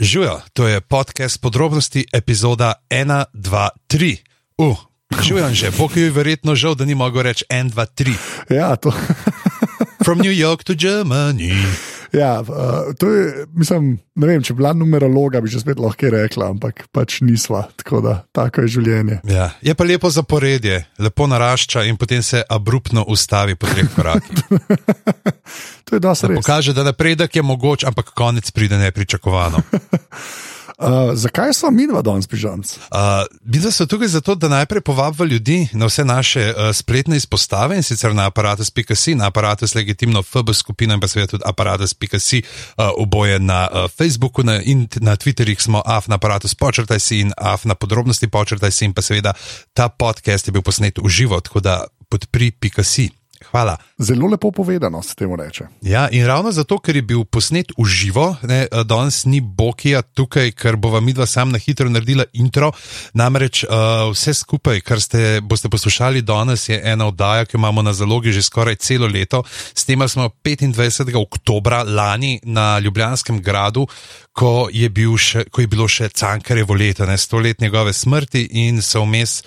Živijo, 0.00 0.40
to 0.52 0.68
je 0.68 0.80
podcast 0.80 1.40
podrobnosti, 1.40 2.04
epizoda 2.12 2.72
1, 2.90 3.24
2, 3.32 3.68
3. 3.88 4.16
Uh, 4.58 4.78
živijo 5.22 5.54
že, 5.54 5.70
Bog 5.78 5.96
je 5.96 6.10
verjetno 6.10 6.54
žal, 6.54 6.74
da 6.74 6.84
ni 6.84 6.94
mogel 6.94 7.22
reči 7.22 7.44
1, 7.50 7.70
2, 7.70 7.86
3. 7.94 8.14
Ja, 8.50 8.76
to. 8.76 8.92
From 10.04 10.18
New 10.18 10.32
York 10.32 10.64
to 10.64 10.74
Germany. 10.74 11.52
Ja, 12.12 12.40
uh, 12.40 12.94
to 12.98 13.10
je, 13.10 13.46
mislim, 13.52 13.98
ne 14.14 14.26
vem, 14.26 14.42
če 14.42 14.54
bi 14.54 14.62
bila 14.62 14.72
numerologa, 14.76 15.42
bi 15.44 15.50
že 15.52 15.60
spet 15.60 15.80
lahko 15.80 16.10
rekla, 16.12 16.50
ampak 16.54 16.86
pač 16.94 17.20
nisva. 17.20 17.66
Tako 17.76 18.00
da, 18.04 18.14
tako 18.32 18.64
je 18.64 18.74
življenje. 18.78 19.20
Ja. 19.28 19.50
Je 19.64 19.74
pa 19.76 19.84
lepo 19.84 20.10
zaporedje, 20.10 20.80
lepo 20.98 21.28
narašča 21.28 21.84
in 21.88 22.00
potem 22.00 22.22
se 22.24 22.42
abruptno 22.48 23.04
ustavi 23.08 23.58
po 23.60 23.68
treh 23.68 23.90
korakih. 23.94 24.44
to 25.86 25.98
je 25.98 26.00
dosti 26.00 26.32
res. 26.32 26.40
Pokaže, 26.40 26.76
da 26.76 26.86
napredek 26.88 27.36
je 27.36 27.44
mogoč, 27.44 27.84
ampak 27.88 28.14
konec 28.16 28.50
pride 28.56 28.80
nepričakovano. 28.80 29.62
Uh, 30.78 31.14
zakaj 31.14 31.52
smo 31.54 31.70
mi 31.70 31.86
dva 31.86 32.02
danes 32.02 32.26
pižamci? 32.26 32.78
Uh, 32.90 32.98
mi 33.44 33.72
smo 33.72 33.86
tukaj 33.86 34.08
zato, 34.08 34.34
da 34.34 34.48
najprej 34.48 34.80
povabimo 34.80 35.24
ljudi 35.24 35.68
na 35.72 35.86
vse 35.86 36.04
naše 36.04 36.54
uh, 36.56 36.74
spletne 36.74 37.16
izpostave 37.16 37.76
in 37.76 37.82
sicer 37.82 38.14
na 38.14 38.26
aparatus.si, 38.26 39.14
na 39.14 39.26
aparatus 39.26 39.74
legitimno 39.74 40.22
FB 40.22 40.54
skupino 40.54 40.94
in 40.94 41.00
pa 41.00 41.08
seveda 41.08 41.30
tudi 41.30 41.44
aparatus.si, 41.46 42.42
uh, 42.42 42.84
oboje 42.96 43.38
na 43.38 43.68
uh, 43.72 43.90
Facebooku 43.90 44.42
na, 44.42 44.62
in 44.62 44.88
na 45.00 45.16
Twitterjih 45.16 45.62
smo 45.62 45.82
af 45.86 46.08
na 46.08 46.14
aparatus 46.14 46.54
počrtaj 46.54 47.00
si 47.00 47.20
in 47.20 47.32
af 47.36 47.64
na 47.64 47.74
podrobnosti 47.74 48.28
počrtaj 48.28 48.70
si 48.70 48.84
in 48.84 48.94
pa 48.94 49.02
seveda 49.02 49.32
ta 49.74 49.88
podcast 49.88 50.46
je 50.46 50.52
bil 50.52 50.62
posnet 50.62 50.98
v 50.98 51.08
živo, 51.08 51.40
tako 51.40 51.60
da 51.60 51.84
podpri.si. 52.08 53.17
Hvala. 53.50 53.76
Zelo 53.98 54.26
lepo 54.26 54.50
povedano 54.50 55.02
se 55.02 55.14
temu 55.14 55.36
reče. 55.36 55.64
Ja, 55.82 56.08
in 56.12 56.26
ravno 56.26 56.52
zato, 56.52 56.78
ker 56.78 56.96
je 56.96 57.02
bil 57.02 57.24
posnet 57.24 57.72
v 57.78 57.84
živo, 57.84 58.36
ne, 58.42 58.66
danes 58.84 59.24
ni 59.24 59.40
Bokija 59.40 60.02
tukaj, 60.02 60.52
ker 60.52 60.76
bova 60.76 61.00
midva 61.00 61.26
sam 61.26 61.50
na 61.50 61.58
hitro 61.58 61.88
naredila 61.88 62.24
intro. 62.32 62.72
Namreč 63.14 63.64
uh, 63.64 64.10
vse 64.12 64.34
skupaj, 64.34 64.80
kar 64.80 65.00
ste, 65.00 65.40
boste 65.42 65.68
poslušali 65.68 66.22
danes, 66.22 66.68
je 66.68 66.80
ena 66.84 67.08
oddaja, 67.08 67.44
ki 67.44 67.56
jo 67.56 67.58
imamo 67.58 67.82
na 67.82 67.92
zalogi 67.92 68.32
že 68.32 68.42
skoraj 68.42 68.76
celo 68.76 69.06
leto. 69.06 69.42
S 69.74 69.84
tem 69.84 70.08
smo 70.08 70.28
25. 70.44 71.16
oktober 71.16 71.82
lani 71.86 72.40
na 72.42 72.78
Ljubljanskem 72.78 73.42
gradu. 73.42 73.86
Ko 74.32 74.68
je, 74.72 74.88
bil 74.88 75.16
še, 75.18 75.48
ko 75.50 75.64
je 75.64 75.66
bilo 75.66 75.88
še 75.88 76.12
Cankarevo 76.14 76.74
leto, 76.74 77.06
ne 77.06 77.16
stolet 77.18 77.60
njegove 77.60 77.92
smrti, 77.92 78.44
in 78.62 78.82
so 78.82 79.02
vmes 79.02 79.40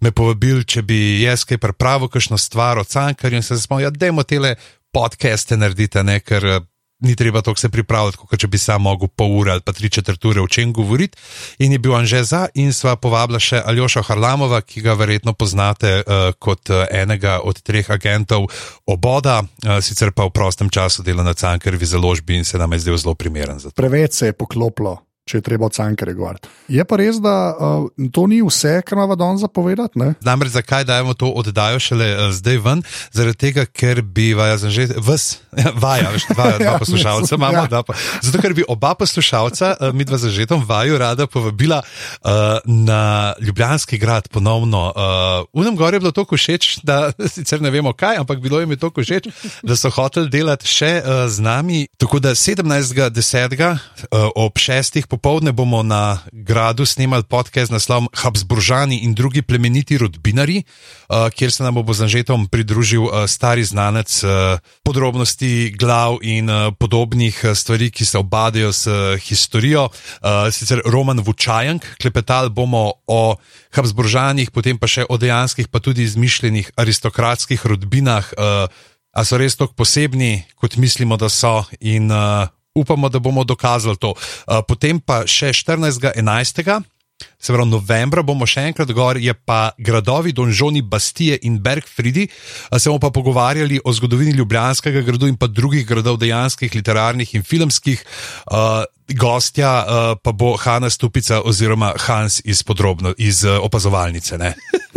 me 0.00 0.12
povabili, 0.12 0.64
če 0.64 0.82
bi 0.82 0.98
jaz 1.22 1.44
kaj 1.48 1.60
pripravil, 1.62 2.10
kakšno 2.12 2.38
stvar 2.38 2.78
od 2.78 2.88
Cankarja, 2.88 3.40
in 3.40 3.46
se 3.46 3.58
smo, 3.60 3.80
ja, 3.80 3.90
dajmo 3.90 4.22
tele 4.22 4.56
podcaste 4.92 5.56
narediti, 5.56 6.02
ne, 6.04 6.20
ker 6.20 6.46
eh, 6.46 6.60
ni 7.04 7.16
treba 7.16 7.42
to 7.44 7.52
se 7.56 7.68
pripravljati, 7.68 8.16
kot 8.16 8.40
če 8.40 8.48
bi 8.48 8.58
sam 8.58 8.86
mogel 8.86 9.08
pol 9.08 9.34
ure 9.36 9.52
ali 9.52 9.60
pa 9.60 9.72
tri 9.76 9.90
četrt 9.92 10.24
ure 10.24 10.40
o 10.40 10.48
čem 10.48 10.72
govoriti. 10.72 11.18
In 11.58 11.72
je 11.72 11.78
bil 11.78 11.92
on 11.92 12.06
že 12.06 12.22
za, 12.24 12.46
in 12.54 12.72
sva 12.72 12.96
povabila 12.96 13.40
še 13.40 13.60
Aljoša 13.60 14.02
Harlamova, 14.08 14.62
ki 14.64 14.80
ga 14.80 14.96
verjetno 14.96 15.34
poznate 15.36 15.98
uh, 16.00 16.32
kot 16.38 16.72
uh, 16.72 16.86
enega 16.90 17.40
od 17.44 17.60
treh 17.60 17.90
agentov 17.92 18.48
oboda, 18.86 19.42
uh, 19.42 19.76
sicer 19.84 20.12
pa 20.16 20.24
v 20.24 20.32
prostem 20.32 20.72
času 20.72 21.04
dela 21.04 21.22
na 21.22 21.34
Cankarjevi 21.36 21.86
založbi 21.86 22.40
in 22.40 22.48
se 22.48 22.58
nam 22.58 22.72
je 22.72 22.86
zdel 22.86 22.96
zelo 22.96 23.14
primeren 23.14 23.60
za 23.60 23.70
to. 23.70 23.76
Preveč 23.76 24.16
se 24.16 24.32
je 24.32 24.32
poklopilo 24.32 25.05
če 25.26 25.40
je 25.40 25.42
treba 25.42 25.66
cankere 25.74 26.12
govoriti. 26.14 26.46
Je 26.70 26.84
pa 26.86 26.96
res, 27.00 27.16
da 27.18 27.34
uh, 27.50 27.86
to 28.14 28.28
ni 28.30 28.38
vse, 28.46 28.78
kar 28.86 28.94
imamo 28.94 29.16
danes 29.18 29.42
zapovedati. 29.42 29.98
Namreč 30.22 30.52
zakaj 30.54 30.84
dajemo 30.86 31.16
to 31.18 31.32
oddajo 31.34 31.80
šele 31.82 32.06
uh, 32.14 32.28
zdaj 32.34 32.60
ven? 32.62 32.82
Zaradi 33.10 33.40
tega, 33.40 33.64
ker 33.66 34.04
bi 34.06 34.28
vaja, 34.38 34.54
že 34.70 34.86
vas, 35.02 35.40
vaja, 35.84 36.12
veš, 36.14 36.28
vaja, 36.30 36.60
dva 36.60 36.74
ja, 36.76 36.78
poslušalca 36.78 37.34
imamo. 37.34 37.64
Ja. 37.66 37.82
Pa, 37.82 37.96
zato, 38.22 38.42
ker 38.44 38.54
bi 38.54 38.66
oba 38.70 38.92
poslušalca, 39.00 39.72
uh, 39.74 39.90
mi 39.90 40.06
dva 40.06 40.20
zažetom 40.22 40.62
vaju, 40.68 41.00
rada 41.02 41.26
povabila 41.26 41.80
uh, 41.82 42.30
na 42.62 43.34
Ljubljanski 43.42 43.98
grad 43.98 44.30
ponovno. 44.30 44.84
Uh, 44.94 45.42
v 45.50 45.66
nam 45.66 45.74
gore 45.74 45.98
je 45.98 46.04
bilo 46.06 46.14
tako 46.14 46.38
všeč, 46.38 46.84
da 46.86 47.10
sicer 47.34 47.58
ne 47.62 47.74
vemo 47.74 47.90
kaj, 47.98 48.22
ampak 48.22 48.38
bilo 48.38 48.62
jim 48.62 48.76
je 48.76 48.80
tako 48.84 49.02
všeč, 49.02 49.26
da 49.66 49.74
so 49.74 49.90
hoteli 49.90 50.30
delati 50.30 50.70
še 50.70 50.92
uh, 51.02 51.26
z 51.26 51.42
nami. 51.42 51.82
Tako 51.98 52.22
da 52.22 52.38
17.10. 52.38 53.58
Uh, 54.06 54.30
ob 54.38 54.54
šestih 54.60 55.10
popovdne 55.16 55.52
bomo 55.56 55.80
na 55.80 56.20
gradu 56.28 56.84
snemali 56.84 57.24
podcast 57.24 57.72
z 57.72 57.72
naslovom 57.72 58.08
Habsburžani 58.12 59.00
in 59.08 59.14
drugi 59.16 59.40
plemeniti 59.40 59.96
rodbinari, 59.98 60.60
uh, 60.60 61.32
kjer 61.32 61.52
se 61.52 61.64
nam 61.64 61.80
bo 61.80 61.94
z 61.96 62.04
Anžetom 62.04 62.44
pridružil 62.52 63.08
uh, 63.08 63.24
stari 63.24 63.64
znanec 63.64 64.12
uh, 64.24 64.60
podrobnosti 64.84 65.72
glav 65.72 66.20
in 66.20 66.50
uh, 66.52 66.68
podobnih 66.76 67.32
stvari, 67.54 67.88
ki 67.90 68.04
se 68.04 68.18
obadajo 68.20 68.72
s 68.72 68.86
uh, 68.86 69.16
historijo. 69.16 69.88
Uh, 69.88 70.52
sicer 70.52 70.84
Roman 70.84 71.24
Vučajank, 71.24 71.96
klepetali 71.96 72.52
bomo 72.52 72.92
o 73.06 73.36
Habsburžanih, 73.72 74.52
potem 74.52 74.76
pa 74.76 74.84
še 74.84 75.08
o 75.08 75.16
dejanskih, 75.16 75.72
pa 75.72 75.80
tudi 75.80 76.04
izmišljenih 76.04 76.76
aristokratskih 76.76 77.64
rodbinah. 77.64 78.36
Uh, 78.36 78.68
A 79.16 79.24
so 79.24 79.38
res 79.40 79.56
tako 79.56 79.72
posebni, 79.72 80.44
kot 80.60 80.76
mislimo, 80.76 81.16
da 81.16 81.30
so, 81.32 81.64
in 81.80 82.12
uh, 82.12 82.52
upamo, 82.76 83.08
da 83.08 83.18
bomo 83.18 83.44
dokazali 83.44 83.96
to. 83.96 84.12
Uh, 84.12 84.60
potem 84.68 85.00
pa 85.00 85.24
še 85.26 85.52
14.11. 85.56 86.95
Se 87.38 87.52
pravi, 87.52 87.70
novembra 87.70 88.22
bomo 88.26 88.46
še 88.48 88.64
enkrat 88.70 88.90
gor, 88.96 89.16
je 89.22 89.32
pa 89.34 89.70
gradovi 89.78 90.32
Donžoni, 90.36 90.82
Bastije 90.82 91.38
in 91.46 91.60
Bergfridi. 91.62 92.26
Se 92.74 92.90
bomo 92.90 92.98
pa 93.00 93.10
pogovarjali 93.14 93.80
o 93.84 93.92
zgodovini 93.92 94.34
Ljubljanskega 94.36 95.04
gradu 95.06 95.28
in 95.30 95.36
pa 95.38 95.46
drugih 95.46 95.86
gradov, 95.86 96.18
dejanskih, 96.18 96.74
literarnih 96.74 97.34
in 97.38 97.46
filmskih. 97.46 98.02
Uh, 98.50 98.82
gostja 99.14 99.70
uh, 99.70 100.18
pa 100.18 100.32
bo 100.32 100.56
Hanna 100.58 100.90
Stupica 100.90 101.40
oziroma 101.44 101.92
Hans 102.08 102.40
iz, 102.44 102.64
podrobno, 102.66 103.14
iz 103.18 103.44
uh, 103.44 103.60
opazovalnice. 103.62 104.36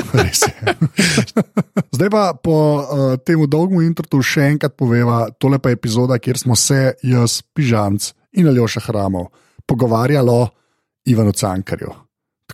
Zdaj 1.95 2.09
pa 2.09 2.33
po 2.33 2.57
uh, 2.81 3.15
tem 3.21 3.45
dolgem 3.45 3.85
introtu 3.85 4.23
še 4.25 4.49
enkrat 4.55 4.73
poveva, 4.73 5.27
tole 5.37 5.61
pa 5.61 5.69
je 5.69 5.77
epizoda, 5.77 6.17
kjer 6.17 6.41
smo 6.41 6.57
se 6.57 6.95
jaz, 7.05 7.41
Pižamc 7.53 8.13
in 8.41 8.49
Aljoša 8.49 8.87
Hramov 8.89 9.29
pogovarjali 9.69 10.33
o 10.33 10.47
Ivanu 11.05 11.31
Cankarju. 11.31 12.08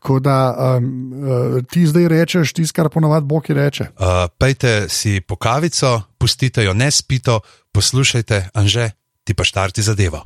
Tako 0.05 0.19
da 0.19 0.55
um, 0.77 1.13
uh, 1.13 1.63
ti 1.65 1.87
zdaj 1.87 2.07
rečeš, 2.07 2.53
ti 2.53 2.67
skar 2.67 2.89
ponovadi 2.89 3.25
Bog 3.25 3.49
reče. 3.49 3.83
Uh, 3.83 4.29
pejte 4.37 4.85
si 4.89 5.21
po 5.21 5.35
kavico, 5.35 6.01
pustite 6.17 6.63
jo 6.63 6.73
ne 6.73 6.91
spito, 6.91 7.39
poslušajte, 7.73 8.49
anže, 8.53 8.91
ti 9.23 9.33
pa 9.33 9.43
štarti 9.43 9.81
zadevo. 9.81 10.21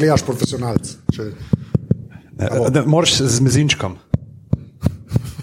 Zgledaš 0.00 0.24
profesionalc. 0.24 0.92
Če... 1.12 1.28
Moraš 2.88 3.18
z 3.20 3.44
mezinčkom. 3.44 3.98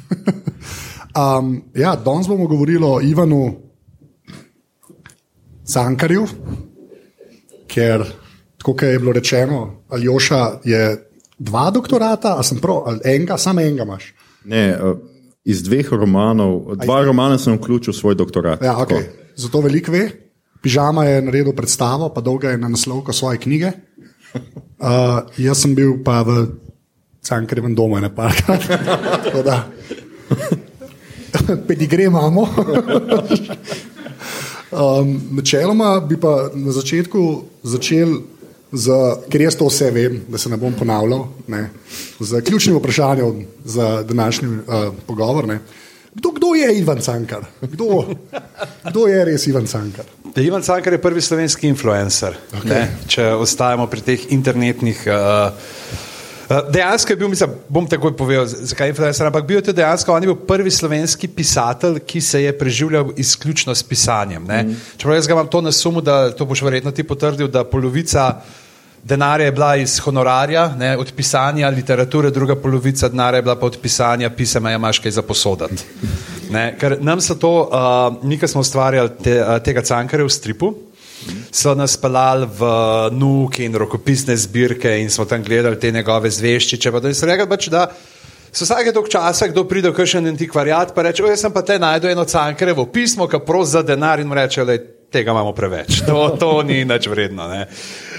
um, 1.21 1.51
ja, 1.77 1.93
danes 1.93 2.29
bomo 2.29 2.47
govorili 2.49 2.85
o 2.85 2.97
Ivanu 3.05 3.41
Cankarju, 5.67 6.25
ker, 7.69 8.05
kot 8.63 8.81
je 8.81 8.97
bilo 8.97 9.13
rečeno, 9.13 9.83
Aljoša 9.93 10.41
je 10.65 10.83
dva 11.37 11.69
doktorata, 11.69 12.37
a 12.39 12.43
sem 12.43 12.57
prav, 12.57 12.87
ali 12.89 13.03
enega, 13.05 13.37
samo 13.37 13.61
enega 13.61 13.85
imaš. 13.85 14.09
Ne, 14.49 14.63
uh, 14.73 14.97
iz 15.45 15.61
dveh 15.63 15.91
romanov, 15.93 16.79
dva 16.81 17.03
Aj, 17.03 17.11
romana 17.11 17.37
sem 17.37 17.59
vključil 17.59 17.93
v 17.93 17.99
svoj 17.99 18.17
doktorat. 18.17 18.63
Ja, 18.63 18.73
okay. 18.81 19.05
Zato 19.37 19.61
veliko 19.61 19.93
ve. 19.93 20.07
Pižama 20.63 21.05
je 21.05 21.21
naredil 21.21 21.53
predstavo, 21.53 22.09
pa 22.09 22.23
dolga 22.25 22.55
je 22.55 22.57
na 22.57 22.71
naslovku 22.73 23.13
svoje 23.13 23.37
knjige. 23.43 23.75
Uh, 24.35 25.25
jaz 25.37 25.61
sem 25.63 25.75
bil 25.75 25.97
pa 26.03 26.21
v 26.21 26.45
Cankarjevem 27.25 27.75
domu, 27.75 27.99
ne 27.99 28.09
pa 28.13 28.29
da. 29.47 29.67
Pedigre 31.67 32.03
imamo. 32.03 32.41
um, 34.71 35.21
načeloma 35.31 35.99
bi 35.99 36.19
pa 36.19 36.49
na 36.53 36.71
začetku 36.71 37.43
začel 37.63 38.21
z, 38.71 38.91
ker 39.31 39.41
jaz 39.41 39.55
to 39.55 39.67
vse 39.67 39.91
vem, 39.91 40.21
da 40.27 40.37
se 40.37 40.49
ne 40.49 40.57
bom 40.59 40.73
ponavljal, 40.75 41.27
ne, 41.47 41.69
z 42.19 42.41
ključnim 42.43 42.75
vprašanjem 42.77 43.45
za 43.65 44.03
današnji 44.03 44.47
uh, 44.47 44.93
pogovor. 45.07 45.47
Ne. 45.47 45.59
Kdo, 46.17 46.31
kdo 46.33 46.55
je 46.57 46.79
Ivan 46.79 47.01
Cankar? 47.01 47.45
Kdo, 47.61 48.17
kdo 48.89 49.07
je 49.07 49.25
res 49.25 49.47
Ivan 49.47 49.67
Cankar? 49.69 50.05
Da 50.35 50.41
Ivan 50.41 50.65
Cankar 50.65 50.93
je 50.93 51.01
prvi 51.01 51.21
slovenski 51.21 51.69
influencer, 51.69 52.33
okay. 52.57 52.89
če 53.05 53.29
ostajamo 53.37 53.85
pri 53.85 54.01
teh 54.01 54.25
internetnih. 54.33 55.03
Uh, 55.05 56.65
Dejansko 56.73 57.13
je 57.13 57.19
bil, 57.19 57.29
mislim, 57.29 57.53
bom 57.69 57.85
takoj 57.85 58.15
povedal, 58.17 58.47
zakaj 58.47 58.87
je 58.87 58.95
influencer, 58.95 59.27
ampak 59.29 59.45
bil 59.45 59.59
je 59.59 59.67
tudi 59.69 59.77
dejansko, 59.81 60.13
on 60.15 60.23
je 60.23 60.31
bil 60.31 60.39
prvi 60.47 60.71
slovenski 60.71 61.27
pisatelj, 61.27 61.99
ki 62.07 62.21
se 62.21 62.41
je 62.43 62.57
preživljal 62.57 63.11
izključno 63.19 63.75
s 63.75 63.83
pisanjem. 63.83 64.43
Mm. 64.43 64.77
Čeprav 64.97 65.19
jaz 65.19 65.27
ga 65.27 65.37
imam 65.37 65.51
to 65.51 65.61
na 65.61 65.71
sumu, 65.71 66.01
da 66.01 66.31
to 66.31 66.45
boš 66.45 66.61
verjetno 66.65 66.91
ti 66.91 67.03
potrdil, 67.03 67.51
da 67.51 67.67
polovica 67.67 68.31
denarja 69.07 69.45
je 69.45 69.51
bila 69.51 69.75
iz 69.75 69.99
honorarja, 69.99 70.67
ne, 70.77 70.97
od 70.97 71.11
pisanja 71.15 71.69
literature, 71.69 72.29
druga 72.29 72.55
polovica 72.55 73.09
denarja 73.09 73.37
je 73.37 73.41
bila 73.41 73.55
pa 73.55 73.65
od 73.65 73.77
pisanja 73.81 74.29
pisema, 74.29 74.69
ja 74.69 74.75
imaš 74.75 74.99
kaj 74.99 75.11
za 75.11 75.21
posodati. 75.21 75.83
Ne, 76.51 76.75
ker 76.79 76.97
nam 77.01 77.21
so 77.21 77.35
to, 77.35 77.51
uh, 77.71 78.23
mi, 78.23 78.39
ki 78.39 78.47
smo 78.47 78.61
ustvarjali 78.61 79.09
te, 79.23 79.39
uh, 79.41 79.57
tega 79.63 79.81
cankarja 79.81 80.27
v 80.27 80.33
stripu, 80.33 80.73
so 81.51 81.73
nas 81.75 81.97
pelali 81.97 82.47
v 82.59 82.67
nuke 83.15 83.65
in 83.65 83.75
rokopisne 83.75 84.35
zbirke 84.37 84.91
in 85.01 85.09
smo 85.09 85.25
tam 85.25 85.43
gledali 85.43 85.79
te 85.79 85.91
njegove 85.91 86.29
zveščiče. 86.31 86.91
Pa 86.91 86.99
da 87.03 87.13
so 87.13 87.27
rekli, 87.27 87.47
pač, 87.49 87.69
da 87.73 87.87
so 88.51 88.67
vsake 88.67 88.91
dolg 88.95 89.09
časa, 89.11 89.47
kdo 89.51 89.63
pride 89.67 89.91
v 89.91 89.97
kakšen 89.97 90.27
antikvariat, 90.33 90.93
pa 90.95 91.07
reče, 91.07 91.23
jaz 91.31 91.47
sem 91.47 91.55
pa 91.55 91.63
te 91.63 91.79
najdel 91.79 92.11
eno 92.11 92.27
cankarevo 92.27 92.87
pismo, 92.91 93.27
ki 93.27 93.43
pros 93.47 93.73
za 93.75 93.83
denar 93.87 94.23
in 94.23 94.27
mu 94.27 94.35
reče, 94.35 94.67
da 94.67 94.77
tega 95.11 95.31
imamo 95.31 95.55
preveč. 95.55 96.01
To, 96.07 96.29
to 96.39 96.51
ni 96.67 96.83
nič 96.85 97.07
vredno. 97.07 97.47
Ne. 97.51 97.65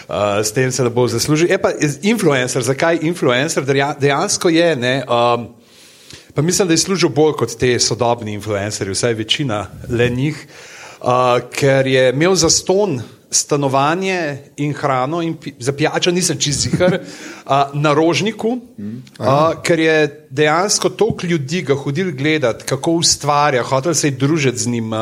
Uh, 0.08 0.40
s 0.40 0.52
tem 0.52 0.72
se 0.72 0.82
ne 0.82 0.90
bo 0.90 1.04
zaslužil. 1.08 1.50
Je 1.50 1.58
pa 1.60 1.72
influencer, 2.02 2.62
zakaj 2.62 2.98
influencer 3.02 3.64
dejansko 4.00 4.48
je? 4.48 4.76
Ne, 4.76 5.04
um, 5.04 5.48
pa 6.34 6.42
mislim, 6.42 6.68
da 6.68 6.74
je 6.74 6.78
služil 6.78 7.08
bolj 7.08 7.34
kot 7.36 7.52
te 7.60 7.74
sodobni 7.78 8.32
influencerji, 8.32 8.96
vsaj 8.96 9.14
večina 9.14 9.66
le 9.88 10.08
njih. 10.08 10.46
Uh, 11.00 11.44
ker 11.52 11.86
je 11.86 12.08
imel 12.12 12.34
za 12.34 12.50
ston 12.50 13.02
stanovanje 13.30 14.38
in 14.56 14.72
hrano, 14.72 15.20
in 15.22 15.34
pi, 15.36 15.52
za 15.58 15.72
pijačo 15.72 16.10
nisem 16.10 16.38
čizihar, 16.38 16.98
uh, 17.00 17.52
na 17.74 17.92
rožniku, 17.94 18.48
uh, 18.48 19.52
ker 19.62 19.78
je 19.78 20.26
dejansko 20.30 20.88
toliko 20.88 21.26
ljudi 21.26 21.62
ga 21.62 21.74
hodil 21.74 22.12
gledati, 22.16 22.64
kako 22.64 22.92
ustvarja, 22.92 23.62
hotel 23.62 23.94
se 23.94 24.06
je 24.06 24.16
družiti 24.16 24.58
z 24.58 24.66
njim. 24.66 24.92
Uh, 24.92 24.98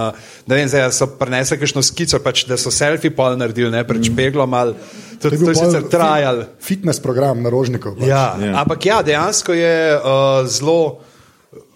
ne 0.47 0.59
vem, 0.59 0.69
zdaj 0.69 0.91
so 0.93 1.07
prenesli 1.07 1.59
kakšno 1.59 1.83
skico, 1.83 2.19
pač, 2.19 2.45
da 2.51 2.59
so 2.59 2.71
selfie 2.71 3.15
pol 3.15 3.39
naredili, 3.39 3.71
ne 3.71 3.85
preč 3.87 4.11
peglo 4.17 4.47
mal. 4.47 4.75
To, 5.23 5.31
to 5.31 5.35
je 5.35 5.55
sicer 5.55 5.87
trajal. 5.91 6.45
Fitness 6.61 7.01
program 7.01 7.43
na 7.43 7.51
rožniku. 7.51 7.95
Pač. 7.95 8.09
Ja, 8.09 8.35
yeah. 8.37 8.59
ampak 8.61 8.87
ja, 8.87 9.03
dejansko 9.07 9.55
je 9.55 9.77
uh, 9.97 10.43
zelo. 10.51 11.06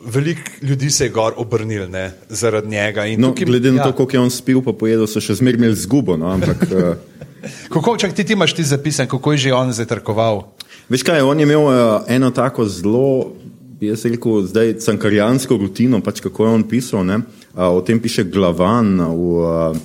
Veliko 0.05 0.41
ljudi 0.62 0.91
se 0.91 1.05
je 1.05 1.11
gor 1.11 1.32
obrnil 1.37 1.91
ne, 1.91 2.12
zaradi 2.29 2.69
njega. 2.69 3.05
No, 3.19 3.29
tukaj, 3.29 3.44
glede 3.44 3.73
na 3.73 3.82
ja. 3.82 3.85
to, 3.85 3.93
koliko 3.93 4.17
je 4.17 4.20
on 4.20 4.31
spil, 4.31 4.62
pa 4.64 4.73
pojedel, 4.73 5.06
so 5.06 5.20
še 5.20 5.37
zmeraj 5.37 5.61
imeli 5.61 5.76
zgubo. 5.76 6.17
No, 6.17 6.31
ampak, 6.32 6.64
uh... 6.73 6.94
kako 7.75 7.97
čak 8.00 8.14
ti, 8.17 8.25
ti 8.25 8.32
imaš 8.32 8.55
ti 8.56 8.64
zapisan, 8.64 9.08
kako 9.08 9.32
je 9.32 9.38
že 9.38 9.52
on 9.52 9.73
zatrkoval? 9.76 10.47
Veš 10.88 11.05
kaj, 11.05 11.20
on 11.20 11.38
je 11.38 11.44
imel 11.44 11.69
uh, 11.69 11.75
eno 12.08 12.31
tako 12.31 12.64
zelo, 12.64 13.37
jaz 13.81 14.05
rekel, 14.08 14.43
zdaj 14.49 14.75
cankarijansko 14.81 15.61
rutino, 15.61 16.00
pač 16.00 16.25
kako 16.25 16.46
je 16.46 16.56
on 16.58 16.64
pisal. 16.69 17.05
Uh, 17.05 17.20
o 17.76 17.81
tem 17.85 18.00
piše 18.00 18.25
glavan 18.25 18.96
v 19.05 19.44
uh, 19.44 19.76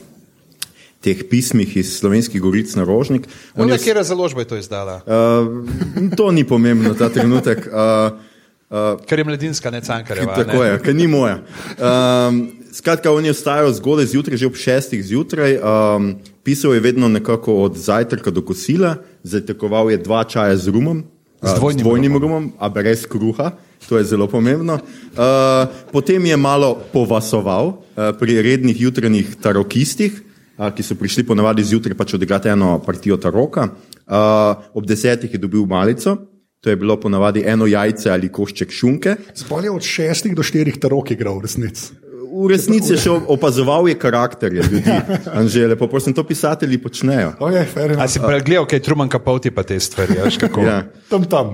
teh 1.05 1.21
pismih 1.29 1.69
iz 1.77 1.91
slovenskih 1.99 2.41
goric 2.41 2.71
na 2.79 2.87
rožnik. 2.87 3.27
Kje 3.53 3.93
razložba 3.93 4.41
je 4.41 4.49
to 4.49 4.57
izdala? 4.57 5.03
Uh, 5.05 6.09
to 6.17 6.31
ni 6.31 6.47
pomembno, 6.47 6.95
ta 6.97 7.11
trenutek. 7.13 7.67
Uh, 7.69 8.24
Uh, 8.65 8.97
ker 9.05 9.21
je 9.21 9.25
mladinska, 9.27 9.69
ne 9.69 9.81
cankareva. 9.85 10.33
Tako 10.41 10.63
ne? 10.63 10.69
je, 10.69 10.77
ker 10.81 10.95
ni 10.97 11.05
moja. 11.07 11.37
Um, 11.77 12.39
skratka, 12.73 13.11
on 13.13 13.25
je 13.25 13.33
vstajal 13.35 13.69
zgodaj 13.77 14.09
zjutraj, 14.09 14.41
že 14.41 14.49
ob 14.49 14.57
šestih 14.57 15.03
zjutraj, 15.05 15.59
um, 15.61 16.15
pisal 16.41 16.73
je 16.73 16.81
vedno 16.81 17.05
nekako 17.05 17.61
od 17.69 17.77
zajtrka 17.77 18.33
do 18.33 18.41
kosila, 18.41 18.97
zajtrkoval 19.21 19.93
je 19.93 20.01
dva 20.01 20.23
čaja 20.25 20.57
z 20.57 20.73
rumom, 20.73 21.05
z 21.45 21.53
dvojnim, 21.61 21.85
uh, 21.85 21.85
dvojnim 21.85 22.13
rumom, 22.17 22.21
rumom, 22.25 22.43
a 22.57 22.69
brez 22.73 23.05
kruha, 23.05 23.53
to 23.85 24.01
je 24.01 24.09
zelo 24.09 24.25
pomembno. 24.25 24.81
Uh, 25.13 25.69
potem 25.93 26.25
je 26.25 26.37
malo 26.37 26.73
povasoval 26.89 27.67
uh, 27.69 28.17
pri 28.17 28.41
rednih 28.41 28.81
jutranjih 28.81 29.37
tarokistih, 29.45 30.25
uh, 30.57 30.73
ki 30.73 30.81
so 30.81 30.97
prišli 30.97 31.21
ponavadi 31.21 31.61
zjutraj 31.61 31.93
pač 31.93 32.17
odigrati 32.17 32.49
eno 32.49 32.79
partijo 32.81 33.21
taroka. 33.21 33.69
Uh, 34.09 34.73
ob 34.73 34.89
desetih 34.89 35.29
je 35.29 35.37
dobil 35.37 35.69
malico. 35.69 36.17
To 36.65 36.69
je 36.73 36.75
bilo 36.81 36.95
ponavadi 36.97 37.43
eno 37.45 37.67
jajce 37.69 38.09
ali 38.09 38.31
košček 38.33 38.71
šunke. 38.73 39.15
Spolje 39.37 39.69
od 39.69 39.85
šestih 39.85 40.33
do 40.35 40.41
štirih 40.43 40.79
tarok 40.81 41.11
igral, 41.13 41.37
v 41.37 41.45
resnici. 41.45 41.91
V 42.25 42.47
resnici 42.49 42.95
je 42.95 42.97
še 43.03 43.13
opazoval 43.29 43.85
je 43.85 43.93
karakterje 44.01 44.63
ljudi. 44.71 44.95
Anžele, 45.39 45.77
pa 45.77 45.85
prosim, 45.87 46.15
to 46.17 46.25
pisatelji 46.25 46.81
počnejo. 46.81 47.35
Okay, 47.37 47.69
A 48.01 48.07
si 48.09 48.17
pregledal, 48.17 48.65
kaj 48.65 48.81
je 48.81 48.85
Truman 48.89 49.13
Kapoti 49.13 49.53
pa 49.53 49.61
te 49.61 49.77
stvari? 49.79 50.17
ja. 50.17 50.81
Tam, 51.09 51.29
tam. 51.29 51.53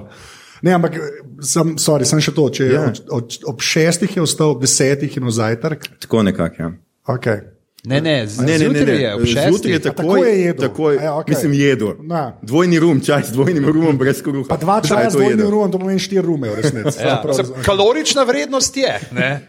Ne, 0.64 0.78
ampak 0.80 0.96
sem, 1.44 1.76
sorry, 1.76 2.08
sem 2.08 2.24
še 2.24 2.32
to, 2.38 2.48
če 2.56 2.72
ja. 2.72 2.88
od, 2.88 3.04
od, 3.12 3.38
ob 3.52 3.68
šestih 3.68 4.16
je 4.16 4.24
ostal, 4.24 4.56
ob 4.56 4.64
desetih 4.64 5.20
in 5.20 5.28
v 5.28 5.36
zajtrk. 5.36 5.92
Tako 6.08 6.24
nekako, 6.24 6.64
ja. 6.64 6.72
Okay. 7.20 7.44
Ne, 7.84 8.02
ne, 8.02 8.28
zjutraj 8.28 9.02
je, 9.02 9.14
zjutraj 9.26 9.74
je 9.74 9.80
tako 9.80 10.18
je 10.18 10.58
tako 10.58 10.92
je, 10.92 11.00
okay. 11.00 11.30
mislim, 11.30 11.54
jedo. 11.54 11.96
Na. 12.02 12.38
Dvojni 12.42 12.80
rum, 12.80 13.00
čaj 13.02 13.24
z 13.24 13.32
dvojnim 13.32 13.66
rumom, 13.66 13.98
brez 13.98 14.22
kruha. 14.22 14.46
Pa 14.50 14.58
dva 14.58 14.82
čaja 14.82 15.10
z 15.10 15.18
dvojnim 15.18 15.50
rumom, 15.50 15.72
to 15.72 15.80
pomeni 15.80 16.00
štiri 16.00 16.22
rume, 16.22 16.50
v 16.50 16.62
resnici. 16.62 17.02
ja. 17.02 17.24
Kalorična 17.66 18.24
vrednost 18.24 18.78
je. 18.78 19.00
Ne? 19.12 19.48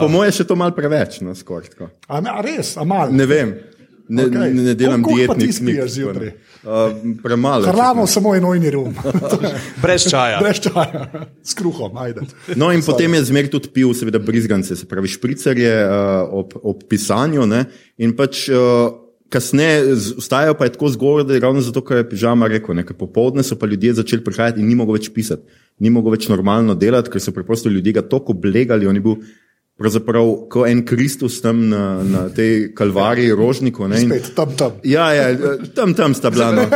Po 0.00 0.08
mojem 0.08 0.30
je 0.30 0.38
še 0.38 0.46
to 0.48 0.56
mal 0.56 0.72
preveč, 0.72 1.20
no, 1.20 1.34
skoraj 1.34 1.74
tako. 1.74 1.90
A, 2.06 2.22
a 2.22 2.40
res, 2.40 2.76
a 2.78 2.86
mal? 2.88 3.12
Ne 3.12 3.26
vem. 3.26 3.52
Ne, 4.12 4.26
okay. 4.28 4.52
ne, 4.52 4.62
ne 4.68 4.74
delam 4.76 5.04
dietnih 5.06 5.54
snikov. 5.56 5.88
Uh, 6.62 6.92
premalo. 7.22 7.64
Hramo 7.66 8.04
samo 8.06 8.34
enojni 8.36 8.70
rum. 8.70 8.92
Brez 9.82 10.04
čaja. 10.10 10.38
Brez 10.42 10.60
čaja, 10.60 11.06
s 11.42 11.56
kruhom, 11.56 11.96
ajde. 11.96 12.26
No, 12.54 12.68
in 12.70 12.82
Sorry. 12.82 12.86
potem 12.92 13.14
je 13.16 13.22
zmer 13.32 13.48
tudi 13.50 13.72
pil, 13.72 13.94
seveda, 13.96 14.20
brizgance, 14.20 14.76
se 14.76 14.88
pravi, 14.88 15.08
špricerje 15.08 15.72
uh, 15.86 16.34
ob, 16.42 16.58
ob 16.62 16.84
pisanju. 16.88 17.48
Ne? 17.48 17.64
In 18.04 18.16
pač. 18.18 18.48
Uh, 18.52 18.98
Kasneje 19.32 19.94
vstajajo 20.20 20.52
pa 20.60 20.66
je 20.66 20.74
tako 20.74 20.90
zgodaj, 20.92 21.38
ravno 21.40 21.62
zato, 21.64 21.80
ker 21.80 22.02
je 22.02 22.08
pižama 22.10 22.50
rekel, 22.52 22.76
nekaj 22.76 22.98
popoldne 23.00 23.40
so 23.40 23.56
pa 23.56 23.64
ljudje 23.66 23.94
začeli 24.02 24.20
prihajati 24.24 24.60
in 24.60 24.66
ni 24.68 24.74
mogel 24.76 24.98
več 24.98 25.08
pisati, 25.08 25.48
ni 25.80 25.88
mogel 25.88 26.12
več 26.12 26.26
normalno 26.28 26.74
delati, 26.76 27.08
ker 27.08 27.22
so 27.22 27.32
preprosto 27.32 27.72
ljudje 27.72 27.94
ga 27.96 28.02
toliko 28.04 28.36
oblegali, 28.36 28.84
on 28.84 29.00
je 29.00 29.04
bil 29.06 29.22
pravzaprav 29.82 30.30
kot 30.52 30.70
en 30.70 30.84
Kristus 30.86 31.40
tam 31.42 31.66
na, 31.68 31.82
na 32.06 32.22
tej 32.30 32.70
kalvariji, 32.78 33.34
rožniku. 33.36 33.88
Ne, 33.90 34.02
in, 34.06 34.14
tam, 34.36 34.54
tam. 34.56 34.78
Ja, 34.86 35.10
ja, 35.14 35.26
tam, 35.74 35.94
tam 35.98 36.14
sta 36.14 36.30
bila. 36.30 36.52
No. 36.56 36.66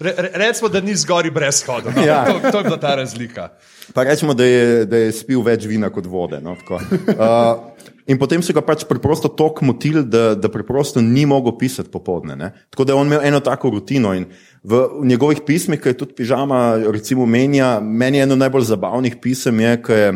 Re, 0.00 0.14
recimo, 0.46 0.70
da 0.72 0.80
ni 0.80 0.94
zgori 0.96 1.30
brez 1.34 1.62
hoda. 1.66 1.92
No. 1.96 2.06
Ja. 2.06 2.24
To, 2.30 2.50
to 2.50 2.58
je 2.62 2.64
bila 2.70 2.80
ta 2.80 2.94
razlika. 3.02 3.50
Pa 3.94 4.04
rečemo, 4.06 4.34
da 4.34 4.46
je, 4.46 4.86
da 4.86 4.96
je 4.96 5.12
spil 5.12 5.42
več 5.42 5.66
vina 5.66 5.90
kot 5.90 6.06
vode. 6.06 6.38
No, 6.44 6.54
uh, 6.54 7.88
in 8.06 8.18
potem 8.20 8.42
so 8.42 8.54
ga 8.54 8.62
pač 8.64 8.86
preprosto 8.88 9.28
tako 9.28 9.66
motili, 9.72 10.04
da, 10.06 10.32
da 10.38 10.50
preprosto 10.52 11.02
ni 11.02 11.26
mogel 11.26 11.56
pisati 11.58 11.90
popoldne. 11.90 12.52
Tako 12.70 12.86
da 12.86 12.94
je 12.94 13.00
on 13.00 13.10
imel 13.10 13.26
eno 13.28 13.42
tako 13.44 13.74
rutino. 13.74 14.14
In, 14.16 14.30
V, 14.62 14.78
v 15.02 15.06
njegovih 15.10 15.40
pismih, 15.42 15.80
ki 15.82 15.90
je 15.90 15.96
tudi 15.98 16.14
pižama, 16.14 16.78
recimo, 16.94 17.24
menja, 17.26 17.80
meni 17.82 18.20
je 18.20 18.28
eno 18.28 18.36
najbolj 18.38 18.68
zabavnih 18.68 19.16
pisem, 19.18 19.58
je, 19.58 19.72
ki 19.82 19.96
je 19.98 20.12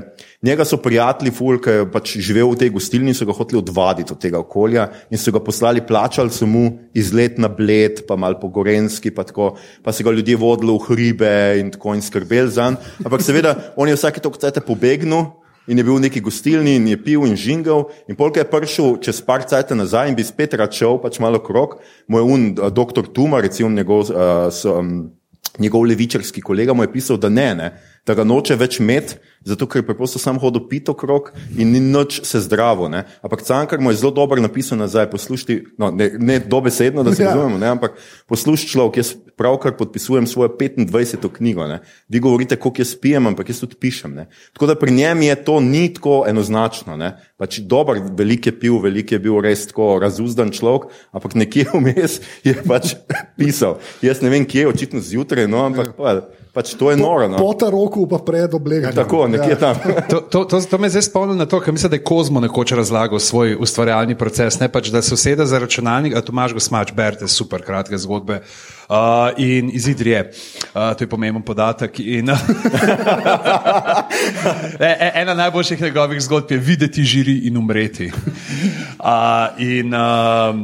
njega 0.47 0.63
so 0.63 0.79
prijatelji, 0.79 1.33
ful, 1.35 1.59
ki 1.59 1.73
je 1.75 1.87
pač 1.91 2.13
živel 2.23 2.53
v 2.53 2.61
tej 2.61 2.71
gostilni, 2.77 3.11
so 3.11 3.27
ga 3.27 3.35
hoteli 3.35 3.59
odvaditi 3.59 4.15
od 4.15 4.21
tega 4.23 4.39
okolja 4.39 4.85
in 5.11 5.19
so 5.19 5.35
ga 5.35 5.43
poslali, 5.43 5.83
plačali 5.83 6.31
so 6.31 6.47
mu 6.47 6.69
izlet 6.95 7.41
na 7.43 7.51
bled, 7.51 8.05
pa 8.07 8.15
mal 8.15 8.39
po 8.39 8.47
gorenski, 8.55 9.11
pa, 9.11 9.27
tako, 9.27 9.57
pa 9.83 9.91
so 9.91 10.07
ga 10.07 10.15
ljudje 10.15 10.39
vodili 10.39 10.77
v 10.77 10.85
hribe 10.87 11.35
in 11.59 11.75
tako 11.75 11.97
in 11.99 12.07
skrbeli 12.07 12.55
za 12.55 12.71
njim. 12.71 12.79
Ampak 13.03 13.27
seveda, 13.27 13.56
on 13.77 13.89
je 13.89 13.97
vsake 13.97 14.21
toliko 14.21 14.41
cajt 14.41 14.63
pobegnil. 14.67 15.33
In 15.67 15.79
je 15.79 15.83
bil 15.83 15.97
v 15.99 16.07
neki 16.07 16.21
gostilni, 16.23 16.77
in 16.79 16.87
je 16.87 16.95
pil 16.95 17.25
in 17.27 17.35
žingal. 17.35 17.89
In 18.07 18.15
polk 18.15 18.39
je 18.39 18.47
prišel 18.47 19.01
čez 19.03 19.19
par 19.27 19.43
cajt 19.43 19.75
nazaj 19.75 20.13
in 20.13 20.15
bi 20.15 20.23
spet 20.23 20.55
račel, 20.55 21.01
pač 21.03 21.19
malo 21.19 21.43
krok. 21.43 21.81
Moj 22.07 22.23
un, 22.23 22.45
doktor 22.55 23.11
Tuma, 23.11 23.43
recimo 23.43 23.73
njegov, 23.75 24.07
uh, 24.15 24.47
so, 24.55 24.79
um, 24.79 25.11
njegov 25.59 25.83
levičarski 25.91 26.41
kolega, 26.41 26.71
mu 26.71 26.87
je 26.87 26.93
pisal, 26.93 27.19
da 27.19 27.29
ne, 27.29 27.49
ne, 27.59 27.73
da 28.07 28.15
ga 28.15 28.25
noče 28.25 28.55
več 28.57 28.79
imeti, 28.81 29.17
zato 29.47 29.67
ker 29.71 29.81
je 29.83 29.87
preprosto 29.87 30.19
sam 30.19 30.39
hodil 30.43 30.65
pito 30.71 30.95
krok 30.95 31.33
in 31.59 31.71
ni 31.75 31.81
nič 31.81 32.21
se 32.27 32.41
zdravo. 32.43 32.89
Ne? 32.91 33.05
Ampak 33.23 33.43
Cankar 33.47 33.81
mu 33.83 33.93
je 33.93 34.01
zelo 34.01 34.11
dobro 34.15 34.43
napisal 34.43 34.79
nazaj, 34.79 35.09
poslušaj, 35.11 35.61
no, 35.79 35.91
ne, 35.95 36.11
ne 36.19 36.39
dobesedno, 36.43 37.05
da 37.07 37.15
se 37.15 37.23
Ja. 37.27 37.35
razumemo, 37.35 37.59
ne? 37.59 37.67
ampak 37.75 37.99
poslušaj 38.31 38.69
človek, 38.71 39.01
jaz 39.03 39.15
pravkar 39.39 39.77
podpisujem 39.79 40.27
svojo 40.27 40.51
25. 40.55 41.29
knjigo. 41.33 41.67
Ne? 41.67 41.81
Vi 42.09 42.21
govorite, 42.23 42.57
koliko 42.57 42.83
jaz 42.83 42.95
pijem, 43.01 43.27
ampak 43.27 43.51
jaz 43.51 43.61
tudi 43.61 43.79
pišem. 43.81 44.15
Ne? 44.15 44.29
Tako 44.55 44.71
da 44.71 44.79
pri 44.79 44.95
njem 44.95 45.23
je 45.23 45.37
to 45.45 45.61
ni 45.61 45.85
tako 45.95 46.25
enoznačno. 46.29 46.97
Ne? 46.97 47.13
Pač 47.37 47.59
dober, 47.59 48.01
velik 48.19 48.47
je 48.47 48.55
pil, 48.55 48.79
velik 48.83 49.13
je 49.13 49.19
bil 49.23 49.41
res 49.45 49.67
tako 49.71 49.99
razuzdan 50.03 50.51
človek, 50.55 50.89
ampak 51.13 51.35
nekje 51.35 51.67
vmes 51.75 52.21
je 52.47 52.55
pač 52.67 52.95
pisal. 53.39 53.79
Jaz 54.03 54.23
ne 54.23 54.31
vem, 54.33 54.47
kje, 54.47 54.67
očitno 54.71 55.03
zjutraj, 55.03 55.47
no, 55.51 55.67
ampak 55.67 55.95
pa, 55.99 56.21
pač 56.57 56.73
to 56.73 56.89
je 56.89 56.97
noro. 56.97 57.29
No. 57.29 57.37
Po 57.37 57.53
ta 57.53 57.69
roku 57.69 58.09
pa 58.09 58.17
pred 58.17 58.49
obleganjem. 58.49 58.97
Tako, 58.97 59.29
nekje 59.29 59.53
Ja. 59.53 59.61
tam. 59.61 59.77
To, 60.11 60.21
to, 60.25 60.45
to, 60.49 60.61
to 60.61 60.79
me 60.79 60.89
zdaj 60.89 61.03
spomni 61.03 61.37
na 61.37 61.45
to, 61.45 61.61
kar 61.61 61.75
mislim, 61.75 61.91
da 61.91 61.97
je 61.99 62.05
Kozmo 62.07 62.41
nekoč 62.41 62.73
razlagal 62.73 63.19
svoj 63.21 63.57
ustvarjalni 63.61 64.15
proces. 64.17 64.57
Ne 64.61 64.69
pač, 64.73 64.89
da 64.89 65.03
se 65.03 65.15
usede 65.15 65.45
za 65.47 65.59
računalnik, 65.59 66.17
a 66.17 66.25
Tomaž 66.25 66.55
Gosmač, 66.57 66.93
berete 66.97 67.29
super 67.29 67.61
kratke 67.61 67.99
zgodbe. 67.99 68.41
Uh, 68.87 69.35
in 69.37 69.71
izid 69.75 69.99
je, 70.01 70.31
uh, 70.31 70.95
to 70.95 71.05
je 71.05 71.09
pomemben 71.11 71.43
podatek. 71.43 71.99
In, 72.01 72.31
e, 74.79 74.87
e, 74.87 75.11
ena 75.15 75.35
najboljših 75.35 75.83
njegovih 75.83 76.23
zgodb 76.23 76.51
je 76.55 76.59
videti 76.59 77.05
žiri 77.05 77.39
in 77.51 77.57
umreti. 77.59 78.13
Uh, 79.03 79.59
in 79.59 79.91
uh, 79.95 80.55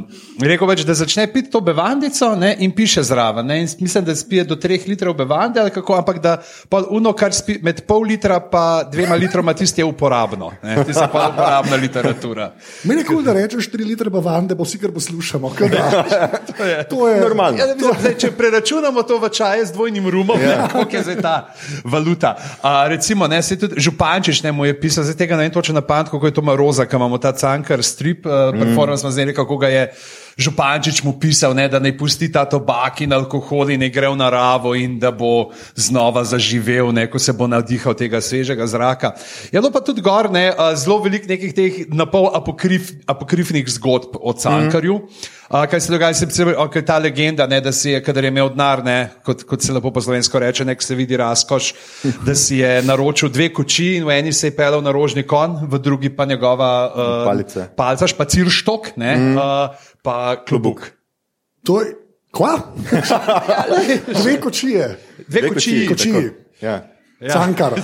rekel 0.40 0.68
več, 0.68 0.84
da 0.86 0.94
začne 0.96 1.26
piti 1.32 1.50
to 1.52 1.60
bevandico 1.64 2.32
ne, 2.38 2.54
in 2.64 2.72
piše 2.72 3.02
zraven. 3.02 3.46
Ne, 3.46 3.60
in 3.62 3.68
mislim, 3.80 4.04
da 4.04 4.14
spije 4.16 4.44
do 4.48 4.56
treh 4.56 4.86
litrov 4.88 5.14
bevande, 5.18 5.64
kako, 5.74 5.96
ampak 6.00 6.20
da 6.22 6.36
pol 6.68 6.86
uno, 6.96 7.12
kar 7.12 7.34
spi 7.36 7.58
med 7.62 7.84
pol 7.86 8.06
litra 8.08 8.38
in 8.42 8.90
dvema 8.92 9.16
litroma, 9.20 9.54
tisti 9.54 9.80
je 9.80 9.84
uporabno. 9.84 10.52
Ne, 10.62 10.76
tisti 10.84 11.02
je 11.02 11.10
pa 11.12 11.28
uporabna 11.32 11.76
literatura. 11.76 12.52
Meni 12.84 13.00
je 13.00 13.08
kul, 13.08 13.22
da 13.22 13.34
rečeš 13.36 13.70
4 13.70 13.86
litre 13.86 14.10
bavande, 14.10 14.54
bo 14.54 14.64
vsi 14.64 14.78
kar 14.78 14.92
poslušamo. 14.92 15.52
kaj 15.58 15.68
da. 15.68 15.82
To 16.52 16.64
je, 16.64 16.84
To 16.88 17.08
je 17.08 17.20
Normalno. 17.20 17.58
Ja, 17.58 17.66
mislim, 17.74 18.00
zdaj, 18.00 18.14
če 18.18 18.30
preračunamo 18.36 19.02
to 19.02 19.18
v 19.18 19.30
čaje 19.32 19.66
z 19.66 19.72
dvojnim 19.72 20.08
rumom, 20.10 20.40
yeah. 20.40 20.68
kako 20.72 20.96
je 20.96 21.02
zdaj 21.02 21.20
ta 21.22 21.36
valuta. 21.84 22.34
A, 22.62 22.88
recimo, 22.88 23.26
ne, 23.26 23.42
se 23.42 23.56
tudi 23.58 23.80
Župančič 23.80 24.42
ne 24.42 24.52
mu 24.52 24.66
je 24.66 24.74
pisal, 24.80 25.04
zdaj 25.04 25.16
tega 25.16 25.36
ne 25.36 25.46
vem 25.46 25.54
točno 25.54 25.74
na 25.74 25.84
pamet, 25.86 26.10
kako 26.10 26.26
je 26.26 26.34
to 26.34 26.42
Maroza, 26.42 26.86
ki 26.86 26.96
imamo 26.96 27.18
ta 27.18 27.32
cankar 27.32 27.82
strip, 27.82 28.26
uh, 28.26 28.50
performance, 28.52 29.06
mm. 29.06 29.10
zdaj 29.10 29.34
kako 29.34 29.56
ga 29.56 29.68
je. 29.68 29.86
Župančič 30.36 31.02
mu 31.04 31.12
pisal, 31.20 31.54
ne, 31.54 31.68
da 31.68 31.78
ne 31.78 31.92
pusti 31.96 32.30
ta 32.32 32.44
tobak 32.48 33.02
in 33.04 33.12
alkohol 33.12 33.74
in 33.74 33.80
ne 33.84 33.90
gre 33.92 34.08
v 34.08 34.16
naravo 34.16 34.72
in 34.74 34.98
da 34.98 35.12
bo 35.12 35.52
znova 35.76 36.24
zaživel, 36.24 36.92
ne, 36.92 37.06
ko 37.10 37.18
se 37.18 37.32
bo 37.36 37.46
navdihal 37.46 37.94
tega 37.98 38.20
svežega 38.20 38.66
zraka. 38.66 39.12
Je 39.52 39.60
bilo 39.60 39.72
pa 39.72 39.84
tudi 39.84 40.00
gor 40.00 40.30
ne, 40.32 40.48
zelo 40.76 41.02
veliko 41.04 41.28
nekih 41.28 41.52
teh 41.52 41.84
napol 41.92 42.30
apokrif, 42.32 42.94
apokrifnih 43.06 43.68
zgodb 43.68 44.16
o 44.16 44.32
Cankarju. 44.32 44.98
Mm. 45.04 45.40
Uh, 45.52 45.66
kaj 45.68 45.80
se 45.84 45.92
dogaja, 45.92 46.14
se 46.14 46.26
pravi, 46.26 46.54
okay, 46.56 46.84
ta 46.86 46.96
legenda, 46.98 47.46
ne, 47.46 47.60
da 47.60 47.72
si 47.72 47.90
je, 47.90 47.98
kadar 48.04 48.24
je 48.24 48.28
imel 48.32 48.48
denar, 48.54 48.80
ne, 48.84 49.10
kot, 49.24 49.42
kot 49.44 49.60
se 49.60 49.72
lepo 49.76 49.90
po 49.92 50.00
slovensko 50.00 50.40
reče, 50.40 50.64
nek 50.64 50.80
se 50.82 50.96
vidi 50.96 51.16
razkoš, 51.20 51.74
da 52.24 52.34
si 52.34 52.62
je 52.62 52.70
naročil 52.88 53.28
dve 53.28 53.50
koči 53.52 53.90
in 53.98 54.06
v 54.08 54.16
eni 54.16 54.32
se 54.32 54.48
je 54.48 54.56
pelal 54.56 54.80
na 54.80 54.94
rožni 54.96 55.26
kon, 55.28 55.58
v 55.68 55.78
drugi 55.78 56.08
pa 56.16 56.24
njegova 56.24 56.70
uh, 56.88 57.10
Palice. 57.28 57.66
palca, 57.76 58.08
špacirštok, 58.08 58.94
ne, 58.96 59.16
mm. 59.16 59.36
uh, 59.36 59.92
pa 60.02 60.36
klobuk. 60.48 60.88
To 61.68 61.82
je. 61.82 61.98
Kva? 62.32 62.56
Dve 64.08 64.40
kočije, 64.44 64.88
Dve 65.28 65.48
koči. 65.48 65.86
kočiji. 65.88 66.12
tako. 66.12 66.64
Ja. 66.64 66.80
Ja. 67.20 67.32
cankar. 67.32 67.76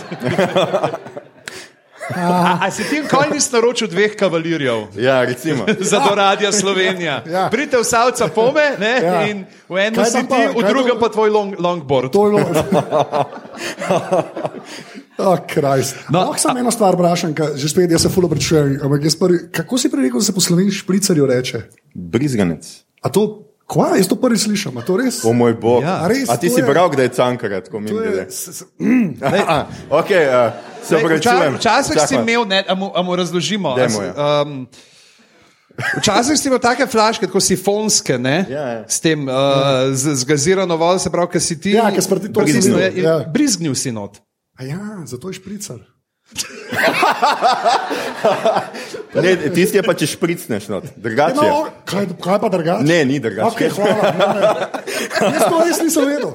A, 2.09 2.59
a 2.62 2.71
si 2.71 2.85
ti 2.85 3.00
nikoli 3.00 3.31
nisi 3.33 3.53
naročil 3.53 3.88
dveh 3.88 4.17
kavalirjev? 4.17 4.97
ja, 4.97 5.21
recimo. 5.23 5.67
Za 5.83 5.99
do 6.00 6.15
radia 6.15 6.53
Slovenija. 6.53 7.23
Ja. 7.25 7.49
Pridite 7.50 7.77
v 7.77 7.85
Savca 7.85 8.29
pome 8.29 8.77
ne, 8.79 8.95
Ja. 8.99 9.27
in 9.27 9.45
v 9.69 9.77
enem 9.79 10.05
si 10.05 10.23
ti, 10.23 10.41
v 10.49 10.62
drugem 10.62 10.97
tam- 10.97 11.00
pa 11.00 11.09
tvoj 11.09 11.29
long, 11.29 11.50
longboard. 11.59 12.12
To 12.12 12.21
je 12.25 12.31
bilo. 12.33 12.49
Oh, 15.19 15.35
Krist. 15.37 15.97
No, 16.09 16.12
no, 16.12 16.19
Lahko 16.21 16.38
samo 16.38 16.59
eno 16.59 16.71
stvar 16.71 16.95
vprašam, 16.95 17.35
že 17.55 17.69
spet 17.69 17.91
jaz 17.91 18.03
se 18.03 18.09
fulo 18.09 18.29
prečujem. 18.29 18.79
Kako 19.50 19.75
si 19.75 19.91
prej 19.91 20.03
rekel, 20.05 20.21
da 20.21 20.25
se 20.25 20.33
po 20.33 20.41
slovenski 20.41 20.79
špricarju 20.79 21.27
reče? 21.27 21.62
Brizganec. 21.91 22.62
A 23.03 23.09
to, 23.09 23.48
kva, 23.68 23.90
jaz 23.94 24.08
to 24.08 24.16
prvi 24.16 24.38
slišim, 24.38 24.72
a 24.72 24.82
to 24.82 24.96
res? 24.96 25.20
O 25.22 25.32
moj 25.32 25.52
bog. 25.54 25.82
Ja. 25.82 26.00
A 26.00 26.08
res, 26.08 26.25
A 26.26 26.37
ti 26.37 26.48
si 26.48 26.60
je- 26.60 26.64
bral, 26.64 26.88
da 26.88 27.02
je 27.02 27.08
cankar, 27.10 27.52
tako 27.60 27.80
mi 27.80 27.88
To 27.88 28.00
je, 28.00 28.10
gre. 28.10 28.25
s- 28.26 28.48
s- 28.50 28.64
Ok, 29.90 30.10
uh, 30.10 30.52
se 30.80 30.96
vča- 30.96 31.52
Včasih 31.54 32.00
si 32.02 32.14
imel, 32.16 32.44
ne, 32.44 32.64
a 32.64 32.75
mu, 32.75 32.88
a 32.90 33.02
mu 33.02 33.12
razložimo. 33.12 33.76
si- 33.78 34.00
ja. 34.00 34.42
um, 34.42 34.64
Včasih 35.98 36.34
si 36.34 36.48
imel 36.48 36.58
take 36.58 36.87
flaške, 36.87 37.26
kot 37.26 37.38
si 37.38 37.54
fonske, 37.54 38.18
ne? 38.18 38.46
Ja, 38.48 38.64
ja. 38.68 38.84
s 38.88 38.98
tem 38.98 39.22
uh, 39.22 39.34
z, 39.92 40.16
z 40.16 40.25
gazirano 40.25 40.75
vodo, 40.75 40.98
se 40.98 41.06
pravi, 41.06 41.28
ki 41.28 41.40
si 41.40 41.54
ti. 41.56 41.70
Ja, 41.70 41.87
ke 41.90 42.02
sprti 42.02 42.32
to 42.32 42.40
Brizgnil, 42.40 42.78
ja. 42.96 43.22
Brizgnil 43.25 43.75
si 43.75 43.92
not. 43.92 44.18
A 44.56 44.64
ja, 44.64 44.80
zato 45.06 45.28
je 45.28 45.38
špricar. 45.38 45.78
Ne, 49.23 49.30
tisti 49.54 49.78
je 49.78 49.82
pa, 49.82 49.94
če 49.97 50.06
špricneš, 50.12 50.68
no, 50.70 50.80
drugače. 50.97 51.40
je. 51.40 51.50
No, 51.50 51.66
kaj, 51.88 52.06
kaj 52.23 52.38
pa 52.42 52.49
drugače? 52.52 52.85
Ne, 52.85 53.04
ni 53.08 53.18
drugače. 53.23 53.49
Okay, 53.50 53.73
hvala, 53.73 54.12
ne, 54.12 54.26
ne. 54.37 54.42
Jaz 55.35 55.42
to 55.49 55.62
res 55.64 55.80
nisem 55.82 56.08
vedel. 56.08 56.32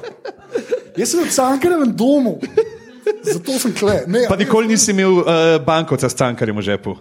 Jaz 0.98 1.14
sem 1.14 1.24
v 1.24 1.30
Cankarjevem 1.34 1.94
domu, 1.98 2.38
zato 3.26 3.58
sem 3.62 3.74
kle. 3.78 4.04
Ne, 4.08 4.26
Pa 4.30 4.38
nikoli 4.40 4.70
nisi 4.70 4.92
imel 4.94 5.22
uh, 5.22 5.26
bankovca 5.66 6.10
s 6.10 6.18
cankarjem 6.18 6.58
v 6.58 6.66
žepu. 6.74 6.98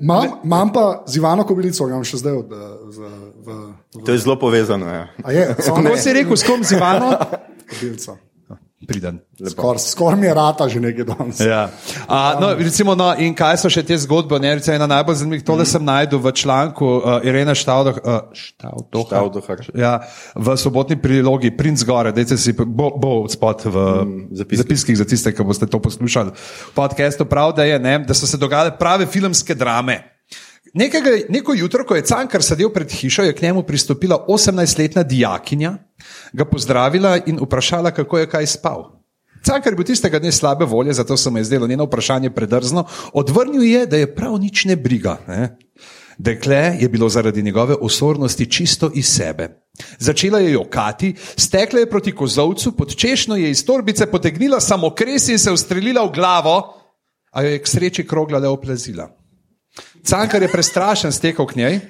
Imam, 0.00 0.72
pa 0.72 1.02
z 1.08 1.16
Ivano 1.16 1.44
Kobilico, 1.48 1.86
ga 1.88 1.96
imam 1.96 2.04
še 2.04 2.20
zdaj. 2.20 2.34
Od, 2.36 2.52
eh, 2.52 2.56
za, 2.92 3.08
v, 3.08 3.48
v, 3.96 4.02
To 4.04 4.12
je 4.12 4.18
zelo 4.20 4.36
povezano. 4.36 4.84
Ja. 4.84 5.04
a 5.24 5.32
je, 5.32 5.44
Kako 5.56 5.96
si 5.96 6.12
rekel, 6.12 6.36
s 6.36 6.44
kom 6.44 6.60
z 6.64 6.76
Ivano? 6.76 7.16
Priden. 8.88 9.18
Skoraj 9.48 9.78
skor 9.78 10.16
mi 10.16 10.26
je 10.26 10.34
rata 10.34 10.68
že 10.68 10.80
nekaj 10.80 11.04
danes. 11.04 11.40
Ja. 11.40 11.68
A, 12.08 12.40
no, 12.40 12.54
recimo, 12.56 12.94
no, 12.96 13.12
in 13.20 13.34
kaj 13.36 13.58
so 13.60 13.68
še 13.68 13.82
te 13.84 13.96
zgodbe? 14.00 14.38
Ne, 14.40 14.54
recimo, 14.56 14.78
ena 14.78 14.88
najbolj 14.88 15.18
zanimivih, 15.20 15.44
tole 15.44 15.66
sem 15.68 15.84
najdel 15.84 16.16
v 16.16 16.32
članku 16.32 16.88
uh, 16.88 17.20
Irene 17.20 17.52
Štaudoh, 17.52 18.00
uh, 18.00 18.32
Štaudoha. 18.32 19.20
Štaudohar. 19.20 19.64
Ja, 19.76 19.92
v 20.32 20.56
sobotni 20.56 20.96
prilogi 20.96 21.52
Prince 21.52 21.84
Gore, 21.84 22.14
dajte 22.16 22.40
si, 22.40 22.56
bo, 22.56 22.88
bo 22.96 23.28
spot 23.28 23.68
v 23.68 23.76
mm, 23.76 24.22
zapiskih. 24.40 24.64
zapiskih 24.64 24.96
za 24.96 25.04
tiste, 25.04 25.34
ki 25.36 25.44
boste 25.44 25.68
to 25.68 25.76
poslušali. 25.76 26.32
V 26.32 26.72
podkastu 26.72 27.28
prav, 27.28 27.52
da, 27.52 27.68
je, 27.68 27.76
ne, 27.76 27.98
da 28.00 28.16
so 28.16 28.24
se 28.24 28.40
dogajale 28.40 28.72
prave 28.80 29.04
filmske 29.04 29.54
drame. 29.54 30.09
Nekega, 30.74 31.10
neko 31.28 31.54
jutro, 31.54 31.84
ko 31.84 31.96
je 31.96 32.06
Cankar 32.06 32.42
sedel 32.46 32.70
pred 32.70 32.90
hišo, 32.90 33.24
je 33.26 33.34
k 33.34 33.42
njemu 33.42 33.62
pristopila 33.62 34.24
18-letna 34.28 35.02
dijakinja, 35.02 35.74
ga 36.32 36.44
pozdravila 36.44 37.18
in 37.26 37.40
vprašala, 37.42 37.90
kako 37.90 38.18
je 38.18 38.28
kaj 38.30 38.46
spal. 38.46 39.00
Cankar 39.42 39.72
je 39.72 39.76
bil 39.76 39.88
tistega 39.88 40.18
dne 40.18 40.32
slabe 40.32 40.64
volje, 40.64 40.92
zato 40.92 41.16
se 41.16 41.30
mu 41.30 41.38
je 41.38 41.44
zdelo 41.44 41.66
njeno 41.66 41.84
vprašanje 41.84 42.30
predrzno. 42.30 42.84
Odvrnil 43.12 43.62
je, 43.62 43.86
da 43.86 43.96
je 43.96 44.14
prav 44.14 44.38
nič 44.38 44.64
ne 44.64 44.76
briga. 44.76 45.16
Ne? 45.28 45.56
Dekle 46.18 46.76
je 46.80 46.88
bilo 46.88 47.08
zaradi 47.08 47.42
njegove 47.42 47.74
osornosti 47.74 48.50
čisto 48.50 48.90
iz 48.94 49.08
sebe. 49.08 49.48
Začela 49.98 50.38
je 50.38 50.52
jokati, 50.52 51.14
stekla 51.36 51.80
je 51.80 51.90
proti 51.90 52.12
kozovcu, 52.14 52.72
pod 52.72 52.96
češnjo 52.96 53.36
je 53.36 53.50
iz 53.50 53.64
torbice 53.64 54.06
potegnila 54.06 54.60
samokres 54.60 55.28
in 55.28 55.38
se 55.38 55.52
ustrelila 55.52 56.04
v 56.04 56.12
glavo, 56.14 56.74
a 57.32 57.42
jo 57.42 57.48
je 57.48 57.62
k 57.62 57.66
sreči 57.66 58.06
krogla 58.06 58.38
le 58.38 58.48
oplazila. 58.48 59.08
Cankar 60.04 60.42
je 60.42 60.48
prestrašen 60.52 61.12
stekel 61.12 61.46
k 61.46 61.56
njej, 61.56 61.80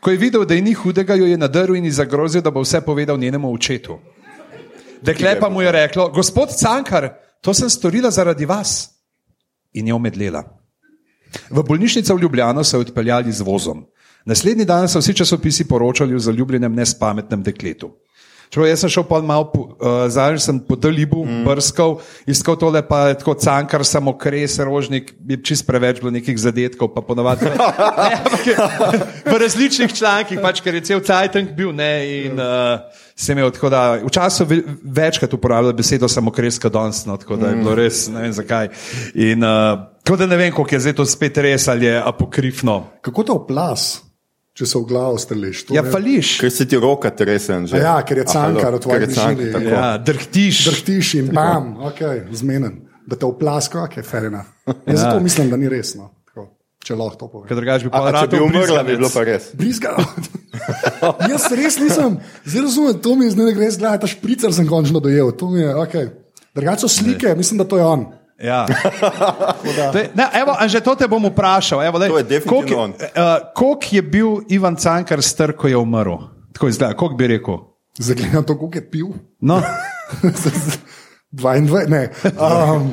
ko 0.00 0.10
je 0.10 0.16
videl, 0.16 0.44
da 0.44 0.54
ji 0.54 0.62
ni 0.62 0.74
hudega, 0.74 1.14
jo 1.14 1.26
je 1.26 1.38
nadrl 1.38 1.76
in 1.76 1.84
ji 1.84 1.90
zagrozil, 1.90 2.42
da 2.42 2.50
bo 2.50 2.60
vse 2.60 2.80
povedal 2.80 3.18
njenemu 3.18 3.52
očetu. 3.54 3.98
Dekle 5.02 5.40
pa 5.40 5.48
mu 5.48 5.62
je 5.62 5.72
reklo: 5.72 6.08
Gospod 6.08 6.48
Cankar, 6.58 7.08
to 7.40 7.54
sem 7.54 7.70
storila 7.70 8.10
zaradi 8.10 8.46
vas. 8.46 8.90
In 9.72 9.86
je 9.86 9.94
omedlela. 9.94 10.42
V 11.50 11.62
bolnišnico 11.62 12.14
v 12.14 12.20
Ljubljano 12.20 12.64
so 12.64 12.76
jo 12.76 12.80
odpeljali 12.80 13.32
z 13.32 13.40
vozom. 13.40 13.86
Naslednji 14.24 14.64
dan 14.64 14.88
so 14.88 15.00
vsi 15.00 15.14
časopisi 15.14 15.64
poročali 15.68 16.14
o 16.14 16.18
zaljubljenem 16.18 16.74
nespametnem 16.74 17.42
dekletu. 17.42 17.90
Čeprav 18.52 18.68
jaz 18.68 18.82
sem 18.84 18.90
šel 18.92 19.04
pa 19.08 19.22
malo, 19.24 19.46
uh, 19.56 19.86
zadnjič 20.12 20.42
sem 20.44 20.58
po 20.60 20.76
Dalibu 20.76 21.22
mm. 21.24 21.44
brskal, 21.46 21.94
iskal 22.28 22.58
tole 22.60 22.82
pa 22.84 23.06
je 23.08 23.14
tako 23.22 23.32
cankar, 23.40 23.80
samo 23.88 24.12
kres, 24.12 24.58
rožnik, 24.60 25.14
je 25.28 25.38
čist 25.40 25.64
preveč 25.64 26.02
bilo 26.02 26.12
nekih 26.12 26.36
zadetkov, 26.36 26.90
pa 26.92 27.00
ponovadi. 27.00 27.48
Ne, 27.48 27.56
ampak 28.20 28.44
v 29.32 29.38
različnih 29.40 29.94
člankih, 29.96 30.42
pač, 30.44 30.60
ker 30.60 30.76
je 30.76 30.84
cel 30.90 31.00
Cajtank 31.00 31.56
bil 31.56 31.72
ne, 31.72 31.94
in 32.26 32.36
uh, 32.36 32.84
sem 33.16 33.40
imel 33.40 33.54
tako 33.56 33.72
da, 33.72 33.82
včasih 34.04 34.50
ve, 34.50 34.60
večkrat 35.00 35.32
uporabljal 35.32 35.72
besedo 35.72 36.12
samo 36.12 36.28
kreska 36.28 36.68
danes, 36.68 37.06
no, 37.08 37.16
tako 37.16 37.40
da 37.40 37.54
je 37.54 37.60
bilo 37.64 37.80
res, 37.80 38.04
ne 38.12 38.26
vem 38.26 38.36
zakaj. 38.36 38.68
In 39.16 39.48
uh, 39.48 39.80
tako 40.04 40.20
da 40.20 40.28
ne 40.28 40.36
vem, 40.36 40.52
koliko 40.52 40.76
je 40.76 40.84
zdaj 40.90 41.00
to 41.00 41.08
spet 41.08 41.40
res 41.40 41.72
ali 41.72 41.88
je 41.88 41.96
apokrifno. 42.04 42.82
Kako 43.00 43.24
to 43.24 43.40
oplas, 43.40 43.94
če 44.52 44.66
se 44.66 44.78
v 44.78 44.84
glavo 44.84 45.18
streliš? 45.18 45.64
To 45.66 45.74
Ja, 45.74 45.82
je- 45.82 45.92
fališ. 45.92 46.38
Ker 46.40 46.50
se 46.52 46.66
ti 46.68 46.76
roka 46.76 47.10
tresen 47.10 47.66
že. 47.66 47.76
A 47.76 47.80
ja, 47.80 47.96
ker 48.02 48.18
je 48.18 48.24
Cankar 48.24 48.74
v 48.74 48.80
tvoji 48.80 49.06
bližini. 49.06 49.70
Ja, 49.70 49.98
drhtiš. 49.98 50.64
Drhtiš 50.68 51.14
in 51.14 51.26
bam, 51.32 51.76
ok, 51.80 52.00
zmenen. 52.32 52.88
da 53.06 53.16
te 53.16 53.26
oplaska, 53.26 53.88
je 53.96 54.02
ferina. 54.02 54.44
Jaz 54.86 55.00
zato 55.00 55.20
mislim, 55.20 55.50
da 55.50 55.56
ni 55.56 55.68
resno. 55.68 56.10
Tako, 56.28 56.48
če 56.84 56.94
lahko 56.94 57.16
to 57.16 57.28
povem. 57.28 57.48
Ker 57.48 57.56
drugače 57.56 57.84
bi 57.84 57.90
pa 57.90 58.10
rad 58.10 58.32
umrla, 58.32 58.82
bi 58.82 58.96
bilo 58.96 59.10
pa 59.10 59.24
res. 59.24 59.50
Blizga. 59.54 59.96
Jaz 61.32 61.48
res 61.50 61.78
nisem, 61.80 62.20
zelo 62.46 62.68
razumem, 62.68 62.98
to 63.02 63.16
mi 63.16 63.24
je 63.26 63.30
zdaj 63.34 63.54
res 63.54 63.78
gledaj, 63.78 64.00
ta 64.00 64.06
špricer 64.06 64.54
sem 64.54 64.68
končno 64.68 65.00
dojel. 65.00 65.32
je, 65.32 65.74
Okay. 65.74 66.10
Drugače 66.54 66.80
so 66.80 66.88
slike, 66.88 67.34
mislim, 67.34 67.58
da 67.58 67.64
to 67.64 67.76
je 67.76 67.84
on. 67.84 68.06
Ja. 68.42 68.66
To 69.92 69.98
je- 69.98 70.10
Ne, 70.14 70.26
evo, 70.34 70.52
Anže, 70.52 70.80
to 70.80 70.94
te 70.94 71.06
bom 71.06 71.22
vprašal. 71.24 71.82
Evo, 71.82 71.98
lej, 71.98 72.08
To 72.08 72.18
je 72.18 72.24
definitivno 72.24 72.50
koliko 72.58 72.80
on. 72.80 72.90
uh, 72.90 72.96
koliko 73.54 73.86
je 73.90 74.02
bil 74.02 74.28
Ivan 74.48 74.76
Cankar 74.76 75.22
star, 75.22 75.52
ko 75.52 75.68
je 75.68 75.76
umrl? 75.76 76.16
Tako 76.52 76.68
izgleda, 76.68 76.94
koliko 76.94 77.16
bi 77.16 77.26
rekel? 77.28 77.56
Zagledam 77.94 78.44
to, 78.44 78.58
koliko 78.58 78.78
je 78.78 78.90
pil. 78.90 79.06
No, 79.40 79.62
22, 81.32 81.88
ne. 81.88 82.10
Um, 82.34 82.90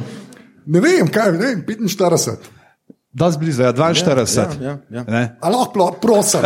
ne 0.66 0.80
vem, 0.80 1.08
kaj, 1.08 1.32
ne 1.32 1.38
vem, 1.40 1.64
45. 1.64 2.36
da 3.12 3.32
zblizu, 3.32 3.64
ja, 3.64 3.74
42. 3.74 4.38
Ja, 4.38 4.46
ja, 4.62 4.78
ja. 4.92 5.04
Ne? 5.04 5.38
Ali 5.42 5.56
lahko 5.56 5.74
plo- 5.74 5.94
prosim. 5.94 6.42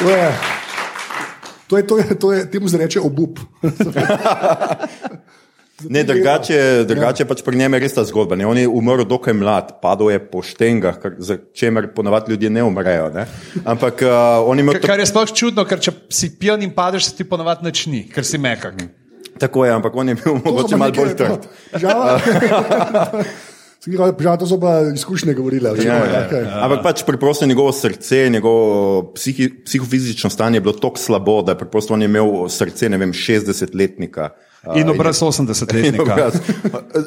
To 0.00 0.08
je, 0.08 0.32
to 1.66 1.76
je, 1.76 1.86
to 1.86 1.98
je, 1.98 2.14
to 2.16 2.32
je 2.32 2.50
temu 2.50 2.68
se 2.68 2.78
reče 2.78 3.00
obup. 3.00 3.38
Ne, 5.88 6.04
drugače, 6.04 6.84
drugače 6.88 7.22
ja. 7.22 7.26
pač 7.28 7.42
pri 7.46 7.56
njem 7.56 7.76
je 7.76 7.80
res 7.84 7.94
ta 7.96 8.04
zgodba. 8.04 8.36
Ne? 8.36 8.46
On 8.46 8.58
je 8.58 8.68
umrl 8.68 9.06
dokaj 9.08 9.34
mlad, 9.36 9.72
padel 9.82 10.12
je 10.12 10.20
po 10.20 10.42
štengah, 10.44 10.98
kar, 11.00 11.14
za 11.18 11.38
čemer 11.56 11.88
ponavadi 11.94 12.34
ljudje 12.34 12.50
ne 12.50 12.64
umrejo. 12.66 13.08
Ne? 13.14 13.26
Ampak 13.64 14.04
uh, 14.04 14.48
on 14.48 14.58
je 14.58 14.66
imel 14.66 14.80
Kar, 14.82 15.00
je 15.00 15.08
sploh 15.08 15.32
čudno, 15.32 15.64
ker 15.68 15.80
če 15.80 15.94
si 16.12 16.32
pijan 16.36 16.64
in 16.66 16.74
padeš, 16.76 17.10
se 17.10 17.20
ti 17.20 17.28
ponovadi 17.28 17.64
načni, 17.68 18.04
ker 18.12 18.26
si 18.26 18.38
mekak. 18.38 18.76
tako, 19.40 19.64
je, 19.64 19.72
ampak 19.72 19.96
on 19.96 20.12
je 20.12 20.18
bil 20.20 20.36
mogoče 20.44 20.76
malo 20.76 20.92
bolj 20.92 21.16
trd. 21.16 21.48
Žal, 21.82 22.20
žal, 24.20 24.36
to 24.36 24.44
so 24.44 24.60
pa 24.60 24.82
izkušnje 24.92 25.32
govorile. 25.34 25.72
Ja, 25.80 25.96
ja, 26.04 26.26
okej. 26.26 26.44
ja. 26.44 26.60
Ampak 26.66 26.82
pač 26.84 27.02
preprosto 27.08 27.48
njegovo 27.48 27.72
srce, 27.72 28.28
njegovo 28.28 29.12
psihi, 29.14 29.48
psihofizično 29.64 30.30
stanje 30.30 30.60
je 30.60 30.66
bilo 30.68 30.76
tako 30.76 31.00
slabo, 31.00 31.40
da 31.42 31.56
je 31.56 31.62
preprosto 31.64 31.96
on 31.96 32.04
je 32.04 32.10
imel 32.12 32.48
srce, 32.52 32.92
ne 32.92 33.00
vem, 33.00 33.16
60-letnika. 33.16 34.28
In 34.76 34.90
obraz 34.90 35.22
80-letnika. 35.22 36.30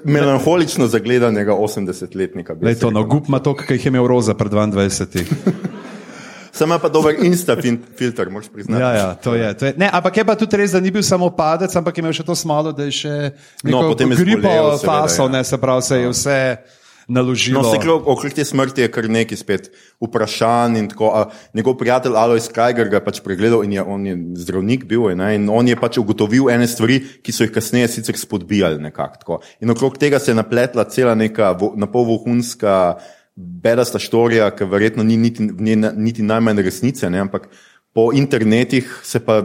Melanholično 0.03 0.87
zagledanega 0.87 1.53
80-letnika. 1.53 2.55
bi 2.55 2.65
Lej 2.65 2.73
jaz 2.73 2.79
to, 2.81 2.91
no, 2.91 3.03
rekel. 3.03 3.09
gup 3.09 3.27
ima 3.27 3.39
to, 3.39 3.53
kaj 3.55 3.77
jih 3.77 3.85
je 3.85 3.89
imel 3.93 4.07
roza 4.07 4.33
pred 4.33 4.51
22. 4.51 5.23
Sam 6.53 6.69
ima 6.69 6.79
pa 6.79 6.89
dober 6.89 7.15
insta 7.21 7.55
filter, 7.97 8.29
moraš 8.29 8.49
priznati. 8.53 8.81
Ja, 8.81 8.91
ja, 8.93 9.13
to 9.13 9.35
je, 9.35 9.53
to 9.57 9.65
je. 9.65 9.73
Ne, 9.77 9.89
ampak 9.93 10.17
je 10.17 10.25
pa 10.25 10.35
tudi 10.35 10.57
res, 10.57 10.71
da 10.71 10.79
ni 10.79 10.91
bil 10.91 11.01
samo 11.03 11.29
padec, 11.29 11.75
ampak 11.75 11.97
je 11.97 12.01
imel 12.01 12.13
še 12.13 12.25
to 12.25 12.35
smalo, 12.37 12.71
da 12.71 12.85
je 12.89 12.91
še 12.91 13.13
No, 13.63 13.81
neko 13.81 13.97
je 14.01 14.17
gripo 14.21 14.49
zbolel, 14.49 14.77
seveda, 14.77 14.85
fasal, 14.85 15.29
ja. 15.29 15.37
ne, 15.37 15.43
se 15.43 15.57
pravi, 15.57 15.81
se 15.81 15.97
je 15.97 16.09
vse 16.09 16.37
naložilo. 17.07 17.61
No, 17.61 17.71
se 17.71 17.79
kljub 17.81 18.07
okrog 18.07 18.33
te 18.33 18.45
smrti 18.45 18.81
je 18.81 18.91
kar 18.91 19.09
nekaj 19.09 19.37
spet 19.37 19.71
vprašanj. 20.01 20.87
tako, 20.89 21.31
Njegov 21.53 21.77
prijatelj 21.77 22.15
Alois 22.15 22.47
Kajger 22.47 22.89
ga 22.89 22.97
je 22.97 23.05
pač 23.05 23.21
pregledal 23.23 23.63
in 23.63 23.73
je, 23.73 23.81
on 23.83 24.05
je 24.05 24.17
zdravnik 24.35 24.85
bil 24.85 25.09
je, 25.09 25.15
ne, 25.15 25.35
in 25.35 25.49
on 25.49 25.67
je 25.67 25.75
pač 25.75 25.97
ugotovil 25.97 26.49
ene 26.49 26.67
stvari, 26.67 26.99
ki 27.23 27.31
so 27.31 27.43
jih 27.43 27.51
kasneje 27.51 27.87
sicer 27.87 28.17
spodbijali 28.17 28.79
nekako. 28.81 29.17
tako. 29.19 29.39
In 29.59 29.69
okrog 29.69 29.97
tega 29.97 30.19
se 30.19 30.31
je 30.31 30.35
napletla 30.35 30.83
cela 30.83 31.15
neka 31.15 31.51
vo- 31.51 31.73
napolvohunska 31.75 32.95
bedasta 33.35 33.99
štorija, 33.99 34.51
ki 34.55 34.65
verjetno 34.65 35.03
ni 35.03 35.17
niti, 35.17 35.43
niti 35.95 36.21
najmanj 36.21 36.61
resnice, 36.61 37.09
ne, 37.09 37.19
ampak 37.19 37.47
po 37.93 38.09
internetih 38.13 38.87
se 39.03 39.19
pa 39.19 39.43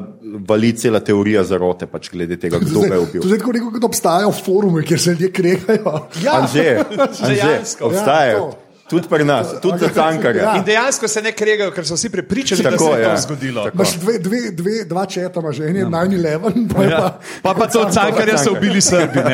vali 0.49 0.73
cela 0.73 1.01
teorija 1.05 1.43
zarote 1.45 1.87
pač 1.87 2.09
glede 2.11 2.39
tega, 2.41 2.59
kdo 2.63 2.81
ga 2.81 2.95
je 2.95 3.01
ubil. 3.01 3.27
Je 3.29 3.39
tako 3.39 3.53
rekel, 3.53 3.73
kot 3.75 3.85
obstajajo 3.85 4.33
forume, 4.33 4.83
kjer 4.83 5.01
se 5.01 5.11
ljudje 5.11 5.33
kregajo. 5.33 5.93
Ja, 6.25 6.39
Anže, 6.41 6.65
dejansko. 7.29 7.91
obstajajo. 7.91 8.39
Ja, 8.39 8.51
to. 8.51 8.68
Tudi 8.89 9.09
pri 9.09 9.25
nas, 9.25 9.51
tudi 9.61 9.79
za 9.79 9.89
tankarja. 9.91 10.43
Ja. 10.43 10.57
In 10.57 10.65
dejansko 10.65 11.09
se 11.09 11.23
ne 11.23 11.33
kregajo, 11.33 11.71
ker 11.71 11.85
so 11.85 11.95
vsi 11.95 12.09
prepričani, 12.09 12.63
da 12.63 12.71
Tako, 12.71 12.85
se 12.87 12.91
je 12.93 13.03
ja. 13.03 13.11
to 13.11 13.21
zgodilo. 13.21 13.67
Imaš 13.69 13.93
dve, 13.95 14.19
dve, 14.19 14.41
dve, 14.53 14.85
dva 14.85 15.07
četa, 15.07 15.41
imaš 15.41 15.59
en 15.61 15.77
je 15.77 15.85
9-11, 15.87 16.75
pa 16.75 16.85
Ja. 16.85 16.99
pa. 16.99 17.19
Pa, 17.45 17.55
pa 17.55 17.67
to 17.67 17.85
cankarja 17.87 18.39
so 18.39 18.53
ubili 18.53 18.81
Srbi. 18.81 19.21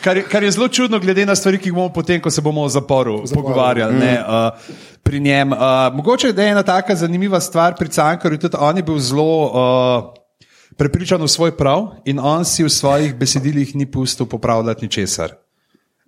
Kar, 0.00 0.16
je- 0.16 0.22
kar 0.22 0.42
je 0.42 0.50
zelo 0.50 0.68
čudno, 0.68 0.98
glede 0.98 1.26
na 1.26 1.34
stvari, 1.34 1.58
ki 1.58 1.68
jih 1.68 1.74
bomo 1.74 1.88
potem, 1.88 2.20
ko 2.20 2.30
se 2.30 2.40
bomo 2.40 2.62
o 2.62 2.68
zaporu 2.68 3.22
pogovarjali. 3.34 3.94
Ne, 3.94 4.18
uh, 4.18 4.52
pri 5.02 5.20
njem. 5.20 5.52
Uh, 5.52 5.58
mogoče 5.92 6.32
da 6.32 6.42
je 6.42 6.50
ena 6.50 6.62
taka 6.62 6.94
zanimiva 6.96 7.40
stvar 7.40 7.74
pri 7.74 7.88
Cankarju, 7.88 8.38
tudi 8.38 8.56
on 8.58 8.76
je 8.76 8.82
bil 8.82 8.98
zelo 8.98 9.24
uh, 9.44 10.14
prepričan 10.76 11.22
v 11.22 11.28
svoj 11.28 11.56
prav 11.56 11.86
in 12.04 12.18
on 12.18 12.44
si 12.44 12.64
v 12.64 12.70
svojih 12.70 13.14
besedilih 13.14 13.74
ni 13.74 13.86
pustil 13.86 14.26
popravljati 14.26 14.84
ničesar. 14.84 15.32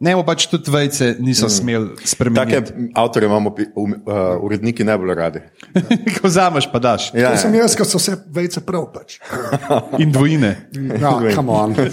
Ne, 0.00 0.14
pač 0.24 0.46
tudi 0.48 0.72
vejce 0.72 1.10
niso 1.20 1.44
mm. 1.44 1.52
smeli 1.52 1.88
Take 1.92 2.08
spremeniti. 2.08 2.72
avtorje 2.96 3.28
imamo 3.28 3.52
um, 3.76 3.92
uh, 3.92 4.40
uredniki 4.40 4.84
najbolj 4.84 5.14
radi. 5.14 5.42
Ko 6.16 6.24
vzameš, 6.24 6.70
pa 6.72 6.80
daš. 6.80 7.10
Ja, 7.12 7.34
To 7.34 7.42
sem 7.44 7.54
ja. 7.54 7.66
jaz, 7.66 7.76
ker 7.76 7.84
so 7.84 8.00
vse 8.00 8.16
vejce 8.32 8.62
prav. 8.64 8.86
Pač. 8.94 9.18
In 10.00 10.08
dvojine. 10.12 10.54
Ja, 10.96 11.12
come 11.36 11.52
on. 11.52 11.76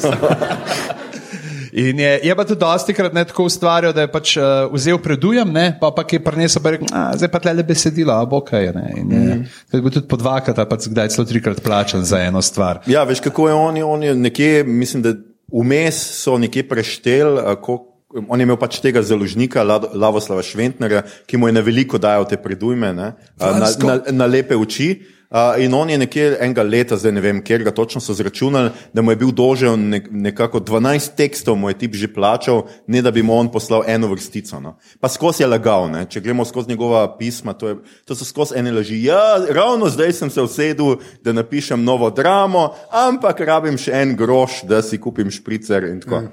In 1.77 1.99
je, 1.99 2.19
je 2.23 2.35
pa 2.35 2.41
tudi 2.47 2.59
dosti 2.59 2.93
krat 2.95 3.13
ne 3.13 3.21
tako 3.27 3.43
ustvarjal, 3.45 3.91
da 3.93 4.01
je 4.01 4.09
pač 4.09 4.31
uh, 4.39 4.71
vzel 4.73 4.97
predujem, 5.03 5.51
ne, 5.53 5.65
pa 5.77 5.91
pa 5.93 6.05
je 6.09 6.17
prinesel, 6.23 6.63
pa 6.63 6.71
je 6.71 6.77
rekel, 6.77 6.87
"A, 6.89 7.11
zdaj 7.19 7.29
pa 7.29 7.41
tle 7.43 7.63
besedilo, 7.67 8.15
a 8.15 8.25
bo 8.25 8.39
kaj. 8.41 8.71
Ne. 8.73 8.85
In 8.97 9.11
je, 9.11 9.19
mm. 9.35 9.43
je 9.75 9.81
bil 9.83 9.93
tudi 9.93 10.07
po 10.09 10.17
dvakrat, 10.17 10.57
pa 10.57 10.79
kdaj 10.79 11.11
celo 11.13 11.27
trikrat 11.27 11.61
plačan 11.61 12.01
za 12.07 12.23
eno 12.23 12.41
stvar. 12.41 12.81
ja, 12.87 13.03
veš 13.03 13.19
kako 13.19 13.49
je 13.51 13.53
on, 13.53 13.77
je, 13.77 13.83
on 13.83 14.03
je 14.03 14.15
nekje, 14.15 14.63
mislim, 14.63 15.03
da 15.03 15.13
vmes 15.51 15.99
so 16.23 16.37
nekje 16.39 16.65
preštel. 16.69 17.37
a, 17.43 17.53
ko- 17.61 17.96
On 18.25 18.39
je 18.39 18.47
imel 18.47 18.57
pač 18.57 18.79
tega 18.81 19.03
založnika, 19.05 19.63
Lavoslava 19.93 20.41
Šventnera, 20.45 21.03
ki 21.29 21.37
mu 21.37 21.49
je 21.49 21.57
na 21.57 21.61
veliko 21.61 21.99
dajal 22.01 22.25
te 22.29 22.39
predujme, 22.41 22.93
ne, 22.93 23.11
na, 23.37 23.69
na, 23.69 23.99
na 24.11 24.25
lepe 24.29 24.57
oči. 24.57 25.16
Uh, 25.27 25.59
in 25.59 25.73
on 25.73 25.89
je 25.89 25.97
nekje 25.97 26.37
enega 26.39 26.63
leta, 26.63 26.95
zdaj 26.95 27.11
ne 27.11 27.21
vem, 27.21 27.41
kjer 27.43 27.63
ga 27.63 27.71
točno 27.71 27.99
so 27.99 28.13
zračunali, 28.13 28.69
da 28.93 29.01
mu 29.01 29.11
je 29.11 29.15
bil 29.17 29.31
dolžen 29.31 29.89
nek, 29.89 30.07
nekako 30.09 30.59
12 30.59 31.15
tekstov, 31.15 31.57
mu 31.57 31.67
je 31.67 31.77
tip 31.77 31.95
že 31.95 32.07
plačal, 32.07 32.61
ne 32.87 33.01
da 33.01 33.11
bi 33.11 33.19
mu 33.21 33.35
on 33.35 33.49
poslal 33.51 33.83
eno 33.87 34.07
vrstico. 34.07 34.59
No. 34.59 34.77
Pa 34.99 35.09
skozi 35.09 35.43
je 35.43 35.47
lagal, 35.47 35.91
ne. 35.91 36.05
če 36.05 36.21
gremo 36.21 36.45
skozi 36.45 36.69
njegova 36.69 37.17
pisma, 37.17 37.51
to, 37.53 37.67
je, 37.67 37.75
to 38.05 38.15
so 38.15 38.23
skozi 38.23 38.55
ene 38.55 38.71
laži. 38.71 39.03
Ja, 39.03 39.19
ravno 39.49 39.89
zdaj 39.89 40.13
sem 40.13 40.29
se 40.29 40.41
usedel, 40.41 40.95
da 41.21 41.33
napišem 41.33 41.83
novo 41.83 42.07
dramo, 42.09 42.71
ampak 42.89 43.39
rabim 43.41 43.75
še 43.77 43.91
en 43.93 44.15
groš, 44.15 44.63
da 44.63 44.79
si 44.81 44.95
kupim 44.97 45.27
špricer 45.27 45.83
in 45.83 45.99
tako. 45.99 46.23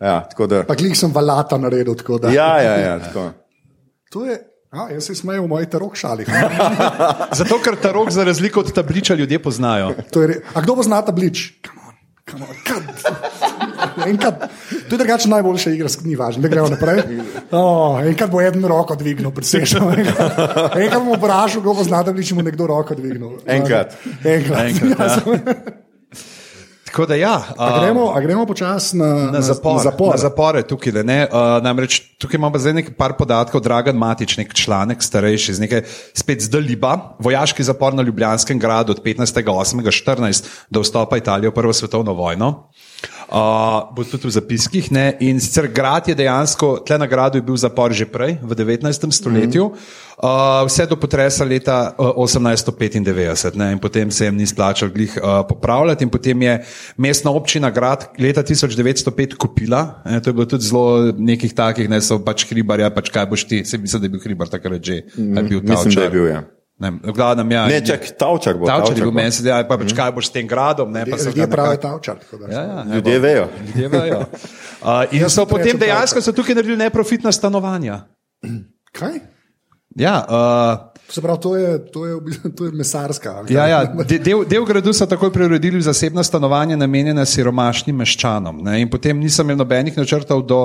Ja, 0.00 0.20
tako 0.30 0.46
da. 0.46 0.62
Pa 0.62 0.74
klih 0.74 0.94
sem 0.94 1.10
valata 1.10 1.58
naredil. 1.58 1.94
tako 1.94 2.18
da- 2.18 2.30
Ja, 2.30 2.62
ja, 2.62 2.76
ja, 2.76 2.98
tako. 3.00 3.32
To 4.10 4.24
je, 4.24 4.38
a, 4.74 4.88
jaz 4.92 5.06
se 5.06 5.14
smejem 5.14 5.44
v 5.44 5.48
moji 5.48 5.66
tarok 5.70 5.96
šali. 5.96 6.26
Zato, 7.40 7.58
ker 7.62 7.78
ta 7.80 7.92
rok, 7.94 8.10
za 8.10 8.24
razliko 8.24 8.60
od 8.60 8.72
tabliča, 8.74 9.14
ljudje 9.14 9.38
poznajo. 9.42 9.94
Re- 10.14 10.40
A 10.54 10.60
kdo 10.60 10.74
bo 10.74 10.82
zna 10.82 11.02
tablič? 11.02 11.52
Come 11.64 11.80
on, 11.88 12.56
come 12.66 12.86
on, 12.88 14.08
Enkrat, 14.08 14.38
to 14.88 14.94
je 14.94 14.98
drugače 14.98 15.28
najboljša 15.28 15.70
igra, 15.70 15.88
ni 16.04 16.16
važno, 16.16 16.42
da 16.42 16.48
gremo 16.48 16.68
naprej. 16.72 17.02
Oh, 17.52 18.00
enkrat 18.02 18.30
bo 18.30 18.40
en 18.40 18.64
roko 18.64 18.96
dvignil, 18.96 19.30
presežno. 19.30 19.92
Enkrat, 19.92 20.38
enkrat 20.74 20.98
bomo 20.98 21.18
vprašali, 21.20 21.62
kdo 21.62 21.74
bo 21.78 21.84
zna 21.84 22.02
tablič, 22.04 22.32
če 22.32 22.40
bo 22.40 22.46
nekdo 22.48 22.66
roko 22.66 22.96
dvignil. 22.98 23.38
Enkrat. 23.46 23.96
Enkrat. 24.24 24.60
Enkrat, 24.72 25.26
ja. 25.28 25.80
Tako 26.94 27.06
da 27.10 27.14
ja. 27.18 27.42
A 27.58 27.74
uh, 27.74 27.80
gremo, 27.82 28.12
a 28.14 28.20
gremo 28.20 28.46
počasi 28.46 28.96
na, 28.96 29.06
Na, 29.34 29.40
zapor, 29.42 29.76
na 29.76 29.82
zapor. 29.82 30.14
na 30.14 30.20
zapore 30.22 30.62
tukaj. 30.62 30.92
le, 30.94 31.02
Ne, 31.02 31.26
uh, 31.26 31.58
namreč 31.58 31.98
tukaj 32.22 32.38
imamo 32.38 32.58
zdaj 32.58 32.72
nekaj 32.78 32.94
par 32.94 33.16
podatkov, 33.18 33.58
Dragan 33.66 33.98
Matič, 33.98 34.36
nek 34.38 34.54
članek, 34.54 35.02
starejši, 35.02 35.58
z 35.58 35.64
nekaj 35.66 35.82
spet 36.14 36.46
z 36.46 36.54
Daliba, 36.54 37.18
vojaški 37.18 37.66
zapor 37.66 37.98
na 37.98 38.02
Ljubljanskem 38.06 38.62
gradu 38.62 38.94
od 38.94 39.02
15.8.14 39.02 40.46
do 40.70 40.86
vstopa 40.86 41.18
Italije 41.18 41.50
v 41.50 41.54
Prvo 41.58 41.72
svetovno 41.74 42.14
vojno. 42.14 42.70
Uh, 43.34 43.90
bo 43.90 44.04
tudi 44.06 44.30
v 44.30 44.30
zapiskih. 44.30 44.94
Ne? 44.94 45.18
In 45.26 45.42
sicer 45.42 45.66
grad 45.66 46.06
je 46.06 46.14
dejansko, 46.14 46.86
tle 46.86 46.94
na 47.02 47.06
gradu 47.10 47.40
je 47.40 47.42
bil 47.42 47.58
zapor 47.58 47.90
že 47.90 48.06
prej, 48.06 48.38
v 48.38 48.54
19. 48.54 48.86
stoletju, 49.10 49.74
uh, 49.74 50.62
vse 50.62 50.86
do 50.86 50.94
potresa 50.94 51.42
leta 51.42 51.98
uh, 51.98 52.14
1895. 52.14 53.58
Ne? 53.58 53.74
In 53.74 53.82
potem 53.82 54.06
se 54.14 54.30
jim 54.30 54.38
ni 54.38 54.46
splačal 54.46 54.94
glih 54.94 55.18
uh, 55.18 55.42
popravljati, 55.50 56.06
in 56.06 56.14
potem 56.14 56.46
je 56.46 56.54
mestna 56.94 57.34
občina 57.34 57.74
grad 57.74 58.06
leta 58.22 58.46
1905 58.46 59.34
kupila. 59.34 59.98
Ne? 60.06 60.22
To 60.22 60.30
je 60.30 60.34
bilo 60.38 60.46
tudi 60.46 60.70
zelo 60.70 61.10
nekih 61.18 61.50
takih, 61.50 61.90
ne 61.90 61.98
so 61.98 62.22
pač 62.22 62.46
hribarja, 62.46 62.94
pač 62.94 63.10
kaj 63.10 63.26
boš 63.34 63.50
ti, 63.50 63.64
se 63.66 63.82
mislim, 63.82 63.98
da 63.98 64.06
je 64.06 64.14
bil 64.14 64.22
hribar 64.22 64.46
takrat 64.46 64.78
že. 64.78 65.02
Mm, 65.18 65.42
bil 65.50 65.58
Mislim, 65.58 65.98
da 65.98 66.06
je 66.06 66.14
bil, 66.14 66.30
ja. 66.30 66.46
Ne, 66.78 66.90
glavnem, 67.14 67.50
ja, 67.54 67.66
Ne, 67.70 67.78
čak, 67.86 68.02
tavčar 68.18 68.56
bo. 68.58 68.66
Tavčar 68.66 68.96
je 68.96 69.02
bil 69.02 69.12
bo. 69.12 69.20
meni, 69.20 69.30
se 69.30 69.44
da, 69.46 69.60
pa 69.62 69.78
pač 69.78 69.92
kaj 69.94 70.10
boš 70.12 70.26
s 70.26 70.34
tem 70.34 70.46
gradom. 70.46 70.90
Ne, 70.90 71.04
Ljudje 71.06 71.32
ga 71.36 71.46
pravijo 71.46 71.78
tavčar. 71.78 72.16
Ja, 72.50 72.62
ja, 72.62 72.84
Ljudje 72.94 73.18
vejo. 73.18 73.46
Ljudje 73.66 73.88
vejo. 73.88 74.24
Uh, 74.84 75.06
in 75.16 75.22
Jaz 75.22 75.32
so 75.32 75.46
potem 75.48 75.78
dejansko 75.80 76.20
so 76.20 76.32
tukaj 76.36 76.54
naredili 76.54 76.76
neprofitna 76.76 77.32
stanovanja. 77.32 78.02
Kaj? 78.98 79.14
Ja, 79.96 80.18
uh, 80.20 80.90
Se 81.08 81.22
pravi, 81.22 81.40
to 81.40 81.56
je, 81.56 81.70
to 81.86 82.06
je, 82.06 82.18
to 82.56 82.64
je 82.64 82.72
mesarska. 82.72 83.44
Ja, 83.48 83.66
ja, 83.66 83.84
de- 84.10 84.18
del, 84.18 84.44
del 84.44 84.64
gradu 84.64 84.92
so 84.92 85.06
takoj 85.06 85.32
preuredili 85.32 85.78
v 85.78 85.86
zasebna 85.86 86.20
stanovanja, 86.24 86.76
namenjena 86.76 87.24
siromašnim 87.24 87.96
meščanom. 87.96 88.60
Ne, 88.64 88.80
in 88.82 88.90
potem 88.90 89.16
nisem 89.20 89.46
imel 89.46 89.62
nobenih 89.62 89.96
načrtov 89.96 90.42
do 90.42 90.60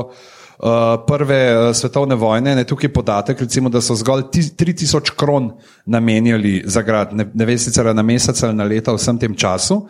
prve 1.07 1.55
uh, 1.55 1.75
svetovne 1.75 2.15
vojne. 2.15 2.55
Ne, 2.55 2.63
tukaj 2.67 2.89
je 2.89 2.93
podatek, 2.93 3.41
recimo, 3.41 3.69
da 3.69 3.81
so 3.81 3.95
zgolj 3.95 4.23
ti- 4.31 4.51
3000 4.59 5.15
kron 5.15 5.51
namenjali 5.85 6.63
za 6.65 6.81
grad, 6.81 7.13
ne, 7.15 7.25
ne 7.33 7.45
vem 7.45 7.57
sicer 7.57 7.95
na 7.95 8.03
mesec 8.03 8.43
ali 8.43 8.55
na 8.55 8.63
leto 8.63 8.95
vsem 8.95 9.17
tem 9.17 9.35
času. 9.35 9.87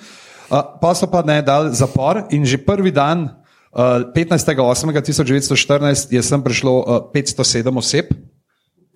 Uh, 0.49 0.61
pa 0.81 0.93
so 0.95 1.07
pa 1.09 1.23
ne 1.25 1.41
dal 1.41 1.71
zapor 1.73 2.23
in 2.29 2.45
že 2.45 2.57
prvi 2.57 2.91
dan. 2.91 3.29
Uh, 3.69 4.13
15.8.1914 4.13 6.13
je 6.13 6.21
sem 6.23 6.41
prišlo 6.41 6.79
uh, 6.79 6.85
507 7.13 7.77
oseb, 7.77 8.05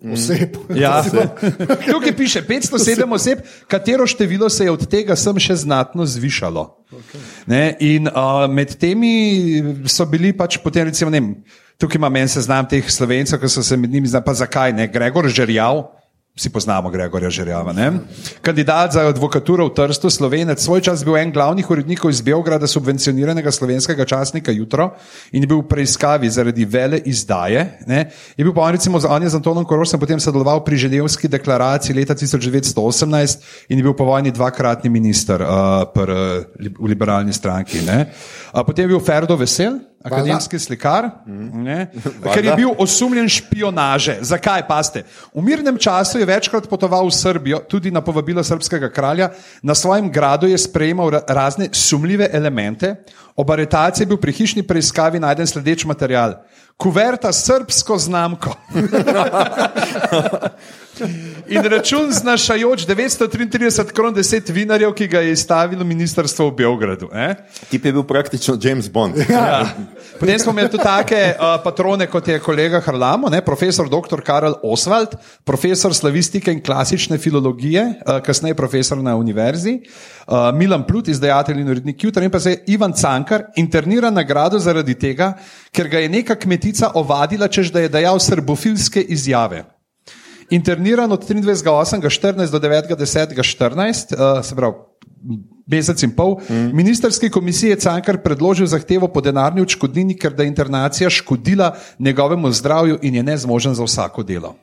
Oseb. 0.04 0.58
Ja. 0.76 1.00
Tukaj 1.92 2.12
piše 2.18 2.42
507 2.44 3.14
oseb, 3.14 3.40
katero 3.68 4.08
število 4.08 4.50
se 4.50 4.64
je 4.64 4.72
od 4.72 4.84
tega 4.92 5.16
sem 5.16 5.40
še 5.40 5.56
znatno 5.56 6.06
zvišalo. 6.06 6.66
Ne, 7.48 7.78
in 7.80 8.12
uh, 8.12 8.44
med 8.52 8.76
temi 8.76 9.64
so 9.88 10.04
bili 10.06 10.34
pač 10.36 10.60
potem, 10.60 10.92
recimo, 10.92 11.08
ne, 11.08 11.22
vem, 11.22 11.30
tukaj 11.78 12.00
imam 12.02 12.16
en 12.16 12.30
seznam 12.30 12.68
teh 12.70 12.90
slovencev, 12.90 13.40
ki 13.42 13.50
so 13.50 13.64
se 13.64 13.78
med 13.78 13.92
njimi 13.92 14.08
znali, 14.08 14.26
pa 14.26 14.34
zakaj 14.34 14.74
ne, 14.74 14.88
Gregor 14.88 15.30
Žerjav. 15.30 15.84
Vsi 16.34 16.50
poznamo 16.50 16.90
Gregorja 16.90 17.30
Žerjava. 17.30 17.74
Ne? 17.74 17.92
Kandidat 18.42 18.96
za 18.98 19.04
advokaturo 19.06 19.68
v 19.68 19.74
Trstu, 19.78 20.10
slovenec, 20.10 20.58
svoj 20.58 20.82
čas 20.82 21.04
bil 21.06 21.14
en 21.22 21.30
glavnih 21.30 21.68
urednikov 21.70 22.10
iz 22.10 22.24
Beograda, 22.26 22.66
subvencioniranega 22.66 23.54
slovenskega 23.54 24.02
časnika 24.02 24.50
Jutro 24.50 24.96
in 25.30 25.46
je 25.46 25.48
bil 25.52 25.62
v 25.62 25.70
preiskavi 25.70 26.30
zaradi 26.34 26.66
vele 26.66 26.98
izdaje. 27.06 27.78
Ne? 27.86 28.10
Je 28.34 28.42
bil 28.42 28.50
pa 28.50 28.66
on, 28.66 28.74
recimo, 28.74 28.98
z 28.98 29.14
Anjem 29.14 29.30
z 29.30 29.38
Antonom 29.38 29.62
Korosom 29.62 30.02
potem 30.02 30.18
sodeloval 30.18 30.66
pri 30.66 30.82
Ženevski 30.82 31.30
deklaraciji 31.30 31.94
leta 31.94 32.18
1918 32.18 33.70
in 33.70 33.78
je 33.78 33.86
bil 33.86 33.94
po 33.94 34.10
vojni 34.10 34.34
dvakratni 34.34 34.90
minister 34.90 35.38
uh, 35.38 35.86
pr, 35.94 36.10
uh, 36.10 36.74
v 36.82 36.90
liberalni 36.90 37.30
stranki. 37.30 37.86
Ne? 37.86 38.10
Uh, 38.50 38.66
potem 38.66 38.90
je 38.90 38.98
bil 38.98 39.06
Ferdo 39.06 39.38
Vesel, 39.38 39.78
akademski 40.04 40.60
slikar, 40.60 41.10
ne, 41.26 41.88
ker 42.34 42.46
je 42.46 42.56
bil 42.56 42.76
osumljen 42.78 43.30
špionaže. 43.30 44.18
Zakaj? 44.22 44.68
Paste. 44.68 45.04
V 45.34 45.42
mirnem 45.42 45.78
času 45.78 46.20
je 46.20 46.26
večkrat 46.26 46.68
potoval 46.70 47.08
v 47.08 47.16
Srbijo, 47.16 47.60
tudi 47.70 47.92
na 47.92 48.02
povabilo 48.02 48.44
srpskega 48.44 48.90
kralja. 48.92 49.30
Na 49.62 49.76
svojem 49.76 50.12
gradu 50.12 50.48
je 50.48 50.58
sprejemal 50.58 51.10
ra- 51.10 51.24
razne 51.28 51.70
sumljive 51.72 52.30
elemente. 52.34 52.96
Ob 53.36 53.52
aretaciji 53.52 54.04
je 54.04 54.08
bil 54.08 54.18
pri 54.22 54.32
hišni 54.32 54.64
preiskavi 54.68 55.20
najden 55.20 55.48
sledeč 55.48 55.86
material: 55.86 56.36
kuverta 56.78 57.34
s 57.34 57.46
srpsko 57.46 57.98
znamko. 57.98 58.54
In 61.48 61.64
račun 61.64 62.12
znašajoč 62.12 62.86
933 62.86 63.92
kron 63.94 64.16
10 64.16 64.52
vinarjev, 64.52 64.94
ki 64.94 65.08
ga 65.08 65.20
je 65.20 65.32
izstavilo 65.32 65.84
ministrstvo 65.84 66.48
v 66.50 66.56
Beogradu. 66.56 67.10
Eh? 67.14 67.36
Tip 67.70 67.86
je 67.86 67.94
bil 67.94 68.04
praktično 68.04 68.58
James 68.62 68.90
Bond. 68.92 69.18
Ja. 69.30 69.66
Potem 70.20 70.40
smo 70.40 70.52
imeli 70.52 70.70
tudi 70.70 70.84
take 70.84 71.34
uh, 71.34 71.58
patrone, 71.64 72.08
kot 72.08 72.28
je 72.28 72.40
kolega 72.40 72.80
Harlamo, 72.86 73.30
ne, 73.30 73.42
profesor 73.42 73.90
dr. 73.90 74.22
Karel 74.22 74.54
Oswald, 74.64 75.18
profesor 75.44 75.94
slavistike 75.94 76.54
in 76.54 76.62
klasične 76.64 77.18
filologije, 77.18 77.84
uh, 78.06 78.20
kasneje 78.24 78.56
profesor 78.56 79.02
na 79.02 79.16
univerzi, 79.18 79.80
uh, 80.28 80.52
Milan 80.54 80.86
Plut, 80.88 81.08
izdajatelj 81.08 81.60
in 81.60 81.70
urednik 81.70 82.04
Jutra, 82.04 82.24
in 82.24 82.32
pa 82.32 82.40
se 82.40 82.60
Ivan 82.68 82.94
Cankar 83.24 83.52
interniran 83.56 84.14
na 84.14 84.24
gradu 84.24 84.60
zaradi 84.60 84.96
tega, 85.00 85.34
ker 85.72 85.88
ga 85.88 86.02
je 86.04 86.10
neka 86.12 86.36
kmetica 86.36 86.92
ovadila, 87.00 87.48
čež 87.48 87.72
da 87.72 87.80
je 87.80 87.90
dajal 87.90 88.20
srbofilske 88.20 89.02
izjave. 89.02 89.64
Interniran 90.52 91.12
od 91.12 91.24
23.8.14 91.24 92.52
do 92.52 92.60
9.10.14, 92.60 94.12
uh, 94.12 94.44
se 94.44 94.56
pravi 94.56 94.74
mesec 95.68 96.04
in 96.04 96.12
pol, 96.12 96.40
mm. 96.50 96.76
ministerski 96.76 97.30
komisiji 97.30 97.70
je 97.70 97.76
Cankar 97.76 98.18
predložil 98.18 98.68
zahtevo 98.68 99.08
po 99.08 99.22
denarni 99.22 99.62
odškodnini, 99.62 100.18
ker 100.20 100.34
da 100.34 100.44
je 100.44 100.52
internacija 100.52 101.10
škodila 101.10 101.76
njegovemu 102.00 102.52
zdravju 102.52 103.00
in 103.02 103.16
je 103.16 103.24
nezmožen 103.24 103.76
za 103.76 103.84
vsako 103.84 104.24
delo. 104.24 104.56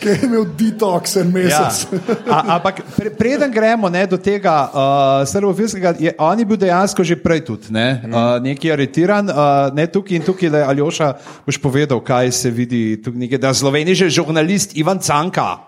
Ki 0.00 0.08
je 0.08 0.18
imel 0.26 0.44
detox 0.58 1.16
en 1.20 1.30
mesec. 1.32 1.86
Ja. 1.92 1.98
A, 2.30 2.56
ampak 2.56 2.82
pre, 2.96 3.10
preden 3.14 3.52
gremo 3.52 3.88
ne, 3.88 4.06
do 4.06 4.18
tega 4.18 4.68
uh, 4.68 5.28
srbofilskega, 5.28 5.94
je 5.98 6.12
on 6.18 6.38
je 6.38 6.44
bil 6.44 6.58
dejansko 6.58 7.04
že 7.04 7.16
prej 7.16 7.44
tudi 7.46 7.70
ne, 7.70 8.02
uh, 8.04 8.42
neki 8.42 8.72
aretiran, 8.72 9.30
uh, 9.30 9.70
ne 9.72 9.86
tukaj 9.86 10.16
in 10.18 10.26
tukaj, 10.26 10.50
le 10.50 10.64
Aljoša, 10.66 11.14
boš 11.46 11.62
povedal, 11.62 12.02
kaj 12.02 12.32
se 12.32 12.50
vidi 12.50 12.98
tukaj, 13.02 13.18
nekaj, 13.18 13.38
da 13.38 13.54
Sloveniji 13.54 13.94
že 13.94 14.10
žurnalist 14.10 14.76
Ivan 14.76 14.98
Canka. 14.98 15.67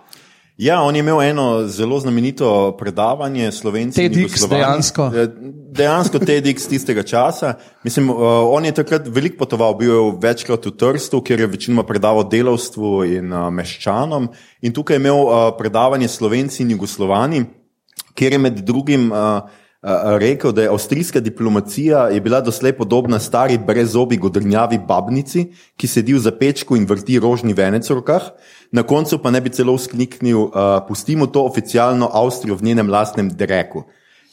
Ja, 0.61 0.83
on 0.83 0.97
je 0.97 1.01
imel 1.01 1.23
eno 1.23 1.67
zelo 1.67 2.01
znamenito 2.01 2.77
predavanje 2.79 3.53
slovenskega. 3.53 4.15
TEDx 4.15 4.49
dejansko. 4.49 5.11
Dejansko 5.73 6.19
TEDx 6.19 6.69
tistega 6.69 7.03
časa. 7.03 7.55
Mislim, 7.85 8.11
uh, 8.11 8.19
on 8.53 8.65
je 8.65 8.73
takrat 8.73 9.09
veliko 9.09 9.39
potoval, 9.41 9.73
bil 9.75 9.95
je 9.95 10.13
večkrat 10.21 10.67
v 10.67 10.75
Trstu, 10.77 11.23
kjer 11.25 11.41
je 11.41 11.47
večinoma 11.47 11.87
predaval 11.89 12.29
delavstvu 12.29 12.91
in 13.09 13.33
uh, 13.33 13.49
meščanom. 13.49 14.29
In 14.61 14.77
tukaj 14.77 14.99
je 14.99 15.01
imel 15.01 15.23
uh, 15.23 15.49
predavanje 15.59 16.09
Slovenci 16.09 16.63
in 16.63 16.77
Jugoslovani, 16.77 17.45
kjer 18.15 18.37
je 18.37 18.45
med 18.45 18.61
drugim 18.61 19.09
uh, 19.13 19.41
rekel, 20.21 20.53
da 20.53 20.63
je 20.63 20.69
avstrijska 20.69 21.21
diplomacija 21.21 22.09
je 22.09 22.21
bila 22.21 22.41
doslej 22.41 22.73
podobna 22.77 23.19
stari 23.19 23.59
brezobi 23.59 24.17
godrnjavi 24.17 24.79
babnici, 24.89 25.47
ki 25.77 25.89
sedi 25.89 26.13
v 26.15 26.21
zapečku 26.21 26.77
in 26.77 26.85
vrti 26.85 27.19
rožni 27.19 27.57
venec 27.57 27.89
v 27.91 27.95
rokah. 27.95 28.33
Na 28.73 28.83
koncu 28.83 29.19
pa 29.19 29.31
ne 29.31 29.41
bi 29.41 29.51
celo 29.51 29.75
skliknil, 29.79 30.39
uh, 30.39 30.79
pustimo 30.89 31.27
to 31.27 31.43
oficialno 31.45 32.11
Avstrijo 32.13 32.55
v 32.57 32.71
njenem 32.71 32.91
lastnem 32.91 33.31
dreku. 33.31 33.85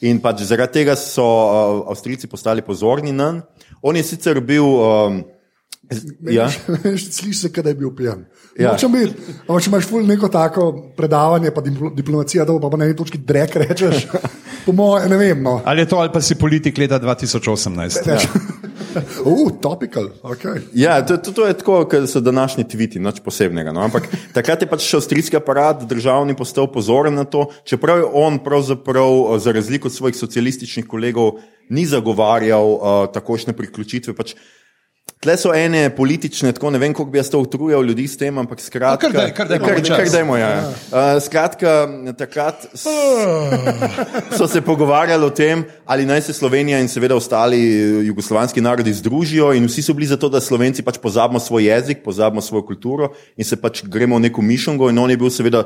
In 0.06 0.20
pač 0.22 0.44
zaradi 0.46 0.82
tega 0.82 0.96
so 0.96 1.26
uh, 1.26 1.90
Avstrijci 1.90 2.28
postali 2.28 2.62
pozorni 2.62 3.12
na 3.12 3.32
njega. 3.32 3.48
On 3.82 3.96
je 3.96 4.04
sicer 4.04 4.40
bil. 4.42 4.66
Um, 4.66 5.24
ja, 6.32 6.50
Slišiš 7.12 7.42
se, 7.42 7.50
da 7.50 7.70
je 7.70 7.76
bil 7.76 7.96
pijan. 7.96 8.26
Ja. 8.60 8.76
Ja. 8.82 8.90
Biti, 8.90 9.14
ampak 9.48 9.64
če 9.64 9.70
imaš 9.72 9.88
ful 9.90 10.08
neko 10.08 10.30
tako 10.34 10.68
predavanje, 10.98 11.52
pa 11.56 11.62
diplo, 11.62 11.92
diplomacija, 11.96 12.46
da 12.46 12.58
pa 12.60 12.78
na 12.78 12.90
eni 12.90 12.98
točki 12.98 13.18
drek 13.18 13.56
rečeš, 13.64 14.08
po 14.66 14.76
mojem, 14.76 15.10
ne 15.14 15.20
vem. 15.22 15.44
No. 15.44 15.60
Ali 15.66 15.86
je 15.86 15.92
to 15.94 16.02
ali 16.02 16.12
pa 16.14 16.22
si 16.22 16.36
politik 16.36 16.78
leta 16.78 17.00
2018? 17.00 18.10
Ja. 18.10 18.22
Uh, 18.98 19.52
topical. 19.62 20.10
Okay. 20.24 20.64
ja 20.74 21.06
to, 21.06 21.18
to, 21.18 21.32
to 21.32 21.46
je 21.46 21.54
tako, 21.54 21.86
kot 21.86 22.10
so 22.10 22.22
današnji 22.24 22.64
tviti, 22.66 23.00
nič 23.00 23.20
posebnega. 23.22 23.70
No? 23.72 23.84
Ampak 23.86 24.08
takrat 24.34 24.64
je 24.64 24.70
pač 24.70 24.88
še 24.88 24.98
avstrijski 24.98 25.38
aparat 25.38 25.84
državni 25.86 26.34
postal 26.38 26.70
pozoren 26.72 27.14
na 27.14 27.28
to, 27.28 27.46
čeprav 27.68 28.02
je 28.02 28.08
on 28.10 28.40
pravzaprav, 28.42 29.12
uh, 29.14 29.36
za 29.42 29.54
razliko 29.54 29.92
od 29.92 29.94
svojih 29.94 30.18
socialističnih 30.18 30.88
kolegov, 30.90 31.38
ni 31.70 31.86
zagovarjal 31.86 32.74
uh, 32.74 32.80
takošne 33.14 33.54
priključitve. 33.54 34.16
Pač, 34.18 34.34
Tle 35.18 35.34
so 35.34 35.50
ene 35.50 35.90
politične, 35.90 36.52
tako 36.54 36.70
ne 36.70 36.78
vem, 36.78 36.94
kako 36.94 37.10
bi 37.10 37.18
jaz 37.18 37.32
to 37.34 37.40
utrujal 37.42 37.82
ljudi 37.82 38.04
s 38.08 38.18
tem, 38.18 38.38
ampak 38.38 38.60
skratka. 38.62 39.08
No, 39.08 39.14
kar 39.14 39.18
daj, 39.18 39.32
kar 39.34 39.48
daj, 39.50 39.60
kar, 39.60 39.80
kar 39.98 40.10
dajmo, 40.14 40.36
ja. 40.38 40.50
Uh, 40.92 41.18
skratka, 41.18 41.72
takrat 42.14 42.68
s- 42.74 42.86
so 44.32 44.48
se 44.48 44.62
pogovarjali 44.62 45.26
o 45.26 45.30
tem, 45.30 45.66
ali 45.86 46.06
naj 46.06 46.22
se 46.22 46.34
Slovenija 46.34 46.78
in 46.80 46.88
seveda 46.88 47.16
ostali 47.16 47.58
eh, 47.58 48.06
jugoslovanski 48.06 48.62
narodi 48.62 48.94
združijo, 48.94 49.54
in 49.54 49.66
vsi 49.66 49.82
so 49.82 49.94
bili 49.94 50.06
za 50.06 50.18
to, 50.18 50.30
da 50.30 50.38
Slovenci 50.38 50.86
pač 50.86 51.02
pozabimo 51.02 51.40
svoj 51.40 51.66
jezik, 51.66 52.06
pozabimo 52.06 52.42
svojo 52.42 52.66
kulturo 52.66 53.10
in 53.38 53.46
se 53.46 53.58
pač 53.58 53.82
gremo 53.86 54.16
v 54.16 54.28
neko 54.30 54.42
mišongo. 54.42 54.90
In 54.90 55.00
on 55.00 55.10
je 55.10 55.18
bil 55.18 55.34
seveda 55.34 55.66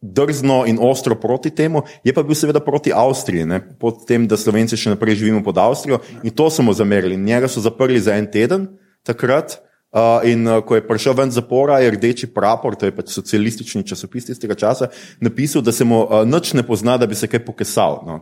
drzno 0.00 0.62
in 0.66 0.78
ostro 0.80 1.14
proti 1.14 1.50
temu, 1.50 1.82
je 2.04 2.14
pa 2.14 2.22
bil 2.22 2.34
seveda 2.34 2.60
proti 2.60 2.92
Avstriji, 2.94 3.46
ne, 3.46 3.60
pod 3.80 4.04
tem, 4.06 4.28
da 4.30 4.38
Slovenci 4.38 4.78
še 4.78 4.94
naprej 4.94 5.18
živimo 5.24 5.42
pod 5.44 5.58
Avstrijo 5.58 5.98
in 6.22 6.30
to 6.30 6.50
so 6.50 6.62
mu 6.62 6.72
zamerili. 6.72 7.16
Njega 7.16 7.48
so 7.48 7.60
zaprli 7.60 8.00
za 8.00 8.14
en 8.14 8.30
teden 8.30 8.68
takrat. 9.02 9.58
Uh, 9.88 10.20
in 10.28 10.44
uh, 10.44 10.60
ko 10.60 10.76
je 10.76 10.82
prišel 10.84 11.14
ven 11.16 11.30
iz 11.32 11.38
zapora, 11.38 11.78
je 11.80 11.94
rdeči 11.94 12.26
prapor, 12.28 12.74
to 12.76 12.84
je 12.84 12.92
pač 12.92 13.08
socialistični 13.08 13.86
časopis 13.88 14.26
tistega 14.28 14.52
časa, 14.52 14.90
napisal, 15.24 15.62
da 15.64 15.72
se 15.72 15.80
mu 15.88 16.02
uh, 16.02 16.26
nič 16.28 16.52
ne 16.52 16.60
pozna, 16.60 16.98
da 17.00 17.08
bi 17.08 17.16
se 17.16 17.24
kaj 17.24 17.40
pokesal. 17.46 18.02
No, 18.04 18.18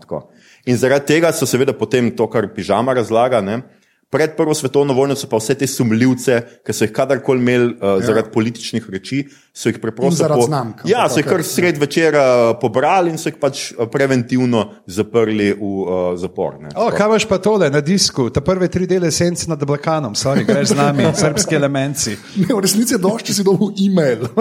in 0.62 0.78
zaradi 0.78 1.10
tega 1.10 1.32
so 1.34 1.42
seveda 1.42 1.74
potem 1.74 2.12
to, 2.14 2.28
kar 2.30 2.46
pižama 2.54 2.94
razlaga. 2.94 3.42
Ne, 3.42 3.64
Pred 4.10 4.36
prvo 4.36 4.54
svetovno 4.54 4.94
vojno 4.94 5.16
so 5.18 5.26
pa 5.26 5.40
vse 5.40 5.56
te 5.58 5.66
sumljivce, 5.66 6.36
ki 6.62 6.72
so 6.72 6.86
jih 6.86 6.92
kadarkoli 6.94 7.40
imeli 7.42 7.72
uh, 7.74 7.96
zaradi 8.06 8.30
političnih 8.32 8.84
reči, 8.94 9.24
so 9.50 9.66
jih 9.68 9.80
preprosto 9.82 10.20
zaradi 10.20 10.44
znamk, 10.46 10.84
Ja, 10.86 11.08
so 11.10 11.18
jih 11.18 11.26
kar 11.26 11.42
sred 11.42 11.80
večera 11.82 12.54
pobrali 12.60 13.10
in 13.10 13.18
so 13.18 13.26
jih 13.32 13.40
pač 13.42 13.72
uh, 13.72 13.88
preventivno 13.90 14.62
zaprli 14.86 15.50
v 15.58 15.58
uh, 15.58 16.14
zapor. 16.22 16.54
Ne. 16.62 16.70
O, 16.78 16.86
kaj 16.94 17.06
imaš 17.10 17.26
pa 17.26 17.40
tole 17.42 17.66
na 17.70 17.82
disku, 17.82 18.30
ta 18.30 18.40
prve 18.46 18.70
tri 18.70 18.86
dele 18.86 19.10
senc 19.10 19.42
nad 19.50 19.66
Balkanom, 19.66 20.14
sorry, 20.14 20.46
greš 20.46 20.68
z 20.76 20.78
nami, 20.78 21.10
srpski 21.26 21.58
elementi. 21.58 22.14
Ne, 22.46 22.54
v 22.54 22.62
resnici 22.62 22.94
je 22.94 23.02
došče 23.02 23.34
si 23.34 23.42
dobil 23.44 23.74
e-mail. 23.88 24.28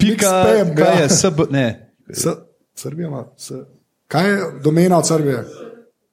Pika, 0.00 0.32
spam, 0.32 0.72
kaj 0.80 0.96
ja. 0.96 1.00
je, 1.02 1.08
sb, 1.20 1.50
ne. 1.52 1.66
S, 2.08 2.24
Srbija 2.72 3.12
ima. 3.12 3.26
S, 3.36 3.52
kaj 4.08 4.30
je 4.30 4.36
domena 4.64 4.96
od 4.98 5.06
Srbije? 5.06 5.44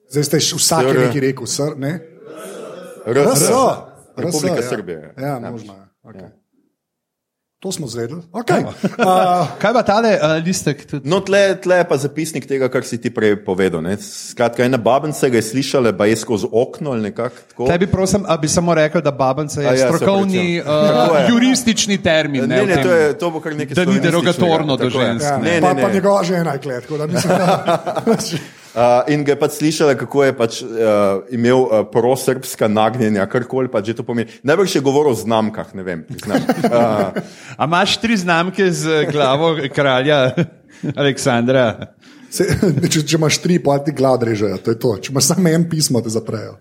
Zdaj 0.09 0.23
ste 0.23 0.37
vsak 0.37 0.83
je 0.83 0.93
SR. 0.93 0.99
nekaj 0.99 1.21
rekel. 1.21 1.45
Sr, 1.45 1.73
ne? 1.77 1.99
RS, 3.05 3.41
RS. 3.41 3.49
Republika 4.17 4.61
RS, 4.61 4.69
Srbija. 4.69 4.99
Ja, 5.17 5.27
ja 5.37 5.51
možno. 5.51 5.73
Okay. 6.03 6.29
To 7.59 7.71
smo 7.71 7.87
zvedeli. 7.87 8.21
Okay. 8.31 8.61
Uh, 8.63 9.47
Kaj 9.61 9.73
pa 9.73 9.81
tale 9.81 10.13
uh, 10.13 10.37
listek? 10.45 10.85
Tudi? 10.85 11.09
No, 11.09 11.19
tle, 11.25 11.57
tle 11.57 11.81
je 11.81 11.87
pa 11.89 11.97
zapisnik 11.97 12.45
tega, 12.45 12.69
kar 12.69 12.85
si 12.85 13.01
ti 13.01 13.09
prej 13.09 13.33
povedal. 13.41 13.81
Ne. 13.81 13.97
Skratka, 13.97 14.61
ena 14.61 14.77
babica 14.77 15.25
ga 15.25 15.41
je 15.41 15.41
slišala, 15.41 15.89
pa 15.97 16.05
je 16.05 16.19
skozi 16.21 16.45
okno 16.51 16.93
ali 16.93 17.09
nekako 17.09 17.35
tako. 17.49 17.65
Kaj 17.65 17.77
bi, 17.81 17.87
prosim, 17.89 18.25
a 18.29 18.37
bi 18.37 18.47
samo 18.47 18.77
rekel, 18.77 19.01
da 19.01 19.11
babanca 19.11 19.61
je 19.61 19.67
A 19.67 19.73
ja, 19.73 19.89
strokovni, 19.89 20.61
uh, 20.61 21.17
je. 21.17 21.25
juristični 21.33 21.97
termin. 21.97 22.45
Ne, 22.45 22.61
ne, 22.61 22.75
tem. 22.75 22.83
to, 22.83 22.93
je, 22.93 23.17
to 23.17 23.31
bo 23.33 23.41
kar 23.41 23.57
nekaj 23.57 23.73
Da 23.73 23.85
ni 23.89 23.99
derogatorno 23.99 24.77
do 24.77 24.89
žensk. 24.89 25.25
ja, 25.25 25.37
Ne, 25.37 25.57
pa, 25.61 25.73
ne, 25.73 25.81
pa 25.81 25.87
ne. 25.87 25.93
njegova 25.93 26.23
žena 26.23 26.53
je 26.53 26.59
klet. 26.61 26.85
Uh, 28.77 29.01
in 29.09 29.23
ga 29.25 29.33
je 29.33 29.39
pač 29.41 29.55
slišala, 29.57 29.95
kako 29.97 30.21
je 30.21 30.33
pač, 30.37 30.57
uh, 30.61 31.25
imel 31.33 31.63
uh, 31.65 31.81
prosrbska 31.89 32.67
nagnjenja, 32.69 33.25
karkoli 33.25 33.71
pač 33.73 33.89
že 33.89 33.97
to 33.97 34.05
pomeni. 34.05 34.29
Najbrž 34.45 34.75
je 34.77 34.81
govoril 34.85 35.15
o 35.15 35.17
znamkah, 35.17 35.73
ne 35.73 35.81
vem. 35.81 36.03
priznam. 36.05 36.45
Uh, 36.45 37.17
A 37.59 37.65
imaš 37.65 37.97
tri 37.97 38.13
znamke 38.13 38.69
z 38.69 39.09
glavo 39.09 39.55
kralja 39.73 40.29
Aleksandra? 40.99 41.89
Se, 42.29 42.45
če, 42.93 43.01
če 43.01 43.17
imaš 43.17 43.41
tri, 43.41 43.57
pa 43.57 43.79
ti 43.81 43.95
glad 43.97 44.21
režejo, 44.21 44.61
to 44.61 44.75
je 44.75 44.77
to. 44.77 44.93
Če 45.01 45.09
imaš 45.09 45.33
samo 45.33 45.49
en 45.49 45.65
pismo, 45.65 46.03
te 46.05 46.13
zaprejo. 46.13 46.59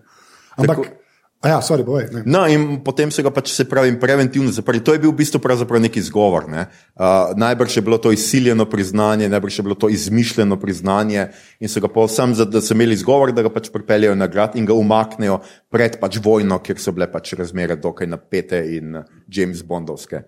Ampak, 0.57 0.73
Tako- 0.73 1.06
a 1.41 1.49
ja, 1.49 1.57
sorry, 1.61 1.85
boj. 1.85 2.07
Ne. 2.11 2.21
No, 2.25 2.41
in 2.49 2.81
potem 2.81 3.11
so 3.13 3.21
ga 3.21 3.29
pač, 3.29 3.51
se 3.53 3.67
pravi, 3.69 3.93
preventivno 4.01 4.49
zaprli. 4.51 4.81
To 4.81 4.95
je 4.95 5.01
bil 5.03 5.11
v 5.13 5.21
bistvu 5.21 5.37
neki 5.79 5.99
izgovor. 5.99 6.49
Ne? 6.49 6.65
Uh, 6.97 7.37
najbrž 7.37 7.77
je 7.77 7.81
bilo 7.85 7.97
to 7.97 8.11
izsiljeno 8.11 8.65
priznanje, 8.65 9.29
najbrž 9.29 9.59
je 9.59 9.63
bilo 9.63 9.75
to 9.75 9.89
izmišljeno 9.89 10.57
priznanje, 10.57 11.27
in 11.59 11.69
so 11.69 11.79
ga 11.79 11.87
pa 11.87 12.07
sam, 12.07 12.33
za- 12.33 12.45
da 12.45 12.61
so 12.61 12.73
imeli 12.73 12.93
izgovor, 12.93 13.31
da 13.31 13.45
ga 13.45 13.49
pač 13.53 13.69
pripeljejo 13.69 14.15
na 14.15 14.27
grad 14.27 14.55
in 14.55 14.65
ga 14.65 14.73
umaknejo 14.73 15.39
pred 15.69 15.99
pač 15.99 16.17
vojno, 16.17 16.57
kjer 16.59 16.79
so 16.79 16.91
bile 16.91 17.11
pač 17.11 17.33
razmere 17.37 17.75
dokaj 17.75 18.07
napete 18.07 18.57
in 18.75 18.95
uh, 18.95 19.05
James 19.29 19.61
Bondovske. 19.61 20.25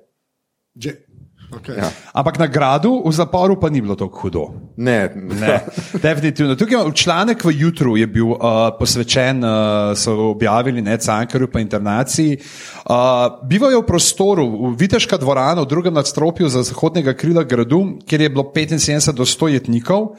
Že, 0.77 1.08
okay. 1.51 1.77
Ja. 1.77 1.89
Ampak 2.13 2.39
na 2.39 2.47
gradu 2.47 3.01
v 3.05 3.11
zaporu 3.11 3.59
pa 3.59 3.69
ni 3.69 3.81
bilo 3.81 3.95
tako 3.95 4.19
hudo. 4.21 4.43
Ne, 4.77 5.09
Ne, 5.15 5.59
definitivno. 6.01 6.55
Tukaj 6.55 6.85
je 6.85 6.93
članek 6.93 7.43
v 7.43 7.53
jutru 7.61 7.97
je 7.97 8.07
bil 8.07 8.31
uh, 8.31 8.39
posvečen, 8.79 9.43
uh, 9.43 9.97
so 9.97 10.31
objavili 10.31 10.81
ne, 10.81 10.97
Cankarju 10.97 11.47
pa 11.51 11.59
internaciji. 11.59 12.37
Uh, 12.37 13.45
bivajo 13.47 13.81
v 13.81 13.87
prostoru, 13.87 14.45
v 14.69 14.75
Viteška 14.79 15.17
dvorana 15.17 15.61
v 15.61 15.69
drugem 15.69 15.93
nadstropju 15.93 16.49
za 16.49 16.63
zahodnega 16.63 17.13
krila 17.13 17.43
gradu, 17.43 17.99
kjer 18.07 18.21
je 18.21 18.29
bilo 18.29 18.51
75 18.55 19.11
do 19.11 19.25
100 19.25 19.47
jetnikov. 19.47 20.15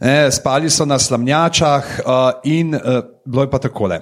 Ne, 0.00 0.30
spali 0.30 0.70
so 0.70 0.84
na 0.84 0.98
slamnjačah 0.98 1.84
uh, 2.02 2.30
in 2.44 2.74
uh, 2.74 3.04
bilo 3.26 3.42
je 3.46 3.50
pa 3.50 3.58
takole. 3.58 4.00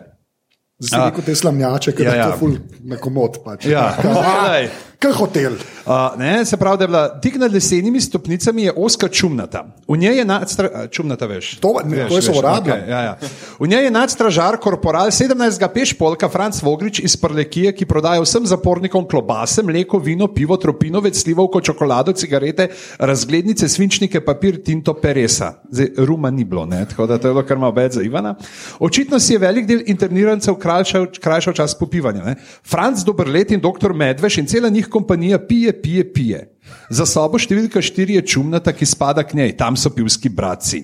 Zdaj 0.80 1.10
rekel 1.10 1.24
te 1.24 1.34
slamnjače, 1.36 1.92
ker 1.92 2.06
Ja, 2.06 2.12
ja, 2.12 2.14
je 2.14 2.20
ja. 2.20 2.30
to 2.30 2.38
ful 2.40 2.54
na 2.88 2.96
komod. 2.96 3.42
Pač. 3.44 3.68
Ja. 3.68 3.92
Glej. 4.00 4.70
Kaj 5.00 5.12
hotel? 5.16 5.54
Uh, 5.86 6.18
ne, 6.20 6.44
se 6.44 6.56
pravi, 6.60 6.78
da 6.78 6.84
je 6.84 6.88
bila 6.88 7.20
tik 7.20 7.36
nad 7.40 7.52
lesenimi 7.52 8.00
stopnicami 8.00 8.62
je 8.62 8.72
oska 8.76 9.08
čumnata. 9.08 9.64
V 9.88 9.96
njej 9.96 10.18
je 10.18 10.24
nadstra, 10.24 10.88
čumnata, 10.92 11.26
veš. 11.26 11.54
To- 11.60 11.80
ne, 11.84 12.08
to 12.08 12.16
je 12.16 12.22
sovoradno. 12.22 12.74
okay, 12.74 12.88
ja, 12.88 13.00
ja. 13.00 13.18
V 13.58 13.68
njej 13.68 13.84
je 13.84 13.90
nadstražar 13.90 14.58
korporal 14.60 15.08
17. 15.08 15.68
pešpolka 15.74 16.28
Franc 16.28 16.62
Vogrič 16.62 17.00
iz 17.00 17.16
Prlekije, 17.16 17.72
ki 17.72 17.86
prodaja 17.88 18.20
vsem 18.20 18.46
zapornikom 18.46 19.08
klobase, 19.08 19.62
mleko, 19.62 19.98
vino, 19.98 20.28
pivo, 20.28 20.56
tropino, 20.56 21.00
veclivovko, 21.00 21.60
čokolado, 21.60 22.12
cigarete, 22.12 22.68
razglednice, 22.98 23.68
svinčnike, 23.68 24.20
papir, 24.20 24.60
tinto, 24.62 24.94
peresa. 24.94 25.54
Zdaj, 25.70 25.90
ruma 25.96 26.30
ni 26.30 26.44
bilo, 26.44 26.66
ne, 26.66 26.84
tako 26.84 27.06
da 27.06 27.18
to 27.18 27.28
je 27.28 27.34
bilo 27.34 27.46
kar 27.46 27.58
malo 27.58 27.72
več 27.72 27.96
za 27.96 28.02
Ivana. 28.02 28.34
Očitno 28.78 29.18
si 29.18 29.32
je 29.32 29.38
velik 29.38 29.66
del 29.66 29.80
internirancev 29.86 30.60
krajšal, 30.60 31.08
krajšal 31.20 31.56
čas 31.56 31.78
popivanja. 31.78 32.24
Ne. 32.24 32.36
Franc 32.68 33.00
Dobrlet 33.00 33.56
in 33.56 33.64
dr. 33.64 33.96
Medveš 33.96 34.38
in 34.38 34.46
cela 34.46 34.68
njih 34.68 34.89
kompanija 34.90 35.38
pije, 35.38 35.72
pije, 35.82 36.12
pije. 36.12 36.40
Za 36.90 37.06
sobo 37.06 37.38
številka 37.38 37.82
štiri 37.82 38.18
je 38.18 38.26
čumnata, 38.34 38.72
ki 38.74 38.86
spada 38.86 39.24
k 39.26 39.38
njej, 39.38 39.56
tam 39.58 39.76
so 39.76 39.90
pivski 39.94 40.28
bratci. 40.28 40.82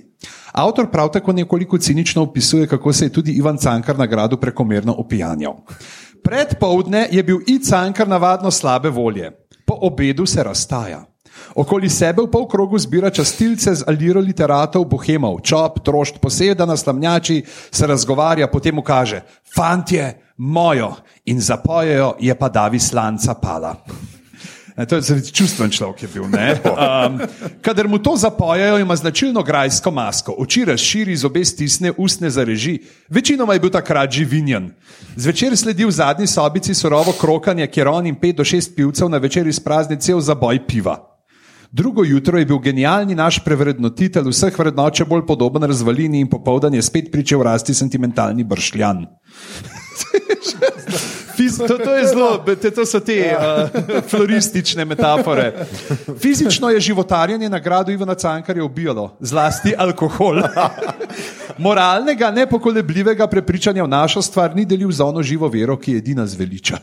Avtor 0.57 0.88
prav 0.90 1.11
tako 1.12 1.35
nekoliko 1.37 1.79
cinično 1.79 2.23
opisuje, 2.23 2.66
kako 2.66 2.92
se 2.92 3.07
je 3.07 3.12
tudi 3.12 3.37
Ivan 3.37 3.59
Cankar 3.59 3.99
na 3.99 4.07
gradu 4.07 4.40
prekomerno 4.40 4.95
opijanjal. 4.99 5.59
Pred 6.25 6.57
povdne 6.61 7.09
je 7.12 7.23
bil 7.23 7.42
I. 7.47 7.59
Cankar 7.59 8.09
navadno 8.09 8.51
slabe 8.51 8.90
volje, 8.90 9.31
po 9.66 9.79
obedu 9.83 10.27
se 10.27 10.42
razstaja. 10.42 11.05
Okoli 11.57 11.88
sebe 11.88 12.21
v 12.23 12.29
polkrogu 12.29 12.77
zbira 12.79 13.09
častilce 13.11 13.75
z 13.75 13.85
aliro 13.88 14.21
literatov, 14.21 14.85
bohemov, 14.85 15.40
čop, 15.40 15.81
trošt, 15.81 16.21
poseda 16.21 16.66
na 16.69 16.77
slamnjači, 16.77 17.42
se 17.73 17.87
razgovarja, 17.87 18.49
potem 18.53 18.75
mu 18.77 18.83
kaže: 18.85 19.23
Fantje, 19.57 20.21
mojo, 20.37 20.92
in 21.25 21.40
zapojejo, 21.40 22.16
je 22.21 22.35
pa 22.35 22.49
davi 22.49 22.81
slanca 22.81 23.35
pala. 23.35 23.73
Ne, 24.77 24.87
To 24.87 25.01
je 25.01 25.03
zelo 25.03 25.21
čustven 25.33 25.71
človek 25.73 26.03
je 26.03 26.09
bil. 26.12 26.29
ne. 26.29 26.61
Um, 26.77 27.21
kadar 27.64 27.88
mu 27.88 27.99
to 27.99 28.16
zapojejo, 28.16 28.79
ima 28.79 28.97
značilno 28.97 29.42
grajsko 29.42 29.90
masko, 29.90 30.35
oči 30.38 30.64
razširi, 30.64 31.16
zobe 31.16 31.45
stisne, 31.45 31.92
ustne 31.97 32.31
zareži. 32.31 32.79
Večinoma 33.09 33.57
je 33.57 33.61
bil 33.61 33.71
takrat 33.71 34.12
živinjen. 34.12 34.71
Zvečer 35.16 35.57
sledi 35.57 35.85
v 35.85 35.90
zadnji 35.90 36.27
sobici 36.27 36.75
surovo 36.75 37.16
krokanje, 37.16 37.66
kjer 37.66 37.88
on 37.88 38.07
in 38.07 38.21
pet 38.21 38.37
do 38.37 38.45
šest 38.45 38.77
pivcev 38.77 39.09
na 39.09 39.16
večer 39.19 39.47
izprazni 39.47 39.97
cel 40.01 40.21
zaboj 40.21 40.66
piva. 40.66 41.15
Drugo 41.72 42.05
jutro 42.05 42.38
je 42.38 42.46
bil 42.46 42.59
genialni 42.59 43.14
naš 43.14 43.40
prevrednotitelj 43.44 44.31
vseh 44.31 44.59
vrednot, 44.59 44.94
če 44.94 45.05
bolj 45.05 45.26
podoben 45.26 45.62
razvalini 45.62 46.20
in 46.20 46.31
popoldan 46.31 46.74
je 46.74 46.83
spet 46.83 47.11
pričel 47.12 47.42
rasti 47.42 47.74
sentimentalni 47.74 48.44
bršljan. 48.44 49.07
Fiz, 51.37 51.59
to, 51.59 51.79
to, 51.79 51.94
je 51.94 52.07
zelo, 52.07 52.44
to 52.74 52.87
so 52.87 53.00
te 53.00 53.37
uh, 53.37 53.68
floristične 54.09 54.85
metafore. 54.85 55.66
Fizično 56.18 56.70
je 56.70 56.81
životarjenje 56.81 57.48
na 57.48 57.59
gradu 57.59 57.92
Ivana 57.92 58.14
Cankarja 58.14 58.64
ubijalo, 58.64 59.16
zlasti 59.20 59.74
alkohol. 59.79 60.40
Moralnega, 61.59 62.31
nepokolebljivega 62.31 63.26
prepričanja 63.26 63.85
v 63.85 63.88
našo 63.88 64.22
stvar 64.22 64.57
ni 64.57 64.64
delil 64.64 64.90
za 64.90 65.05
ono 65.05 65.22
živo 65.22 65.48
vero, 65.48 65.76
ki 65.76 65.96
edina 65.96 66.26
zveliča. 66.26 66.79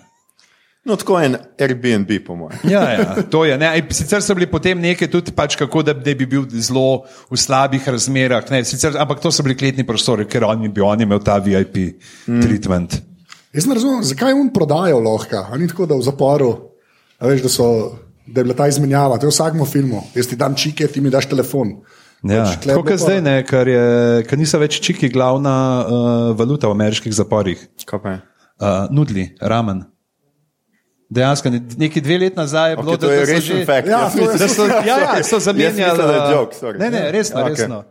No 0.85 0.97
tako 0.99 1.19
en 1.21 1.37
Airbnb, 1.59 2.11
po 2.25 2.35
mojem. 2.35 2.59
Ja, 2.69 2.83
ja, 2.91 3.23
to 3.31 3.45
je. 3.47 3.57
Ne. 3.57 3.71
Sicer 3.95 4.23
so 4.23 4.35
bili 4.35 4.49
potem 4.51 4.81
neke 4.83 5.07
tudi, 5.11 5.31
pač, 5.35 5.55
kako 5.59 5.83
da, 5.87 5.95
da 5.95 6.15
bi 6.17 6.27
bil 6.29 6.45
zelo 6.51 7.03
v 7.31 7.39
slabih 7.39 7.87
razmerah, 7.95 8.45
ne, 8.51 8.63
sicer, 8.67 8.97
ampak 8.99 9.23
to 9.23 9.31
so 9.31 9.45
bili 9.45 9.57
kletni 9.59 9.87
prostori, 9.87 10.27
ker 10.29 10.45
on 10.47 10.67
bi 10.73 10.83
on 10.83 11.05
imel 11.05 11.23
ta 11.23 11.39
VIP 11.43 11.79
mm. 12.27 12.43
treatment. 12.43 12.99
Jaz 13.53 13.67
ne 13.69 13.77
razumem, 13.77 14.01
zakaj 14.03 14.33
on 14.33 14.49
prodajo 14.53 14.99
lahko. 15.03 15.43
A 15.45 15.57
ni 15.61 15.69
tako, 15.69 15.85
da 15.89 15.97
v 15.99 16.05
zaporu, 16.05 16.53
a 17.21 17.29
veš, 17.29 17.43
da, 17.45 17.51
so, 17.53 17.67
da 18.25 18.41
je 18.41 18.47
bila 18.47 18.57
ta 18.57 18.67
izmenjava, 18.71 19.19
to 19.21 19.29
je 19.29 19.31
v 19.31 19.35
vsakem 19.35 19.65
filmu. 19.69 20.01
Jaz 20.17 20.31
ti 20.31 20.39
dam 20.39 20.57
čike, 20.57 20.89
ti 20.89 21.03
mi 21.05 21.13
daš 21.13 21.29
telefon. 21.29 21.77
Ja, 22.23 22.45
Pač 22.47 22.55
je 22.55 22.71
tako 22.71 22.85
kot 22.87 23.01
zdaj, 23.03 23.19
ne, 23.21 23.37
ker, 23.45 23.67
je, 23.67 23.87
ker 24.27 24.39
niso 24.39 24.59
več 24.61 24.79
čiki 24.83 25.11
glavna 25.11 25.55
uh, 25.83 26.27
valuta 26.39 26.71
v 26.71 26.77
ameriških 26.77 27.13
zaporih. 27.13 27.65
Je? 27.83 28.15
Uh, 28.63 28.87
nudli, 28.95 29.27
ramen. 29.43 29.83
Dejansko, 31.13 31.49
ne- 31.49 31.61
neki 31.77 32.01
dve 32.01 32.17
leti 32.19 32.35
nazaj 32.35 32.71
je 32.71 32.75
bilo, 32.75 32.91
Okay, 32.91 32.99
to 32.99 33.11
je 33.11 33.19
da, 33.19 33.25
da 33.27 33.37
so 33.37 33.41
že- 33.49 33.65
fakt. 33.65 33.87
Ja, 33.87 33.99
Jaz 33.99 34.13
to 34.13 34.17
je- 34.17 34.23
mislim- 34.23 34.39
Da 34.39 34.47
so, 34.49 34.63
ja, 34.65 34.97
ja, 34.99 35.23
so 35.23 35.39
zamenjali. 35.39 35.75
mislim, 35.75 35.97
da 35.99 36.13
je 36.15 36.33
joke, 36.33 36.55
sorry. 36.57 36.79
Ne, 36.79 36.89
ne, 36.89 37.11
resno, 37.11 37.39
okay. 37.39 37.49
resno. 37.51 37.83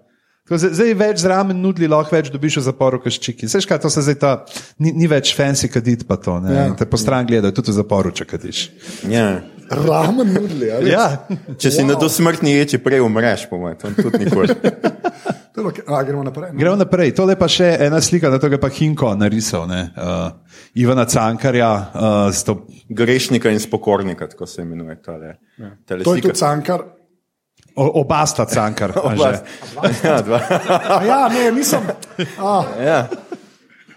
Tako 0.42 0.58
Zdaj, 0.58 0.94
več 0.96 1.18
zraven 1.18 1.56
nudili, 1.56 1.87
lahko 1.88 2.11
več 2.12 2.26
dobiš 2.28 2.56
v 2.56 2.62
zaporu, 2.62 2.98
kot 2.98 3.14
čiki. 3.14 3.46
Seš 3.48 3.64
kaj, 3.64 3.78
to 3.78 3.88
se 3.88 4.02
zdaj 4.02 4.14
ta, 4.16 4.32
ni, 4.76 4.90
ni 4.92 5.06
več 5.06 5.30
fancy 5.32 5.68
kadit, 5.68 6.02
pa 6.04 6.16
to. 6.16 6.40
Ne? 6.40 6.50
Ja. 6.50 6.64
Ja. 6.64 6.74
Te 6.74 6.85
po 6.85 6.96
stran 6.96 7.24
gledajo, 7.24 7.52
tudi 7.52 7.70
v 7.70 7.74
zaporu, 7.74 8.11
če 8.11 8.24
kadiš. 8.26 8.64
Ja. 9.08 9.40
Ramen 9.70 10.26
nudli. 10.28 10.66
a 10.68 10.76
veš. 10.76 10.90
Ja. 10.90 11.06
Če 11.56 11.70
si 11.70 11.80
wow. 11.80 11.87
na 11.87 11.94
dosmrtni 11.94 12.52
ječi, 12.52 12.78
prej 12.78 13.00
umreš, 13.00 13.46
po 13.48 13.56
mojem, 13.56 13.76
to 13.78 14.02
tudi 14.02 14.18
nikoli. 14.20 14.48
To 15.52 15.61
je 15.61 15.85
pa- 15.85 15.94
A, 15.94 16.02
gremo 16.02 16.22
naprej. 16.24 16.48
no. 16.52 16.58
Gremo 16.58 16.76
naprej. 16.76 17.11
Tole 17.12 17.37
pa 17.37 17.44
še 17.46 17.76
ena 17.78 18.00
slika, 18.00 18.30
da 18.30 18.38
to 18.38 18.48
je 18.48 18.56
pa 18.56 18.68
Hinko 18.68 19.14
narisal, 19.14 19.68
ne? 19.68 19.92
uh, 19.92 20.32
Ivana 20.74 21.04
Cankarja. 21.04 21.72
Uh, 21.94 22.35
s 22.35 22.44
to, 22.44 22.66
Grešnika 22.88 23.50
in 23.50 23.61
spokornika, 23.61 24.28
tako 24.28 24.46
se 24.46 24.62
imenuje 24.62 25.02
tale, 25.02 25.35
tale 25.85 26.04
To 26.04 26.14
je 26.14 26.22
tudi 26.22 26.35
cankar. 26.38 26.80
o, 27.76 28.00
oba 28.00 28.26
sta 28.26 28.44
Cankar. 28.46 28.92
a 28.96 29.00
Oba. 29.00 29.32
že. 29.32 29.38
Ja, 30.08 30.22
dva. 30.22 30.40
Ja, 31.06 31.28
ne, 31.28 31.52
nisem. 31.52 31.80
A, 32.38 32.64
Ja. 32.80 33.08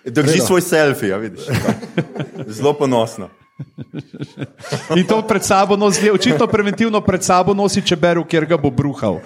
Drži 0.06 0.40
svoj 0.40 0.62
selfie, 0.62 1.10
ja, 1.10 1.18
vidiš. 1.18 1.48
Zelo 2.48 2.74
ponosno. 2.74 3.30
In 4.96 5.08
to 5.08 5.22
pred 5.28 5.44
sabo 5.44 5.76
nosi, 5.76 6.12
očitno 6.12 6.48
preventivno 6.48 7.02
pred 7.02 7.24
sabo 7.24 7.54
nosi 7.54 7.82
čeberu, 7.82 8.26
kjer 8.28 8.46
ga 8.46 8.58
bo 8.58 8.70
bruhal. 8.70 9.18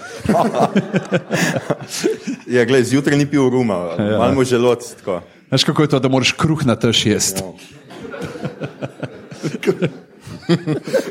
Ja, 2.47 2.63
gled, 2.65 2.85
zjutraj 2.85 3.17
ni 3.17 3.25
pil 3.25 3.49
ruma, 3.49 3.73
ja. 3.99 4.17
malo 4.17 4.43
želodc. 4.43 4.95
Veš 5.51 5.63
kako 5.63 5.81
je 5.81 5.89
to, 5.89 5.99
da 5.99 6.09
moraš 6.09 6.31
kruh 6.31 6.65
na 6.65 6.75
tež 6.75 7.05
jesti? 7.05 7.43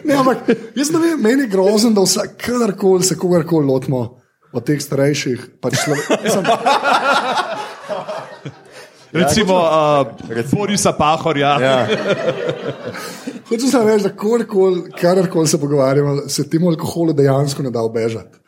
ne, 0.05 0.15
ampak 0.15 0.39
jaz 0.77 0.91
ne 0.95 0.99
vem, 0.99 1.21
meni 1.23 1.43
je 1.47 1.53
grozen, 1.53 1.95
da 1.95 2.05
vsak, 2.07 2.37
kadarkoli 2.43 3.05
se 3.05 3.19
kogarkoli 3.19 3.67
lotimo 3.67 4.21
od 4.53 4.65
teh 4.65 4.83
starejših. 4.83 5.47
Pač 5.61 5.75
Slove, 5.85 6.03
mislim, 6.25 6.45
Recimo 9.13 9.55
uh, 9.57 10.07
Borisa 10.53 10.93
Pahorja. 10.93 11.61
Ja. 11.61 11.87
Hočem 13.49 13.71
samo 13.71 13.89
reči, 13.89 14.05
da 14.05 14.13
karkoli 15.01 15.49
se 15.49 15.61
pogovarjamo, 15.61 16.29
se 16.29 16.51
temu 16.51 16.69
alkoholu 16.69 17.13
dejansko 17.13 17.63
ne 17.63 17.71
da 17.71 17.83
obežati. 17.83 18.39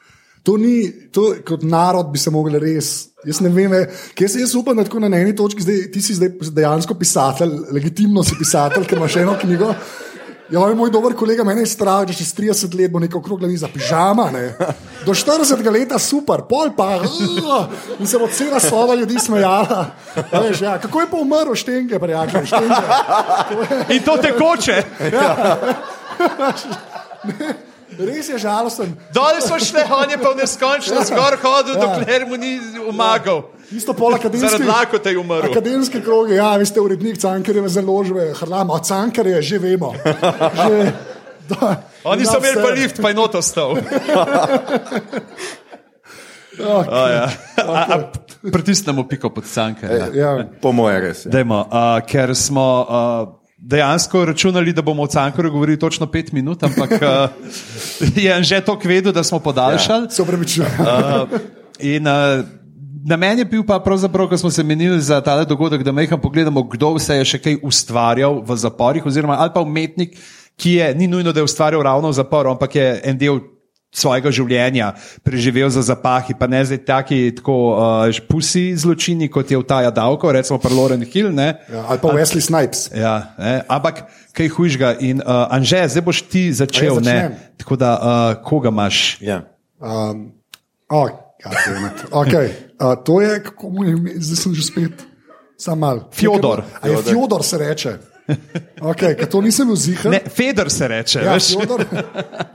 To 0.42 0.56
ni, 0.56 0.90
to, 1.12 1.34
kot 1.46 1.62
narod 1.62 2.12
bi 2.12 2.18
se 2.18 2.30
mogli 2.32 2.58
res. 2.58 3.10
Jaz 3.28 3.42
ne 3.44 3.50
vem, 3.52 3.74
kje 4.16 4.28
se 4.32 4.40
jaz 4.40 4.54
upam, 4.56 4.78
da 4.78 4.86
tako 4.86 5.02
na 5.04 5.10
eni 5.18 5.34
točki, 5.36 5.60
zdaj, 5.62 5.80
ti 5.92 6.00
si 6.00 6.14
zdaj 6.16 6.30
dejansko 6.56 6.94
pisatelj, 6.96 7.52
legitimno 7.76 8.24
si 8.24 8.38
pisatelj, 8.38 8.86
ker 8.88 8.96
imaš 8.96 9.18
eno 9.20 9.34
knjigo. 9.40 9.74
Ja, 10.50 10.64
moj 10.74 10.90
dober 10.90 11.14
kolega, 11.14 11.44
meni 11.46 11.62
je 11.62 11.66
strah, 11.70 12.00
da 12.08 12.12
čez 12.16 12.32
30 12.34 12.72
let 12.74 12.90
bo 12.90 12.98
neko 12.98 13.20
okrogla 13.20 13.48
miza, 13.48 13.68
pižama. 13.70 14.30
Ne? 14.34 14.56
Do 15.06 15.14
40 15.14 15.70
let 15.70 15.94
super, 16.02 16.42
pol 16.48 16.72
pa, 16.76 16.96
uh, 17.04 18.00
in 18.00 18.06
se 18.06 18.18
bo 18.18 18.26
cela 18.26 18.60
slova 18.60 18.94
ljudi 18.98 19.18
smejala. 19.20 19.86
A 20.32 20.40
Veš, 20.40 20.60
ja, 20.60 20.78
kako 20.80 21.00
je 21.00 21.10
pa 21.10 21.16
umrl 21.20 21.54
štenge, 21.54 21.98
prijatelj, 21.98 22.46
štenge. 22.46 22.74
In 23.94 24.02
to 24.02 24.16
tekoče. 24.16 24.82
Res 27.98 28.28
je 28.28 28.38
žalosten. 28.38 28.94
Dol 29.14 29.40
so 29.42 29.58
šle, 29.58 29.84
on 29.90 30.10
je 30.10 30.18
pa 30.18 30.30
v 30.30 30.36
neskončnost 30.40 31.10
gor 31.10 31.36
hodil, 31.42 31.74
Ja. 31.74 31.80
dokler 31.82 32.26
mu 32.26 32.36
ni 32.36 32.60
umagal. 32.88 33.42
Isto 33.70 33.92
pol 33.94 34.14
akademski. 34.14 34.46
Zaradi 34.46 34.64
lakote 34.68 35.10
je 35.10 35.18
umrl. 35.18 35.50
Akademske 35.50 36.00
kroge, 36.02 36.34
ja, 36.34 36.56
vi 36.56 36.66
ste 36.66 36.80
urednik 36.80 37.18
Cankarjeve 37.18 37.68
založbe, 37.68 38.34
hrlamo, 38.40 38.74
a 38.74 38.80
Cankarje 38.82 39.42
že 39.42 39.58
vemo. 39.58 39.94
Že, 40.00 40.92
da, 41.50 41.82
Oni 42.04 42.26
so 42.26 42.38
imeli 42.38 42.62
pa 42.62 42.70
lift, 42.70 43.02
pa 43.02 43.08
je 43.10 43.14
not 43.14 43.34
ostal. 43.34 43.74
Okay. 43.74 44.00
A, 46.94 47.08
ja. 47.08 47.28
a, 47.56 47.86
a, 47.88 48.12
pritisnemo 48.52 49.08
piko 49.08 49.30
pod 49.30 49.46
sanke. 49.46 49.86
Ja. 49.86 50.06
Ja. 50.14 50.44
Po 50.60 50.72
moje 50.72 51.00
res. 51.00 51.24
Ja. 51.24 51.30
Dajmo, 51.30 51.60
uh, 51.64 52.00
ker 52.04 52.34
smo 52.36 52.84
uh, 52.84 53.39
dejansko 53.60 54.24
računali, 54.24 54.72
da 54.72 54.82
bomo 54.82 55.02
o 55.02 55.06
Cankarju 55.06 55.50
govorili 55.50 55.78
točno 55.78 56.06
pet 56.06 56.32
minut, 56.32 56.62
ampak 56.62 56.90
uh, 56.90 56.98
je 58.16 58.42
že 58.42 58.60
to 58.60 58.78
kvedo, 58.78 59.12
da 59.12 59.24
smo 59.24 59.38
podaljšali. 59.38 60.10
Se 60.10 60.22
upravičujem. 60.22 60.70
Uh, 60.80 61.38
in 61.78 62.06
uh, 62.06 62.44
namen 63.04 63.38
je 63.38 63.44
bil 63.44 63.64
pa 63.66 63.80
pravzaprav, 63.80 64.28
ko 64.28 64.38
smo 64.38 64.50
se 64.50 64.64
menili 64.64 65.00
za 65.00 65.20
ta 65.20 65.44
dogodek, 65.44 65.82
da 65.82 65.92
meham 65.92 66.20
pogledamo, 66.20 66.62
kdo 66.62 66.94
vse 66.96 67.20
je 67.20 67.24
še 67.24 67.38
kaj 67.38 67.60
ustvarjal 67.62 68.42
v 68.46 68.56
zaporih, 68.56 69.06
oziroma 69.06 69.36
ali 69.38 69.52
pa 69.54 69.60
umetnik, 69.60 70.16
ki 70.56 70.72
je 70.72 70.94
ni 70.94 71.06
nujno, 71.08 71.32
da 71.32 71.40
je 71.40 71.44
ustvarjal 71.44 71.82
ravno 71.82 72.08
v 72.08 72.16
zaporu, 72.16 72.50
ampak 72.50 72.74
je 72.74 73.00
en 73.04 73.18
del. 73.18 73.40
Svojega 73.90 74.30
življenja 74.30 74.92
preživel 75.26 75.66
za 75.74 75.82
zapahi, 75.82 76.36
pa 76.38 76.46
ne 76.46 76.60
zdaj 76.62 76.78
taki 76.86 77.16
tako 77.34 77.54
uh, 77.74 78.20
pusi 78.30 78.70
zločini, 78.78 79.26
kot 79.26 79.50
je 79.50 79.58
vtaja 79.58 79.90
davko, 79.90 80.30
recimo 80.30 80.60
pa 80.62 80.70
Loren 80.70 81.02
Hill. 81.02 81.32
Ne? 81.34 81.58
Ja, 81.66 81.82
ali 81.90 81.98
pa 81.98 82.12
Wesley 82.14 82.38
Snipes. 82.38 82.86
Ja, 82.94 83.34
ne, 83.34 83.56
ampak 83.66 84.04
kaj 84.30 84.52
hujšega. 84.54 84.92
In 85.02 85.18
uh, 85.24 85.50
Anže, 85.50 85.82
zdaj 85.90 86.06
boš 86.06 86.22
ti 86.30 86.44
začel. 86.54 87.02
Ne, 87.02 87.34
tako 87.58 87.74
da, 87.80 87.90
uh, 87.98 88.38
koga 88.46 88.70
imaš? 88.70 89.18
Ja. 89.26 89.42
Um, 89.82 90.38
oh, 90.86 91.10
okay. 92.14 92.54
uh, 92.78 92.94
to 93.02 93.18
je, 93.20 93.42
kako 93.42 93.74
mu 93.74 93.90
je 93.90 94.22
zdaj 94.22 94.38
sem 94.38 94.54
že 94.54 94.70
spet, 94.70 95.02
sam 95.58 95.82
mal. 95.82 96.06
Fjodor. 96.14 96.62
Je 96.86 96.94
Fjodor 97.10 97.42
se 97.42 97.58
reče. 97.58 97.98
Okay, 98.80 99.26
to 99.30 99.40
nisem 99.44 99.70
vzihal. 99.72 100.12
Ne, 100.12 100.20
Feder 100.36 100.70
se 100.70 100.88
reče. 100.88 101.20
Ja, 101.24 101.34
veš. 101.34 101.48
Fjodor, 101.52 101.84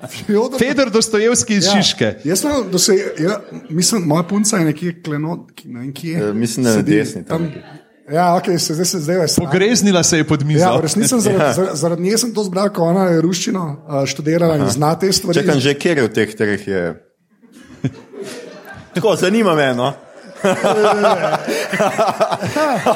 Fjodor, 0.10 0.60
Feder 0.60 0.90
Dostojevski 0.90 1.56
iz 1.56 1.66
ja. 1.66 1.72
Šiške. 1.72 2.14
Jaz 2.24 2.42
sem, 2.42 2.52
da 2.72 2.80
se, 2.80 2.98
ja, 3.20 3.40
mislim, 3.70 4.08
moja 4.08 4.24
punca 4.24 4.58
je 4.58 4.66
nekje 4.66 5.02
klenot, 5.04 5.52
ki 5.56 5.70
ne 5.70 5.80
vem 5.80 5.94
kje. 5.94 6.18
Eh, 6.18 6.34
mislim, 6.34 6.64
da 6.64 6.70
na 6.70 6.76
sedi 6.78 6.98
desni 6.98 7.26
tam 7.26 7.52
Tam, 7.52 7.62
ja, 8.12 8.36
ok, 8.36 8.60
se 8.60 8.74
zdaj 8.74 8.86
se 8.86 9.00
zdaj 9.00 9.18
veš. 9.18 9.36
Pogreznila 9.36 10.04
se 10.04 10.18
je 10.18 10.24
pod 10.28 10.46
mizo. 10.46 10.60
Ja, 10.60 10.78
v 10.78 10.82
resnici 10.82 11.10
sem 11.10 11.22
zaradi, 11.26 11.54
zaradi, 11.56 11.78
zaradi 11.78 12.02
nje 12.02 12.18
sem 12.18 12.34
to 12.34 12.44
zbral, 12.44 12.70
ko 12.74 12.84
ona 12.84 13.10
je 13.10 13.22
ruščino 13.22 13.66
študirala 14.06 14.58
in 14.58 14.70
zna 14.70 14.94
te 15.00 15.12
stvari. 15.14 15.42
Čakam 15.42 15.60
že, 15.60 15.74
kjer 15.74 15.98
je 15.98 16.08
v 16.08 16.14
teh 16.14 16.36
treh 16.38 16.68
je. 16.68 16.84
Tako, 18.96 19.16
zanima 19.16 19.56
me, 19.56 19.74
no. 19.76 19.94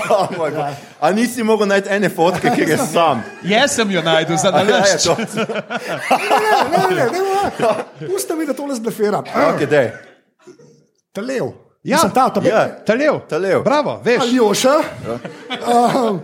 Oh, 0.09 0.37
moj 0.37 0.51
bog. 0.51 0.65
A 0.99 1.11
nisi 1.11 1.43
mogel 1.43 1.67
najti 1.67 1.89
ene 1.89 2.09
fotke, 2.09 2.51
kjer 2.55 2.69
je 2.69 2.77
sam? 2.93 3.23
Jaz 3.43 3.71
sem 3.71 3.91
jo 3.91 4.01
najdel 4.01 4.37
za 4.37 4.47
Ja, 4.47 4.59
je 4.59 4.65
nalašč. 4.65 5.03
to. 5.03 5.15
Ne, 5.15 5.25
ne, 6.71 6.83
ne, 6.91 7.05
ne, 7.05 7.19
ne, 7.99 8.07
pusti 8.07 8.33
mi, 8.33 8.45
da 8.45 8.53
tole 8.53 8.75
zblefiram. 8.75 9.23
Okay, 9.25 9.65
dej. 9.65 9.91
Talev. 11.13 11.51
Ja, 11.83 11.95
Mislim, 11.95 12.11
ta, 12.11 12.29
ta, 12.29 12.41
Ja. 12.43 12.67
Talev. 12.85 13.19
Talev. 13.29 13.63
Bravo, 13.63 14.01
veš. 14.05 14.21
Aljoša. 14.21 14.73
Um, 15.65 16.19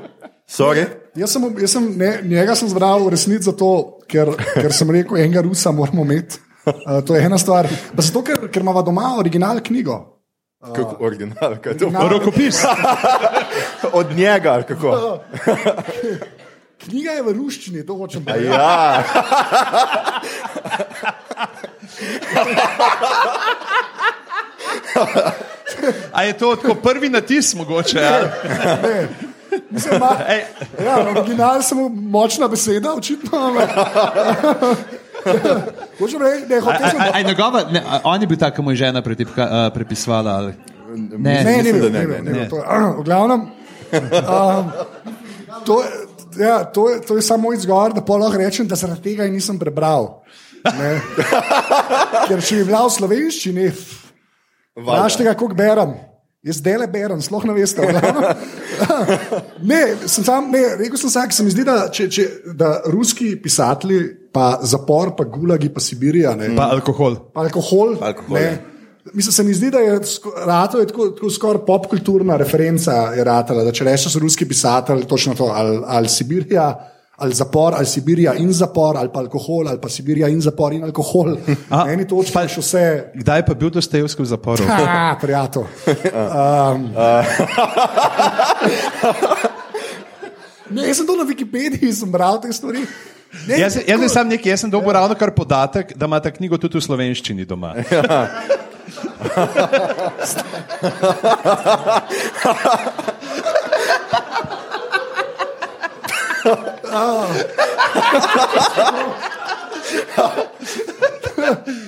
Sorry. 0.48 0.86
jaz 1.16 1.32
sem, 1.32 1.56
jaz 1.60 1.72
sem, 1.72 1.94
ne, 1.98 2.20
njega 2.24 2.56
sem 2.56 2.70
zbral 2.70 3.06
v 3.06 3.10
resnici 3.10 3.44
zato, 3.44 4.00
ker, 4.08 4.30
ker 4.54 4.74
sem 4.74 4.92
rekel, 4.92 5.18
enega 5.18 5.42
Rusa 5.42 5.72
moramo 5.72 6.04
imeti. 6.04 6.38
Uh, 6.66 7.00
to 7.06 7.16
je 7.16 7.22
ena 7.26 7.38
stvar. 7.38 7.68
Pa 7.96 8.02
zato, 8.02 8.22
ker, 8.26 8.48
ker 8.52 8.62
imamo 8.62 8.82
doma 8.82 9.16
original 9.20 9.60
knjigo. 9.64 10.14
Kako 10.67 10.95
original, 10.99 11.56
kaj 11.58 11.71
je 11.71 11.78
to? 11.78 11.86
Original- 11.86 12.10
Rokopis. 12.10 12.63
Od 13.93 14.12
njega, 14.12 14.51
ali 14.51 14.63
kako? 14.63 15.19
Knjiga 16.80 17.12
je 17.12 17.21
v 17.23 17.32
ruščini, 17.34 17.86
to 17.86 17.95
hočem 17.95 18.25
povedati. 18.25 18.45
Ja, 18.47 19.04
A 26.12 26.23
je 26.23 26.34
to 26.34 26.56
tako 26.56 26.75
prvi 26.75 27.10
natis 27.10 27.56
mogoče? 27.56 27.97
Ja? 27.99 28.19
Ne. 28.19 29.08
Mislim, 29.69 29.99
ma, 29.99 30.10
ja, 30.86 30.97
original 31.12 31.56
je 31.56 31.63
samo 31.63 31.89
močna 31.89 32.47
beseda, 32.47 32.93
očitno. 32.93 33.38
ampak- 33.39 34.75
Hočem 36.00 36.22
reči, 36.22 36.48
da 36.50 36.56
je 36.56 36.62
hotel 36.62 36.90
sem. 36.90 37.02
a, 37.02 37.10
a, 37.14 37.18
je 37.18 37.24
njegova, 37.24 37.64
ne, 37.72 37.84
on 38.04 38.22
je 38.22 38.28
bil 38.28 38.38
tak, 38.38 38.58
mu 38.60 38.72
je 38.72 38.82
žena 38.84 39.02
pretipka, 39.02 39.46
uh, 39.46 39.74
prepisovala. 39.74 40.32
Ali? 40.32 40.54
Ne, 40.96 41.44
Ne, 41.44 41.64
ne, 41.64 41.74
ne, 41.74 41.90
ne, 41.90 42.06
ne, 42.08 42.32
ne, 42.32 42.50
v 43.00 43.04
glavnem, 43.04 43.48
um, 43.92 44.72
to, 45.66 45.84
ja, 46.40 46.64
to, 46.64 46.90
je, 46.90 47.02
to 47.02 47.16
je 47.16 47.22
samo 47.22 47.54
izgovor, 47.54 47.94
da 47.94 48.04
lahko 48.16 48.38
rečem, 48.38 48.68
da 48.68 48.76
zaradi 48.76 49.02
tega 49.02 49.28
nisem 49.28 49.60
prebral. 49.60 50.22
Ne. 50.66 50.98
Ker 52.28 52.42
če 52.42 52.62
bi 52.62 52.66
bila 52.66 52.88
v 52.88 52.94
slovenščini, 52.96 53.70
Vprašajte 54.76 55.24
ga, 55.24 55.34
koliko 55.34 55.56
berem. 55.56 55.96
Jaz 56.46 56.60
dele 56.62 56.86
berem, 56.92 57.22
sploh 57.24 57.46
ne 57.48 57.54
veste. 57.56 57.82
ne, 59.72 59.80
sem 60.06 60.24
sam, 60.24 60.52
ne, 60.52 60.62
rekel 60.78 61.00
sem 61.00 61.10
sam, 61.10 61.32
se 61.32 61.46
mi 61.46 61.54
zdi, 61.54 61.64
da, 61.66 61.88
če, 61.90 62.10
če, 62.12 62.26
da 62.60 62.74
ruski 62.94 63.32
pisatelji, 63.42 64.02
pa 64.36 64.60
zapor, 64.67 65.15
pa 65.15 65.24
gulagi, 65.24 65.69
pa 65.71 65.80
Sibirija, 65.80 66.36
ne, 66.36 66.52
Pa 66.58 66.67
alkohol. 66.76 67.15
pa 67.32 67.39
alkohol. 67.48 67.95
Alkohol, 68.04 68.36
ne, 68.36 68.43
ja. 68.43 68.58
Mislim, 69.13 69.32
se 69.32 69.43
mi 69.45 69.54
zdi, 69.54 69.69
da 69.71 69.78
je 69.80 70.00
rato 70.48 70.80
je 70.82 70.88
tako, 70.89 71.06
tako 71.13 71.30
skoraj 71.30 71.62
popkulturna 71.67 72.36
referenca, 72.41 73.13
ratala, 73.24 73.62
da 73.63 73.71
če 73.71 73.86
rečeš 73.86 74.15
ruski 74.19 74.48
pisatelj, 74.50 75.06
točno 75.06 75.36
to, 75.38 75.45
ali, 75.54 75.78
ali 75.86 76.10
Sibirija, 76.10 76.65
ali 77.21 77.34
zapor, 77.38 77.74
ali 77.78 77.86
Sibirija 77.86 78.34
in 78.41 78.50
zapor, 78.52 78.98
ali 78.98 79.10
pa 79.13 79.19
alkohol, 79.21 79.69
ali 79.69 79.78
pa 79.80 79.89
Sibirija 79.93 80.28
in 80.34 80.41
zapor 80.41 80.74
in 80.74 80.84
alkohol. 80.84 81.38
Na 81.71 81.86
eni 81.93 82.08
točki 82.10 82.34
pa 82.34 82.48
še 82.50 82.60
vse. 82.65 82.84
Kdaj 83.21 83.39
je 83.39 83.45
pa 83.45 83.54
bil 83.56 83.69
Dostojevski 83.78 84.21
v 84.26 84.30
zaporu? 84.34 84.65
Ha, 84.67 85.15
prijatelj. 85.21 85.63
Um, 86.36 86.89
ne, 90.76 90.82
jaz 90.89 90.98
sem 90.98 91.06
to 91.08 91.13
na 91.15 91.24
Wikipediji, 91.30 91.93
sem 91.93 92.10
bral 92.12 92.41
te 92.41 92.50
stvari. 92.54 92.82
Ne, 93.48 93.60
Jaz, 93.60 93.76
jaz 93.88 94.00
sem 94.00 94.10
sam 94.10 94.28
nekaj, 94.32 94.50
jaz 94.52 94.62
sem 94.63 94.71
dobil 94.71 94.93
ravno 94.95 95.15
kar 95.15 95.32
podatek, 95.36 95.93
da 95.98 96.06
ima 96.10 96.19
ta 96.19 96.32
knjigo 96.32 96.58
tudi 96.58 96.78
v 96.80 96.84
slovenščini 96.86 97.45
doma. 97.45 97.76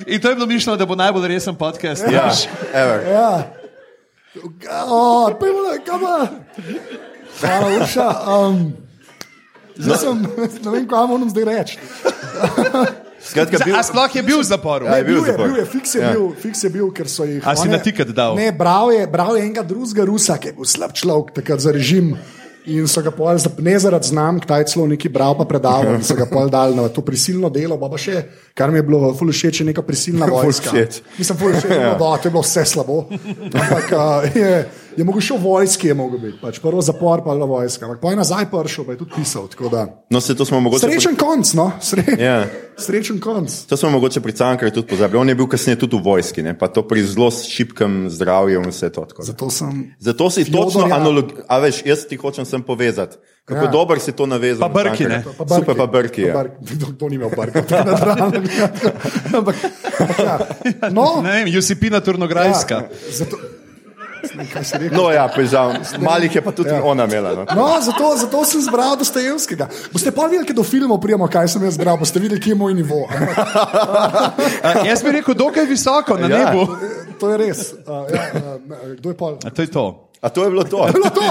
In 0.06 0.20
to 0.20 0.28
je 0.28 0.34
bilo 0.34 0.46
mišljeno, 0.46 0.76
da 0.76 0.86
bo 0.86 0.94
najbolj 0.94 1.28
resen 1.28 1.54
podcast. 1.54 2.04
Ja, 2.12 2.26
veš. 2.26 2.46
ever. 2.72 3.06
Ja. 3.12 3.42
O, 4.88 5.30
pojmo, 5.40 5.58
kam 5.86 6.00
pa. 6.00 6.26
Hvala, 7.40 7.82
Urša. 7.82 8.08
Um, 8.26 8.87
zdaj 9.78 9.96
sem, 9.96 10.22
ne 10.58 10.70
vem, 10.70 10.84
kaj 10.86 11.06
moram 11.06 11.30
zdaj 11.30 11.44
reči. 11.46 11.78
Skratka, 13.20 13.58
bil, 13.60 13.74
A 13.74 13.82
sploh 13.82 14.08
je 14.08 14.22
bil 14.22 14.38
v 14.40 14.46
zaporu? 14.46 14.86
Ja, 14.86 14.96
je 14.96 15.04
bil 15.04 15.18
bil, 15.18 15.24
je, 15.24 15.32
zapor. 15.32 15.46
bil 15.46 15.56
je, 15.58 15.66
fiks 15.66 15.90
je, 15.94 16.00
Ja. 16.00 16.06
ja. 16.06 16.12
bil, 16.14 16.26
fiks 16.34 16.60
je 16.64 16.70
bil, 16.70 16.86
ker 16.90 17.06
so 17.06 17.26
jih. 17.26 17.42
A 17.42 17.52
si 17.54 17.68
na 17.68 17.78
tiket 17.78 18.08
dal? 18.14 18.34
Ne, 18.34 18.52
bral 18.52 18.94
je, 18.94 19.04
bral 19.06 19.36
je 19.36 19.42
enega 19.42 19.62
drugega 19.62 20.06
Rusa, 20.06 20.38
ki 20.38 20.48
je 20.48 20.54
bil 20.54 20.64
slab 20.64 20.94
človek 20.94 21.34
takrat 21.34 21.60
za 21.60 21.74
režim. 21.74 22.14
In 22.68 22.84
so 22.84 23.00
ga 23.00 23.08
pol, 23.10 23.32
za- 23.40 23.48
ne 23.58 23.74
zaradi 23.74 24.06
znamk, 24.06 24.44
ta 24.44 24.60
je 24.60 24.68
celo 24.68 24.84
neki 24.86 25.08
bral, 25.08 25.32
pa 25.34 25.44
predaval, 25.44 25.96
in 25.96 26.04
so 26.08 26.14
ga 26.14 26.26
pol 26.26 26.48
dali 26.48 26.76
na 26.76 26.88
to 26.88 27.00
prisilno 27.00 27.48
delo, 27.48 27.76
pa, 27.76 27.88
pa 27.88 27.96
še, 27.96 28.22
kar 28.52 28.68
mi 28.70 28.76
je 28.78 28.84
bilo 28.84 29.12
ful 29.16 29.28
všeč, 29.28 29.60
je 29.60 29.66
neka 29.66 29.80
prisilna 29.82 30.28
vojska. 30.28 30.72
Mislim, 31.16 31.36
ful 31.36 31.52
všeč, 31.52 31.72
no, 31.74 31.96
da, 31.96 32.10
to 32.16 32.28
je 32.28 32.32
bilo 32.32 32.44
vse 32.44 32.64
slabo. 32.64 33.08
Ampak 33.50 33.86
uh, 33.92 34.24
je, 34.30 34.52
je 34.98 35.04
mogel 35.06 35.22
še 35.22 35.34
v 35.34 35.42
vojski, 35.42 35.86
je 35.86 35.94
mogel 35.94 36.18
biti. 36.18 36.38
Pač 36.42 36.58
prvo 36.58 36.82
zapor, 36.82 37.22
pa 37.22 37.30
je 37.30 37.38
bila 37.38 37.46
vojska. 37.48 37.86
Ampak 37.86 38.00
pa 38.02 38.10
je 38.10 38.18
nazaj 38.18 38.50
prišel, 38.50 38.82
pa 38.82 38.92
je 38.92 38.98
tudi 38.98 39.14
pisal. 39.14 39.46
tako 39.46 39.70
da. 39.70 39.86
No, 40.10 40.18
se 40.20 40.34
to 40.34 40.42
smo 40.42 40.58
mogoče. 40.60 40.84
Srečen 40.84 41.14
konc, 41.14 41.54
no, 41.54 41.70
Sre... 41.80 42.02
Ja. 42.18 42.46
srečen 42.78 43.20
konc. 43.20 43.46
To 43.66 43.76
smo 43.76 43.90
mogoče 43.90 44.20
pri 44.20 44.32
Cankarju 44.32 44.72
tudi 44.72 44.86
pozabili. 44.88 45.20
On 45.20 45.28
je 45.28 45.34
bil 45.34 45.46
kasneje 45.46 45.78
tudi 45.78 45.96
v 45.96 46.02
vojski, 46.02 46.42
ne? 46.42 46.58
pa 46.58 46.66
to 46.66 46.82
pri 46.82 47.06
zelo 47.06 47.30
šipkem 47.30 48.10
zdravju 48.10 48.58
in 48.58 48.68
vse 48.68 48.90
to. 48.90 49.06
tako. 49.06 49.22
Zato 49.22 49.50
sem. 49.50 49.94
Zato 49.98 50.30
si 50.30 50.44
Fjodor 50.44 50.66
točno 50.66 50.80
Jaka. 50.82 50.96
analogijo, 50.96 51.46
a 51.46 51.58
veš, 51.58 51.82
jaz 51.86 52.04
ti 52.04 52.16
hočem 52.16 52.44
sem 52.44 52.62
povezati. 52.62 53.16
Kako 53.44 53.60
Ja. 53.60 53.64
ja. 53.64 53.70
dober 53.70 54.00
si 54.00 54.12
to 54.12 54.26
navezal. 54.26 54.60
Pa 54.60 54.68
na 54.68 54.74
Brki, 54.74 55.04
ne? 55.04 55.24
Pa 55.24 55.46
Super, 55.48 55.76
pa 55.76 55.86
Brki. 55.86 56.22
Ja. 56.22 56.34
Brki. 56.36 56.78
To, 56.80 56.92
to 56.92 57.08
ni 57.08 57.14
imel 57.16 57.30
realno. 57.30 58.42
Ampak, 59.38 59.56
ja. 60.18 60.38
No, 60.90 61.22
Ne 61.22 61.32
vem, 61.32 61.48
Josipina 61.48 62.00
Turnograjska. 62.00 62.74
ja, 62.74 62.88
zato, 63.08 63.36
ne, 63.36 63.46
kaj 63.46 63.46
si 63.46 63.46
rekel? 63.48 64.07
No, 64.90 65.10
ja, 65.10 65.28
pežal. 65.28 65.72
Malih 66.00 66.34
je 66.34 66.42
pa 66.42 66.52
tudi 66.52 66.70
ja. 66.70 66.82
ona 66.84 67.04
imela. 67.04 67.34
No. 67.34 67.44
No, 67.56 67.66
zato, 67.80 68.16
zato 68.16 68.44
sem 68.44 68.62
zbral 68.62 68.96
Dostojevskega. 68.98 69.68
Boste 69.92 70.10
pa 70.10 70.26
videli, 70.26 70.46
kaj 70.46 70.56
do 70.56 70.64
filmov 70.66 71.00
prijemo, 71.00 71.28
kaj 71.28 71.48
sem 71.48 71.64
jaz 71.64 71.74
zbral, 71.78 71.98
boste 71.98 72.20
videli, 72.20 72.40
kje 72.40 72.50
je 72.52 72.58
moj 72.58 72.74
nivo. 72.74 73.04
Ampak, 73.08 73.38
A, 74.66 74.86
jaz 74.86 75.02
bi 75.02 75.12
rekel, 75.12 75.34
dokaj 75.34 75.66
visoko 75.66 76.16
na 76.18 76.28
Ja. 76.28 76.44
nebu. 76.44 76.66
to 77.20 77.30
je 77.30 77.36
res. 77.38 77.72
Uh, 77.72 78.06
ja, 78.14 78.22
uh, 78.34 78.96
kdo 78.98 79.10
je 79.10 79.16
pol? 79.16 79.38
A 79.44 79.50
to 79.50 79.62
je 79.62 79.70
to. 79.70 79.86
A 80.20 80.28
to 80.28 80.44
je 80.44 80.50
bilo 80.50 80.64
to? 80.64 80.86
Bilo 80.92 81.10
to. 81.14 81.22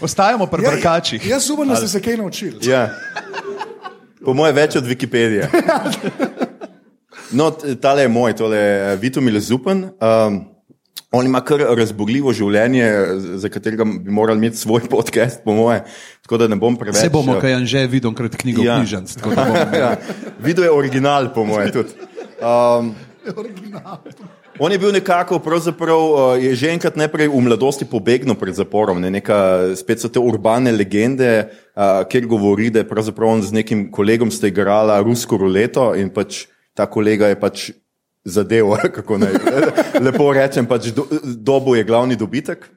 Ostajamo 0.06 0.46
pri 0.46 0.62
brkačih. 0.62 1.26
Ja, 1.26 1.36
jaz 1.36 1.50
upam, 1.50 1.68
da 1.68 1.76
ste 1.76 1.88
se 1.88 2.00
kaj 2.02 2.16
naučili. 2.16 2.56
Ja. 2.64 2.88
Po 4.24 4.32
mojem, 4.34 4.56
več 4.56 4.76
od 4.76 4.84
Wikipedije. 4.86 5.48
No, 7.32 7.50
tale 7.80 8.02
je 8.02 8.08
moj, 8.08 8.34
tole 8.36 8.56
je 8.56 8.96
Vitomil 8.96 9.40
Zupan. 9.40 9.84
Um, 9.84 10.51
on 11.12 11.26
ima 11.26 11.40
kar 11.40 11.60
razborljivo 11.76 12.32
življenje, 12.32 12.86
za 13.36 13.48
katerega 13.48 13.84
bi 13.84 14.10
morali 14.10 14.38
imeti 14.38 14.56
svoj 14.56 14.80
podcast, 14.86 15.42
po 15.44 15.52
moje. 15.52 15.82
Tako 16.22 16.38
da 16.38 16.48
ne 16.48 16.56
bom 16.56 16.76
preveč. 16.76 16.96
Vse 16.96 17.10
bomo, 17.10 17.36
eh, 17.36 17.40
kaj 17.40 17.52
je 17.52 17.66
že 17.66 17.86
videl, 17.86 18.14
krat 18.14 18.36
knjigo 18.36 18.62
Ja. 18.62 18.78
knjižnic. 18.78 19.14
tako 19.14 19.30
da 19.30 19.44
bomo- 19.44 19.76
ja, 19.84 19.96
Video 20.40 20.64
je 20.64 20.70
original, 20.72 21.32
po 21.34 21.44
moje. 21.44 21.72
Tudi. 21.72 21.92
Um, 22.40 22.94
on 24.58 24.72
je 24.72 24.78
bil 24.78 24.92
nekako, 24.92 25.38
pravzaprav, 25.38 26.00
uh, 26.00 26.18
je 26.38 26.54
že 26.54 26.70
enkrat 26.70 26.96
najprej 26.96 27.28
v 27.28 27.40
mladosti 27.40 27.84
pobegnil 27.84 28.34
pred 28.34 28.54
zaporom. 28.54 29.00
Ne, 29.00 29.10
neka, 29.10 29.72
spet 29.76 30.00
so 30.00 30.08
te 30.08 30.18
urbane 30.18 30.72
legende, 30.72 31.48
uh, 31.70 32.02
kjer 32.04 32.26
govori, 32.26 32.70
da 32.70 32.78
je 32.78 32.88
pravzaprav 32.88 33.28
on 33.30 33.42
z 33.42 33.52
nekim 33.52 33.90
kolegom 33.90 34.30
sta 34.30 34.46
igrala 34.46 35.00
rusko 35.00 35.36
ruleto 35.36 35.92
in 35.94 36.10
pač 36.10 36.46
ta 36.74 36.86
kolega 36.86 37.28
je 37.28 37.36
pač 37.36 37.70
zadev, 38.24 38.76
kako 38.96 39.18
naj 39.18 39.34
lepo 40.00 40.30
rečem, 40.32 40.66
pač 40.66 40.92
do, 40.94 41.06
dobo 41.22 41.76
je 41.76 41.84
glavni 41.84 42.16
dobitek. 42.16 42.70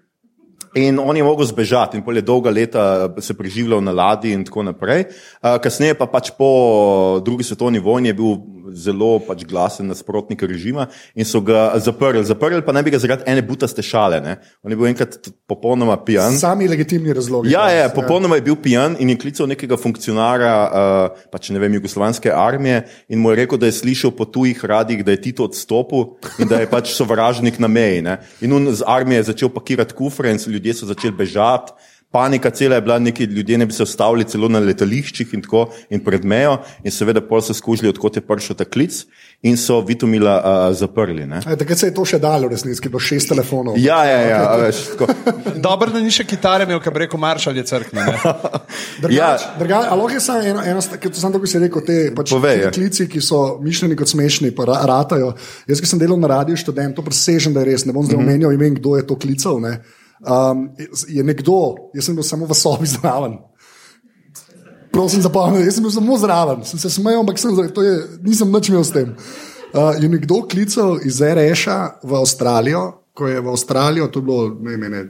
In 0.75 0.99
on 0.99 1.15
je 1.15 1.23
mogel 1.23 1.47
zbežati, 1.47 1.95
in 1.95 2.03
pol 2.03 2.17
je 2.19 2.25
dolga 2.25 2.51
leta 2.51 3.07
se 3.23 3.33
preživljal 3.33 3.79
na 3.79 3.93
ladji, 3.95 4.33
in 4.35 4.43
tako 4.43 4.65
naprej. 4.67 5.05
Kasneje 5.39 5.95
pa 5.95 6.07
pač 6.11 6.33
po 6.35 7.21
drugi 7.23 7.47
svetovni 7.47 7.79
vojni 7.79 8.11
je 8.11 8.17
bil 8.17 8.33
zelo 8.75 9.19
pač 9.23 9.45
glasen 9.47 9.87
nasprotnik 9.87 10.43
režima 10.43 10.87
in 11.15 11.25
so 11.25 11.41
ga 11.41 11.71
zaprli. 11.79 12.23
Zaprli 12.25 12.61
pa 12.65 12.75
naj 12.75 12.83
bi 12.85 12.93
ga 12.93 12.99
zaradi 13.01 13.25
ene 13.31 13.43
butaste 13.45 13.83
šale. 13.85 14.19
Ne? 14.21 14.35
On 14.63 14.71
je 14.71 14.77
bil 14.77 14.89
enkrat 14.89 15.17
popolnoma 15.47 15.97
pijan. 16.05 16.37
Sami 16.39 16.67
legitimni 16.67 17.13
razlogi. 17.15 17.53
Ja, 17.53 17.67
je, 17.71 17.81
danes, 17.85 17.95
popolnoma 17.95 18.39
je 18.39 18.45
bil 18.49 18.59
pijan 18.61 18.97
in 18.99 19.13
je 19.13 19.17
klical 19.21 19.49
nekega 19.51 19.79
funkcionarja, 19.79 20.53
uh, 20.65 21.25
pač 21.31 21.49
ne 21.55 21.61
vem, 21.63 21.79
jugoslovanske 21.79 22.31
armije 22.33 22.83
in 23.09 23.23
mu 23.23 23.31
je 23.31 23.41
rekel, 23.43 23.61
da 23.61 23.71
je 23.71 23.79
slišal 23.79 24.13
po 24.17 24.27
tujih 24.27 24.65
radijih, 24.65 25.05
da 25.05 25.15
je 25.15 25.23
Tito 25.25 25.47
odstopil 25.47 26.15
in 26.39 26.51
da 26.51 26.61
je 26.61 26.69
pač 26.69 26.93
sovražnik 26.93 27.59
na 27.63 27.71
meji. 27.71 28.03
Ne? 28.05 28.19
In 28.45 28.53
on 28.53 28.69
z 28.73 28.85
armije 28.87 29.23
je 29.23 29.29
začel 29.31 29.53
pakirati 29.53 29.95
kufre 29.95 30.31
in 30.31 30.41
so 30.41 30.51
ljudje 30.51 30.81
so 30.81 30.89
začeli 30.91 31.15
bežati. 31.15 31.73
Panika 32.15 32.47
cela 32.49 32.75
je 32.75 32.81
bila, 32.81 32.95
neki 33.01 33.23
ljudje 33.25 33.57
ne 33.57 33.65
bi 33.65 33.73
se 33.73 33.83
ustavili 33.83 34.23
celo 34.23 34.47
na 34.47 34.59
letališčih 34.61 35.33
in 35.33 35.41
tako 35.41 35.65
in 35.89 35.99
pred 35.99 36.23
mejo, 36.25 36.53
in 36.81 36.91
seveda 36.91 37.19
pol 37.21 37.41
so 37.41 37.51
skužili, 37.53 37.89
odkot 37.89 38.15
je 38.15 38.23
prišel 38.23 38.55
ta 38.55 38.63
klic, 38.65 39.01
in 39.41 39.57
so 39.57 39.81
Vitomila 39.81 40.35
uh, 40.37 40.71
zaprli. 40.73 41.25
Ne? 41.25 41.41
E, 41.43 41.55
takrat 41.55 41.77
se 41.77 41.87
je 41.87 41.93
to 41.93 42.05
še 42.05 42.17
dalo, 42.17 42.47
resnici, 42.47 42.79
ki 42.79 42.87
bilo 42.87 43.01
šest 43.01 43.29
telefonov. 43.29 43.75
Ja, 43.77 43.99
ja, 44.05 44.21
ja, 44.23 44.39
a 44.45 44.55
veš, 44.57 44.79
tako. 44.93 45.09
Dobro, 45.67 45.91
da 45.91 45.99
ni 45.99 46.09
še 46.09 46.23
kitare 46.23 46.63
imel, 46.63 46.79
bi 46.79 47.03
rekel, 47.03 47.19
maršal 47.19 47.59
je 47.59 47.65
crkne. 47.65 47.99
ne. 47.99 48.15
Drugač, 49.03 49.17
Ja. 49.17 49.29
drugač, 49.59 49.85
a 49.85 49.95
lahko 49.95 50.15
je 50.15 50.23
samo 50.23 50.39
eno, 50.45 50.63
eno 50.63 50.81
ker 50.95 51.11
to 51.11 51.19
samo 51.19 51.35
tako 51.35 51.51
si 51.51 51.59
rekel, 51.59 51.83
te 51.83 51.97
pač, 52.15 52.31
Povej, 52.31 52.55
ti 52.57 52.63
ja. 52.63 52.71
klici, 52.71 53.09
ki 53.11 53.19
so 53.21 53.59
mišljeni 53.59 53.99
kot 53.99 54.07
smešni, 54.07 54.53
pa 54.55 54.65
ra, 54.65 54.79
ratajo. 54.87 55.33
Jaz, 55.67 55.83
ki 55.83 55.87
sem 55.87 55.99
delal 55.99 56.17
na 56.17 56.31
radiju 56.31 56.55
študent, 56.57 56.95
to 56.95 57.03
presežem, 57.03 57.51
da 57.51 57.61
je 57.61 57.73
res, 57.73 57.83
ne 57.83 57.91
bom 57.91 58.07
Mhm. 58.07 58.09
zdaj 58.09 58.23
omenjal 58.23 58.55
imen, 58.55 58.79
kdo 58.79 58.95
je 58.95 59.03
to 59.03 59.19
klical. 59.19 59.59
Ne. 59.59 59.75
Um, 60.23 60.69
je 61.07 61.23
nekdo, 61.23 61.75
jaz 61.93 62.07
sem 62.07 62.15
bil 62.15 62.23
samo 62.23 62.47
v 62.47 62.55
sobi 62.55 62.87
zraven. 62.87 63.35
Prosim, 64.95 65.19
zapomnite, 65.19 65.65
jaz 65.67 65.75
sem 65.75 65.83
bil 65.83 65.91
samo 65.91 66.15
zraven, 66.17 66.63
sem 66.63 66.79
se 66.79 66.89
smejal, 66.89 67.25
ampak 67.25 67.39
sem, 67.41 67.51
je, 67.51 67.95
nisem 68.23 68.47
nič 68.47 68.71
imel 68.71 68.85
s 68.87 68.95
tem. 68.95 69.11
Uh, 69.75 69.91
je 69.99 70.07
nekdo 70.07 70.45
klical 70.47 70.95
iz 71.03 71.19
RŠ 71.19 71.67
v 71.99 72.15
Avstralijo, 72.15 72.83
ko 73.11 73.27
je 73.27 73.43
v 73.43 73.51
Avstralijo, 73.51 74.07
to 74.07 74.23
je 74.23 74.27
bilo 74.27 74.55
ne 74.55 74.71
vem, 74.71 74.87
ene 74.87 75.01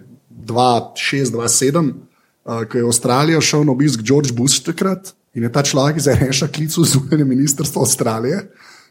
2-6-2-7, 0.50 1.94
uh, 1.94 2.66
ko 2.66 2.74
je 2.74 2.84
v 2.84 2.90
Avstralijo 2.90 3.44
šel 3.46 3.62
na 3.70 3.78
obisk 3.78 4.02
George 4.02 4.34
Bush 4.34 4.66
takrat 4.66 5.14
in 5.38 5.46
je 5.46 5.52
ta 5.54 5.62
človek 5.62 6.02
iz 6.02 6.10
RŠ 6.10 6.50
klical 6.50 6.82
zunanje 6.82 7.26
ministrstvo 7.30 7.86
Avstralije, 7.86 8.42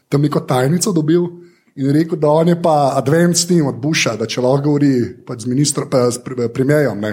tam 0.07 0.23
neko 0.23 0.47
tajnico 0.47 0.95
dobil. 0.95 1.27
In 1.75 1.91
rekel, 1.91 2.17
da 2.17 2.29
on 2.31 2.47
je 2.47 2.55
pa 2.61 2.93
advanced 2.95 3.49
team 3.49 3.67
od 3.67 3.75
Busha, 3.83 4.15
da 4.15 4.25
če 4.25 4.41
lahko 4.41 4.63
govori 4.69 4.91
pač 5.27 5.43
z 5.43 5.51
ministrom, 5.51 5.89
pa 5.91 6.05
s 6.07 6.21
pre- 6.23 6.47
premijejem. 6.47 7.03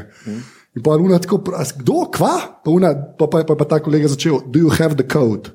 In 0.76 0.84
pa 0.84 0.94
je 0.94 1.02
ona 1.02 1.18
tako, 1.18 1.40
kdo, 1.80 2.04
kva? 2.14 2.34
Pa, 2.62 2.70
una, 2.70 2.92
pa, 3.18 3.26
pa, 3.26 3.42
pa, 3.48 3.56
pa 3.58 3.66
ta 3.66 3.80
kolega 3.82 4.08
začel, 4.08 4.38
do 4.46 4.62
you 4.62 4.70
have 4.70 4.94
the 4.94 5.02
code? 5.02 5.50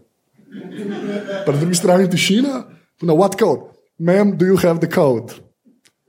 Pa 1.45 1.55
na 1.55 1.57
drugi 1.57 1.79
strani 1.79 2.09
tišina, 2.11 2.65
na 3.01 3.15
what 3.15 3.39
code? 3.39 3.71
Ma'am, 3.97 4.35
do 4.37 4.45
you 4.45 4.59
have 4.59 4.83
the 4.83 4.91
code? 4.91 5.39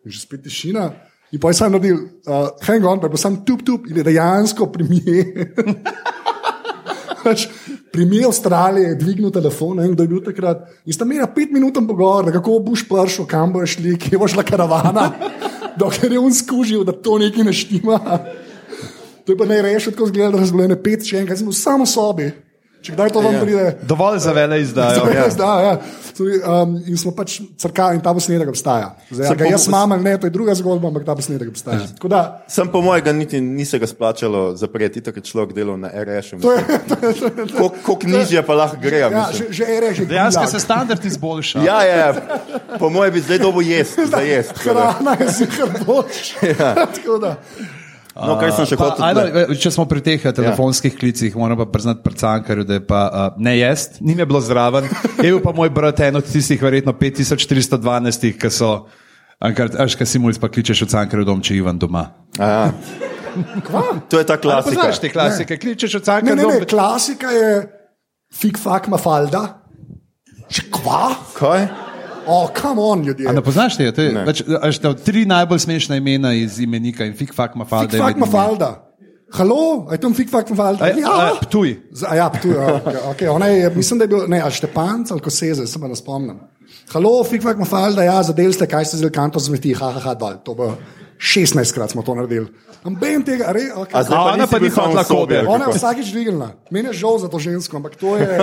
In 0.05 0.11
že 0.11 0.26
spet 0.26 0.42
tišina. 0.42 0.90
In 1.30 1.38
pa 1.38 1.55
je 1.55 1.61
sam 1.61 1.72
naredil, 1.72 2.03
uh, 2.26 2.51
hang 2.66 2.82
on, 2.82 2.99
pa 2.99 3.07
je 3.07 3.14
bil 3.14 3.20
sam 3.20 3.44
tup 3.46 3.62
tup 3.62 3.86
in 3.86 4.03
je 4.03 4.05
dejansko 4.11 4.66
premije. 4.74 5.55
Pač 7.89 7.93
Premijer 7.93 8.26
Avstralije 8.26 8.89
je 8.89 8.95
dvignil 8.95 9.30
telefon, 9.30 9.76
ne 9.76 9.82
vem, 9.82 9.93
kdo 9.95 10.03
je 10.03 10.09
bil 10.09 10.20
takrat. 10.24 10.68
In 10.86 10.93
sta 10.93 11.05
imela 11.05 11.26
pet 11.26 11.51
minut 11.53 11.74
pogovor, 11.74 12.32
kako 12.32 12.59
boš 12.61 12.84
prišel, 12.89 13.26
kam 13.26 13.53
boš 13.53 13.76
šli, 13.76 13.97
kje 13.99 14.18
bo 14.18 14.28
šla 14.28 14.43
karavana, 14.43 15.12
dokler 15.80 16.12
je 16.12 16.18
on 16.18 16.34
skužil, 16.34 16.84
da 16.84 16.93
to 16.93 17.18
nekaj 17.18 17.45
ne 17.45 17.53
štima. 17.53 17.99
To 19.24 19.32
je 19.32 19.39
pa 19.39 19.45
naj 19.45 19.62
rešil 19.62 19.93
tako 19.93 20.07
zgleda, 20.07 20.30
da 20.36 20.39
razgledane 20.39 20.76
pet, 20.82 21.05
še 21.05 21.18
enkrat, 21.22 21.39
sem 21.39 21.49
v 21.49 21.57
samo 21.57 21.86
sobi. 21.86 22.30
Če 22.83 22.93
kdaj 22.93 23.11
to 23.11 23.20
vam 23.20 23.35
Ja. 23.35 23.41
pride. 23.41 23.76
Dovolj 23.83 24.18
za 24.18 24.33
vele 24.33 24.61
izdajo. 24.61 25.07
Ja, 25.11 25.26
ja. 25.26 25.26
Ja. 25.62 25.79
Sorry, 26.14 26.39
um, 26.43 26.83
in 26.87 26.97
smo 26.97 27.11
pač 27.11 27.41
crkali, 27.57 27.95
in 27.95 28.03
ta 28.03 28.14
posnetek 28.14 28.49
obstaja. 28.49 28.97
Zdaj, 29.11 29.26
Se 29.26 29.33
a 29.33 29.37
ga 29.37 29.45
jaz 29.45 29.66
imam 29.66 29.93
ali 29.93 30.03
ne, 30.03 30.18
to 30.18 30.26
je 30.26 30.31
druga 30.31 30.55
zgodba, 30.55 30.89
ampak 30.89 31.05
ta 31.05 31.14
posnetek 31.14 31.49
obstaja. 31.49 31.79
Tako 31.95 32.09
Da, 32.09 32.45
Sem 32.49 32.68
po 32.68 32.81
mojega 32.81 33.12
niti 33.12 33.41
ni 33.41 33.64
se 33.64 33.79
ga 33.79 33.87
splačalo 33.87 34.57
zapreti, 34.57 35.01
tako 35.01 35.18
je 35.18 35.22
človek 35.22 35.53
delal 35.53 35.76
na 35.76 35.89
RS. 35.89 36.31
to 36.43 36.53
je, 36.53 36.61
to 36.89 37.07
je, 37.07 37.14
to 37.14 37.26
je, 37.26 37.35
to 37.37 37.43
je, 37.43 37.70
Koliko 37.83 38.07
nižje 38.07 38.43
pa 38.43 38.55
lahko 38.55 38.76
gre? 38.83 38.99
ja, 38.99 39.11
mislim. 39.11 39.47
že, 39.49 39.53
že 39.55 39.64
je 39.64 39.81
reže. 39.81 40.07
Dejansko 40.07 40.47
se 40.47 40.59
standard 40.59 41.05
izboljša. 41.05 41.59
Ja, 41.61 41.83
ja, 41.83 41.97
ja. 41.97 42.11
po 42.79 42.91
mojem 42.91 43.12
bi 43.14 43.20
zdaj 43.20 43.39
dobo 43.39 43.61
jesti, 43.61 44.07
za. 44.11 44.18
Hrana 44.57 45.16
je 45.20 45.26
zihar 45.29 45.70
boljša. 45.87 46.37
Da. 47.20 47.37
No, 48.19 48.35
kar 48.41 48.51
sem 48.55 48.66
še 48.66 48.79
hotel. 48.79 49.14
tle. 49.14 49.57
če 49.62 49.71
smo 49.75 49.85
pri 49.91 50.03
teh 50.03 50.25
telefonskih 50.27 50.91
ja. 50.91 50.99
klicih, 50.99 51.35
moram 51.39 51.61
pa 51.61 51.69
priznati 51.71 52.03
pred 52.03 52.19
Cankarju, 52.19 52.66
da 52.66 52.79
je 52.79 52.85
pa 52.87 53.03
uh, 53.07 53.27
ne 53.39 53.55
jaz, 53.59 54.01
ni 54.03 54.16
me 54.19 54.27
bilo 54.27 54.41
zraven. 54.43 54.89
Je 55.23 55.31
bil 55.31 55.39
pa 55.45 55.53
moj 55.55 55.71
brat 55.75 56.03
en 56.09 56.19
od 56.19 56.27
tistih, 56.27 56.59
verjetno 56.62 56.95
5412, 56.99 58.33
ki 58.39 58.51
so. 58.51 58.73
Až 59.39 59.95
kaj 59.95 60.09
si 60.11 60.19
mulj 60.19 60.41
pa 60.43 60.51
kličeš 60.51 60.83
v 60.83 60.91
Cankarju 60.91 61.29
dom, 61.29 61.43
če 61.45 61.55
Ivan 61.61 61.79
doma. 61.79 62.09
Aha. 62.43 62.73
To 64.11 64.19
je 64.19 64.27
ta 64.27 64.39
klasika. 64.41 64.75
Poznaš 64.75 64.99
te 64.99 65.11
klasike, 65.14 65.55
ne. 65.55 65.62
kličeš 65.62 65.95
v 65.95 66.01
Ne, 66.01 66.07
Cankarju 66.11 66.49
ne, 66.49 66.59
ne, 66.59 66.66
klasika 66.66 67.31
je 67.31 67.51
fik 68.35 68.59
fak 68.59 68.91
mafalda. 68.91 69.45
Če 70.49 70.66
kva? 70.73 71.12
Kaj? 71.37 71.88
Oh, 72.29 72.51
come 72.53 72.81
on, 72.81 73.03
ljudje. 73.07 73.29
A 73.29 73.33
ne 73.33 73.41
poznaš 73.43 73.79
te? 73.81 73.89
Ne. 74.12 74.24
Več, 74.29 74.43
až, 74.45 74.79
te, 74.83 74.93
tri 75.01 75.24
najbolj 75.29 75.62
smešna 75.64 75.97
imena 75.97 76.35
iz 76.37 76.59
imenika 76.61 77.07
in 77.09 77.16
fik 77.16 77.33
fak 77.35 77.57
mafalda. 77.57 77.97
Fik 77.97 78.05
fak 78.05 78.20
mafalda. 78.20 78.68
Halo, 79.33 79.89
je 79.93 79.99
tam 80.01 80.14
fik 80.16 80.31
fak 80.33 80.51
mafalda? 80.53 80.85
A, 80.85 80.93
a, 81.12 81.33
Ptuj. 81.41 81.74
Z- 81.93 82.09
A 82.09 82.14
ja, 82.16 82.29
tu 82.33 82.53
je. 82.53 82.57
Okay, 82.57 83.01
okay. 83.12 83.29
Ona 83.33 83.47
je, 83.53 83.70
mislim, 83.76 83.99
da 84.01 84.05
je 84.05 84.12
bil, 84.12 84.29
ne, 84.29 84.41
a 84.45 84.51
Štepanc 84.53 85.11
ali 85.12 85.24
Koseze, 85.24 85.66
se 85.66 85.81
pa 85.81 85.89
ne 85.89 85.97
spomnim. 85.97 86.39
Halo, 86.93 87.24
fikvak 87.24 87.59
mafalda, 87.61 88.05
ja, 88.05 88.22
zadel 88.22 88.53
ste, 88.53 88.68
kaj 88.68 88.89
ste 88.89 89.01
zdaj 89.01 89.12
kanto 89.12 89.41
zmeti, 89.41 89.72
ha, 89.76 89.91
ha, 89.97 90.01
ha, 90.01 90.14
dol. 90.16 90.37
To 90.45 90.55
bo 90.57 90.70
16 91.19 91.75
krat 91.75 91.91
smo 91.91 92.03
to 92.03 92.14
naredili. 92.14 92.47
Amben 92.87 93.23
tega, 93.27 93.51
re, 93.53 93.69
okay. 93.75 93.95
A 93.99 94.03
zdaj 94.07 94.19
A 94.19 94.35
ona 94.39 94.47
pa 94.47 94.59
ni 94.62 94.71
sobi, 94.71 95.03
kode. 95.09 95.43
Ona 95.51 95.66
je 95.66 95.75
vsakič 95.75 96.12
dvignila. 96.14 96.53
Meni 96.71 96.89
je 96.89 97.03
žal 97.03 97.19
za 97.19 97.29
to 97.29 97.39
žensko, 97.43 97.77
ampak 97.77 97.99
to 97.99 98.16
je. 98.16 98.39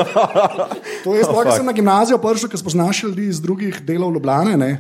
To 1.07 1.15
je 1.15 1.23
sploh, 1.23 1.45
ko 1.45 1.53
sem 1.55 1.65
na 1.65 1.71
gimnazijo 1.71 2.17
prišel, 2.19 2.49
ker 2.51 2.59
spoznaš 2.59 3.03
ljudi 3.07 3.29
iz 3.31 3.39
drugih 3.41 3.79
delov 3.85 4.13
Ljubljane. 4.13 4.57
Ne? 4.57 4.71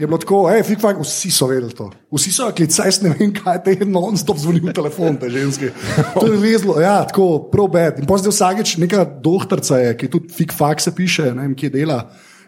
je 0.00 0.06
bilo 0.06 0.18
tako, 0.18 0.46
hej, 0.48 0.62
fik 0.64 0.80
fak, 0.80 0.96
vsi 1.04 1.28
so 1.28 1.44
vedeli 1.50 1.74
to. 1.76 1.90
Vsi 2.08 2.32
so 2.32 2.46
rekli, 2.48 2.64
saj 2.72 2.88
jaz 2.88 2.98
ne 3.04 3.10
vem, 3.12 3.34
kaj 3.36 3.58
te 3.66 3.74
je 3.76 3.84
non-stop 3.84 4.38
zvonil 4.40 4.72
telefon, 4.72 5.18
te 5.20 5.28
ženske. 5.28 5.74
To 6.20 6.24
je 6.24 6.38
rezlo, 6.40 6.78
ja, 6.80 7.02
tako, 7.04 7.26
prav 7.52 7.68
bed. 7.74 8.00
In 8.00 8.08
pozdaj 8.08 8.32
vsakeč 8.32 8.78
neka 8.80 9.04
doktorica 9.20 9.76
je, 9.82 9.90
ki 10.00 10.08
tudi 10.08 10.32
fik 10.32 10.56
fak 10.56 10.80
se 10.80 10.94
piše, 10.96 11.28
ne 11.34 11.44
vem, 11.44 11.52
kje 11.52 11.72
dela. 11.76 11.98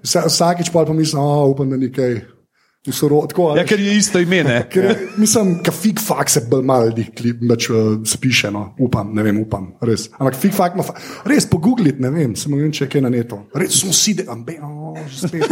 Vsa- 0.00 0.24
Vsakeč 0.30 0.72
pa 0.72 0.86
pomislim, 0.88 1.20
oh, 1.20 1.50
upam, 1.52 1.68
da 1.68 1.76
nekaj. 1.76 2.22
v 2.24 2.41
soro- 2.84 3.26
Tako, 3.28 3.52
a 3.52 3.56
Ja, 3.56 3.64
ker 3.64 3.78
je 3.78 3.94
isto 3.94 4.18
ime. 4.18 4.42
Ne? 4.42 4.66
Ker, 4.72 4.84
je- 4.84 5.08
mislim, 5.16 5.60
da 5.62 5.70
fik 5.70 6.00
fak 6.00 6.26
se 6.26 6.40
bolj 6.42 6.62
malo 6.62 6.86
ljudi 6.86 7.04
pač, 7.46 7.70
uh, 7.70 7.76
se 8.02 8.18
piše, 8.18 8.50
no. 8.50 8.74
upam, 8.76 9.14
ne 9.14 9.22
vem, 9.22 9.38
upam, 9.38 9.72
res. 9.80 10.08
Ampak 10.12 10.34
fik 10.34 10.52
fak 10.52 10.74
ima, 10.74 10.82
fa 10.82 10.94
res 11.24 11.46
pogoogliti, 11.46 12.02
ne 12.02 12.10
vem, 12.10 12.34
samo 12.34 12.56
ne 12.56 12.62
vem, 12.62 12.72
če 12.72 12.84
je 12.84 12.90
kaj 12.90 13.00
na 13.00 13.08
netu. 13.08 13.38
Res 13.54 13.76
smo 13.76 13.92
si, 13.92 14.14
da 14.14 14.26
ambe, 14.28 14.56
oh, 14.60 14.98
že 15.06 15.28
spet. 15.28 15.46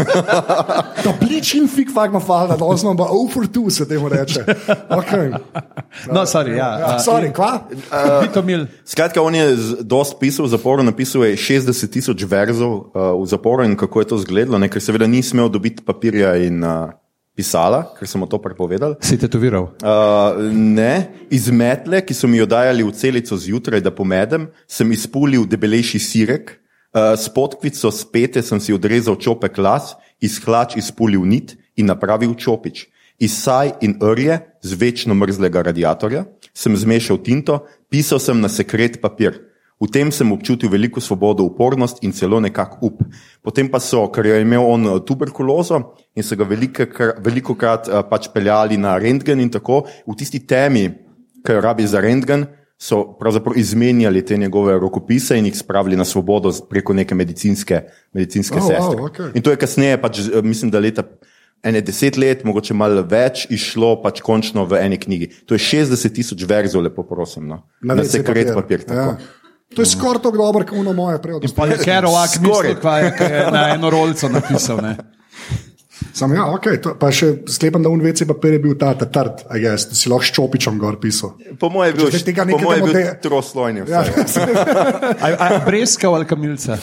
Ta 1.05 1.13
plič 1.15 1.55
in 1.55 1.69
fik 1.69 1.91
fak 1.91 2.11
ima 2.11 2.21
falda, 2.21 2.57
da 2.57 2.65
osmo 2.65 2.97
pa 2.97 3.07
over 3.07 3.47
two 3.47 3.71
se 3.71 3.87
temu 3.87 4.09
reče. 4.09 4.43
Okay. 4.91 5.31
No, 6.09 6.27
sorry, 6.27 6.51
ja. 6.53 6.69
Ja, 6.77 6.87
a, 6.89 6.99
sorry, 6.99 7.31
kva? 7.31 7.69
Mil. 8.43 8.67
Skratka, 8.85 9.23
on 9.23 9.35
je 9.35 9.57
z- 9.57 9.77
dost 9.83 10.19
pisal 10.19 10.47
v 10.47 10.51
zaporu, 10.51 10.83
napisal 10.83 11.25
je 11.25 11.37
60 11.37 11.87
tisoč 11.89 12.25
verzov 12.25 12.91
uh, 12.91 13.15
v 13.15 13.27
zaporu 13.27 13.63
in 13.63 13.77
kako 13.77 14.01
je 14.01 14.07
to 14.07 14.17
izgledalo, 14.17 14.59
ne? 14.59 14.67
ker 14.67 14.81
seveda 14.81 15.07
ni 15.07 15.23
smel 15.23 15.49
dobiti 15.49 15.83
papirja 15.83 16.35
in 16.37 16.59
uh, 16.61 16.91
pisala, 17.37 17.83
ker 17.97 18.09
sem 18.09 18.21
mu 18.21 18.29
to 18.29 18.39
prepovedal. 18.43 18.97
Si 19.05 19.19
tetoviral. 19.21 19.71
Uh, 19.81 20.51
ne, 20.53 21.27
iz 21.33 21.49
metle, 21.51 22.03
ki 22.05 22.17
so 22.17 22.29
mi 22.31 22.41
jo 22.41 22.47
dajali 22.51 22.85
v 22.85 22.95
celico 22.97 23.39
zjutraj, 23.39 23.83
da 23.85 23.93
pomedem, 23.95 24.49
sem 24.69 24.91
izpulil 24.93 25.47
debelejši 25.49 26.01
sirek, 26.03 26.57
uh, 26.93 27.15
s 27.17 27.31
podkvico 27.33 27.93
spete 27.95 28.43
sem 28.45 28.61
si 28.61 28.75
odrezal 28.77 29.19
čopek 29.21 29.59
las, 29.63 29.95
iz 30.21 30.41
hlač 30.45 30.77
izpulil 30.81 31.25
nit 31.25 31.57
in 31.77 31.89
napravil 31.89 32.35
čopič. 32.37 32.89
Iz 33.21 33.37
saj 33.37 33.77
in 33.85 33.99
rje 34.01 34.41
z 34.65 34.77
večno 34.81 35.13
mrzlega 35.13 35.61
radiatorja 35.69 36.25
sem 36.57 36.77
zmešal 36.77 37.21
tinto, 37.21 37.67
pisal 37.93 38.21
sem 38.21 38.41
na 38.41 38.49
sekret 38.49 39.01
papir. 39.01 39.50
V 39.81 39.89
tem 39.89 40.11
sem 40.13 40.29
občutil 40.33 40.69
veliko 40.69 41.01
svobodo, 41.01 41.45
upornost 41.49 42.03
in 42.05 42.13
celo 42.13 42.37
nekak 42.41 42.83
up. 42.85 43.01
Potem 43.41 43.65
pa 43.73 43.81
so, 43.81 44.05
ker 44.13 44.27
je 44.29 44.41
imel 44.45 44.61
on 44.61 44.85
eh, 44.87 45.01
tuberkulozo 45.09 45.81
in 46.15 46.23
so 46.23 46.37
ga 46.37 46.45
veliko 46.45 47.55
krat 47.57 47.89
pač 48.11 48.29
peljali 48.35 48.77
na 48.77 48.99
rentgen 49.01 49.41
in 49.41 49.49
tako, 49.49 49.87
v 50.05 50.17
tisti 50.21 50.43
temi, 50.45 50.91
ki 51.41 51.57
jo 51.57 51.63
rabi 51.65 51.87
za 51.89 52.01
rentgen, 52.05 52.45
so 52.81 53.17
pravzaprav 53.21 53.57
izmenjali 53.57 54.25
te 54.25 54.37
njegove 54.37 54.79
rokopise 54.81 55.37
in 55.39 55.47
jih 55.49 55.57
spravili 55.57 55.97
na 55.97 56.05
svobodo 56.05 56.53
preko 56.69 56.93
neke 56.97 57.15
medicinske, 57.15 57.83
medicinske 58.13 58.57
Oh, 58.57 58.65
oh, 58.65 58.71
wow, 58.71 58.77
sestre. 58.77 59.03
okej. 59.05 59.33
In 59.35 59.43
to 59.43 59.51
je 59.51 59.57
kasneje, 59.57 60.01
pač, 60.01 60.19
eh, 60.29 60.43
mislim, 60.43 60.71
da 60.71 60.79
leta. 60.81 61.05
Ene 61.63 61.83
deset 61.85 62.17
let, 62.17 62.41
mogoče 62.45 62.73
malo 62.73 63.03
več, 63.05 63.43
išlo 63.53 63.99
pač 64.01 64.23
končno 64.25 64.63
v 64.65 64.79
eni 64.81 64.97
knjigi. 64.97 65.27
To 65.45 65.53
je 65.53 65.61
60 65.61 66.15
tisoč 66.17 66.45
verzov, 66.49 66.81
lepo 66.87 67.05
prosim. 67.05 67.45
No. 67.53 67.59
Na, 67.85 67.99
na 67.99 68.03
WC 68.03 68.17
sekret 68.17 68.55
papir. 68.55 68.81
papir 68.81 68.97
ja. 68.97 69.19
To 69.75 69.83
je 69.83 69.87
skoraj 69.87 70.23
tako 70.23 70.37
dobro, 70.37 70.65
kot 70.67 70.79
ono 70.79 70.93
moje 70.93 71.23
prej. 71.23 71.35
Pa 71.57 71.67
je 71.67 71.79
Kerouac 71.79 72.39
mislil, 72.39 72.55
Skoraj. 72.55 72.75
kaj 72.83 73.05
je, 73.05 73.13
je 73.37 73.51
na 73.53 73.69
eno 73.75 73.91
rolco 73.91 74.29
napisal. 74.29 74.77
Ne? 74.83 74.97
Sam, 76.13 76.35
ja, 76.35 76.45
okay, 76.51 76.81
to, 76.83 76.97
pa 76.99 77.13
še 77.15 77.27
sklepam, 77.49 77.83
da 77.85 77.89
UNVC 77.93 78.25
papir 78.27 78.53
je 78.57 78.61
bil 78.65 78.75
ta, 78.81 78.95
ta 78.99 79.07
trd, 79.07 79.35
a 79.47 79.57
jaz, 79.61 79.87
da 79.93 79.97
si 79.99 80.09
lahko 80.11 80.25
s 80.27 80.33
čopičom 80.35 80.79
gor 80.81 80.97
pisal. 81.01 81.31
Po 81.61 81.67
mojem 81.71 81.93
je 81.93 81.97
bil, 82.01 82.07
Če 82.11 82.19
tega 82.27 82.43
po 82.43 82.47
nekega 82.51 82.67
mojem 82.67 82.83
je 82.89 82.93
bil 82.97 83.05
troslojni. 83.23 83.81
Ja, 83.87 84.03
vsaj. 84.03 84.51
A, 85.21 85.27
a 85.31 85.47
breskav 85.67 86.15
ali 86.19 86.27
kamilca? 86.29 86.73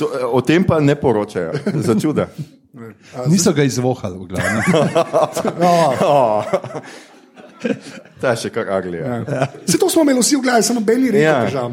To, 0.00 0.08
eh, 0.08 0.24
o 0.24 0.40
tem 0.40 0.64
pa 0.64 0.80
ne 0.80 0.96
poročajo, 0.96 1.52
za 1.84 1.92
čuda. 2.00 2.24
Niso 3.28 3.52
ga 3.52 3.60
izvohali, 3.68 4.16
v 4.18 4.24
glavnem. 4.32 4.62
Ta 8.22 8.34
je 8.34 8.44
še 8.44 8.52
kar 8.54 8.70
aglija. 8.78 9.18
Ja. 9.26 9.50
Vse 9.66 9.80
to 9.80 9.90
smo 9.92 10.06
imeli 10.06 10.22
vsi 10.22 10.38
v 10.38 10.44
glavi, 10.46 10.66
samo 10.66 10.80
beli 10.86 11.12
reki, 11.14 11.24
Ja. 11.24 11.68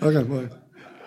Okay, 0.00 0.24
boj. 0.24 0.46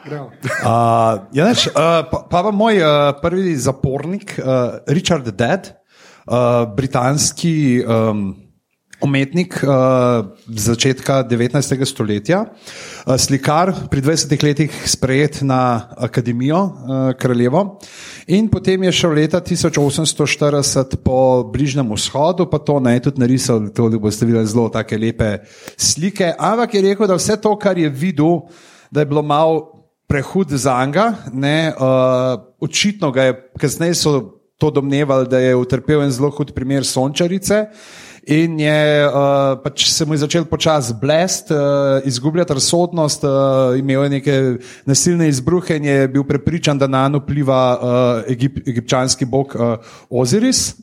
Gremo. 0.05 0.29
Uh, 0.63 1.27
ja, 1.35 1.49
veš, 1.49 1.67
uh, 1.73 2.03
pa, 2.07 2.23
pa 2.31 2.43
pa 2.47 2.51
moj 2.55 2.79
uh, 2.79 2.91
prvi 3.21 3.55
zapornik, 3.59 4.37
uh, 4.39 4.79
Richard 4.87 5.27
Dead, 5.35 5.73
uh, 6.25 6.63
britanski 6.75 7.83
um, 7.83 8.31
umetnik 9.01 9.63
uh, 9.63 10.35
začetka 10.47 11.23
19. 11.23 11.85
stoletja, 11.85 12.43
uh, 12.45 13.15
slikar, 13.17 13.71
pri 13.91 14.01
20 14.01 14.43
letih 14.43 14.71
sprejet 14.85 15.41
na 15.41 15.89
Akademijo 15.97 16.59
uh, 16.59 16.71
Kraljevo. 17.19 17.79
In 18.27 18.49
potem 18.51 18.83
je 18.83 18.91
šel 18.91 19.15
leta 19.15 19.41
1840 19.41 20.99
po 21.03 21.43
Bližnjem 21.47 21.87
vzhodu, 21.95 22.45
pa 22.49 22.59
to 22.59 22.79
ne 22.79 22.97
je 22.97 23.07
tudi 23.09 23.23
narisal, 23.23 23.69
to 23.71 23.89
da 23.89 23.99
boste 23.99 24.27
videli 24.27 24.47
zelo 24.47 24.69
take 24.69 24.97
lepe 24.97 25.39
slike. 25.77 26.33
Ampak 26.37 26.73
je 26.73 26.85
rekel, 26.91 27.07
da 27.07 27.17
vse 27.19 27.39
to, 27.41 27.55
kar 27.59 27.77
je 27.77 27.89
videl, 27.89 28.49
da 28.91 29.01
je 29.01 29.09
bilo 29.09 29.23
malo 29.23 29.79
prehud 30.09 30.49
za 30.49 30.75
njega. 30.85 31.13
Uh, 31.31 32.41
očitno 32.59 33.11
ga 33.11 33.23
je, 33.23 33.33
kasneje 33.59 33.95
so 33.95 34.39
to 34.59 34.71
domnevali, 34.71 35.27
da 35.27 35.39
je 35.39 35.55
utrpel 35.55 36.03
en 36.03 36.11
zelo 36.11 36.29
hud 36.29 36.51
primer 36.53 36.85
sončarice. 36.85 37.65
In 38.29 38.59
je 38.61 39.07
uh, 39.09 39.57
pač 39.63 39.87
se 39.89 40.05
mu 40.05 40.13
je 40.13 40.21
začel 40.21 40.45
počasi 40.45 40.93
blest, 41.01 41.49
uh, 41.51 41.97
izgubljati 42.05 42.53
razsodnost, 42.53 43.23
uh, 43.25 43.73
imel 43.79 44.03
je 44.05 44.09
neke 44.09 44.35
nasilne 44.85 45.27
izbruhe 45.29 45.77
in 45.77 45.85
je 45.85 46.07
bil 46.07 46.23
prepričan, 46.23 46.77
da 46.77 46.87
na 46.87 47.07
njo 47.07 47.23
vpliva 47.23 47.63
uh, 47.73 48.31
Egip, 48.31 48.61
egipčanski 48.67 49.25
bog 49.25 49.55
uh, 49.57 49.81
Oziris. 50.09 50.75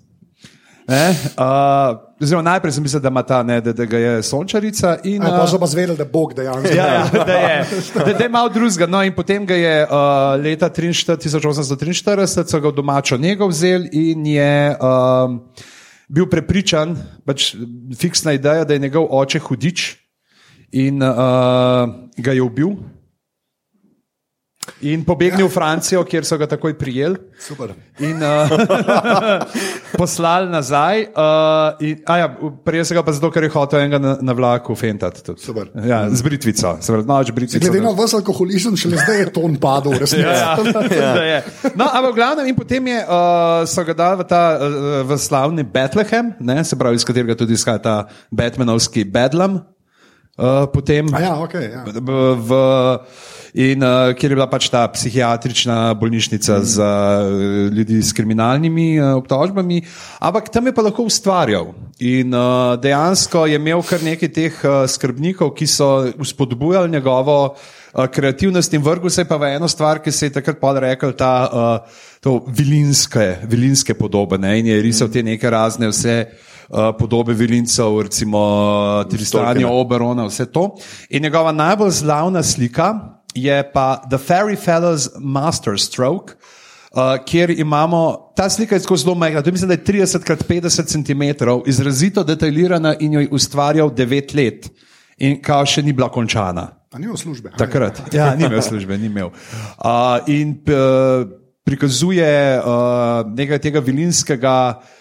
Ne, 0.88 1.10
uh, 1.38 1.98
oziroma, 2.22 2.42
najprej 2.50 2.72
sem 2.72 2.82
mislil, 2.82 3.00
da, 3.02 3.10
ima 3.10 3.22
ta, 3.26 3.40
ne, 3.42 3.60
da, 3.60 3.72
da 3.72 3.84
ga 3.84 3.98
je 3.98 4.22
sončarica. 4.22 4.96
In, 5.04 5.22
Ja, 5.22 5.30
pa 5.30 5.44
uh, 5.44 5.50
so 5.50 5.58
pa 5.58 5.66
zvedeli, 5.66 5.96
da 5.98 6.02
je 6.02 6.10
Bog 6.10 6.34
dejansko. 6.34 6.74
Ja, 6.74 6.86
ja, 6.94 7.24
da 7.26 7.38
je, 7.38 7.64
da, 7.94 8.12
da 8.12 8.24
je 8.24 8.28
malo 8.30 8.50
drugega. 8.54 8.86
No, 8.86 9.02
in 9.02 9.14
potem 9.14 9.46
ga 9.46 9.54
je 9.54 9.80
uh, 9.82 10.34
leta 10.42 10.70
43, 10.70 11.18
1843 11.26 12.26
so 12.46 12.60
ga 12.60 12.68
v 12.68 12.74
domačo 12.74 13.18
njego 13.18 13.46
vzeli 13.50 13.90
in 13.92 14.26
je 14.26 14.76
um, 14.78 15.40
bil 16.08 16.28
prepričan, 16.30 16.96
pač 17.26 17.54
fiksna 17.98 18.36
ideja, 18.36 18.64
da 18.64 18.74
je 18.74 18.82
njegov 18.82 19.08
oče 19.10 19.40
hudič 19.42 19.86
in 20.72 21.02
uh, 21.02 21.86
ga 22.16 22.32
je 22.32 22.42
ubil. 22.42 22.76
In 24.84 25.04
pobegnil 25.08 25.48
v 25.48 25.52
Francijo, 25.54 26.02
kjer 26.04 26.26
so 26.28 26.36
ga 26.36 26.44
takoj 26.50 26.74
prijeli 26.76 27.16
Super. 27.40 27.70
in 28.04 28.20
uh, 28.20 28.50
poslali 30.00 30.50
nazaj. 30.52 31.06
Uh, 31.16 31.80
in, 31.80 32.02
ja, 32.04 32.26
prej 32.64 32.84
se 32.84 32.96
ga 32.96 33.00
pa 33.00 33.14
zato, 33.16 33.30
ker 33.32 33.46
je 33.46 33.50
hotel 33.54 33.86
enega 33.86 34.00
na, 34.02 34.12
na 34.20 34.34
vlaku 34.36 34.76
fentati. 34.76 35.22
tudi. 35.24 35.40
Super. 35.40 35.70
Ja, 35.80 36.02
z 36.12 36.20
britvico, 36.20 36.74
noč 37.08 37.32
britvico. 37.32 37.64
Glede 37.64 37.80
na 37.80 37.94
vas 37.96 38.12
alkoholizem, 38.18 38.76
šele 38.76 39.00
zdaj 39.00 39.20
je 39.22 39.30
ton 39.32 39.56
padel, 39.56 39.96
resnici. 39.96 40.26
Ja, 40.28 40.60
ja. 40.60 41.12
da 41.16 41.24
je. 41.24 41.38
No, 41.72 41.88
ampak 41.88 42.12
v 42.12 42.16
glavnem, 42.20 42.50
in 42.52 42.58
potem 42.58 42.92
je, 42.92 42.98
uh, 43.00 43.64
so 43.64 43.86
ga 43.88 43.96
dali 43.96 44.20
v, 44.20 44.28
ta, 44.28 44.42
uh, 44.60 45.00
v 45.08 45.16
slavni 45.16 45.64
Bethlehem, 45.64 46.34
ne, 46.36 46.60
se 46.64 46.76
pravi, 46.76 47.00
iz 47.00 47.08
katerega 47.08 47.38
tudi 47.38 47.56
izhaja 47.56 47.80
ta 47.80 47.96
Batmanovski 48.28 49.08
Bedlam. 49.08 49.56
Uh, 50.36 50.68
potem, 50.68 51.08
A 51.16 51.20
ja, 51.24 51.32
okay, 51.40 51.72
ja. 51.72 51.80
v, 51.88 52.12
v, 52.44 52.60
in 53.56 53.80
uh, 53.80 54.12
kjer 54.12 54.34
je 54.34 54.36
bila 54.36 54.46
pač 54.52 54.68
ta 54.68 54.82
psihiatrična 54.92 55.94
bolnišnica 55.96 56.58
mm. 56.58 56.64
za 56.68 56.90
uh, 57.24 57.72
ljudi 57.72 58.02
s 58.04 58.12
kriminalnimi 58.12 58.98
uh, 59.00 59.14
obtožbami, 59.16 59.80
ampak 60.20 60.50
tam 60.52 60.68
je 60.68 60.74
pa 60.76 60.84
lahko 60.84 61.06
ustvarjal. 61.08 61.72
In 62.04 62.36
uh, 62.36 62.76
dejansko 62.76 63.46
je 63.48 63.56
imel 63.56 63.80
kar 63.86 64.04
nekaj 64.04 64.28
teh 64.28 64.60
uh, 64.60 64.84
skrbnikov, 64.84 65.54
ki 65.56 65.66
so 65.72 65.88
spodbujali 66.20 66.92
njegovo 66.92 67.38
uh, 67.56 68.04
kreativnost 68.12 68.76
in 68.76 68.84
vrgel 68.84 69.10
se 69.10 69.24
je 69.24 69.30
pa 69.30 69.40
v 69.40 69.54
eno 69.56 69.68
stvar, 69.72 70.02
ki 70.04 70.12
se 70.12 70.28
je 70.28 70.36
takrat 70.36 70.60
pa 70.60 70.74
rekel, 70.76 71.16
ta 71.16 71.32
uh, 71.48 72.04
to 72.20 72.42
vilinske, 72.52 73.40
vilinske 73.48 73.96
podobe. 73.96 74.36
Ne? 74.36 74.58
In 74.60 74.68
je 74.68 74.82
risal 74.84 75.08
te 75.08 75.24
neke 75.24 75.50
razne 75.50 75.88
vse. 75.88 76.26
Uh, 76.66 76.90
podobe 76.98 77.30
vilincev, 77.30 78.00
recimo 78.02 78.40
Tristanja, 79.06 79.62
Tolkiena. 79.62 79.70
Oberona, 79.70 80.24
vse 80.26 80.48
to. 80.50 80.72
In 81.14 81.22
njegova 81.22 81.52
najbolj 81.54 81.92
slavna 82.02 82.42
slika 82.42 83.15
je 83.36 83.56
pa 83.72 84.02
The 84.10 84.18
Fairy 84.18 84.56
Fellows 84.56 85.08
Masterstroke, 85.18 86.34
uh, 86.92 87.16
kjer 87.26 87.50
imamo 87.50 88.32
ta 88.36 88.50
slika 88.50 88.74
je 88.74 88.82
tako 88.82 88.96
zelo 88.96 89.14
majhna, 89.14 89.42
to 89.42 89.52
mislim, 89.52 89.68
da 89.68 89.74
je 89.74 89.84
30 89.84 90.24
krat 90.24 90.44
50 90.48 90.86
cm, 90.86 91.44
izrazito 91.66 92.24
detaljirana 92.24 92.96
in 93.00 93.12
jo 93.12 93.20
je 93.20 93.28
ustvarjal 93.30 93.90
9 93.90 94.36
let. 94.36 94.70
In 95.18 95.38
kao 95.42 95.64
še 95.66 95.82
ni 95.82 95.92
bila 95.96 96.10
končana. 96.12 96.68
A 96.92 96.98
ni 96.98 97.08
v 97.08 97.16
službe. 97.16 97.50
Takrat. 97.58 98.02
Ja, 98.12 98.34
ni 98.34 98.44
imel 98.48 98.62
službe, 98.62 98.98
ni 98.98 99.06
imel. 99.06 99.30
Uh, 99.80 100.20
in 100.28 100.58
uh, 100.68 101.24
prikazuje 101.66 102.30
uh, 102.58 103.26
nekaj 103.26 103.58
tega 103.58 103.82
vilinskega 103.82 104.54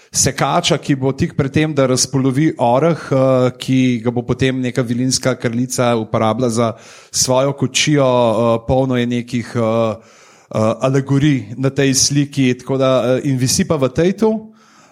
sekača, 0.09 0.79
ki 0.81 0.95
bo 0.97 1.11
tik 1.13 1.35
pred 1.37 1.53
tem, 1.53 1.73
da 1.77 1.85
razpolovi 1.85 2.49
oreh, 2.57 3.07
uh, 3.13 3.47
ki 3.53 4.01
ga 4.01 4.13
bo 4.15 4.25
potem 4.25 4.63
neka 4.63 4.81
vilinska 4.81 5.35
kraljica 5.37 5.93
uporabila 6.01 6.49
za 6.49 6.73
svojo 7.11 7.53
kočijo, 7.53 8.05
uh, 8.09 8.53
polno 8.67 8.97
je 8.97 9.09
nekih. 9.15 9.55
Uh, 9.55 10.21
uh, 10.49 10.77
alegorij 10.81 11.55
na 11.57 11.69
tej 11.69 11.93
sliki, 11.93 12.53
da 12.77 13.17
uh, 13.17 13.25
in 13.25 13.37
visi 13.37 13.65
pa 13.65 13.75
v 13.75 13.89
Tejtu. 13.89 14.29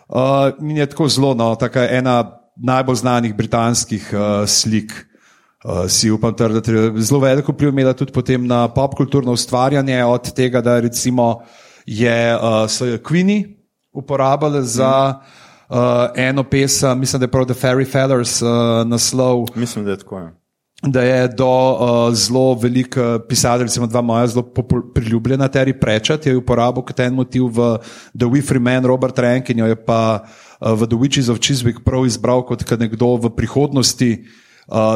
Uh, 0.09 0.51
in 0.61 0.78
je 0.78 0.86
tako 0.86 1.07
zelo, 1.07 1.34
no, 1.34 1.55
tako 1.55 1.80
ena 1.80 2.41
najbolj 2.57 2.95
znanih 2.95 3.34
britanskih 3.36 4.13
uh, 4.13 4.45
slik. 4.45 5.12
Uh, 5.64 5.88
si 5.88 6.11
upam 6.11 6.34
trditi, 6.36 6.72
zelo 6.99 7.22
veliko 7.24 7.53
vpliv 7.55 7.70
imela 7.70 7.93
tudi 7.95 8.11
potem 8.11 8.47
na 8.47 8.68
popkulturno 8.68 9.32
ustvarjanje, 9.32 10.03
od 10.05 10.34
tega, 10.36 10.61
da 10.61 10.80
recimo 10.80 11.39
je 11.86 12.36
uh, 12.36 12.68
so 12.68 12.86
jo 12.86 12.97
Queenie 12.97 13.55
uporabljali 13.93 14.66
za 14.66 15.14
uh, 15.70 15.78
eno 16.16 16.43
pesem, 16.43 16.99
mislim, 16.99 17.20
da 17.20 17.24
je 17.24 17.32
prav 17.32 17.45
The 17.45 17.53
Fairy 17.53 17.91
Feathers 17.91 18.41
uh, 18.41 18.49
naslov 18.86 19.45
Mislim, 19.55 19.86
da 19.86 19.91
je 19.91 19.97
tako. 19.97 20.20
Ja. 20.20 20.32
da 20.84 21.01
je 21.01 21.28
do 21.28 21.47
uh, 21.47 22.14
zelo 22.14 22.53
velik 22.53 22.97
uh, 22.97 23.22
pisatelj, 23.30 23.64
recimo 23.64 23.88
dva 23.88 24.01
moja 24.01 24.28
zelo 24.28 24.43
priljubljena, 24.93 25.47
Terry 25.47 25.80
Pratchett, 25.80 26.26
je 26.26 26.38
uporabil 26.38 26.84
kot 26.84 26.99
en 26.99 27.14
motiv 27.14 27.43
v 27.43 27.78
The 28.20 28.26
Wifrey 28.26 28.59
Man, 28.59 28.86
Robert 28.86 29.20
Rank 29.20 29.49
in 29.49 29.59
jo 29.59 29.66
je 29.66 29.76
pa 29.86 30.20
uh, 30.24 30.74
v 30.74 30.88
The 30.88 30.97
Witches 30.97 31.32
of 31.32 31.39
Chiswick 31.39 31.86
prav 31.86 32.05
izbral 32.05 32.43
kot 32.43 32.72
nekdo 32.80 33.16
v 33.16 33.30
prihodnosti. 33.30 34.11
Uh, 34.20 34.43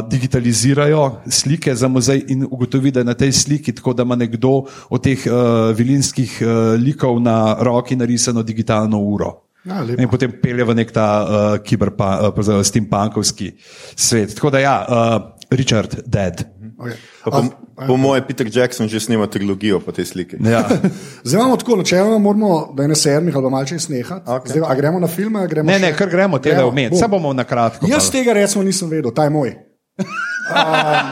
digitalizirajo 0.09 1.22
slike 1.30 1.76
za 1.76 1.88
muzej 1.88 2.24
in 2.28 2.45
ugotovi, 2.49 2.91
da 2.91 2.99
je 2.99 3.03
na 3.03 3.13
tej 3.13 3.32
sliki 3.32 3.76
tako, 3.76 3.93
da 3.93 4.03
ima 4.03 4.15
nekdo 4.15 4.63
od 4.89 5.03
teh 5.03 5.20
uh, 5.28 5.76
vilinskih 5.76 6.39
uh, 6.41 6.47
likov 6.80 7.20
na 7.20 7.57
roki 7.59 7.95
narisano 7.95 8.43
digitalno 8.43 8.99
uro. 8.99 9.47
Ja, 9.68 9.82
lepo. 9.84 10.01
in 10.01 10.07
potem 10.07 10.32
pelje 10.41 10.63
v 10.63 10.76
nek 10.80 10.91
ta 10.95 11.07
uh, 11.24 11.57
kiberpa, 11.59 12.32
uh, 12.32 12.61
steampunkovski 12.63 13.51
svet. 13.95 14.36
Tako 14.36 14.49
da 14.49 14.59
ja, 14.59 14.76
uh, 14.88 15.47
Richard, 15.51 15.99
dead. 16.05 16.57
Okay. 16.78 16.93
Pa 17.25 17.32
Po, 17.32 17.39
po 17.88 17.95
mojem, 17.97 18.21
Peter 18.21 18.45
Jackson 18.45 18.86
že 18.86 19.01
snima 19.01 19.25
trilogijo 19.25 19.80
po 19.82 19.89
tej 19.91 20.05
sliki. 20.05 20.38
Ja. 20.39 20.61
Zdaj 21.25 21.38
imamo 21.41 21.57
tako, 21.57 21.75
načeloma 21.75 22.17
moramo, 22.17 22.73
da 22.78 22.86
je 22.86 22.89
ne 22.89 22.95
sedmih 22.95 23.34
ali 23.36 23.43
pa 23.43 23.49
malce 23.49 23.80
snehati. 23.80 24.30
Okej. 24.30 24.49
Zdaj, 24.51 24.63
a 24.65 24.75
gremo 24.75 24.99
na 24.99 25.07
filme, 25.07 25.41
a 25.41 25.47
gremo 25.47 25.67
Ne, 25.67 25.80
ne, 25.80 25.89
še- 25.89 25.97
kar 25.97 26.09
gremo 26.09 26.38
tega 26.38 26.65
umeti. 26.65 26.93
Vse 26.95 27.07
bomo 27.07 27.34
na 27.34 27.43
kratko. 27.43 27.89
Jaz 27.89 28.11
tega 28.13 28.34
recimo 28.34 28.61
nisem 28.63 28.89
vedel, 28.89 29.09
ta 29.11 29.25
je 29.25 29.34
moj. 29.34 29.55
Um, 30.47 31.11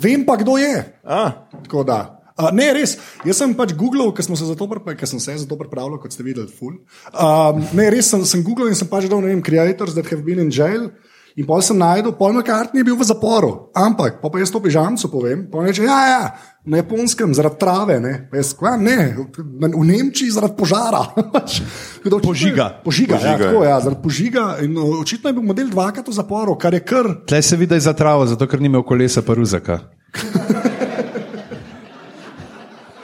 vem 0.00 0.24
pa, 0.24 0.36
kdo 0.40 0.56
je. 0.56 0.72
A, 1.04 1.48
Tako 1.68 1.84
da. 1.84 2.16
Uh, 2.36 2.48
ne, 2.52 2.68
res. 2.72 2.96
Jaz 3.24 3.36
sem 3.40 3.52
pač 3.56 3.72
googlal, 3.76 4.08
ker 4.12 4.24
smo 4.24 4.36
se 4.36 4.44
za 4.44 4.52
to 4.56 4.64
pripravili, 4.68 5.00
ker 5.00 5.08
sem 5.08 5.20
se 5.20 5.36
za 5.36 5.44
to 5.48 5.56
pripravljal, 5.56 6.00
kot 6.00 6.12
ste 6.12 6.24
videli, 6.24 6.48
full. 6.48 6.78
Um, 7.12 7.60
ne, 7.76 7.90
res 7.92 8.08
sem, 8.12 8.24
sem 8.28 8.40
googlal 8.44 8.68
in 8.72 8.76
sem 8.76 8.88
pač 8.88 9.04
dal, 9.08 9.20
ne 9.24 9.32
vem, 9.32 9.40
creators 9.44 9.92
that 9.96 10.08
have 10.12 10.24
been 10.24 10.40
in 10.40 10.48
jail. 10.52 10.90
In 11.36 11.44
pol 11.44 11.60
sem 11.60 11.76
najdel, 11.76 12.14
Paul 12.16 12.32
McCartney 12.32 12.80
je 12.80 12.86
bil 12.88 12.96
v 12.96 13.04
zaporu, 13.04 13.68
ampak 13.76 14.22
pa, 14.24 14.32
pa 14.32 14.40
jaz 14.40 14.48
to 14.48 14.56
pižamcu 14.56 15.04
povem, 15.12 15.42
pa 15.52 15.60
reče, 15.66 15.84
ja, 15.84 15.98
ja, 16.08 16.22
na 16.64 16.80
japonskem 16.80 17.34
zaradi 17.36 17.60
trave, 17.60 17.98
ne, 18.00 18.12
pa 18.32 18.40
jaz, 18.40 18.54
kva, 18.56 18.72
ne, 18.80 19.12
v 19.36 19.68
v 19.68 19.84
Nemčiji 19.84 20.32
zaradi 20.32 20.56
požara. 20.56 21.02
Pač, 21.36 21.60
je- 21.60 22.22
Požiga. 22.24 22.80
Požiga, 22.80 23.20
ja, 23.20 23.36
Požiga, 23.36 23.44
tako, 23.52 23.64
ja, 23.68 23.76
zaradi 23.84 24.00
požiga. 24.00 24.44
In 24.64 24.80
o, 24.80 24.86
očitno 25.04 25.28
je 25.28 25.36
bil 25.36 25.44
model 25.44 25.68
dvakrat 25.68 26.08
v 26.08 26.16
zaporu, 26.16 26.56
kar 26.56 26.72
je 26.72 26.80
kar 26.80 27.04
Tle 27.28 27.42
se 27.44 27.56
vidi, 27.60 27.68
da 27.68 27.76
je 27.76 27.84
za 27.84 27.92
travo, 27.92 28.24
zato 28.24 28.48
ker 28.48 28.56
ni 28.56 28.72
imel 28.72 28.80
kolesa 28.80 29.20
paruzaka. 29.20 29.92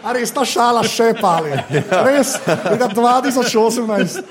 A 0.03 0.11
res 0.17 0.33
ta 0.35 0.43
šala 0.43 0.81
še 0.83 1.13
pali. 1.21 1.53
Res, 2.09 2.35
leta 2.49 2.89
2018. 2.91 4.25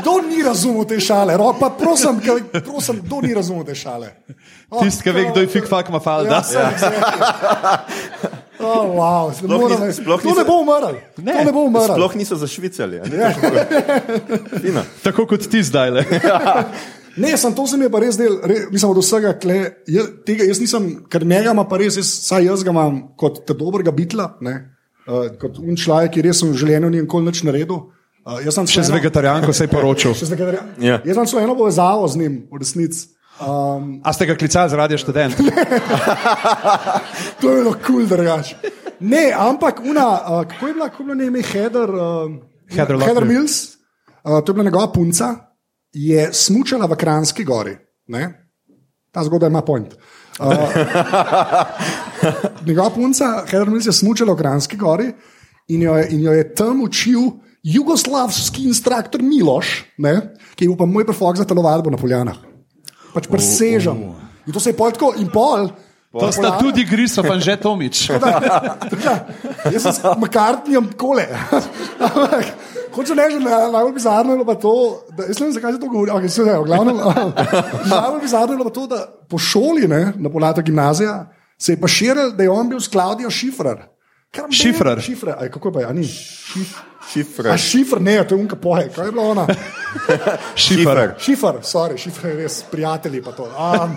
Kdo 0.00 0.12
ni 0.24 0.42
razumel 0.42 0.84
te 0.88 0.96
šale? 1.00 1.36
Rok, 1.36 1.58
pa 1.60 1.68
prosim, 1.70 2.20
kaj- 2.20 2.62
prosim, 2.64 3.00
kdo 3.04 3.20
ni 3.20 3.34
razumel 3.34 3.64
te 3.64 3.74
šale? 3.74 4.08
Oh, 4.70 4.80
Tisti, 4.80 5.02
ki 5.04 5.10
ve, 5.12 5.24
kdo 5.30 5.40
je 5.40 5.50
fik 5.52 5.66
fak 5.68 5.90
mafalda. 5.92 6.38
Ja, 6.38 6.42
sem, 6.42 6.92
oh, 8.60 8.86
wow, 8.96 9.32
Sploh 9.34 9.60
moram, 9.60 9.80
niso- 9.82 10.00
sploh 10.00 10.20
to 10.22 10.28
ne 10.28 10.34
niso- 10.34 10.46
bo 10.46 10.56
umrl. 10.62 10.96
Ne. 11.18 11.32
To 11.32 11.44
ne 11.44 11.52
bo 11.52 11.64
umrl. 11.68 11.92
sploh 11.92 12.14
niso 12.16 12.36
zašvicali. 12.36 13.00
a 13.00 13.04
ne? 13.04 13.34
Fina. 14.60 14.82
Tako 15.04 15.26
kot 15.26 15.48
ti 15.50 15.62
zdaj. 15.62 15.90
Le. 15.90 16.04
Ne, 17.12 17.36
sem 17.36 17.52
to 17.52 17.66
se 17.68 17.76
mi 17.76 17.84
je 17.84 17.90
pa 17.92 17.98
res 18.00 18.16
del, 18.16 18.38
re, 18.40 18.54
mislim, 18.72 18.88
od 18.90 18.96
vsega, 19.02 19.34
kle, 19.36 19.56
jaz, 19.84 20.06
tega 20.24 20.46
jaz 20.48 20.56
nisem, 20.62 20.86
ker 21.12 21.26
njega 21.28 21.52
ima 21.52 21.66
pa 21.68 21.76
res, 21.76 21.98
jaz, 22.00 22.08
saj 22.24 22.46
jaz 22.48 22.62
ga 22.64 22.72
imam 22.72 23.02
kot 23.20 23.42
dobrega 23.52 23.92
bitla, 23.92 24.30
ne, 24.40 24.54
uh, 25.04 25.26
kot 25.36 25.58
un 25.60 25.76
človek, 25.76 26.14
ki 26.14 26.22
res 26.24 26.40
v 26.40 26.54
življenju 26.56 26.88
ni 26.88 27.02
nikoli 27.04 27.26
nič 27.28 27.42
naredil. 27.44 27.82
Uh, 28.22 28.38
jaz 28.38 28.54
sem 28.54 28.68
Še 28.70 28.84
z 28.86 28.94
vegetarijanko 28.94 29.50
se 29.50 29.66
je 29.66 29.70
poročil. 29.72 30.14
Še 30.18 30.28
z 30.28 30.36
vegetarijan. 30.36 30.68
Ja. 30.78 31.00
Jaz 31.02 31.18
sem 31.18 31.26
samo 31.32 31.42
eno 31.42 31.56
povezavo 31.58 32.06
z 32.06 32.22
njim, 32.22 32.38
v 32.52 32.62
resnici. 32.62 33.08
Um, 33.42 33.96
A 34.06 34.12
ste 34.14 34.28
ga 34.28 34.36
klicali 34.38 34.70
zaradi 34.70 34.98
študent? 35.00 35.40
to 37.40 37.50
je 37.50 37.54
bilo 37.58 37.72
kul, 37.74 37.82
cool, 37.82 38.06
drugač. 38.06 38.54
Ne, 39.02 39.32
ampak 39.34 39.82
una, 39.82 40.06
uh, 40.22 40.44
kako 40.46 40.70
je 40.70 40.74
bila, 40.78 40.88
kako 40.92 41.02
je 41.02 41.06
bilo 41.08 41.26
ime 41.26 41.42
Heather, 41.42 41.90
uh, 41.90 42.30
Heather 42.70 42.94
Heather 42.94 42.96
Locklear. 43.00 43.26
Mills, 43.26 43.56
uh, 44.22 44.38
to 44.38 44.52
je 44.52 44.54
bila 44.54 44.70
njegova 44.70 44.92
punca, 44.94 45.34
je 45.92 46.28
smučala 46.32 46.86
v 46.86 46.94
Kranski 46.96 47.44
gori. 47.44 47.74
Ne? 48.06 48.22
Ta 49.10 49.24
zgodba 49.26 49.50
ima 49.50 49.66
point. 49.66 49.98
Uh, 50.38 50.46
njegova 52.66 52.90
punca, 52.94 53.42
Heather 53.50 53.66
Mills, 53.66 53.90
je 53.90 53.98
smučala 53.98 54.32
v 54.32 54.38
Kranski 54.38 54.78
gori 54.78 55.10
in 55.74 55.82
jo 55.82 55.98
je, 55.98 56.06
in 56.14 56.22
jo 56.22 56.32
je 56.32 56.54
tam 56.54 56.86
učil 56.86 57.42
jugoslavski 57.62 58.66
instruktor 58.66 59.22
Miloš, 59.22 59.84
ne? 59.98 60.34
ki 60.54 60.64
je 60.64 60.68
bil 60.68 60.76
pa 60.78 60.86
moj 60.86 61.06
prefok 61.06 61.38
za 61.38 61.46
telovadbo 61.46 61.90
na 61.90 62.00
Poljanah. 62.00 62.36
Pač 63.14 63.28
presežem. 63.30 64.12
In 64.46 64.52
to 64.52 64.60
se 64.60 64.72
je 64.72 64.76
pol 64.76 64.90
tako 64.90 65.14
in 65.18 65.30
pol. 65.30 65.70
To 66.12 66.28
sta 66.28 66.58
tudi 66.60 66.84
Grisov 66.84 67.24
in 67.32 67.40
že 67.40 67.56
Tomič. 67.56 68.12
Ja, 68.12 68.20
jaz 69.72 69.80
sem 69.80 69.92
s 69.96 70.00
McCartneyjem 70.20 70.92
kole. 70.92 71.24
Hočem 72.92 73.16
reči, 73.16 73.40
da 73.40 73.64
je 73.64 73.72
najbolj 73.72 73.94
bizarno 73.96 74.36
je 74.36 74.44
pa 74.44 74.56
to, 74.60 74.74
da 75.16 75.24
ne 75.24 75.32
vem, 75.32 75.52
zakaj 75.56 75.72
se 75.72 75.80
to 75.80 75.88
govori. 75.88 76.12
Okay, 76.12 76.28
se, 76.28 76.44
ne, 76.44 76.58
glavnem, 76.66 77.00
najbolj 77.88 78.20
bizarno 78.20 78.58
je 78.58 78.66
pa 78.68 78.74
to, 78.76 78.84
da 78.86 78.98
po 79.08 79.40
šoli, 79.40 79.88
ne, 79.88 80.12
na 80.20 80.28
polatu 80.28 80.60
gimnazija, 80.60 81.32
se 81.56 81.72
je 81.72 81.80
pa 81.80 81.88
širil, 81.88 82.34
da 82.36 82.44
je 82.44 82.52
on 82.52 82.68
bil 82.68 82.80
s 82.80 82.92
Klaudijo 82.92 83.30
Šifrer. 83.32 83.80
Šifrer. 84.32 85.00
Šifrer, 85.00 85.34
aj, 85.38 85.50
kako 85.52 85.68
je 85.68 85.72
pa, 85.72 85.80
a 85.90 85.92
ni? 85.92 86.06
Šif, 86.08 86.70
Šifre. 87.12 87.50
a 87.52 87.56
šifr, 87.60 88.00
ne, 88.00 88.14
to 88.24 88.34
je 88.34 88.40
unka 88.40 88.56
poje, 88.56 88.86
kaj 88.94 89.06
je 89.06 89.12
bilo 89.12 89.26
ona? 89.30 89.44
Šifer. 90.64 91.02
Šifr, 91.20 91.58
sorry, 91.68 91.98
šifr 92.00 92.30
je 92.30 92.36
res, 92.38 92.56
prijatelji 92.70 93.20
pa 93.22 93.34
to. 93.36 93.44
Um, 93.44 93.92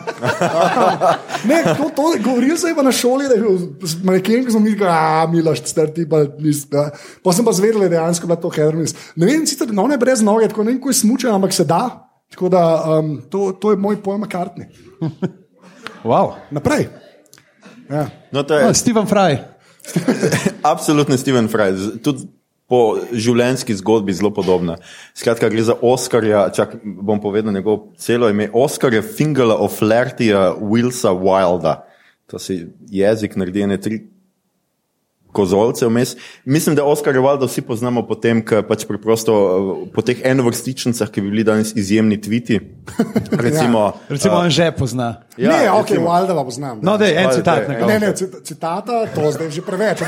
ne, 1.49 1.61
to, 1.77 1.87
to, 1.95 2.09
govoril 2.25 2.57
sem 2.59 2.75
pa 2.75 2.83
na 2.83 2.91
šoli, 2.91 3.29
da 3.31 3.37
je 3.37 3.45
bil 3.45 3.55
z 3.87 3.93
smo 3.93 4.59
mi 4.59 4.73
rekli, 4.75 4.89
a 4.91 5.23
miloš, 5.31 5.63
strti 5.71 6.03
pa 6.09 6.25
nis. 6.39 6.65
ja. 6.73 6.89
Pa 7.23 7.31
sem 7.31 7.47
pa 7.47 7.55
zvedel, 7.55 7.79
da 7.79 7.87
je 7.87 7.95
dejansko 7.95 8.27
bila 8.27 8.39
to 8.41 8.51
Hermes. 8.51 8.95
Ne 9.15 9.31
vem, 9.31 9.47
sicer 9.47 9.71
no 9.71 9.87
ne 9.87 9.97
brez 9.97 10.19
noge, 10.19 10.51
tako 10.51 10.67
ne 10.67 10.75
vem, 10.75 10.83
ko 10.83 10.91
je 10.91 10.99
smučen, 10.99 11.31
ampak 11.31 11.55
se 11.55 11.63
da. 11.63 12.11
Tako 12.35 12.51
da 12.51 12.67
um, 12.99 13.21
to, 13.31 13.53
to 13.61 13.71
je 13.71 13.79
moj 13.79 14.03
pojem 14.03 14.27
kartni. 14.27 14.67
Wow. 16.03 16.35
Naprej. 16.51 16.89
Ja. 17.89 18.09
No, 18.31 18.43
to 18.43 18.57
je 18.57 18.67
Oh, 18.67 18.75
Steven 18.75 19.07
Fry. 19.07 19.54
absolutno 20.73 21.17
Steven 21.17 21.49
Fry. 21.51 21.71
Tudi 22.03 22.27
po 22.69 22.97
življenjski 23.13 23.75
zgodbi 23.77 24.13
zelo 24.17 24.31
podobna. 24.33 24.79
Skratka, 25.17 25.49
gre 25.53 25.65
za 25.67 25.75
Oscarja, 25.85 26.47
čak 26.55 26.79
bom 26.83 27.21
povedal 27.21 27.53
njegovo 27.53 27.93
celo 28.01 28.29
ime, 28.29 28.49
Oscarja 28.53 29.03
Fingala 29.05 29.59
O'Flahertyja 29.61 30.55
Willsa 30.57 31.13
Wilda. 31.13 31.83
To 32.33 32.41
si 32.41 32.63
jezik 32.89 33.37
naredi 33.37 33.61
ene 33.67 33.77
tri 33.77 34.01
kozolce 35.35 35.85
vmes. 35.85 36.15
Mislim, 36.45 36.75
da 36.75 36.85
Oscar 36.87 37.13
Wilda 37.15 37.45
vsi 37.45 37.61
poznamo 37.61 38.05
po 38.07 38.15
tem, 38.15 38.39
ker 38.41 38.63
pač 38.63 38.85
preprosto 38.87 39.35
eh, 39.35 39.91
po 39.91 40.01
teh 40.01 40.23
enovrstičnicah, 40.23 41.11
ki 41.11 41.21
bi 41.21 41.29
bili 41.29 41.43
danes 41.43 41.75
izjemni 41.75 42.15
tviti. 42.17 42.61
Recimo, 43.45 43.91
Recimo, 44.09 44.35
on 44.37 44.49
že 44.49 44.71
pozna. 44.71 45.21
Ja, 45.35 45.51
ne, 45.51 45.71
ok, 45.71 45.89
recimo- 45.89 46.07
Waldova 46.07 46.43
poznam. 46.43 46.79
No, 46.81 46.95
da 46.97 47.05
je 47.05 47.15
en 47.17 47.31
citat. 47.31 47.67
ja. 47.67 47.73
njegov. 47.73 47.87
Ne, 47.87 47.99
ne, 47.99 48.13
cit- 48.13 48.39
citata, 48.43 49.03
to 49.11 49.31
zdaj 49.31 49.51
že 49.51 49.61
preveč. 49.61 49.99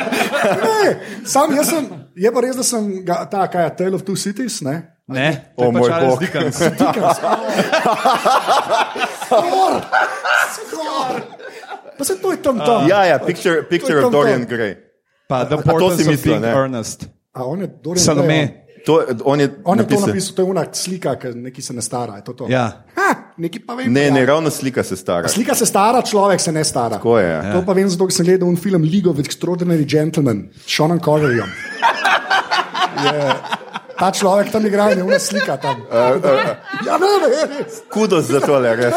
ne, 0.66 0.86
sam 1.24 1.54
jaz 1.54 1.70
sem, 1.70 1.86
je 2.16 2.32
pa 2.32 2.40
res, 2.40 2.56
da 2.56 2.66
sem 2.66 3.04
ga, 3.04 3.22
ta, 3.24 3.46
kaj 3.46 3.64
je 3.64 3.76
Tale 3.76 3.94
of 3.94 4.02
Two 4.02 4.16
Cities, 4.16 4.60
ne? 4.60 4.80
Ne, 5.06 5.52
O, 5.56 5.64
je 5.64 5.72
moj 5.72 5.88
pa 5.90 6.00
bog. 6.00 6.20
Dickens. 6.20 6.56
Skor, 9.26 9.74
skor. 10.54 11.14
Pa 12.00 12.04
se 12.08 12.16
to 12.16 12.32
je 12.32 12.40
tam 12.40 12.56
tam. 12.56 12.88
Ja, 12.88 13.04
ja, 13.04 13.18
picture, 13.20 13.60
picture 13.62 14.00
of 14.00 14.08
Dorian. 14.12 14.48
Gray. 14.48 14.76
Pa 15.28 15.44
The 15.44 15.60
si 15.92 16.02
of 16.02 16.08
mislil, 16.08 16.40
Being 16.40 16.42
ne? 16.42 16.52
Earnest. 16.56 17.04
A 17.36 17.44
on 17.44 17.60
je 17.60 17.68
Dorian 17.68 18.00
Gray, 18.00 18.04
Salome. 18.16 18.40
To, 18.86 19.04
on 19.24 19.40
je, 19.40 19.48
On, 19.64 19.76
je 19.76 19.84
to 19.84 19.94
napisal- 19.94 20.08
napisal, 20.08 20.34
to 20.34 20.42
je 20.42 20.46
una 20.46 20.64
slika, 20.72 21.12
ki 21.14 21.28
neki 21.36 21.62
se 21.62 21.72
ne 21.72 21.82
stara. 21.82 22.16
je 22.16 22.22
To 22.22 22.32
to? 22.32 22.46
Ja. 22.48 22.88
Ha, 22.96 23.14
neki 23.36 23.60
pa 23.60 23.74
vem. 23.74 23.92
Ne, 23.92 24.06
ja. 24.06 24.14
ne, 24.14 24.26
ravno 24.26 24.50
slika 24.50 24.82
se 24.82 24.96
stara. 24.96 25.28
Slika 25.28 25.54
se 25.54 25.66
stara, 25.66 26.00
človek 26.02 26.40
se 26.40 26.52
ne 26.52 26.64
stara. 26.64 26.96
Tako 26.96 27.18
je. 27.18 27.28
ja. 27.28 27.52
To 27.52 27.60
pa 27.60 27.72
vem, 27.72 27.88
zato 27.88 28.10
sem 28.10 28.24
gledal 28.24 28.56
film 28.56 28.82
League 28.82 29.04
of 29.04 29.18
Extraordinary 29.18 29.84
Gentlemen 29.84 30.48
s 30.56 30.64
Seanom 30.66 30.98
Conneryjem. 30.98 31.48
Je- 33.04 33.34
Ta 33.98 34.08
človek 34.10 34.48
tam 34.48 34.64
igra, 34.66 34.88
je 34.88 35.02
una 35.04 35.18
slika 35.18 35.56
tam. 35.56 35.76
Ja, 36.86 36.96
ne, 36.96 37.06
ne, 37.20 37.28
res. 37.60 37.82
Kudos 37.92 38.24
za 38.24 38.40
tole, 38.40 38.72
res. 38.76 38.94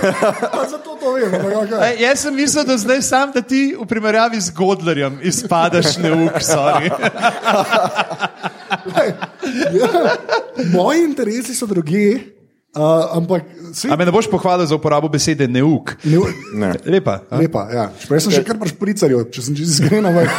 Zato 0.70 0.89
to 1.10 1.26
vem. 1.26 1.34
ampak 1.34 1.56
okej. 1.62 1.78
E, 1.82 2.02
jaz 2.02 2.24
sem 2.24 2.34
mislil, 2.34 2.64
da 2.64 2.76
zdaj 2.78 3.02
sam, 3.02 3.32
da 3.34 3.42
ti 3.42 3.74
v 3.74 3.86
primerjavi 3.86 4.40
z 4.40 4.54
Godlerjem 4.54 5.18
izpadeš 5.22 5.96
neuk. 5.98 6.38
Lej, 8.94 9.10
ja, 9.74 9.88
moji 10.72 11.04
interesi 11.04 11.54
so 11.54 11.66
drugi, 11.66 12.39
uh, 12.72 12.82
ampak 13.12 13.42
svi, 13.72 13.90
A 13.90 13.96
me 13.96 14.04
ne 14.04 14.10
boš 14.10 14.26
pohvalil 14.26 14.62
za 14.64 14.74
uporabo 14.74 15.08
besede 15.08 15.46
neuk? 15.46 15.96
ne, 16.04 16.18
Ne. 16.54 16.70
Lepa. 16.86 17.20
a? 17.26 17.36
lepa. 17.36 17.62
Ja. 17.68 17.84
Jaz 18.08 18.22
sem 18.22 18.32
še 18.32 18.42
kar 18.42 18.56
pač 18.56 18.72
pricaril, 18.74 19.24
če 19.26 19.40
sem 19.40 19.54
čisto 19.54 19.82
iskren. 19.82 20.04
ampak- 20.04 20.30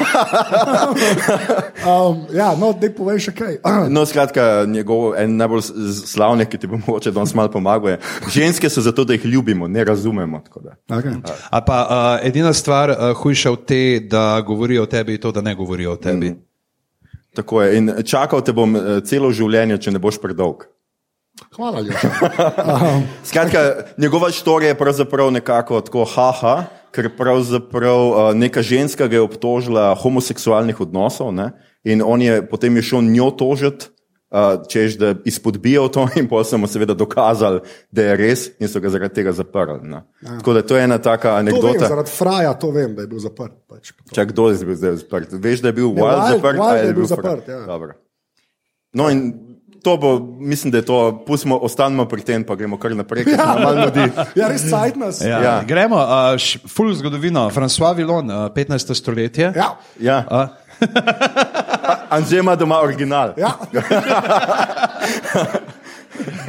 um, 1.83 2.25
ja, 2.31 2.51
no, 2.53 2.71
dej 2.73 2.91
povej 2.91 3.19
še 3.19 3.33
kaj. 3.33 3.53
No, 3.89 4.03
skratka, 4.03 4.65
njegov 4.65 5.15
en 5.15 5.35
najbolj 5.35 5.61
s- 5.61 5.71
s- 5.71 6.03
slavnih, 6.09 6.47
ki 6.47 6.57
ti 6.57 6.67
bo 6.67 6.77
mogoče 6.77 7.11
danes 7.11 7.33
malo 7.33 7.49
pomagal, 7.49 7.89
je, 7.89 7.97
ženske 8.31 8.67
so 8.67 8.81
zato, 8.81 9.03
da 9.03 9.13
jih 9.13 9.25
ljubimo, 9.27 9.67
ne 9.67 9.83
razumemo. 9.83 10.39
tako 10.41 10.59
da. 10.61 10.75
okay. 10.89 11.15
A 11.49 11.61
pa 11.61 11.77
uh, 11.81 11.89
edina 12.21 12.51
stvar 12.51 12.89
uh, 12.89 12.97
hujša 13.13 13.51
od 13.51 13.65
te, 13.65 13.81
da 14.01 14.41
govorijo 14.41 14.83
o 14.83 14.87
tebi, 14.87 15.11
je 15.11 15.19
to, 15.19 15.31
da 15.31 15.41
ne 15.41 15.55
govorijo 15.55 15.91
o 15.91 15.97
tebi. 15.97 16.29
Mm. 16.29 16.39
Tako 17.33 17.61
je. 17.61 17.77
In 17.77 17.91
čakal 18.03 18.41
te 18.41 18.51
bom 18.51 18.75
eh, 18.75 18.81
celo 19.01 19.29
življenje, 19.31 19.77
če 19.77 19.91
ne 19.91 19.99
boš 19.99 20.17
predolg. 20.19 20.65
Hvala, 21.55 21.81
Ljuša. 21.81 22.09
Um, 22.61 23.03
Skratka, 23.23 23.73
njegova 23.97 24.31
štorija 24.31 24.67
je 24.67 24.77
pravzaprav 24.77 25.31
nekako 25.31 25.81
tako 25.81 26.05
haha, 26.05 26.63
ker 26.91 27.09
pravzaprav 27.17 28.07
uh, 28.09 28.35
neka 28.35 28.61
ženska 28.61 29.07
ga 29.07 29.15
je 29.15 29.21
obtožila 29.21 29.95
homoseksualnih 29.95 30.81
odnosov 30.81 31.33
ne? 31.33 31.51
in 31.83 32.01
on 32.05 32.21
je 32.21 32.45
potem 32.49 32.75
je 32.75 32.81
šel 32.81 33.01
njo 33.01 33.31
tožiti. 33.31 33.85
Uh, 34.31 34.63
češ, 34.69 34.93
da 34.95 35.09
izpodbijal 35.25 35.89
to, 35.91 36.05
in 36.15 36.27
pa 36.29 36.39
so 36.47 36.55
mu 36.57 36.67
seveda 36.67 36.93
dokazali, 36.95 37.59
da 37.91 38.01
je 38.01 38.15
res, 38.15 38.45
in 38.63 38.69
so 38.71 38.79
ga 38.79 38.87
zaradi 38.89 39.13
tega 39.17 39.33
zaprli. 39.35 39.81
Ne. 39.83 40.05
Tako 40.23 40.53
da 40.53 40.61
to 40.61 40.77
je 40.77 40.83
ena 40.83 40.97
taka 40.97 41.27
to 41.27 41.35
vem, 41.35 41.39
anekdota. 41.47 41.87
zaradi 41.87 42.11
fraja 42.15 42.53
to 42.53 42.69
vem, 42.71 42.93
da 42.95 43.01
je 43.03 43.07
bil 43.11 43.19
zaprt. 43.19 43.51
Pač. 43.67 43.91
Čak, 44.15 44.31
kdo 44.31 44.45
je 44.49 44.61
bil 44.65 44.75
zdaj 44.79 44.95
zaprt? 45.03 45.33
Veš, 45.35 45.59
da 45.61 45.67
je 45.67 45.73
bil 45.73 45.91
Wild 45.91 46.07
Wild- 46.07 46.31
zaprt? 46.37 46.59
Wild 46.59 46.71
a 46.71 46.77
je 46.79 46.93
bil 46.93 47.07
Fra- 47.07 47.15
zaprt, 47.15 47.47
ja. 47.51 47.59
Dobro. 47.67 47.91
No, 48.93 49.09
in 49.11 49.50
to 49.83 49.97
bo, 49.97 50.09
mislim, 50.39 50.71
da 50.71 50.77
je 50.77 50.85
to, 50.85 50.97
pustimo, 51.27 51.57
ostanemo 51.57 52.05
pri 52.05 52.21
tem, 52.21 52.43
pa 52.43 52.55
gremo 52.55 52.77
kar 52.77 52.93
naprej, 52.93 53.23
smo 53.25 53.45
malo 53.55 53.83
ljudi. 53.83 54.11
Ja, 54.35 54.47
res 54.47 54.61
cajt 54.63 54.95
nas. 54.95 55.21
Ja. 55.21 55.27
Ja. 55.29 55.41
Ja. 55.41 55.63
Gremo, 55.63 55.95
uh, 55.97 56.03
š- 56.35 56.59
full 56.67 56.93
zgodovino. 56.93 57.49
François 57.49 57.95
Villon, 57.95 58.25
uh, 58.27 58.49
15. 58.49 58.93
stoletje. 58.93 59.53
Ja, 59.55 59.75
Ja. 59.99 60.23
Uh, 60.31 60.47
Anže 62.09 62.37
ima 62.37 62.55
doma 62.55 62.79
original. 62.79 63.33
ja. 63.37 63.51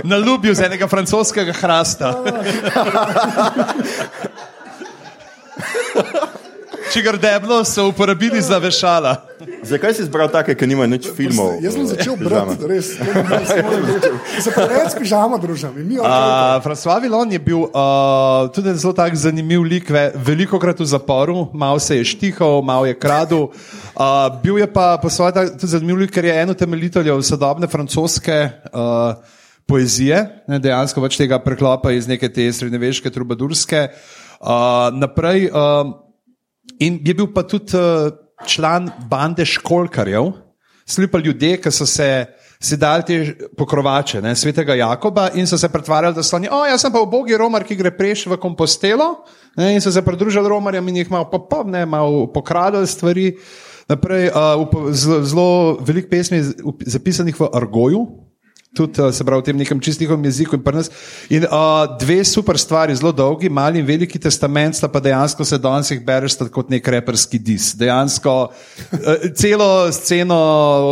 na 0.05 0.17
ljubju 0.19 0.55
z 0.55 0.61
enega 0.63 0.89
francoskega 0.89 1.53
hrasta. 1.53 2.15
Čigar 6.93 7.17
deblo 7.17 7.65
so 7.65 7.89
uporabili 7.89 8.41
za 8.43 8.59
vešala. 8.59 9.17
Zakaj 9.63 9.95
si 9.95 10.03
izbral 10.05 10.29
take, 10.29 10.53
ki 10.53 10.67
nimajo 10.69 10.93
nič 10.93 11.09
filmov? 11.17 11.57
Jaz 11.65 11.73
sem 11.73 11.87
začel 11.89 12.17
brati, 12.21 12.69
res. 12.69 12.93
res. 13.01 13.49
Se 14.45 14.53
pa 14.53 14.67
več 14.69 14.93
pižama 15.01 15.41
Uh, 15.41 16.61
François 16.61 17.01
Villon 17.01 17.33
je 17.33 17.41
bil 17.41 17.65
uh, 17.65 18.53
tudi 18.53 18.75
zelo 18.77 18.93
tak 18.93 19.17
zanimiv 19.17 19.65
lik, 19.65 19.89
ve, 19.89 20.13
veliko 20.21 20.61
krat 20.61 20.85
v 20.85 20.89
zaporu, 20.93 21.49
malo 21.57 21.81
se 21.81 21.97
je 21.97 22.05
štihal, 22.13 22.61
malo 22.61 22.85
je 22.85 22.93
kradel. 22.93 23.49
Uh, 23.97 24.29
bil 24.45 24.61
je 24.61 24.69
pa 24.69 25.01
po 25.01 25.09
svoje 25.09 25.49
tudi 25.57 25.73
zanimiv 25.73 26.05
lik, 26.05 26.13
ker 26.13 26.29
je 26.29 26.37
eno 26.45 26.53
temeljiteljev 26.53 27.25
sodobne 27.25 27.73
francoske 27.73 28.37
uh, 28.69 29.17
poezije, 29.65 30.45
ne, 30.45 30.61
dejansko 30.61 31.01
pač 31.01 31.17
tega 31.17 31.41
preklopa 31.41 31.95
iz 31.97 32.05
neke 32.11 32.29
te 32.29 32.53
srednjeveške 32.53 33.09
trubadurske. 33.09 33.89
Uh, 34.43 34.91
naprej, 34.99 35.49
uh, 35.55 36.02
in 36.81 37.01
je 37.05 37.15
bil 37.15 37.29
pa 37.35 37.43
tudi 37.43 37.77
uh, 37.77 38.13
član 38.47 38.91
bande 39.11 39.45
školkarjev, 39.45 40.33
slipa 40.87 41.19
ljudje, 41.19 41.59
ki 41.63 41.73
so 41.73 41.87
se. 41.87 42.09
Si 42.63 42.77
dali 42.79 43.03
te 43.03 43.17
pokrovače, 43.59 44.21
ne, 44.23 44.37
svetega 44.39 44.77
Jakoba, 44.79 45.25
in 45.35 45.49
so 45.51 45.57
se 45.59 45.67
pretvarjali, 45.67 46.15
da 46.15 46.23
so 46.23 46.37
oni, 46.37 46.47
o, 46.47 46.61
jaz 46.63 46.85
sem 46.85 46.93
pa 46.95 47.01
ubogi 47.03 47.35
romar, 47.35 47.65
ki 47.67 47.75
gre 47.75 47.91
peš 47.91 48.29
v 48.31 48.39
kompostelo, 48.39 49.09
ne, 49.59 49.73
in 49.75 49.83
so 49.83 49.91
se 49.91 49.99
pridružili 50.07 50.47
romarjem 50.47 50.93
in 50.93 51.01
jih 51.01 51.11
malo, 51.11 51.27
pa, 51.27 51.41
pa, 51.43 51.65
ne, 51.67 51.83
malo 51.91 52.29
pokradili 52.31 52.87
stvari. 52.87 53.25
Naprej, 53.91 54.31
uh, 54.31 54.95
zelo, 54.95 55.49
veliko 55.83 56.13
pesmi 56.13 56.39
je 56.39 56.53
zapisanih 56.95 57.35
v 57.35 57.51
argoju, 57.51 58.05
tudi 58.77 59.01
uh, 59.01 59.13
se 59.13 59.25
pravi 59.25 59.43
v 59.43 59.45
tem 59.45 59.57
nekem 59.57 59.81
čistivem 59.81 60.25
jeziku 60.25 60.57
in 60.57 60.63
pri 60.65 60.81
nas. 60.81 60.91
In 61.31 61.45
uh, 61.45 61.85
dve 62.01 62.25
super 62.25 62.59
stvari, 62.59 62.97
zelo 62.97 63.13
dolgi, 63.13 63.49
mali 63.53 63.81
in 63.81 63.87
veliki 63.87 64.19
testament, 64.19 64.77
sta 64.77 64.89
pa 64.89 65.01
dejansko 65.01 65.45
se 65.45 65.59
danes 65.61 65.91
jih 65.93 66.01
bereš 66.05 66.39
kot 66.53 66.73
nek 66.73 66.89
reperski 66.89 67.39
dis. 67.39 67.73
Dejansko 67.77 68.37
uh, 68.49 69.27
celo 69.37 69.93
sceno 69.93 70.39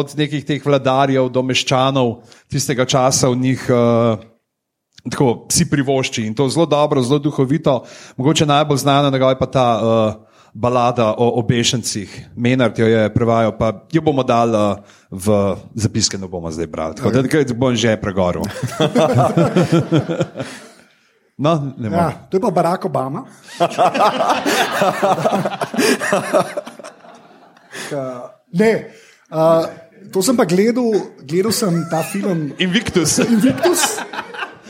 od 0.01 0.17
nekih 0.17 0.45
teh 0.45 0.65
vladarjev 0.65 1.31
do 1.33 1.43
meščanov 1.43 2.21
tistega 2.51 2.85
časa 2.85 3.33
v 3.33 3.41
njih. 3.49 3.65
Uh, 3.69 4.27
Tako 5.01 5.49
si 5.49 5.65
privošči 5.65 6.27
in 6.29 6.35
to 6.37 6.45
zelo 6.53 6.67
dobro, 6.69 7.01
zelo 7.01 7.17
duhovito. 7.19 7.87
Mogoče 8.21 8.45
najbolj 8.47 8.83
znana 8.83 9.09
njegova 9.09 9.33
je 9.33 9.39
pa 9.39 9.47
ta 9.49 9.65
uh, 9.81 10.30
balada 10.55 11.15
o 11.15 11.31
obešencih. 11.39 12.27
Menard 12.37 12.79
jo 12.79 12.87
je 12.87 13.15
prevajal, 13.15 13.53
pa 13.59 13.73
jo 13.93 14.03
bomo 14.03 14.23
dali 14.23 14.57
uh, 14.57 14.77
v 15.11 15.57
zapiske, 15.75 16.19
ne 16.19 16.29
bomo 16.29 16.51
zdaj 16.51 16.67
brali. 16.67 16.95
Tako 16.95 17.11
da 17.11 17.21
okay. 17.23 17.55
bom 17.55 17.77
že 17.77 17.97
pregoril. 17.97 18.43
no, 21.45 21.73
ne 21.79 21.89
Ja, 21.89 22.11
to 22.31 22.37
je 22.37 22.41
pa 22.41 22.51
Barack 22.51 22.85
Obama. 22.85 23.25
Ne, 28.51 28.91
uh, 29.31 29.63
to 30.11 30.19
sem 30.27 30.35
pa 30.35 30.43
gledal, 30.43 30.91
gledal 31.23 31.55
sem 31.55 31.71
ta 31.87 32.03
film 32.03 32.51
Invictus. 32.59 33.23
Invictus, 33.23 34.03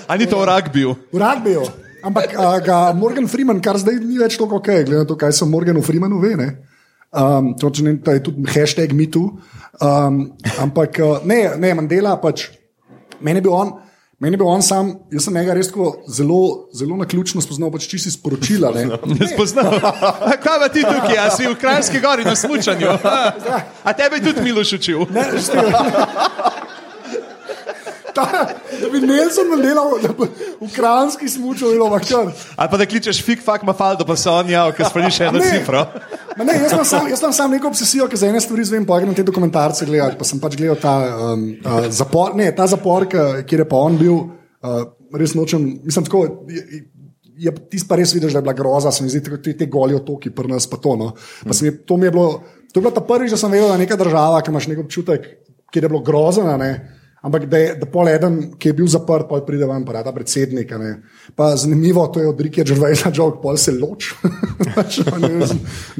A 0.05 0.20
ni 0.20 0.28
to 0.28 0.37
v 0.37 0.45
ragbiju? 0.45 0.91
urad 1.16 1.41
bil. 1.41 1.64
Ampak 2.05 2.34
ga 2.64 2.78
Morgan 2.96 3.28
Freeman, 3.28 3.61
kar 3.64 3.78
zdaj 3.80 4.01
ni 4.03 4.18
več 4.20 4.38
tako 4.40 4.61
ok, 4.61 4.70
glede 4.86 5.03
na 5.03 5.09
to, 5.09 5.16
kaj 5.20 5.32
se 5.36 5.48
Morganu 5.48 5.82
Freemanu 5.82 6.20
ve. 6.22 6.34
Ne? 6.38 6.48
Um, 7.11 7.55
to, 7.59 7.72
če 7.74 7.84
ne, 7.86 7.96
to 8.05 8.14
je 8.14 8.22
tudi 8.22 8.46
hashtag 8.55 8.94
MeToo. 8.94 9.36
Um, 9.82 10.24
ampak 10.62 11.01
uh, 11.03 11.22
ne, 11.26 11.42
ne, 11.59 11.74
Mandela 11.74 12.14
pač, 12.22 12.48
meni 13.20 13.42
je 13.42 13.48
bil 13.48 13.57
on. 13.57 13.72
Meni 14.20 14.36
je 14.36 14.40
bil 14.42 14.51
on 14.53 14.61
sam, 14.61 14.90
jaz 15.09 15.24
sem 15.24 15.34
njega 15.34 15.55
res 15.57 15.70
tako 15.70 16.05
zelo, 16.12 16.68
zelo 16.76 16.98
na 17.01 17.07
ključno 17.09 17.40
spoznal, 17.40 17.70
pač 17.72 17.86
čisti 17.88 18.12
sporočila. 18.12 18.68
Ne? 18.76 18.84
Ne 19.16 19.28
spoznal. 19.30 19.78
A 19.80 20.36
Kaj 20.44 20.59
pa 20.61 20.68
ti 20.68 20.84
tukaj, 20.84 21.16
a 21.16 21.30
si 21.32 21.48
v 21.48 21.55
Krajski 21.57 22.03
gori 22.05 22.28
na 22.28 22.36
smučanju? 22.36 22.98
A, 23.88 23.94
tebe 23.96 24.20
je 24.20 24.26
tudi 24.28 24.44
Miloš 24.44 24.76
učil? 24.76 25.09
Ne. 25.09 25.24
Ta, 28.14 28.26
da 28.80 28.88
bi 28.92 29.00
Nelson 29.00 29.50
v 30.61 30.68
kranski 30.74 31.28
smučal, 31.28 31.72
bilo 31.74 31.88
vakar. 31.92 32.32
Ali 32.56 32.70
pa 32.70 32.76
da 32.76 32.86
kličeš 32.86 33.22
fik, 33.24 33.42
fak, 33.44 33.62
mafaldo, 33.62 34.04
pa 34.04 34.16
so 34.16 34.34
oni, 34.40 34.52
ja, 34.52 34.66
ker 34.74 34.88
spomniš 34.88 35.20
še 35.20 35.30
eno 35.30 35.38
Ne. 35.38 35.50
cifro. 35.50 35.84
Ma 36.36 36.44
Ne, 36.44 36.56
jaz 36.62 36.72
imam 36.72 36.84
sam, 36.84 37.08
jaz 37.11 37.22
imam 37.22 37.32
sam 37.36 37.50
neko 37.50 37.68
obsesijo, 37.68 38.08
ki 38.08 38.16
za 38.16 38.28
ene 38.30 38.40
stvari 38.40 38.64
zvem, 38.64 38.86
pa 38.86 39.00
grem 39.00 39.14
te 39.14 39.22
dokumentarce 39.26 39.86
gledati. 39.86 40.18
Pa 40.18 40.24
sem 40.24 40.40
pač 40.42 40.56
gledal 40.58 40.78
ta 40.80 40.94
um, 41.32 41.48
uh, 41.64 41.88
zapor, 41.90 42.34
ne, 42.38 42.50
ta 42.56 42.66
zapor, 42.70 43.06
kjer 43.11 43.64
je 43.64 43.68
pa 43.68 43.82
on 43.88 43.98
bil, 44.00 44.22
uh, 44.64 44.80
res 45.14 45.34
nočem, 45.38 45.66
mislim 45.84 46.06
tako. 46.06 46.24
Je, 46.50 46.84
je 47.40 47.52
tisti 47.72 47.88
pa 47.88 47.96
res 47.96 48.12
vidiš, 48.12 48.34
da 48.34 48.42
je 48.42 48.46
bila 48.48 48.56
groza, 48.56 48.92
se 48.92 49.04
mi 49.04 49.11
zdi, 49.12 49.22
te, 49.24 49.54
te 49.56 49.68
goli 49.70 49.96
otoki, 49.96 50.32
pri 50.34 50.50
nas 50.50 50.66
pa 50.68 50.76
to. 50.76 50.96
No. 51.00 51.12
Pa 51.46 51.56
se 51.56 51.64
mi, 51.64 51.72
to 51.88 51.96
mi 51.96 52.11
je 52.11 52.14
bilo, 52.14 52.42
to 52.72 52.80
je 52.80 52.84
bilo 52.84 52.92
ta 52.92 53.00
prvič, 53.00 53.32
da 53.32 53.38
sem 53.40 53.52
vedel, 53.52 53.70
da 53.70 53.78
je 53.78 53.84
neka 53.86 53.96
država, 54.00 54.42
ki 54.44 54.52
imaš 54.52 54.68
nek 54.68 54.82
občutek, 54.84 55.28
kjer 55.72 55.86
je 55.86 55.92
bilo 55.92 56.02
grozno, 56.04 56.56
ne. 56.61 56.99
Ampak 57.21 57.45
da 57.53 57.59
je 57.61 57.75
pol 57.93 58.09
eden, 58.09 58.37
ki 58.57 58.71
je 58.71 58.77
bil 58.79 58.87
zaprt, 58.89 59.29
pol 59.29 59.43
pride 59.45 59.66
ven, 59.68 59.85
pa 59.85 59.93
da 59.93 60.09
ta 60.09 60.12
predsednik. 60.12 60.73
a 60.73 60.79
Ne. 60.81 61.03
Pa 61.37 61.53
zanimivo, 61.57 62.07
to 62.09 62.21
je 62.21 62.29
od 62.29 62.41
Rike 62.41 62.64
Džrvejsa, 62.64 63.12
Džok, 63.12 63.43
pol 63.43 63.57
se 63.61 63.73
loč. 63.77 64.14
Pač, 64.75 65.01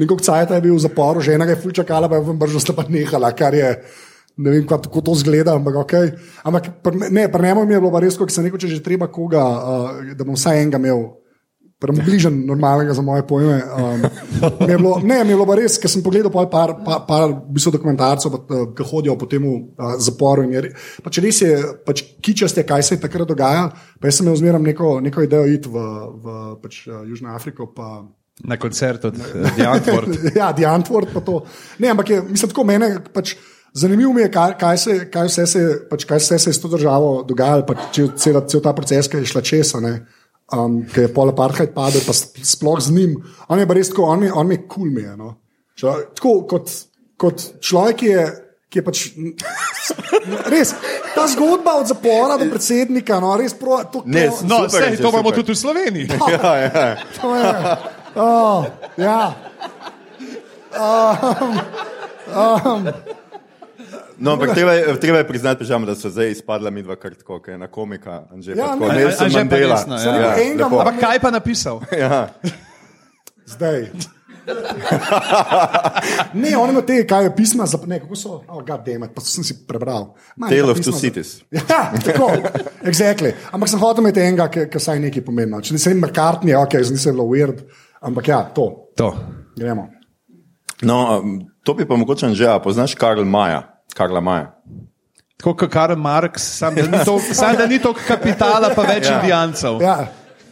Nekog 0.01 0.21
cajta 0.21 0.57
je 0.57 0.61
bil 0.65 0.75
v 0.75 0.81
zaporu, 0.81 1.21
žena 1.21 1.45
ga 1.45 1.53
je 1.53 1.61
fulčakala, 1.61 2.09
pa 2.09 2.17
je 2.17 2.25
vam 2.25 2.39
bržo 2.41 2.57
sta 2.59 2.73
pa 2.73 2.87
nehala, 2.89 3.31
kar 3.37 3.53
je. 3.53 3.69
Ne 4.41 4.49
vem, 4.49 4.65
kako 4.65 5.01
to 5.05 5.13
zgleda, 5.13 5.53
ampak 5.53 5.75
ok. 5.75 5.93
Ampak 6.47 6.81
pri- 6.81 7.11
ne, 7.11 7.27
pri 7.29 7.43
njemu 7.43 7.69
je 7.69 7.81
bilo 7.81 7.99
res, 7.99 8.17
ko 8.17 8.25
sem 8.25 8.47
rekel, 8.47 8.57
če 8.57 8.67
že 8.67 8.81
treba 8.81 9.05
koga, 9.11 9.43
uh, 9.43 10.15
da 10.17 10.23
bom 10.25 10.33
vsaj 10.33 10.57
enega 10.57 10.81
imel. 10.81 11.20
Bližen 11.81 12.45
normalnega 12.45 12.93
za 12.93 13.01
moje 13.01 13.23
pojme. 13.27 13.57
Um, 13.77 14.01
mi 14.67 14.71
je 14.71 14.77
bilo, 14.77 14.99
ne, 15.03 15.23
mi 15.23 15.33
je 15.33 15.35
bilo 15.35 15.47
pa 15.49 15.55
res, 15.57 15.79
ker 15.81 15.89
sem 15.89 16.03
pogledal 16.05 16.29
par, 16.29 16.75
par, 16.85 16.99
par 17.07 17.25
v 17.31 17.55
bistvu 17.55 17.73
dokumentarcev, 17.73 18.35
uh, 18.37 18.63
ki 18.77 18.85
hodijo 18.85 19.17
po 19.17 19.25
tem 19.25 19.47
uh, 19.47 19.95
zaporu. 19.97 20.45
in 20.45 20.53
je 20.53 20.73
Pač 21.03 21.17
res 21.25 21.41
je, 21.41 21.51
pač 21.85 22.03
kičaste, 22.21 22.63
kaj 22.63 22.83
se 22.83 22.95
je 22.95 23.01
takrat 23.01 23.27
dogajalo. 23.27 23.73
Pa 23.99 24.07
jaz 24.07 24.21
sem 24.21 24.27
imel 24.27 24.37
zmeraj 24.37 24.61
neko, 24.61 24.99
neko 25.01 25.25
idejo 25.25 25.49
iti 25.49 25.69
v, 25.69 25.85
v 26.21 26.35
pač, 26.61 26.85
uh, 26.87 27.01
Južno 27.07 27.33
Afriko. 27.33 27.71
Pa, 27.73 28.05
Na 28.45 28.57
koncertu 28.57 29.09
od 29.09 29.17
Diantwort. 29.57 30.21
ja, 30.39 30.53
Antwoord 30.73 31.13
pa 31.13 31.21
to. 31.21 31.41
Ne, 31.79 31.89
ampak 31.89 32.09
je, 32.09 32.21
mislim, 32.29 32.53
tako 32.53 32.63
mene. 32.63 32.95
Pač, 33.13 33.35
Zanimivo 33.73 34.13
mi 34.13 34.21
je, 34.21 34.31
kaj, 34.31 34.57
kaj, 34.59 34.77
se, 34.77 34.93
kaj, 35.11 35.27
vse 35.31 35.45
se, 35.47 35.61
pač, 35.89 36.03
kaj 36.03 36.19
vse 36.19 36.39
se 36.39 36.49
je 36.49 36.53
s 36.53 36.59
to 36.59 36.67
državo 36.67 37.21
dogajalo, 37.23 37.63
pa 37.63 37.87
če 37.95 38.09
cel, 38.19 38.41
cel 38.51 38.59
ta 38.61 38.73
proces, 38.75 39.07
ki 39.07 39.21
je 39.21 39.29
šla 39.31 39.41
česa. 39.41 39.79
ne. 39.79 39.93
Um, 40.53 40.81
ki 40.85 41.05
je 41.07 41.13
pol 41.13 41.29
apartheid 41.31 41.73
padel, 41.75 42.01
pa 42.05 42.13
sp- 42.15 42.43
sploh 42.45 42.79
z 42.81 42.91
njim. 42.95 43.17
On 43.49 43.59
je 43.59 43.67
pa 43.67 43.73
res 43.77 43.89
tako, 43.89 44.07
on 44.11 44.23
je, 44.23 44.31
on 44.33 44.51
je 44.51 44.57
kul 44.63 44.67
cool 44.75 44.91
mi 44.91 45.01
je. 45.01 45.15
No. 45.17 45.35
Če, 45.75 45.95
tako 46.15 46.33
kot, 46.47 46.71
kot 47.17 47.47
človek, 47.59 47.97
ki 48.03 48.13
je. 48.13 48.25
Ki 48.71 48.79
je 48.79 48.83
pač, 48.87 48.99
res, 50.53 50.69
ta 51.11 51.25
zgodba 51.27 51.73
od 51.81 51.89
zapora 51.91 52.37
do 52.39 52.45
predsednika, 52.47 53.17
no, 53.19 53.33
res 53.35 53.51
pro, 53.51 53.81
to, 53.91 54.03
Ne, 54.07 54.29
to, 54.29 54.47
No, 54.47 54.61
Super, 54.63 54.85
sej, 54.85 54.95
to 54.95 55.09
imamo 55.11 55.27
super. 55.27 55.39
tudi 55.41 55.51
v 55.51 55.59
Sloveniji. 55.59 56.05
Ja, 56.31 56.51
ja. 56.55 56.85
to 57.19 57.35
je. 57.35 57.51
Oh, 58.15 58.63
ja. 58.95 59.35
No, 64.21 64.31
ampak 64.31 64.53
treba, 64.53 64.73
je- 64.73 64.99
treba 64.99 65.17
je 65.17 65.27
priznati, 65.27 65.59
pižama, 65.59 65.85
da 65.85 65.95
so 65.95 66.09
zdaj 66.09 66.31
izpadla 66.31 66.69
mi 66.69 66.83
dva 66.83 66.95
krtko, 66.95 67.39
ki 67.39 67.51
je 67.51 67.57
na 67.57 67.67
komika. 67.67 68.23
Anže, 68.29 68.51
Ja, 68.51 68.65
pa 68.67 68.71
tako, 68.71 68.87
ne, 68.87 68.99
Nelson 68.99 69.25
Anže 69.25 69.35
pa 69.35 69.39
Mandela. 69.41 69.75
resno, 69.75 69.95
ja. 69.97 70.15
Ja, 70.15 70.31
Enega 70.37 70.63
lepo. 70.63 70.79
Ampak 70.79 70.99
kaj 70.99 71.19
pa 71.19 71.31
napisal? 71.31 71.81
Ja. 71.91 72.27
Zdaj. 73.47 73.89
ne, 76.33 76.57
on 76.57 76.69
ima 76.69 76.81
te, 76.81 77.07
kaj 77.07 77.23
je 77.23 77.35
pisma 77.35 77.65
za 77.65 77.79
ne, 77.85 77.99
kako 77.99 78.15
so. 78.15 78.41
Oh, 78.47 78.61
God 78.61 78.85
damn 78.85 79.03
it, 79.03 79.11
pa 79.15 79.21
sem 79.21 79.43
si 79.43 79.55
prebral. 79.67 80.13
Ma, 80.35 80.47
Tale 80.47 80.61
neka 80.61 80.71
of 80.71 80.79
two 80.79 80.93
cities. 80.93 81.41
Ja, 81.51 81.91
tako, 81.95 82.31
exactly. 82.83 83.33
Ampak 83.51 83.69
sem 83.69 83.79
hotel 83.79 84.03
imeti 84.03 84.19
enega, 84.19 84.47
ki 84.47 84.65
ki 84.65 84.79
saj 84.79 84.99
nekaj 84.99 85.21
pomeni. 85.21 85.51
no. 85.51 85.61
Če 85.61 85.73
nisem 85.73 85.99
McCartney, 85.99 86.55
ok, 86.55 86.77
zdaj 86.81 86.97
se 86.97 87.09
je 87.09 87.13
bilo 87.13 87.25
weird, 87.25 87.61
ampak 88.01 88.27
ja, 88.27 88.43
to. 88.45 88.89
To. 88.97 89.13
Gremo. 89.57 89.89
No, 90.81 91.19
um, 91.19 91.35
to 91.63 91.73
bi 91.73 91.85
pa 91.85 91.95
mogoče 91.95 92.33
že, 92.33 92.47
a 92.47 92.59
poznaš 92.59 92.95
Karl 92.95 93.25
Maja. 93.25 93.70
Karla 93.93 94.21
Maja. 94.21 94.51
Tako 95.37 95.55
kot 95.55 95.71
Karl 95.71 95.95
Marx, 95.95 96.37
samo 96.37 96.75
da 96.75 96.87
ni 96.87 97.05
toliko- 97.05 97.33
samo 97.41 97.57
da 97.57 97.65
ni 97.65 97.79
toliko 97.79 98.01
kapitala, 98.07 98.69
pa 98.75 98.81
več 98.83 99.09
Ja. 99.09 99.19
indijancev. 99.19 99.81
Ja. 99.81 100.07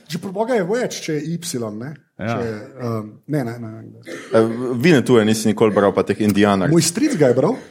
Že 0.09 0.17
pri 0.17 0.31
Boga 0.31 0.53
je 0.53 0.63
več, 0.63 1.01
če 1.01 1.13
je 1.13 1.21
Y. 1.35 1.37
Ne, 1.77 1.93
Ja. 2.19 2.33
če, 2.35 2.47
um, 2.83 3.11
ne, 3.31 3.43
ne, 3.47 3.53
ne. 3.59 3.69
ne. 3.69 4.15
E, 4.35 4.39
Vine 4.75 4.99
tu 5.05 5.15
je, 5.17 5.23
nisi 5.25 5.47
nikoli 5.47 5.71
bral 5.71 5.93
pa 5.95 6.03
teh 6.03 6.19
indijanov. 6.19 6.67
Moj 6.67 6.83
stric 6.83 7.15
ga 7.19 7.29
je 7.31 7.37
bral. 7.37 7.55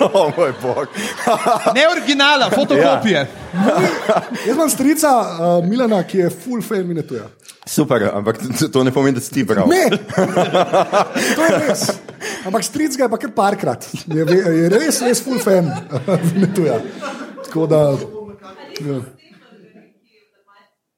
Oh, 0.00 0.30
moj 0.36 0.52
bog. 0.62 0.92
Ne 1.76 1.88
originala, 1.90 2.50
fotokopije. 2.50 3.26
Jaz 4.46 4.54
imam 4.54 4.70
strica 4.70 5.10
uh, 5.18 5.66
Milana, 5.66 6.02
ki 6.06 6.18
je 6.22 6.30
full 6.30 6.62
fan 6.62 6.86
Minetuja. 6.86 7.26
Super, 7.66 8.06
ampak 8.14 8.38
to- 8.72 8.84
ne 8.84 8.92
pomeni, 8.94 9.18
da 9.18 9.20
si 9.20 9.32
ti 9.34 9.44
bral. 9.44 9.66
Ne, 9.68 9.90
to 11.34 11.42
je 11.44 11.58
res. 11.66 11.82
Ampak 12.46 12.64
stric 12.64 12.96
ga 12.96 13.04
je 13.08 13.12
pa 13.12 13.18
kar 13.20 13.34
parkrat. 13.36 13.88
Je, 14.06 14.24
je 14.24 14.68
res, 14.72 15.00
res 15.02 15.22
full 15.24 15.42
fan 15.42 15.66
Minetuja. 16.30 16.78
Tako 17.48 17.66
da. 17.66 17.82
Ja. 18.80 19.00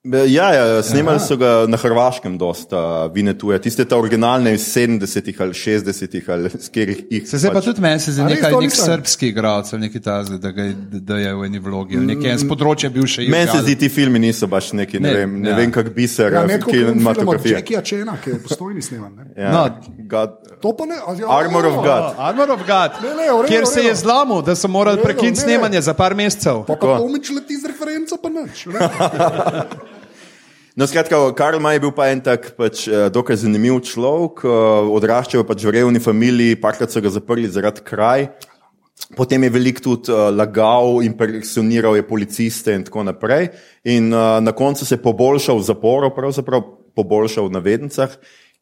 Ja, 0.05 0.51
ja, 0.51 0.83
snemali 0.83 1.21
so 1.21 1.37
ga 1.37 1.63
na 1.69 1.77
Hrvaškem, 1.77 2.35
dosta 2.35 2.79
Vinetuje. 3.07 3.61
Tiste 3.61 3.85
ta 3.85 3.95
originalne 3.97 4.55
iz 4.55 4.65
70-ih 4.67 5.37
ali 5.39 5.53
60-ih 5.53 6.25
ali 6.29 6.51
s 6.51 6.67
katerih 6.67 7.05
jih. 7.09 7.23
Se 7.25 7.39
zdaj 7.39 7.53
pa 7.53 7.61
tudi 7.61 7.81
meni 7.81 8.01
se 8.01 8.11
zdi 8.13 8.25
nekaj 8.25 8.51
to 8.51 8.61
nek 8.61 8.67
nisem? 8.67 8.85
srpski 8.87 9.29
igralec, 9.29 9.71
ali 9.73 9.83
nekaj 9.83 10.01
tazga, 10.01 10.39
da, 10.39 10.51
ga 10.51 10.63
je- 10.65 10.75
da 11.01 11.17
je 11.17 11.35
v 11.35 11.45
eni 11.45 11.59
vlogi, 11.61 11.97
ali 11.97 12.07
nekaj 12.09 12.35
z 12.37 12.49
področja 12.49 12.91
bivše 12.91 13.21
Meni 13.21 13.31
se 13.31 13.39
Jugoslavije. 13.39 13.63
zdi, 13.65 13.79
ti 13.79 13.89
filmi 13.91 14.19
niso 14.19 14.47
baš 14.49 14.73
neki, 14.73 14.99
ne, 14.99 15.09
Ne, 15.09 15.15
vem, 15.15 15.41
ne 15.41 15.51
ja. 15.51 15.57
vem 15.57 15.71
kak 15.71 15.95
biser, 15.95 16.33
Ja, 16.33 16.43
ne 16.43 16.59
kot 16.59 16.73
film 16.73 16.89
od 16.89 16.93
kinematografije. 16.93 17.53
Jackie 17.53 17.83
Čena, 17.85 18.17
ki 18.19 18.31
je 18.31 18.39
postojni 18.41 18.83
sneman. 18.83 19.15
ne. 19.15 19.25
Ja, 19.39 19.53
No. 19.53 19.69
God. 20.01 20.31
To 20.61 20.75
pa 20.75 20.85
ne. 20.85 20.97
a, 20.97 21.15
ja, 21.15 21.31
Armor 21.31 21.67
of 21.67 21.75
God. 21.77 22.03
Oh, 22.09 22.19
Armor 22.19 22.51
of 22.51 22.61
God, 22.61 22.91
Ne, 23.01 23.09
ne, 23.13 23.27
redu, 23.29 23.47
kjer 23.47 23.67
se 23.67 23.77
redu. 23.77 23.89
je 23.89 23.95
zlomil, 23.97 24.43
da 24.43 24.55
so 24.57 24.69
morali 24.69 24.99
prekiniti 25.01 25.39
ne. 25.39 25.45
snemanje 25.45 25.81
za 25.81 25.95
par 25.95 26.15
mesecev. 26.15 26.67
Pa 26.67 26.75
pa. 26.75 26.99
Tomič 26.99 27.31
leti 27.31 27.55
z 27.57 27.67
referenco, 27.67 28.19
pa 28.19 28.29
nič. 28.31 28.67
No, 30.73 30.87
skratka, 30.89 31.19
Karl 31.37 31.61
Maj 31.61 31.77
je 31.77 31.81
bil 31.85 31.91
pa 31.93 32.07
en 32.09 32.21
tak 32.25 32.55
pač, 32.57 32.87
eh, 32.89 33.11
dokaj 33.13 33.37
zanimiv 33.45 33.83
človek, 33.85 34.41
eh, 34.41 34.49
odraščal 34.97 35.43
je 35.43 35.45
pač 35.45 35.65
v 35.65 35.73
revni 35.77 36.01
familiji, 36.01 36.57
parkrat 36.57 36.89
so 36.89 37.01
ga 37.01 37.13
zaprli 37.13 37.45
zaradi 37.45 37.85
kraj. 37.85 38.33
Potem 39.17 39.43
je 39.43 39.51
veliko 39.51 39.81
tudi 39.83 40.13
uh, 40.13 40.31
lagal, 40.31 41.03
impresioniral 41.03 41.97
je 41.97 42.07
policiste 42.07 42.73
in 42.73 42.85
tako 42.85 43.03
naprej. 43.03 43.51
In 43.85 44.15
uh, 44.15 44.41
na 44.41 44.53
koncu 44.53 44.87
se 44.87 44.95
je 44.95 45.03
poboljšal 45.03 45.59
v 45.59 45.67
zaporu, 45.67 46.09
pravzaprav 46.15 46.63
poboljšal 46.97 47.49
v 47.49 47.53
navednicah, 47.53 48.09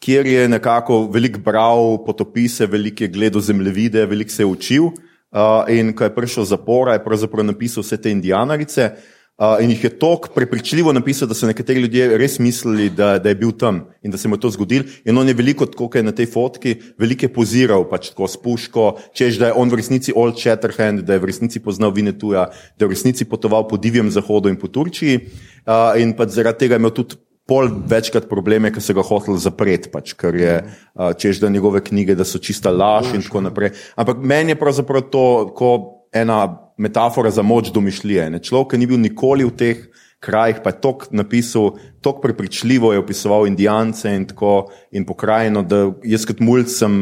kjer 0.00 0.26
je 0.26 0.48
nekako 0.48 1.06
veliko 1.12 1.38
bral 1.38 2.02
potopise, 2.02 2.66
veliko 2.66 3.04
je 3.04 3.12
gledal 3.12 3.40
zemljevide, 3.40 4.06
veliko 4.06 4.30
se 4.30 4.42
je 4.42 4.46
učil. 4.46 4.84
Uh, 5.30 5.68
in 5.68 5.92
ko 5.94 6.08
je 6.08 6.14
prišel 6.14 6.42
v 6.42 6.50
zapor, 6.56 6.90
je 6.90 7.04
pravzaprav 7.04 7.46
napisal 7.46 7.84
vse 7.84 8.00
te 8.00 8.11
indijanarice. 8.11 8.90
Uh, 8.90 9.19
in 9.61 9.70
jih 9.70 9.84
je 9.84 9.91
tako 9.99 10.28
prepričljivo 10.34 10.93
napisal, 10.93 11.28
da 11.28 11.34
so 11.34 11.49
nekateri 11.49 11.80
ljudje 11.80 12.18
res 12.18 12.38
mislili, 12.38 12.91
da, 12.91 13.18
da 13.18 13.28
je 13.28 13.34
bil 13.34 13.53
tam 13.53 13.86
in 14.03 14.12
da 14.12 14.18
se 14.18 14.28
mu 14.28 14.36
je 14.36 14.41
to 14.41 14.51
zgodilo. 14.51 14.84
In 15.05 15.18
on 15.18 15.28
je 15.28 15.34
veliko, 15.34 15.66
kot 15.66 15.95
je 15.97 16.03
na 16.03 16.12
tej 16.12 16.26
fotki, 16.28 16.74
veliko 16.99 17.28
poziral 17.34 17.86
pač 17.88 18.11
tako 18.12 18.28
s 18.28 18.36
puško, 18.36 18.84
češ 19.16 19.41
da 19.41 19.49
je 19.49 19.57
on 19.57 19.72
v 19.72 19.80
resnici 19.80 20.12
Old 20.16 20.36
Shatterhand, 20.36 21.07
da 21.09 21.16
je 21.16 21.24
v 21.24 21.30
resnici 21.32 21.61
poznal 21.61 21.95
Vinetuja, 21.97 22.51
da 22.76 22.84
je 22.84 22.91
v 22.91 22.93
resnici 22.93 23.24
potoval 23.24 23.64
po 23.68 23.80
divjem 23.80 24.11
zahodu 24.12 24.53
in 24.53 24.61
po 24.61 24.68
Turčiji. 24.68 25.24
Uh, 25.64 25.97
in 26.01 26.12
pač 26.16 26.36
zaradi 26.36 26.66
tega 26.66 26.76
je 26.76 26.84
imel 26.84 26.93
tudi 26.93 27.16
pol 27.49 27.70
večkrat 27.91 28.28
probleme, 28.28 28.70
ker 28.70 28.84
so 28.84 28.95
ga 28.95 29.03
hoteli 29.03 29.41
zapreti, 29.41 29.88
pač, 29.91 30.12
ker 30.20 30.36
je 30.36 30.55
uh, 30.61 31.14
češ 31.16 31.41
da 31.41 31.49
njegove 31.49 31.80
knjige, 31.84 32.14
da 32.14 32.28
so 32.28 32.38
čista 32.38 32.70
laž 32.70 33.14
in 33.16 33.24
tako 33.24 33.41
naprej. 33.49 33.72
Ampak 33.97 34.20
meni 34.20 34.53
je 34.53 34.61
pravzaprav 34.61 35.09
to 35.09 35.24
kot 35.57 35.97
ena 36.12 36.45
metafora 36.81 37.31
za 37.31 37.43
moč 37.43 37.68
domišljije. 37.68 38.31
Ne? 38.31 38.39
Človek, 38.41 38.70
ki 38.70 38.78
ni 38.78 38.87
bil 38.87 38.99
nikoli 38.99 39.45
v 39.45 39.53
teh 39.53 39.76
krajih, 40.18 40.59
pa 40.61 40.70
je 40.70 40.81
tok 40.81 41.07
napisal, 41.11 41.70
tok 42.01 42.18
prepričljivo 42.20 42.93
je 42.93 42.99
opisoval 42.99 43.47
indijance 43.47 44.05
in, 44.07 44.26
tako, 44.26 44.55
in 44.91 45.05
pokrajino, 45.05 45.62
da 45.62 45.78
jaz 46.05 46.24
kot 46.24 46.41
mulj 46.41 46.66
sem 46.66 46.93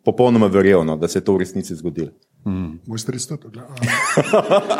popolnoma 0.00 0.46
verjel, 0.46 0.82
no, 0.82 0.94
da 0.96 1.08
se 1.08 1.18
je 1.18 1.24
to 1.24 1.34
v 1.34 1.40
resnici 1.40 1.74
zgodilo. 1.74 2.10
Moj 2.86 2.98
stric 2.98 3.22
to 3.22 3.36
gleda. 3.44 3.66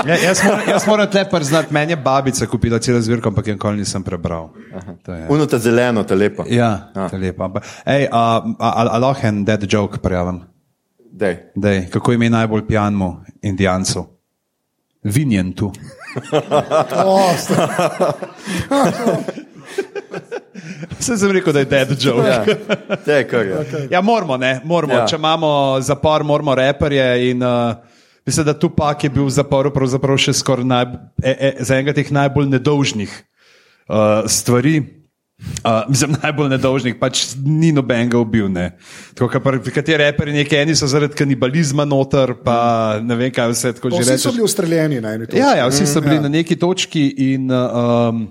Ja, 0.03 0.17
jaz, 0.21 0.41
moram, 0.43 0.61
jaz 0.69 0.87
moram 0.87 1.07
tle 1.07 1.23
priznati, 1.31 1.71
meni 1.71 1.93
je 1.93 1.99
babica 1.99 2.47
kupila 2.47 2.79
celo 2.79 3.01
zbirko, 3.01 3.29
ampak 3.29 3.47
je 3.47 3.55
nikoli 3.55 3.77
nisem 3.79 4.03
prebral. 4.03 4.49
To 5.03 5.13
je- 5.13 5.27
Uno 5.29 5.47
ta 5.47 5.59
zeleno, 5.59 6.03
ta 6.03 6.15
lepa. 6.15 6.45
Ja, 6.49 6.91
Ah. 6.95 7.11
lepo. 7.13 7.45
Ampak, 7.45 7.63
Ej, 7.87 8.09
a, 8.11 8.23
a, 8.59 8.69
a, 8.73 8.89
a 8.89 8.99
lahko 8.99 9.27
en 9.27 9.45
dead 9.45 9.67
joke 9.69 9.99
prijavim? 9.99 10.41
Dej. 11.13 11.37
Dej, 11.57 11.87
kako 11.91 12.13
ime 12.13 12.31
najbolj 12.31 12.67
pijanmu 12.67 13.13
indijancu? 13.43 14.07
Vinjen 15.03 15.53
tu. 15.53 15.73
Sta- 17.39 18.13
Vse 20.99 21.17
sem 21.19 21.31
rekel, 21.33 21.53
da 21.53 21.59
je 21.59 21.65
dead 21.65 21.97
joke. 22.01 22.29
Ja. 22.29 22.45
Okay. 23.07 23.89
Ja, 23.91 24.01
moramo, 24.01 24.37
ne, 24.37 24.61
moramo. 24.65 24.93
Ja. 24.93 24.99
Ja. 25.01 25.07
Če 25.07 25.17
imamo 25.17 25.81
zapor, 25.81 26.25
moramo 26.25 26.55
reperje. 26.55 27.31
In, 27.31 27.43
uh, 27.43 27.75
mislim, 28.27 28.47
da 28.47 28.55
Tupak 28.59 29.05
je 29.05 29.11
bil 29.11 29.27
v 29.27 29.35
zaporu 29.35 29.73
pravzaprav 29.75 30.21
še 30.21 30.35
skoraj 30.37 30.67
naj, 30.69 30.85
e, 31.23 31.33
e, 31.33 31.53
za 31.61 31.79
enega 31.79 31.97
teh 31.97 32.13
najbolj 32.15 32.51
nedolžnih 32.53 33.11
uh, 33.89 34.29
stvari. 34.31 35.02
Uh, 35.63 35.85
mislim, 35.89 36.17
najbolj 36.23 36.49
nedolžnih, 36.57 36.97
pač 36.99 37.37
ni 37.39 37.73
nobenega 37.75 38.19
ubil. 38.19 38.49
Ne. 38.51 38.73
Tako, 39.15 39.29
ka 39.31 39.41
pri, 39.43 39.61
kateri 39.75 39.99
reperi, 40.03 40.35
neki 40.35 40.59
eni 40.59 40.75
so 40.79 40.89
zaradi 40.91 41.15
kanibalizma 41.19 41.87
noter, 41.87 42.35
pa 42.43 42.99
ne 43.03 43.19
vem, 43.19 43.31
kaj 43.35 43.53
vse 43.55 43.73
tako 43.79 43.93
to 43.95 44.03
že 44.03 44.17
Vsi 44.17 44.27
so 44.27 44.35
bili 44.35 44.47
ustreljeni 44.47 45.01
na 45.03 45.15
eni 45.15 45.27
točki. 45.27 45.43
Ja, 45.43 45.55
ja, 45.59 45.69
vsi 45.71 45.87
so 45.87 46.03
bili 46.03 46.19
ja. 46.19 46.25
na 46.27 46.33
neki 46.35 46.59
točki 46.59 47.05
in 47.31 47.51
um, 47.51 48.25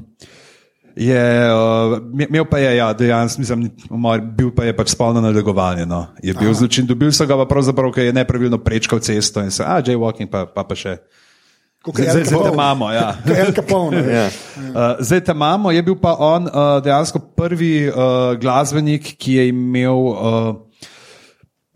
je, 0.95 1.23
uh, 1.55 1.97
imel 2.27 2.45
pa 2.51 2.59
je, 2.59 2.75
ja, 2.77 2.91
dejansko, 2.93 3.41
mislim, 3.41 3.67
bil 4.35 4.51
pa 4.55 4.67
je 4.67 4.75
pač 4.75 4.91
spolno 4.91 5.23
nadlegovanje. 5.23 5.87
No. 5.87 6.05
Je 6.23 6.35
bil 6.35 6.51
zločin, 6.53 6.87
dobil 6.87 7.15
so 7.15 7.27
ga 7.27 7.39
pa 7.39 7.47
pravzaprav, 7.47 7.95
ker 7.95 8.11
je 8.11 8.15
nepravilno 8.15 8.59
prečkal 8.59 8.99
cesto 8.99 9.43
in 9.43 9.51
se, 9.51 9.63
a, 9.63 9.79
jaywalking 9.79 10.31
pa, 10.31 10.45
pa, 10.51 10.67
pa 10.67 10.75
še. 10.75 10.99
Zdaj, 11.81 12.25
zdaj 12.25 12.43
te 12.43 12.49
imamo, 12.53 12.91
ja. 12.93 13.15
Capone. 13.57 13.97
Ja. 14.05 14.27
Uh, 14.27 15.01
zdaj 15.01 15.23
tam 15.25 15.37
imamo, 15.37 15.71
je 15.71 15.81
bil 15.81 15.95
pa 15.97 16.13
on 16.19 16.45
uh, 16.45 16.77
dejansko 16.83 17.19
prvi 17.33 17.89
uh, 17.89 18.37
glasbenik, 18.37 19.15
ki 19.17 19.33
je 19.39 19.47
imel 19.49 19.97
uh, 19.97 20.53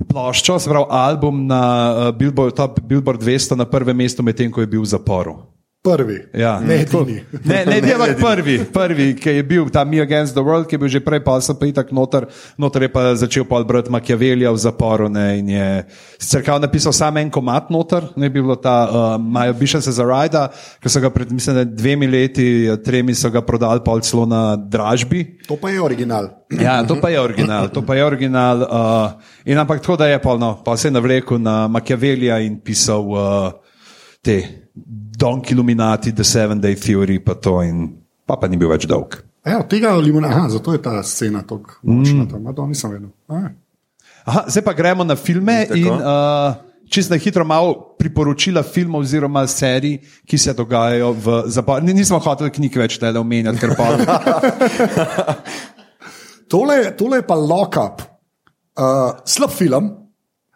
ploščo, 0.06 0.60
se 0.62 0.70
pravi 0.70 0.86
album 0.93 1.47
na 1.49 1.62
uh, 1.89 2.12
Billboard, 2.14 2.53
top 2.53 2.78
Billboard 2.86 3.24
200 3.24 3.58
na 3.58 3.66
prvem 3.66 3.97
mestu, 3.97 4.22
medtem 4.24 4.53
ko 4.53 4.62
je 4.62 4.70
bil 4.70 4.86
v 4.86 4.93
zaporu. 4.93 5.39
Prvi. 5.86 6.18
Ja. 6.34 6.60
Ne 6.60 6.82
edini. 6.82 7.22
Ne, 7.46 7.66
ne, 7.66 7.82
ne, 7.82 7.94
ampak 7.94 8.18
prvi, 8.18 8.56
prvi, 8.74 9.06
ki 9.22 9.36
je 9.38 9.44
bil 9.46 9.68
ta 9.70 9.84
Me 9.86 10.02
Against 10.02 10.34
the 10.34 10.42
World, 10.42 10.66
ki 10.66 10.76
je 10.76 10.82
bil 10.82 10.90
že 10.90 11.02
prej, 11.04 11.22
pa 11.22 11.38
sem 11.42 11.54
pa 11.54 11.68
itak 11.70 11.92
noter, 11.94 12.26
noter 12.58 12.88
je 12.88 12.90
pa 12.90 13.04
začel 13.14 13.46
pol 13.46 13.62
brati 13.68 13.94
Machiavellija 13.94 14.50
v 14.50 14.62
zaporu. 14.64 15.10
Ne, 15.14 15.26
in 15.40 15.52
je 15.54 15.68
sicer 16.18 16.42
kao 16.46 16.58
napisal 16.60 16.96
samo 16.96 17.22
en 17.22 17.30
komat 17.30 17.70
noter, 17.70 18.10
ne 18.18 18.32
bi 18.34 18.42
bilo 18.42 18.58
ta 18.58 18.76
uh, 18.90 18.98
My 19.22 19.54
Ambition 19.54 19.84
as 19.86 20.02
a 20.02 20.08
Rider, 20.10 20.50
ki 20.82 20.90
so 20.90 21.04
ga 21.06 21.14
pred, 21.14 21.30
mislim, 21.32 21.62
dvemi 21.76 22.10
leti, 22.10 22.48
tremi 22.82 23.14
so 23.14 23.30
ga 23.30 23.46
prodali 23.46 23.86
pol 23.86 24.02
celo 24.02 24.26
na 24.26 24.56
dražbi. 24.58 25.46
To 25.46 25.60
pa 25.62 25.70
je 25.70 25.82
original. 25.86 26.34
Ja, 26.50 26.82
to 26.82 26.98
pa 26.98 27.14
je 27.14 27.22
original, 27.22 27.70
to 27.70 27.86
pa 27.86 27.94
je 27.94 28.06
original. 28.06 28.66
Uh, 28.66 29.22
in 29.46 29.62
ampak 29.62 29.86
tako, 29.86 30.02
da 30.02 30.10
je 30.10 30.22
polno, 30.22 30.56
pa 30.66 30.78
se 30.78 30.90
je 30.90 30.98
navlekel 30.98 31.38
na 31.38 31.68
Machiavellija 31.68 32.42
in 32.42 32.58
pisal 32.58 33.06
uh, 33.06 33.52
te 34.26 34.64
Don 34.76 35.41
Illuminati, 35.47 36.11
The 36.11 36.23
Seven 36.23 36.59
Day 36.59 36.76
Theory, 36.76 37.19
pa 37.23 37.36
to 37.39 37.61
in 37.63 37.88
pa, 38.28 38.36
pa 38.36 38.47
ni 38.51 38.57
bil 38.59 38.69
več 38.69 38.88
dolg. 38.89 39.21
Evo, 39.45 39.61
tega 39.69 39.93
limona, 40.01 40.32
aha, 40.34 40.49
zato 40.57 40.73
je 40.73 40.82
ta 40.82 40.97
scena 41.05 41.43
tako 41.45 41.78
močna. 41.84 42.26
Mm. 42.26 42.55
To 42.57 42.65
nisem 42.67 42.91
vedel. 42.91 43.11
A, 43.30 43.45
Aha, 44.26 44.45
zdaj 44.49 44.63
pa 44.65 44.73
gremo 44.73 45.05
na 45.05 45.15
filme 45.15 45.67
Tako. 45.69 45.78
in 45.78 45.88
uh, 45.88 46.55
čisto 46.89 47.13
na 47.13 47.19
hitro 47.21 47.45
malo 47.45 47.93
priporočila 47.99 48.63
filmov 48.65 49.05
oziroma 49.05 49.45
serij, 49.47 49.99
ki 50.26 50.38
se 50.38 50.53
dogajajo 50.53 51.11
v 51.13 51.43
zaporu. 51.53 51.86
Nismo 51.86 52.17
hoteli 52.19 52.49
knjig 52.49 52.78
več 52.82 52.97
tele 52.97 53.21
omenjati, 53.21 53.61
ker 53.61 53.76
pa 53.78 53.86
Tole, 56.49 56.93
tole 56.97 57.21
je 57.21 57.26
pa 57.26 57.38
Lockup, 57.38 58.01
uh, 58.78 59.21
slab 59.26 59.53
film, 59.53 59.93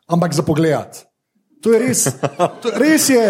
ampak 0.09 0.33
za 0.33 0.45
pogled. 0.45 1.05
To 1.61 1.73
je 1.73 1.79
res. 1.81 2.03
To, 2.61 2.73
res 2.77 3.09
je. 3.09 3.23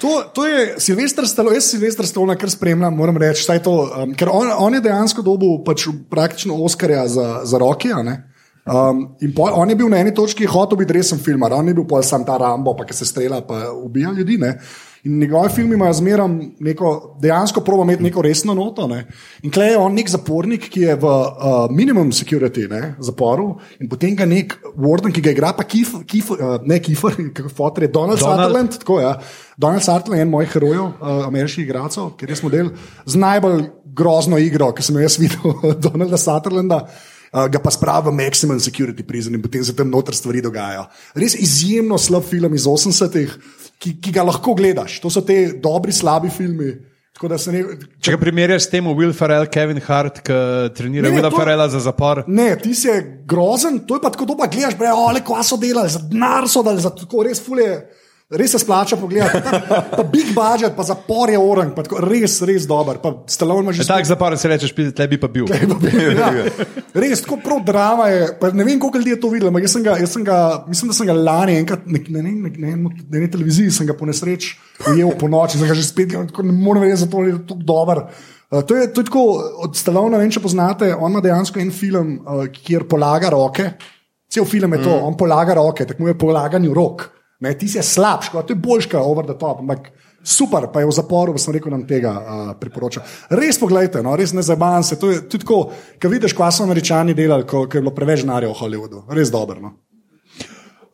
To, 0.00 0.24
to 0.34 0.46
je 0.46 0.74
Silvestr 0.78 1.26
Stallone, 1.26 1.56
jaz 1.56 1.70
Silvestr 1.70 2.06
Stallone 2.06 2.36
kar 2.38 2.50
spremljam, 2.50 2.96
moram 2.96 3.16
reči. 3.16 3.44
saj 3.44 3.62
To, 3.62 3.74
um, 3.86 4.14
ker 4.18 4.28
on, 4.32 4.50
on 4.58 4.74
je 4.74 4.82
dejansko 4.84 5.22
dobil 5.22 5.58
pač 5.66 5.86
praktično 6.10 6.56
Oscarja 6.64 7.06
za, 7.08 7.28
za 7.44 7.58
roke. 7.58 7.92
Um, 7.94 9.04
in 9.20 9.34
pol, 9.36 9.52
on 9.54 9.70
je 9.70 9.76
bil 9.76 9.90
na 9.92 10.00
eni 10.00 10.14
točki 10.14 10.48
hotel 10.48 10.80
biti 10.80 10.96
resen 10.96 11.20
filmar, 11.20 11.52
on 11.52 11.68
je 11.68 11.74
bil 11.76 11.84
pa 11.88 12.02
sam 12.02 12.24
ta 12.24 12.38
Rambo, 12.40 12.72
pa 12.76 12.86
ki 12.88 12.96
se 12.96 13.06
strela, 13.06 13.42
pa 13.44 13.68
ubija 13.72 14.12
ljudi. 14.12 14.38
Ne? 14.40 14.56
In 15.04 15.18
njegovi 15.20 15.50
filmi 15.52 15.74
imajo 15.74 15.92
zmeraj 15.92 16.28
neko, 16.64 16.90
dejansko 17.20 17.60
probo 17.60 17.82
imeti 17.84 18.02
neko 18.02 18.22
resno 18.22 18.54
noto. 18.54 18.86
Ne? 18.88 19.02
In 19.42 19.52
klej 19.52 19.74
je 19.74 19.78
on 19.78 19.92
nek 19.92 20.08
zapornik, 20.08 20.68
ki 20.72 20.80
je 20.80 20.94
v 20.96 21.10
uh, 21.10 21.66
minimum 21.70 22.12
security 22.12 22.64
ne, 22.70 22.94
zaporu, 23.04 23.50
in 23.84 23.88
potem 23.88 24.16
ga 24.16 24.24
nek 24.24 24.56
warden, 24.80 25.12
ki 25.12 25.20
ga 25.20 25.34
igra, 25.36 25.52
pa 25.52 25.68
Kif, 25.68 25.92
Kif, 26.08 26.30
uh, 26.32 26.56
ne 26.64 26.80
Kifr, 26.80 27.18
kako 27.36 27.52
fotor 27.52 27.84
je 27.84 27.92
Donald, 27.92 28.20
Donald. 28.20 28.40
Sutherland. 28.40 28.78
Tako, 28.80 29.00
ja. 29.00 29.14
Donald 29.60 29.84
Sutherland 29.84 30.18
je 30.18 30.24
en 30.24 30.32
mojih 30.32 30.54
herojev, 30.56 30.84
uh, 30.84 31.26
ameriških 31.28 31.66
igralcev, 31.68 32.14
ker 32.16 32.32
je 32.32 32.40
model 32.42 32.72
z 33.04 33.20
najbolj 33.20 33.66
grozno 33.84 34.40
igro, 34.40 34.72
ki 34.72 34.82
sem 34.82 34.96
jo 34.96 35.04
jaz 35.04 35.18
videl, 35.20 35.58
Donalda 35.84 36.16
Sutherlanda. 36.16 36.86
Uh, 37.34 37.48
ga 37.50 37.58
pa 37.58 37.66
spravi 37.74 38.12
v 38.12 38.14
maximum 38.14 38.60
security 38.62 39.02
prison 39.02 39.34
in 39.34 39.42
potem 39.42 39.64
se 39.66 39.74
tam 39.74 39.88
noter 39.90 40.14
stvari 40.14 40.38
dogajajo. 40.44 40.84
Res 41.18 41.34
izjemno 41.34 41.98
slab 41.98 42.22
film 42.22 42.54
iz 42.54 42.62
80-ih, 42.70 43.32
ki, 43.82 43.96
ki 43.98 44.12
ga 44.14 44.22
lahko 44.22 44.54
gledaš. 44.54 45.00
To 45.02 45.10
so 45.10 45.24
te 45.26 45.48
dobri, 45.58 45.90
slabi 45.90 46.30
filmi. 46.30 46.76
Ne. 47.14 47.62
če 48.02 48.10
ga 48.10 48.18
primerjaš 48.18 48.64
s 48.66 48.70
tem, 48.72 48.86
Will 48.90 49.12
Ferrell, 49.14 49.46
Kevin 49.46 49.78
Hart, 49.86 50.16
ki 50.26 50.38
trenira 50.74 51.06
Ne, 51.06 51.12
ne, 51.12 51.18
Willa 51.18 51.30
to- 51.30 51.38
Ferrella 51.38 51.68
za 51.70 51.78
zapor. 51.78 52.24
Ne, 52.26 52.56
ti 52.58 52.74
si 52.74 52.90
grozen, 53.26 53.80
to 53.86 53.94
je 53.94 54.02
pa 54.02 54.10
tako 54.10 54.26
doba, 54.32 54.48
gledaš, 54.50 54.74
bre, 54.78 54.90
ole, 54.90 55.22
kva 55.22 55.42
so 55.46 55.56
delali, 55.56 55.90
za 55.94 56.02
denar 56.02 56.48
so 56.50 56.62
dali, 56.66 56.82
za 56.82 56.90
tako 56.90 57.22
res 57.22 57.38
fulje. 57.42 57.70
Res 58.32 58.54
se 58.54 58.58
splača 58.58 58.96
pogledati. 58.96 59.40
Pa, 59.44 59.80
pa 59.96 60.02
big 60.08 60.30
budget, 60.32 60.72
pa 60.76 60.82
zapor 60.82 61.28
je 61.28 61.36
orang, 61.38 61.74
pa 61.76 61.82
tako, 61.84 62.00
res, 62.00 62.38
res 62.48 62.64
dober. 62.64 62.96
Pa 63.02 63.12
že 63.28 63.84
Tak 63.84 64.08
zapor 64.08 64.36
se 64.40 64.48
rečeš, 64.48 64.72
tle 64.72 65.08
bi 65.08 65.18
pa 65.20 65.28
bil. 65.28 65.44
ja, 66.16 66.30
res, 66.96 67.20
tako 67.20 67.36
prav 67.44 67.60
drama 67.66 68.08
je. 68.08 68.30
Pa 68.40 68.48
ne 68.56 68.64
vem, 68.64 68.80
koliko 68.80 68.98
ljudi 68.98 69.12
je 69.12 69.20
to 69.20 69.28
videlo. 69.28 69.52
Jaz 69.60 69.76
sem 69.76 69.84
ga, 69.84 69.98
jaz 70.00 70.16
sem 70.16 70.24
ga, 70.24 70.64
mislim, 70.66 70.88
da 70.88 70.96
sem 70.96 71.10
ga 71.10 71.16
lani 71.18 71.58
enkrat 71.60 71.84
na 71.84 72.00
ne, 72.00 72.22
ne, 72.22 72.22
ne, 72.32 72.76
ne, 72.76 72.76
ne, 72.80 73.20
ne 73.20 73.28
televiziji, 73.30 73.70
sem 73.70 73.86
ga 73.86 73.96
po 73.98 74.08
nesreči 74.08 74.56
ujel 74.90 75.12
po 75.18 75.28
noči, 75.28 75.58
sem 75.58 75.68
ga 75.68 75.76
že 75.76 75.84
spet 75.86 76.08
gledal, 76.10 76.28
tako 76.30 76.46
ne 76.48 76.54
morem 76.56 76.86
verjeti, 76.86 77.04
zato 77.04 77.24
je 77.26 77.36
tako 77.44 77.66
dober. 77.68 78.06
Uh, 78.50 78.62
to, 78.62 78.76
je, 78.76 78.88
to 78.92 79.02
je 79.02 79.08
tako, 79.10 79.24
od 79.66 79.76
Stallone, 79.76 80.16
ne 80.16 80.22
vem, 80.22 80.32
če 80.32 80.42
poznate, 80.42 80.94
on 80.94 81.12
ima 81.12 81.22
dejansko 81.24 81.60
en 81.60 81.74
film, 81.74 82.16
uh, 82.24 82.46
kjer 82.48 82.88
polaga 82.88 83.32
roke. 83.34 83.68
Cel 84.32 84.46
film 84.48 84.74
je 84.74 84.82
to, 84.82 84.90
mm. 84.90 85.10
on 85.10 85.16
polaga 85.18 85.54
roke, 85.60 85.86
tako 85.86 86.02
mu 86.02 86.10
je 86.10 86.18
polaganju 86.18 86.74
rok. 86.74 87.06
Ne, 87.44 87.52
ti 87.58 87.68
si 87.68 87.82
slab, 87.84 88.24
škoda, 88.24 88.46
to 88.48 88.56
je 88.56 88.62
boljška, 88.64 89.00
over 89.00 89.26
the 89.28 89.36
top. 89.38 89.60
Ampak 89.60 89.90
super, 90.24 90.66
pa 90.72 90.80
je 90.80 90.88
v 90.88 90.96
zaporu, 90.96 91.36
sem 91.38 91.52
rekel, 91.54 91.72
nam 91.74 91.84
tega 91.88 92.12
uh, 92.16 92.52
priporočam. 92.60 93.04
Res 93.28 93.60
pogledajte, 93.60 94.00
no, 94.02 94.16
res 94.16 94.32
ne 94.32 94.42
zabavam 94.42 94.82
se. 94.82 94.96
To 95.00 95.12
je 95.12 95.20
tudi 95.28 95.44
tako, 95.44 95.58
ko 96.00 96.12
vidiš, 96.12 96.36
kaj 96.36 96.56
so 96.56 96.64
američani 96.64 97.14
delali, 97.14 97.44
ko, 97.44 97.66
ko 97.68 97.78
je 97.78 97.84
bilo 97.84 97.92
preveč 97.94 98.24
denarja 98.24 98.48
v 98.48 98.58
Hollywoodu. 98.62 99.04
Res 99.12 99.32
dobro. 99.34 99.60
No. 99.60 99.76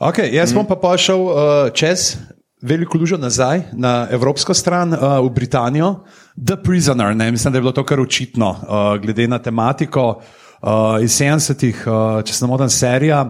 Okay, 0.01 0.33
jaz 0.35 0.55
bom 0.57 0.67
pa 0.67 0.81
pošel 0.81 1.23
uh, 1.23 1.39
čez 1.77 2.17
veliko 2.61 2.99
lužo 2.99 3.17
nazaj 3.21 3.71
na 3.73 4.09
evropsko 4.13 4.55
stran, 4.57 4.93
uh, 4.93 5.21
v 5.25 5.31
Britanijo, 5.33 5.95
The 6.37 6.59
Prisoner. 6.61 7.15
Ne? 7.17 7.31
Mislim, 7.31 7.53
da 7.53 7.59
je 7.59 7.63
bilo 7.63 7.73
to 7.77 7.85
kar 7.85 8.01
očitno, 8.01 8.51
uh, 8.51 8.97
glede 9.01 9.29
na 9.29 9.39
tematiko. 9.39 10.21
Uh, 10.61 11.01
iz 11.01 11.15
70-ih, 11.17 11.79
uh, 11.89 12.19
če 12.21 12.35
se 12.37 12.45
ne 12.45 12.49
motim, 12.51 12.69
serija. 12.69 13.23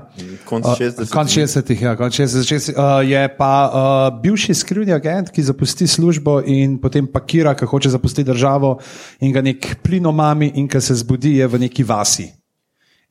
Konec 0.48 0.66
Uh, 0.66 0.80
60-ih. 0.80 1.10
Konec 1.12 1.36
60-ih, 1.36 1.84
ja, 1.86 1.92
konec 1.94 2.18
60-ih. 2.18 2.74
Uh, 2.74 3.06
je 3.06 3.22
pa 3.36 3.52
uh, 3.70 4.18
bivši 4.18 4.56
skrivni 4.58 4.96
agent, 4.96 5.30
ki 5.30 5.44
zapusti 5.46 5.86
službo 5.86 6.40
in 6.50 6.80
potem 6.82 7.06
pakira, 7.06 7.54
ki 7.54 7.70
hoče 7.70 7.94
zapustiti 7.94 8.26
državo, 8.32 8.74
in 9.22 9.30
ga 9.30 9.46
nek 9.46 9.76
plinomami, 9.78 10.50
in 10.58 10.66
ki 10.66 10.82
se 10.82 10.98
zbudi, 11.04 11.36
je 11.38 11.46
v 11.46 11.62
neki 11.68 11.86
vasi. 11.86 12.26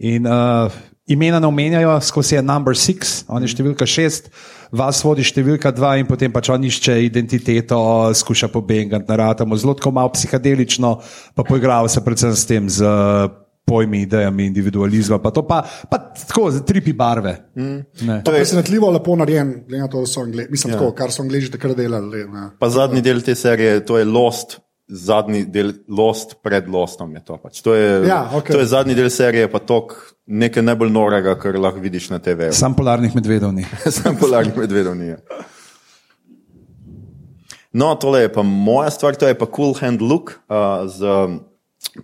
In 0.04 0.28
uh, 0.28 0.68
imena 1.08 1.40
ne 1.40 1.48
omenjajo, 1.48 1.96
skozi 2.04 2.36
je 2.36 2.44
number 2.44 2.76
six, 2.76 3.24
on 3.32 3.48
je 3.48 3.56
številka 3.56 3.88
šest, 3.88 4.28
vas 4.76 5.00
vodi 5.00 5.24
številka 5.24 5.72
dva 5.72 5.96
in 5.96 6.08
potem 6.12 6.32
pač 6.32 6.52
on 6.52 6.68
išče 6.68 7.00
identiteto, 7.08 7.80
skuša 8.12 8.52
pobegati, 8.52 9.08
naratamo 9.08 9.56
zelo 9.56 9.80
tako 9.80 9.96
malo 9.96 10.12
psihadelično, 10.12 10.98
pa 11.40 11.48
poigrava 11.48 11.88
se 11.88 12.04
predvsem 12.04 12.36
s 12.36 12.50
tem. 12.52 12.68
Z, 12.68 12.84
uh, 12.84 13.48
Pojmi, 13.70 14.02
idejami 14.02 14.46
individualizma, 14.46 15.20
pa 15.22 15.32
to 15.32 15.44
pa, 15.48 15.62
pa 15.90 15.98
tako, 16.28 16.52
tripi 16.66 16.94
barve. 16.94 17.36
Mm. 17.56 17.78
To 18.24 18.32
je, 18.32 18.38
Presenetljivo 18.38 18.90
lepo 18.92 19.16
narejen, 19.16 19.54
glede 19.68 19.82
na 19.82 19.88
to, 19.88 20.06
so 20.08 20.24
angliji. 20.26 20.48
Mislim, 20.50 20.74
ja. 20.74 20.80
tako, 20.80 20.92
kar 20.98 21.12
so 21.12 21.22
angliji 21.22 21.52
takrat 21.52 21.78
delali. 21.78 22.26
Ne. 22.30 22.50
pa 22.60 22.70
zadnji 22.70 23.02
del 23.02 23.22
te 23.22 23.36
serije, 23.36 23.86
to 23.86 23.98
je 23.98 24.06
Lost. 24.06 24.60
Zadnji 24.90 25.44
del 25.46 25.74
Lost 25.88 26.40
pred 26.44 26.70
Lostom 26.70 27.14
je 27.14 27.22
to. 27.26 27.38
Pač. 27.38 27.62
To, 27.62 27.76
je, 27.78 28.08
Ja, 28.08 28.24
okej. 28.34 28.56
to 28.56 28.60
je 28.60 28.66
zadnji 28.66 28.96
del 28.98 29.10
serije, 29.14 29.52
pa 29.52 29.60
to 29.60 29.84
nekaj 30.26 30.66
najbolj 30.66 30.90
norega, 30.90 31.36
kar 31.38 31.60
lahko 31.60 31.80
vidiš 31.80 32.10
na 32.10 32.20
TV. 32.20 32.50
Sam 32.52 32.74
polarnih 32.74 33.16
medvedov 33.16 33.54
ni. 33.54 33.66
Sam 34.00 34.18
polarni 34.18 34.54
medvedov 34.58 34.98
nije. 34.98 35.20
No, 37.74 37.94
tole 38.02 38.22
je 38.26 38.34
pa 38.34 38.42
moja 38.42 38.90
stvar, 38.90 39.16
to 39.16 39.28
je 39.30 39.38
pa 39.38 39.46
Cool 39.46 39.76
Hand 39.78 40.02
Look 40.02 40.40
uh, 40.50 40.90
z 40.90 41.06
um, 41.06 41.40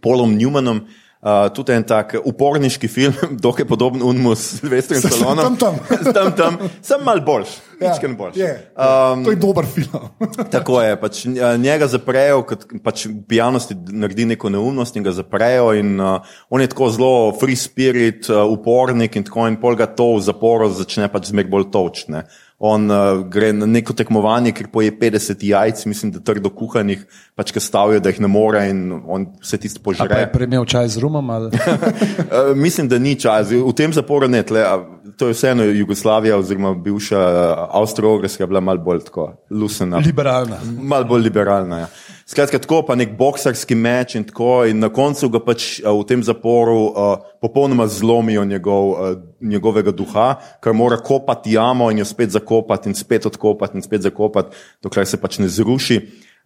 Polom 0.02 0.38
Newmanom. 0.38 0.86
Uh, 0.86 1.05
tudi 1.50 1.74
en 1.74 1.84
tak 1.84 2.16
uporniški 2.22 2.88
film, 2.88 3.14
dokaj 3.42 3.66
podoben 3.66 4.04
unmu 4.04 4.36
s 4.36 4.60
Silvestrom 4.60 5.00
S- 5.00 5.04
s- 5.04 5.14
Stallonom. 5.14 5.56
tam, 5.56 5.56
tam. 5.58 5.76
tam, 6.14 6.32
tam. 6.34 6.58
Sem 6.82 7.02
mal 7.02 7.22
boljš, 7.22 7.56
Ja, 7.76 7.92
ja, 7.94 8.10
boljš. 8.10 8.38
je. 8.38 8.52
Um, 8.72 9.24
to 9.26 9.32
je 9.32 9.36
dober 9.38 9.66
film. 9.66 10.06
Tako 10.54 10.82
je, 10.82 10.94
pač 10.96 11.26
njega 11.58 11.88
zaprejo, 11.88 12.44
kot 12.44 12.64
pač 12.80 13.06
v 13.06 13.18
pijavnosti 13.26 13.76
naredi 13.92 14.26
neko 14.26 14.50
neumnost 14.50 14.96
in 14.96 15.04
ga 15.04 15.12
zaprejo. 15.12 15.74
In, 15.74 16.00
uh, 16.00 16.22
on 16.50 16.62
je 16.62 16.68
tako 16.68 16.90
zelo 16.90 17.12
free 17.34 17.56
spirit, 17.56 18.30
uh, 18.30 18.46
upornik 18.46 19.16
in 19.16 19.24
tako 19.24 19.48
in 19.48 19.58
pol 19.58 19.76
ga 19.76 19.86
to 19.88 20.16
v 20.16 20.24
zaporu 20.24 20.70
začne 20.72 21.10
pač 21.10 21.34
zmer 21.34 21.48
bolj 21.48 21.68
točne. 21.70 22.24
On 22.58 22.88
uh, 22.88 23.20
gre 23.28 23.50
na 23.52 23.68
neko 23.68 23.92
tekmovanje, 23.94 24.54
ker 24.56 24.70
poje 24.72 24.94
50 24.96 25.42
jajc, 25.44 25.82
mislim, 25.92 26.14
da 26.16 26.22
trdo 26.24 26.48
kuhanih, 26.56 27.02
pač 27.36 27.52
ki 27.52 27.60
stavijo, 27.60 28.00
da 28.00 28.14
jih 28.14 28.22
ne 28.24 28.30
more 28.32 28.62
in 28.70 28.94
on 28.96 29.26
tisto 29.44 29.82
A 29.82 29.84
pa 29.84 29.90
požre. 29.90 30.20
je 30.22 30.30
premel 30.32 30.64
čaj 30.66 30.88
z 30.96 31.04
rumom? 31.04 31.30
Uh, 31.30 31.52
mislim, 32.66 32.88
da 32.88 33.00
ni 33.00 33.18
čas. 33.20 33.52
V 33.52 33.74
tem 33.76 33.92
zaporu 33.94 34.32
ne, 34.32 34.40
tle, 34.48 34.64
to 35.20 35.28
je 35.28 35.36
vseeno 35.36 35.68
Jugoslavija 35.68 36.38
oziroma 36.40 36.72
bivša 36.74 37.20
uh, 37.20 37.76
Avstrija-Ogrska 37.82 38.48
bila 38.48 38.64
malo 38.64 38.80
bolj 38.80 39.04
tako 39.12 39.34
lusena. 39.50 40.00
Liberalna. 40.00 40.64
Malo 40.80 41.12
bolj 41.12 41.28
liberalna. 41.28 41.80
Ja. 41.84 41.88
Skratka, 42.26 42.58
tako 42.58 42.80
pa 42.82 42.96
nek 42.98 43.12
boksarski 43.20 43.76
meč 43.78 44.16
in 44.18 44.24
tako, 44.26 44.64
in 44.66 44.80
na 44.82 44.88
koncu 44.90 45.28
ga 45.30 45.42
pač 45.46 45.66
a, 45.86 45.92
v 45.94 46.06
tem 46.10 46.24
zaporu 46.26 46.80
a, 46.90 47.04
popolnoma 47.38 47.86
zlomijo 47.86 48.42
njegov, 48.50 48.86
a, 48.98 49.12
njegovega 49.46 49.94
duha, 49.94 50.32
ker 50.58 50.74
mora 50.74 50.98
kopati 50.98 51.54
jamo 51.54 51.92
in 51.94 52.02
jo 52.02 52.08
spet 52.10 52.34
zakopati 52.34 52.90
in 52.90 52.98
spet 52.98 53.28
odkopati 53.30 53.78
in 53.78 53.86
spet 53.86 54.08
zakopati, 54.10 54.58
dokler 54.82 55.06
se 55.06 55.22
pač 55.22 55.38
ne 55.38 55.52
zruši. 55.54 56.00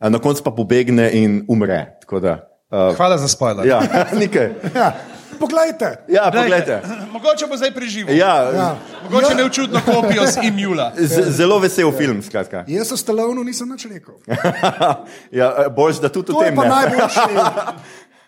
A, 0.04 0.12
na 0.12 0.20
koncu 0.20 0.44
pa 0.44 0.52
pobegne 0.52 1.08
in 1.16 1.46
umre. 1.48 1.80
Da, 2.12 2.36
a, 2.68 2.92
Hvala 3.00 3.18
za 3.18 3.32
spoiler. 3.32 3.64
ja, 3.68 3.80
nekaj. 4.20 4.52
Ja. 4.76 4.92
Poglejte, 5.32 5.98
Ja, 6.08 6.32
poglejte. 6.34 6.82
Mogoče 7.12 7.46
bo 7.46 7.56
zdaj 7.56 7.72
preživel. 7.72 8.16
Ja, 8.16 8.50
Ja. 8.50 8.70
Mogoče 9.04 9.26
Ja. 9.30 9.38
neučutno 9.38 9.82
kopijo 9.82 10.26
z 10.26 10.38
imula. 10.44 10.92
z, 10.98 11.32
zelo 11.32 11.60
vesel 11.60 11.92
film, 11.92 12.22
skratka. 12.22 12.64
jaz 12.68 12.92
o 12.92 12.98
Stalonu 12.98 13.44
nisem 13.44 13.70
nič 13.70 13.86
rekel. 13.86 14.16
ja, 15.32 15.48
boš, 15.70 15.98
da 15.98 16.10
tudi 16.10 16.28
To 16.28 16.34
v 16.34 16.42
je 16.42 16.46
tem 16.46 16.56
pa 16.56 16.64
ne. 16.64 16.70
najboljši. 16.72 17.20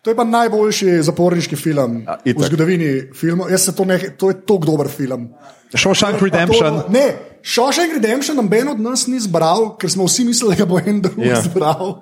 To 0.01 0.09
je 0.09 0.15
pa 0.15 0.23
najboljši 0.25 1.01
zaporniški 1.01 1.55
film 1.55 2.03
Ja, 2.03 2.17
v 2.17 2.29
itak. 2.29 2.45
zgodovini 2.45 3.13
filmov. 3.13 3.49
Jaz 3.49 3.61
se 3.61 3.71
To, 3.71 3.85
ne, 3.85 3.99
to 4.11 4.29
je 4.29 4.35
tako 4.37 4.65
dober 4.65 4.87
film. 4.87 5.29
Shawshank 5.71 6.19
Redemption. 6.19 6.81
To, 6.81 6.89
ne, 6.89 7.05
Shawshank 7.43 7.93
Redemption 7.93 8.35
noben 8.35 8.67
od 8.67 8.79
nas 8.79 9.07
ni 9.07 9.19
zbral, 9.19 9.77
ker 9.77 9.87
smo 9.87 10.05
vsi 10.05 10.25
mislili, 10.25 10.51
da 10.51 10.59
ga 10.59 10.65
bo 10.65 10.79
en 10.79 11.01
drug 11.01 11.17
Ja. 11.17 11.25
yeah. 11.31 11.43
zbral. 11.43 12.01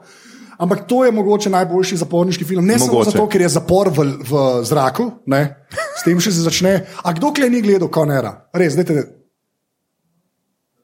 Ampak 0.60 0.82
to 0.91 1.05
je 1.05 1.12
mogoče 1.16 1.49
najboljši 1.49 1.97
zaporniški 1.97 2.43
film. 2.43 2.66
Ne 2.68 2.76
samo 2.80 2.93
Mogoče. 2.93 3.12
zato, 3.14 3.28
ker 3.32 3.41
je 3.41 3.49
zapor 3.49 3.88
v, 3.95 4.03
v 4.28 4.32
zraku, 4.68 5.05
ne, 5.26 5.55
s 5.95 6.03
tem 6.03 6.20
še 6.20 6.34
se 6.36 6.43
začne. 6.43 6.74
A 6.99 7.14
kdo 7.16 7.32
kle 7.32 7.47
ni 7.49 7.62
gledal 7.64 7.88
Konera? 7.88 8.34
Res, 8.53 8.76
dajte. 8.76 9.05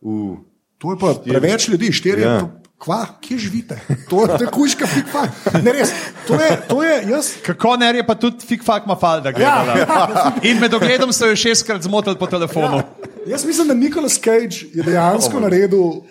Uh. 0.02 0.38
To 0.78 0.92
je 0.94 0.98
pa 1.00 1.14
preveč 1.24 1.68
ljudi, 1.68 1.92
štiri. 1.92 2.22
Ja. 2.22 2.32
Ja. 2.40 2.48
Kva, 2.78 3.06
kje 3.24 3.38
živite? 3.40 3.78
To, 4.12 4.26
je 4.28 4.48
kuška, 4.52 4.88
fik 4.88 5.08
fak. 5.08 5.30
Ne 5.64 5.72
res, 5.72 5.92
to 6.28 6.36
je, 6.36 6.50
to 6.68 6.84
je 6.84 6.96
jaz. 7.10 7.30
Kako 7.42 7.78
ne 7.80 7.88
je 7.96 8.04
pa 8.08 8.16
tudi 8.20 8.44
fik-fak 8.48 8.84
mafal, 8.86 9.22
da 9.24 9.32
Ja, 9.32 9.36
gledala. 9.36 9.78
ja, 9.80 10.32
In 10.44 10.60
med 10.60 10.74
ogledom 10.76 11.14
so 11.16 11.30
jo 11.32 11.36
šestkrat 11.40 11.82
zmotili 11.88 12.20
po 12.20 12.28
telefonu. 12.28 12.84
Jaz 13.28 13.46
mislim, 13.48 13.68
da 13.72 13.74
Nikolaus 13.74 14.20
Cage 14.20 14.68
je 14.76 14.84
dejansko 14.84 15.40
naredil. 15.40 16.04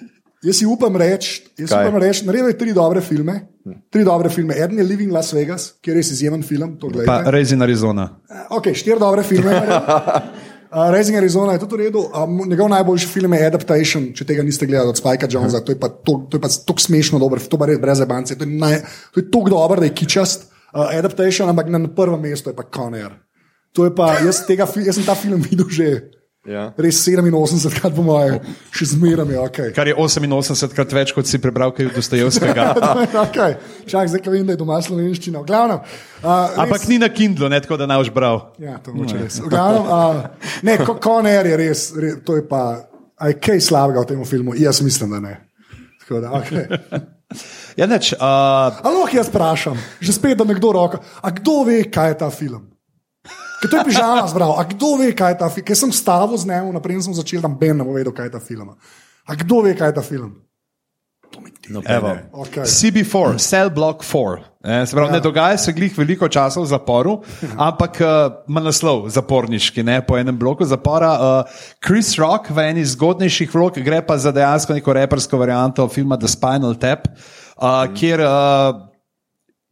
Jaz 0.44 0.56
si 0.56 0.66
upam 0.66 0.92
reči, 0.92 1.40
reči, 1.96 2.24
naredil 2.24 2.48
je 2.48 2.58
tri 2.58 2.72
dobre 2.72 3.00
filme. 3.00 3.34
Tri 3.88 4.04
dobre 4.04 4.28
filme. 4.28 4.52
Eden 4.54 4.76
je 4.76 4.84
Living 4.84 5.08
Las 5.08 5.32
Vegas, 5.32 5.72
ki 5.80 5.90
je 5.90 5.94
res 5.94 6.10
izjemen 6.10 6.42
film. 6.42 6.76
to. 6.76 6.90
Raising 7.26 7.62
Arizona. 7.62 8.04
Ok, 8.50 8.68
štiri 8.70 8.98
dobre 8.98 9.22
filme. 9.22 9.54
Uh, 9.54 10.90
Raising 10.94 11.16
Arizona 11.16 11.52
je 11.52 11.58
tudi 11.58 11.74
v 11.74 11.80
redu. 11.80 12.02
Um, 12.12 12.42
njegov 12.44 12.68
najboljši 12.68 13.06
film 13.08 13.32
je 13.32 13.46
Adaptation, 13.46 14.12
če 14.12 14.24
tega 14.24 14.42
niste 14.42 14.66
gledali 14.66 14.88
od 14.88 14.96
Spikea 14.96 15.28
Jonesa. 15.30 15.60
To 15.60 15.72
je 15.72 15.78
pa 15.78 15.88
to- 15.88 16.26
to 16.28 16.36
je 16.36 16.42
pa 16.42 16.48
tako 16.50 16.80
smešno 16.80 17.18
dober, 17.18 17.40
to 17.40 17.56
pa 17.56 17.66
res 17.66 17.78
brez 17.78 18.00
ebance. 18.00 18.34
To 18.34 18.44
je, 18.44 18.50
naj- 18.50 18.82
to 19.10 19.20
je 19.20 19.30
tako 19.30 19.48
dober, 19.50 19.78
da 19.78 19.86
je 19.86 19.94
kičast. 19.94 20.44
Uh, 20.68 20.90
Adaptation, 20.90 21.48
ampak 21.48 21.68
na 21.68 21.80
prvem 21.88 22.20
mestu 22.20 22.50
je 22.50 22.54
pa 22.54 22.66
Conner. 22.66 23.14
To 23.72 23.84
je 23.84 23.90
pa, 23.90 24.18
jaz, 24.20 24.44
tega, 24.44 24.68
jaz 24.68 24.94
sem 24.94 25.02
ta 25.02 25.14
film 25.14 25.40
videl 25.40 25.66
že 25.68 25.86
Ja. 26.44 26.74
res 26.76 26.98
87 27.00 27.72
krat, 27.72 27.94
po 27.96 28.02
moje, 28.04 28.36
še 28.68 28.90
zmeraj 28.92 29.30
je 29.32 29.38
ok. 29.40 29.58
Kar 29.72 29.88
je 29.88 29.94
88 29.96 30.74
krat 30.76 30.90
več, 30.92 31.12
kot 31.16 31.24
si 31.24 31.40
prebral 31.40 31.72
kaj 31.72 31.88
od 31.88 31.96
Dostojevskega. 31.96 32.66
okay. 33.24 33.56
Čak, 33.88 34.10
zdaj, 34.12 34.20
ko 34.20 34.34
vem, 34.34 34.44
da 34.44 34.52
je 34.52 34.60
doma 34.60 34.76
slovenščina. 34.84 35.40
V 35.40 35.48
glavnem. 35.48 35.80
Uh, 36.20 36.60
Ampak 36.66 36.84
ni 36.92 37.00
na 37.00 37.08
Kindlu, 37.08 37.48
ne 37.48 37.62
tako 37.64 37.80
da 37.80 37.88
ne 37.88 37.96
boš 37.96 38.12
bral. 38.12 38.42
Ja, 38.60 38.76
to 38.76 38.92
moče 38.92 39.22
res. 39.22 39.40
V 39.40 39.48
glavnem, 39.48 39.88
uh, 39.88 40.52
ne, 40.68 40.76
ko- 40.84 40.98
Conner 41.00 41.48
je 41.48 41.56
res, 41.62 41.86
res, 41.96 42.20
to 42.28 42.36
je 42.36 42.44
pa, 42.44 42.62
a 43.16 43.32
je 43.32 43.40
kaj 43.40 43.64
slabega 43.64 44.04
v 44.04 44.12
tem 44.12 44.20
filmu? 44.28 44.52
Jaz 44.60 44.84
mislim, 44.84 45.16
da 45.16 45.24
ne. 45.24 45.34
Tako 46.04 46.20
Da, 46.20 46.36
okay. 46.36 46.68
Ja, 47.80 47.88
neč, 47.88 48.12
uh, 48.12 48.84
Aloh, 48.84 49.08
jaz 49.08 49.32
vprašam, 49.32 49.80
že 49.96 50.12
spet, 50.12 50.36
da 50.36 50.44
nekdo 50.44 50.76
roka. 50.76 51.00
A 51.24 51.32
kdo 51.32 51.64
ve, 51.64 51.80
kaj 51.88 52.12
je 52.12 52.18
ta 52.20 52.28
film? 52.28 52.68
Ker 53.64 53.72
to 53.72 53.80
je 53.80 53.88
pižama 53.88 54.28
zbral. 54.28 54.52
A 54.60 54.68
kdo 54.68 55.00
ve, 55.00 55.08
kaj 55.16 55.32
je 55.32 55.38
ta 55.40 55.48
film? 55.48 55.64
Ker 55.64 55.76
sem 55.80 55.92
stavil 55.96 56.36
z 56.36 56.52
njim, 56.52 56.68
naprej 56.76 57.00
sem 57.08 57.16
začel 57.16 57.40
tam 57.40 57.56
Ben, 57.56 57.72
ne 57.80 57.84
bo 57.86 57.96
vedel, 57.96 58.12
kaj 58.12 58.28
je 58.28 58.36
ta 58.36 58.42
film. 58.44 58.76
A 59.24 59.32
kdo 59.40 59.64
ve, 59.64 59.72
kaj 59.72 59.88
je 59.88 59.96
ta 59.96 60.04
film? 60.04 60.44
evo. 61.88 62.16
Okay. 62.32 62.62
CB4, 62.62 63.38
Cell 63.38 63.70
Block 63.70 64.04
4. 64.04 64.38
Ne, 64.64 64.86
se 64.86 64.96
pravi, 64.96 65.08
ja. 65.08 65.12
ne 65.12 65.20
dogaja 65.20 65.58
se 65.58 65.72
glih 65.72 65.98
veliko 65.98 66.28
časa 66.28 66.60
v 66.60 66.66
zaporu, 66.66 67.18
ampak 67.56 68.00
uh, 68.00 68.08
ima 68.48 68.62
naslov 68.64 69.08
zaporniški, 69.12 69.82
ne, 69.84 69.98
po 70.06 70.16
enem 70.16 70.38
bloku 70.38 70.64
zapora. 70.64 71.12
Uh, 71.12 71.60
Chris 71.84 72.14
Rock 72.18 72.48
v 72.50 72.68
eni 72.70 72.84
zgodnejših 72.84 73.52
vlog 73.52 73.76
gre 73.84 74.00
pa 74.06 74.16
za 74.18 74.32
dejansko 74.32 74.76
neko 74.76 74.92
repersko 74.92 75.40
varianto 75.40 75.88
filma 75.88 76.16
The 76.16 76.28
Spinal 76.32 76.78
Tap, 76.80 77.10
uh, 77.12 77.84
kjer 77.92 78.24
uh, 78.24 78.93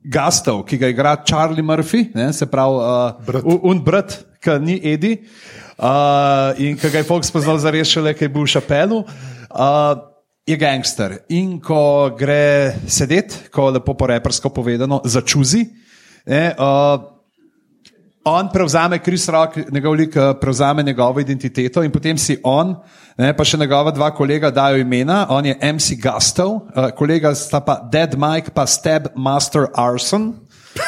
Gastov, 0.04 0.64
ki 0.66 0.78
ga 0.78 0.88
igra 0.90 1.16
Charlie 1.24 1.62
Murphy, 1.62 2.10
ne, 2.14 2.32
se 2.32 2.46
pravi, 2.46 2.74
uh, 2.74 3.42
un- 3.44 3.60
un 3.70 3.78
brat, 3.84 4.24
ki 4.42 4.58
ni 4.58 4.80
Edi. 4.82 5.20
Uh, 5.78 6.52
in 6.58 6.76
ki 6.76 6.90
ga 6.90 6.98
je 6.98 7.04
Fox 7.04 7.26
spoznal 7.30 7.58
za 7.58 7.70
rešile, 7.70 8.14
ki 8.14 8.24
je 8.24 8.28
bil 8.28 8.42
v 8.42 8.50
Šapelu. 8.50 9.04
Uh, 9.50 9.94
je 10.46 10.56
gangster. 10.56 11.18
In 11.30 11.60
ko 11.62 12.10
gre 12.18 12.74
sedeti, 12.86 13.46
ko 13.50 13.70
lepo 13.70 13.94
po 13.94 14.06
repersko 14.06 14.50
povedano, 14.50 15.00
začuzi. 15.04 15.70
Ne, 16.26 16.54
uh, 16.58 16.98
On 18.24 18.48
prevzame 18.52 18.98
Kris 19.02 19.28
Rock, 19.28 19.56
njegov 19.70 19.94
lik 19.94 20.16
eh, 20.16 20.34
prevzame 20.40 20.82
njegovo 20.82 21.20
identiteto 21.20 21.82
in 21.82 21.90
potem 21.90 22.18
si 22.18 22.36
on, 22.44 22.76
ne, 23.18 23.32
pa 23.36 23.44
še 23.44 23.58
njegova 23.58 23.90
dva 23.90 24.12
kolega 24.14 24.50
dajo 24.50 24.78
imena. 24.78 25.26
On 25.28 25.46
je 25.46 25.56
MC 25.72 25.96
Gustov, 25.98 26.52
uh, 26.54 26.90
kolega 26.94 27.34
sta 27.34 27.60
pa 27.60 27.80
Dead 27.92 28.14
Mike, 28.14 28.54
pa 28.54 28.66
Stab 28.66 29.10
Master 29.16 29.66
Arson. 29.74 30.32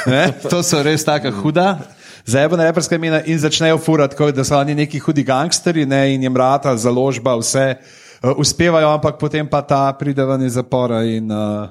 Ne, 0.07 0.28
to 0.51 0.62
so 0.62 0.82
res 0.82 1.03
tako 1.05 1.32
huda. 1.43 1.78
Zebo 2.24 2.57
na 2.57 2.64
reperska 2.70 2.97
imena 2.97 3.18
in 3.26 3.39
začnejo 3.39 3.76
furati, 3.82 4.16
kot 4.16 4.32
da 4.35 4.45
so 4.47 4.57
oni 4.57 4.74
neki 4.74 5.03
hudi 5.03 5.26
gangsteri 5.26 5.85
ne, 5.87 6.14
in 6.14 6.22
jim 6.22 6.37
rata, 6.37 6.76
založba, 6.76 7.35
vse 7.43 7.66
uh, 7.74 8.30
uspevajo, 8.39 8.95
ampak 8.95 9.18
potem 9.18 9.51
pa 9.51 9.61
ta 9.66 9.89
pride 9.99 10.24
ven 10.24 10.47
iz 10.47 10.55
zapora 10.55 11.03
in 11.03 11.32
uh, 11.35 11.66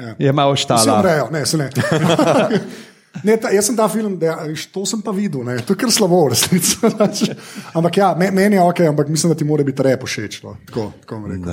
Ja. 0.00 0.14
je 0.18 0.32
malo 0.32 0.54
Vsi 0.54 0.62
štala. 0.64 0.94
umrejo, 1.00 1.26
ne, 1.30 1.46
se 1.46 1.58
ne. 1.58 1.66
Ne, 3.26 3.34
ta, 3.36 3.50
jaz 3.50 3.66
sem 3.66 3.76
ta 3.76 3.88
film, 3.90 4.14
da, 4.20 4.36
viš, 4.46 4.68
to 4.70 4.84
sem 4.86 5.02
pa 5.02 5.12
videl, 5.14 5.42
ne. 5.44 5.58
to 5.66 5.74
je 5.74 5.80
kar 5.82 5.90
slabo, 5.92 6.22
v 6.28 6.32
resnici. 6.32 6.78
ampak 7.76 7.98
ja, 7.98 8.12
me, 8.18 8.30
meni 8.34 8.56
je 8.56 8.62
ok, 8.62 8.80
ampak 8.92 9.10
mislim, 9.10 9.34
da 9.34 9.38
ti 9.38 9.44
mora 9.44 9.66
biti 9.66 9.82
rep 9.82 10.06
všeč. 10.06 10.40
No. 10.46 10.54
Tako, 10.68 10.92
tako 11.02 11.18
bom 11.18 11.26
rekel. 11.32 11.50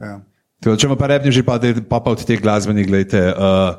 Ja. 0.00 0.16
Tako, 0.64 0.76
Če 0.80 0.88
ima 0.88 0.96
pa 0.96 1.12
repni 1.12 1.32
že, 1.32 1.44
pa, 1.44 1.60
pa, 1.60 2.00
pa 2.00 2.16
od 2.16 2.24
teh 2.24 2.40
glasbenih, 2.40 2.88
gledajte, 2.88 3.20
uh, 3.28 3.76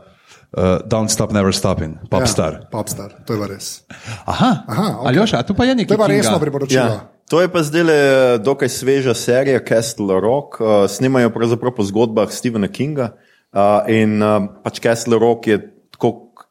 uh, 0.54 0.78
Don't 0.86 1.10
Stop, 1.14 1.34
Never 1.34 1.54
Stopping, 1.56 1.98
Popstar. 2.14 2.62
Ja, 2.62 2.70
popstar, 2.70 3.18
to 3.26 3.36
je 3.36 3.42
pa 3.42 3.50
res. 3.50 3.82
Aha, 4.30 4.52
Aha, 4.70 4.88
ok. 5.02 5.10
Aljoša, 5.12 5.42
a 5.42 5.48
tu 5.48 5.58
pa 5.58 5.66
je 5.66 5.76
nekaj. 5.82 5.92
To 5.92 5.98
je 5.98 6.04
pa 6.06 6.10
Kinga. 6.10 6.22
resno 6.22 6.40
priporočilo. 6.40 6.86
Ja. 6.86 7.10
To 7.32 7.40
je 7.40 7.48
pa 7.48 7.64
zdaj 7.64 7.84
le 7.88 8.00
dokaj 8.44 8.70
sveža 8.70 9.16
serija 9.16 9.62
Castle 9.64 10.20
Rock. 10.22 10.60
Uh, 10.60 10.86
snimajo 10.92 11.32
pravzaprav 11.34 11.74
po 11.78 11.86
zgodbah 11.88 12.30
Stephena 12.30 12.68
Kinga. 12.68 13.16
Uh, 13.52 13.88
in 13.88 14.20
uh, 14.20 14.52
pač 14.64 14.84
Castle 14.84 15.20
Rock 15.20 15.48
je 15.48 15.62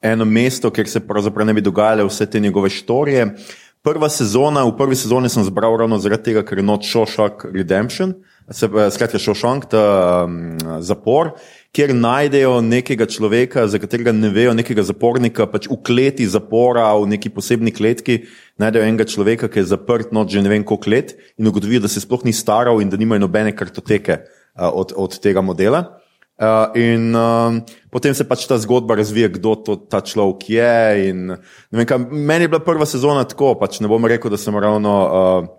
eno 0.03 0.25
mesto, 0.25 0.71
kjer 0.71 0.89
se 0.89 1.01
pravzaprav 1.07 1.47
ne 1.47 1.55
bi 1.55 1.65
dogajale 1.65 2.05
vse 2.05 2.27
te 2.31 2.41
njegove 2.41 2.71
štorije. 2.71 3.35
Prva 3.83 4.11
sezona, 4.13 4.67
v 4.69 4.75
prvi 4.77 4.97
sezoni 4.97 5.29
sem 5.33 5.45
zbral 5.45 5.79
ravno 5.81 5.97
zaradi 5.99 6.27
tega, 6.29 6.43
ker 6.45 6.59
je 6.61 6.65
not 6.65 6.85
Shawshank 6.85 7.47
Redemption, 7.49 8.13
se 8.51 8.69
pravi, 8.69 8.91
skratka 8.93 9.19
Shawshank, 9.19 9.71
ta 9.73 9.85
um, 10.27 10.59
zapor, 10.85 11.31
kjer 11.73 11.95
najdejo 11.97 12.59
nekega 12.61 13.07
človeka, 13.09 13.65
za 13.73 13.81
katerega 13.81 14.13
ne 14.13 14.29
vejo, 14.35 14.53
nekega 14.59 14.85
zapornika, 14.85 15.47
pač 15.49 15.71
v 15.71 15.79
kleti 15.87 16.29
zapora, 16.29 16.91
v 17.01 17.09
neki 17.15 17.33
posebni 17.33 17.73
kletki, 17.73 18.27
najdejo 18.61 18.85
enega 18.85 19.09
človeka, 19.09 19.49
ki 19.49 19.63
je 19.63 19.71
zaprt 19.73 20.13
not 20.13 20.29
že 20.29 20.45
ne 20.45 20.53
vem 20.53 20.65
koliko 20.65 20.91
let 20.93 21.17
in 21.39 21.49
ugotovijo, 21.49 21.87
da 21.87 21.89
se 21.89 22.05
sploh 22.05 22.27
ni 22.29 22.37
staral 22.37 22.83
in 22.85 22.93
da 22.93 23.01
nimajo 23.01 23.25
nobene 23.25 23.57
kartoteke 23.57 24.19
uh, 24.21 24.69
od, 24.69 24.93
od 24.93 25.17
tega 25.25 25.41
modela. 25.41 26.00
Uh, 26.41 26.73
in 26.81 27.13
um, 27.13 27.61
potem 27.93 28.15
se 28.17 28.25
pač 28.25 28.47
ta 28.49 28.57
zgodba 28.57 28.97
razvija, 28.97 29.29
kdo 29.29 29.59
to, 29.61 29.75
ta 29.77 30.01
človek 30.01 30.47
je. 30.49 31.11
In, 31.11 31.35
vem, 31.69 31.85
kaj, 31.85 32.01
meni 32.09 32.47
je 32.47 32.53
bila 32.55 32.63
prva 32.65 32.89
sezona 32.89 33.27
tako, 33.29 33.53
pač 33.61 33.77
ne 33.85 33.91
bom 33.93 34.09
rekel, 34.09 34.33
da 34.33 34.41
sem 34.41 34.57
ravno 34.57 34.95
uh, 35.05 35.51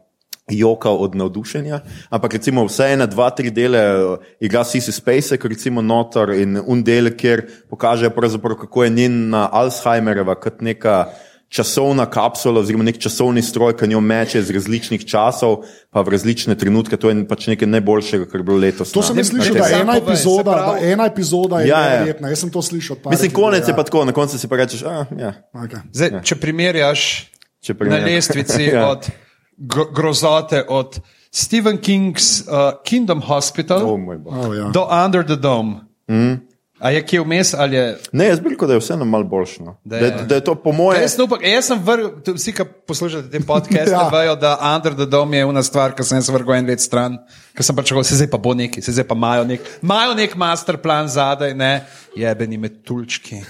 jokal 0.49 0.97
od 1.05 1.13
navdušenja, 1.15 1.79
ampak 2.09 2.33
recimo 2.33 2.65
vse 2.65 2.91
ena, 2.95 3.05
dva, 3.05 3.29
tri 3.29 3.53
dele 3.53 3.81
uh, 3.93 4.25
igra 4.41 4.63
Sisi 4.65 4.89
Spacek, 4.89 5.45
recimo 5.45 5.85
notor 5.85 6.33
in 6.33 6.57
un 6.65 6.81
del, 6.83 7.13
kjer 7.13 7.45
pokaže 7.69 8.09
kako 8.09 8.83
je 8.83 8.89
njena 8.89 9.49
Alzheimerjeva 9.53 10.35
kot 10.35 10.65
neka 10.65 11.05
časovna 11.51 12.05
kapsula 12.07 12.61
oziroma 12.61 12.85
nek 12.85 12.95
časovni 12.97 13.41
stroj, 13.41 13.73
ki 13.73 13.87
njo 13.87 13.99
meče 14.01 14.39
iz 14.39 14.49
različnih 14.49 15.03
časov, 15.03 15.57
pa 15.89 15.99
v 15.99 16.09
različne 16.09 16.55
trenutke. 16.55 16.95
To 16.95 17.09
je 17.09 17.25
pač 17.25 17.47
nekaj 17.47 17.67
najboljšega, 17.69 18.25
kar 18.25 18.39
je 18.39 18.45
bilo 18.45 18.57
letos. 18.57 18.91
To 18.91 18.99
na- 18.99 19.05
sem 19.05 19.17
jaz 19.17 19.29
na 19.29 19.35
slišal, 19.35 19.55
da 19.57 19.67
je 19.67 19.81
ena 19.81 19.97
epizoda, 19.97 20.51
pravi- 20.51 20.79
da 20.79 20.87
ena 20.87 21.05
epizoda 21.05 21.59
je 21.59 21.67
Ja, 21.67 21.79
ja. 21.79 21.89
neverjetna. 21.91 22.29
Jaz 22.29 22.39
sem 22.39 22.49
to 22.49 22.61
slišal. 22.61 22.95
od 22.95 23.01
par 23.01 23.11
Mislim, 23.11 23.31
konec 23.33 23.61
je 23.61 23.71
ja. 23.71 23.75
pa 23.75 23.83
tako, 23.83 24.05
na 24.05 24.11
koncu 24.13 24.39
si 24.39 24.47
pa 24.47 24.55
rečeš, 24.55 24.83
ah, 24.83 25.05
ja. 25.13 25.33
Okay. 25.53 25.81
Zdaj, 25.91 26.23
če 26.23 26.35
primerjaš 26.37 27.27
Če 27.59 27.73
na 27.73 27.77
primerjam. 27.77 28.05
lestvici 28.07 28.63
Ja. 28.73 28.87
od 28.87 29.11
gro 29.57 29.85
grozote, 29.85 30.63
od 30.63 30.99
Stephen 31.31 31.77
King's 31.77 32.41
uh, 32.41 32.79
Kingdom 32.81 33.21
Hospital 33.21 33.83
O, 33.85 33.97
moj 33.97 34.17
bog. 34.17 34.33
Oh, 34.35 34.51
ja. 34.51 34.69
do 34.69 34.83
Under 34.85 35.21
the 35.21 35.35
Dome. 35.35 35.75
Mm. 36.07 36.39
A 36.81 36.89
je 36.89 37.03
kje 37.03 37.19
vmes 37.21 37.53
ali 37.53 37.75
je. 37.75 37.83
Ne, 38.11 38.25
jaz 38.25 38.39
bi 38.39 38.49
rekel, 38.49 38.67
da 38.67 38.73
je 38.73 38.79
vseeno 38.79 39.05
malo 39.05 39.23
boljše. 39.23 39.63
No. 39.63 39.75
Da 39.83 39.97
je- 39.97 40.11
da, 40.11 40.23
da 40.23 40.35
je 40.35 40.43
to 40.43 40.55
po 40.55 40.71
moje. 40.71 41.01
Jaz, 41.01 41.13
upam, 41.19 41.37
jaz 41.43 41.65
sem 41.65 41.79
vrgel, 41.79 42.09
vsi, 42.35 42.53
ki 42.53 42.63
poslušate 42.87 43.29
te 43.29 43.39
podcaste, 43.39 43.91
Ja. 43.91 44.01
ja. 44.01 44.09
vejo, 44.09 44.35
da 44.35 44.55
Under 44.75 44.95
the 44.95 45.05
Dome 45.05 45.37
je 45.37 45.43
ena 45.43 45.63
stvar, 45.63 45.93
ki 45.93 46.03
sem 46.03 46.17
jaz 46.17 46.29
vrgel 46.29 46.55
en 46.55 46.65
let 46.65 46.81
stran, 46.81 47.19
ker 47.53 47.63
sem 47.63 47.75
pač 47.75 47.91
rekel, 47.91 48.03
se 48.03 48.15
zdaj 48.15 48.27
pa 48.27 48.37
bo 48.39 48.53
neki, 48.53 48.81
se 48.81 48.91
zdaj 48.91 49.05
pa 49.05 49.15
imajo 49.15 49.45
nek, 49.45 49.61
imajo 49.83 50.13
nek 50.15 50.35
master 50.35 50.77
plan 50.77 51.07
zadaj, 51.07 51.53
ne, 51.53 51.85
jebeni 52.15 52.57
metulčki. 52.57 53.43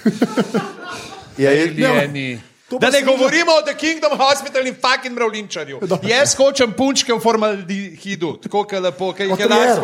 Ja, 1.37 1.51
je, 1.51 1.69
Alijeni. 1.71 2.35
To 2.35 2.41
pa 2.41 2.50
Da 2.79 2.89
ne 2.89 3.01
govorimo 3.01 3.51
o 3.51 3.61
The 3.61 3.75
Kingdom 3.75 4.11
Hospital 4.13 4.67
in 4.67 4.75
fucking 4.75 5.15
mravlinčarju. 5.15 5.79
Jaz 6.03 6.35
hočem 6.35 6.71
punčke 6.71 7.13
v 7.13 7.19
formaldehidu, 7.19 8.37
tako 8.41 8.63
kot 8.63 8.79
lepo, 8.79 9.11
ki 9.13 9.23
jih 9.23 9.39
je 9.39 9.47
danes 9.47 9.77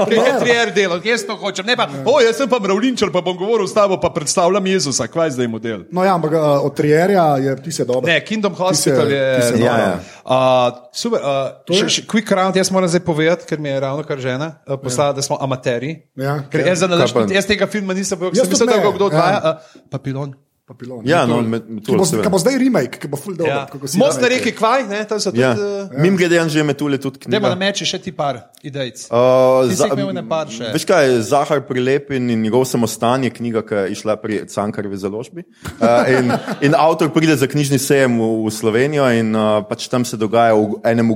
je 0.10 0.32
trier 0.40 0.72
delal. 0.72 1.00
Jaz 1.04 1.26
to 1.26 1.36
hočem. 1.36 1.66
Ne 1.66 1.76
pa, 1.76 1.88
o, 2.04 2.20
jaz 2.20 2.36
sem 2.36 2.48
pa 2.48 2.58
mravlinčar, 2.58 3.10
pa 3.10 3.20
bom 3.20 3.36
govoril 3.36 3.66
s 3.66 3.74
tabo, 3.74 3.96
pa 3.96 4.10
predstavljam 4.10 4.66
Jezusa, 4.66 5.06
kaj 5.06 5.26
je 5.26 5.30
zdaj 5.30 5.48
model. 5.48 5.80
No, 5.90 6.04
ja, 6.04 6.14
ampak 6.14 6.32
uh, 6.32 6.64
od 6.64 6.74
Trierja 6.74 7.36
je 7.36 7.56
ti 7.62 7.72
se 7.72 7.84
dobro. 7.84 8.06
Ne, 8.06 8.20
Kingdom 8.20 8.54
Hospital 8.54 9.04
Ti 9.04 9.10
se- 9.10 9.16
je. 9.16 9.36
ti 9.36 9.46
se 9.48 9.64
Ja, 9.64 9.76
ja. 9.78 9.92
Uh, 10.24 10.88
super, 10.92 11.20
uh, 11.20 11.74
še, 11.74 11.88
še, 11.88 12.02
quick 12.06 12.30
round, 12.30 12.56
jaz 12.56 12.70
moram 12.70 12.88
zdaj 12.88 13.00
povedati, 13.00 13.44
ker 13.44 13.58
mi 13.58 13.68
je 13.68 13.80
ravno 13.80 14.02
kar 14.02 14.18
žena 14.18 14.60
uh, 14.60 14.76
poslala, 14.76 15.12
da 15.12 15.22
smo 15.22 15.36
amateri. 15.36 15.96
Ja, 16.16 16.40
ker 16.46 16.60
ker- 16.60 16.68
jaz, 16.68 16.80
Kaj 16.80 17.12
pa- 17.12 17.26
jaz 17.28 17.46
tega 17.46 17.66
filma 17.66 17.94
nisem 17.94 18.18
Jaz 18.30 18.38
sem 18.38 18.48
mislil, 18.48 18.66
da 18.66 18.78
ga 18.78 18.92
kdo 18.92 19.04
ja. 19.04 19.10
odvaja. 19.10 19.38
Uh, 19.40 19.82
papilon. 19.90 20.34
Papilon. 20.70 21.02
Ja, 21.02 21.26
no, 21.26 21.40
met- 21.42 21.66
Ki 21.66 21.96
bo, 21.98 22.04
ki 22.06 22.30
bo 22.30 22.38
zdaj 22.38 22.54
remake, 22.62 23.00
ki 23.02 23.08
bo 23.10 23.18
full 23.18 23.34
dobro. 23.34 23.50
Ja. 23.50 23.66
kako 23.66 23.88
si 23.90 23.98
Most 23.98 24.22
na 24.22 24.28
reki 24.30 24.52
kvaj, 24.54 24.84
ne, 24.86 25.00
to 25.02 25.18
so 25.18 25.32
tudi. 25.34 25.42
Ja. 25.42 25.50
Uh, 25.58 25.98
Mim 25.98 26.14
grede, 26.14 26.38
že 26.46 26.62
metulje 26.62 27.00
tudi 27.02 27.26
Dajmo 27.26 27.50
na 27.50 27.58
meči 27.58 27.82
še 27.82 27.98
ti 27.98 28.12
par 28.14 28.38
idej. 28.62 28.92
Uh, 29.10 29.66
Ti 29.66 29.74
si 29.74 29.82
jih 29.82 29.96
imel 29.98 30.12
ene 30.14 30.22
par 30.30 30.46
še. 30.46 30.70
Veš 30.70 30.86
kaj, 30.86 31.16
Zahar 31.26 31.64
Prilepin 31.66 32.30
in 32.30 32.38
njegov 32.38 32.68
samostan 32.70 33.26
je 33.26 33.32
knjiga, 33.34 33.64
ki 33.66 33.74
je 33.74 33.96
išla 33.98 34.14
pri 34.22 34.44
Cankarjevi 34.46 35.00
založbi. 35.00 35.42
Uh, 35.82 36.06
in, 36.06 36.30
in 36.70 36.76
avtor 36.78 37.10
pride 37.10 37.34
za 37.34 37.50
knjižni 37.50 37.80
sejem 37.82 38.20
v, 38.22 38.28
v 38.46 38.52
Slovenijo 38.54 39.08
in 39.10 39.34
uh, 39.34 39.66
pač 39.66 39.88
tam 39.90 40.06
se 40.06 40.14
dogaja 40.14 40.54
v 40.54 40.78
enem 40.86 41.10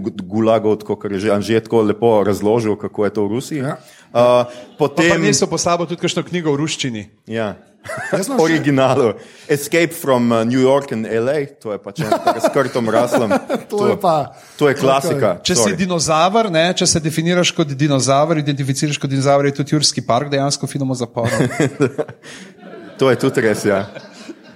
tako 0.83 0.99
kar 0.99 1.15
je 1.15 1.23
že 1.23 1.31
Anžet 1.31 1.71
tako 1.71 1.87
lepo 1.87 2.25
razložil, 2.27 2.75
kako 2.75 3.07
je 3.07 3.11
to 3.15 3.23
v 3.23 3.31
Rusiji. 3.39 3.63
Ja. 3.63 3.79
Uh, 4.11 4.51
Pa 4.75 4.91
potem, 4.91 5.23
niso 5.23 5.47
po 5.47 5.63
sabo 5.63 5.87
tudi 5.87 6.03
kakšno 6.03 6.27
knjigo 6.27 6.51
v 6.51 6.59
ruščini. 6.59 7.03
ja. 7.31 7.55
Originalu. 8.45 9.15
Escape 9.49 9.93
from 9.93 10.33
uh, 10.33 10.45
New 10.45 10.61
York 10.61 10.93
and 10.93 11.05
LA, 11.05 11.45
to 11.61 11.73
je 11.73 11.79
pač 11.79 12.01
s 12.41 12.47
krtom 12.55 12.89
raslom. 12.89 13.29
To 13.73 13.87
je 13.89 13.97
pa- 14.01 14.33
to 14.57 14.69
je 14.69 14.75
klasika. 14.75 15.37
Če 15.45 15.55
sorry. 15.55 15.75
si 15.75 15.85
dinozaver, 15.85 16.51
ne, 16.51 16.73
če 16.73 16.87
se 16.87 17.01
definiraš 17.01 17.53
kot 17.53 17.69
dinozaver, 17.77 18.39
identificiraš 18.41 18.99
kot 18.99 19.11
dinozaver, 19.11 19.51
je 19.51 19.59
tudi 19.61 19.75
Jurski 19.77 20.01
park 20.07 20.31
dejansko 20.33 20.67
filmo 20.67 20.95
zapor. 20.95 21.29
To 22.99 23.11
je 23.11 23.17
tudi 23.19 23.43
res. 23.43 23.65
Ja. 23.67 23.89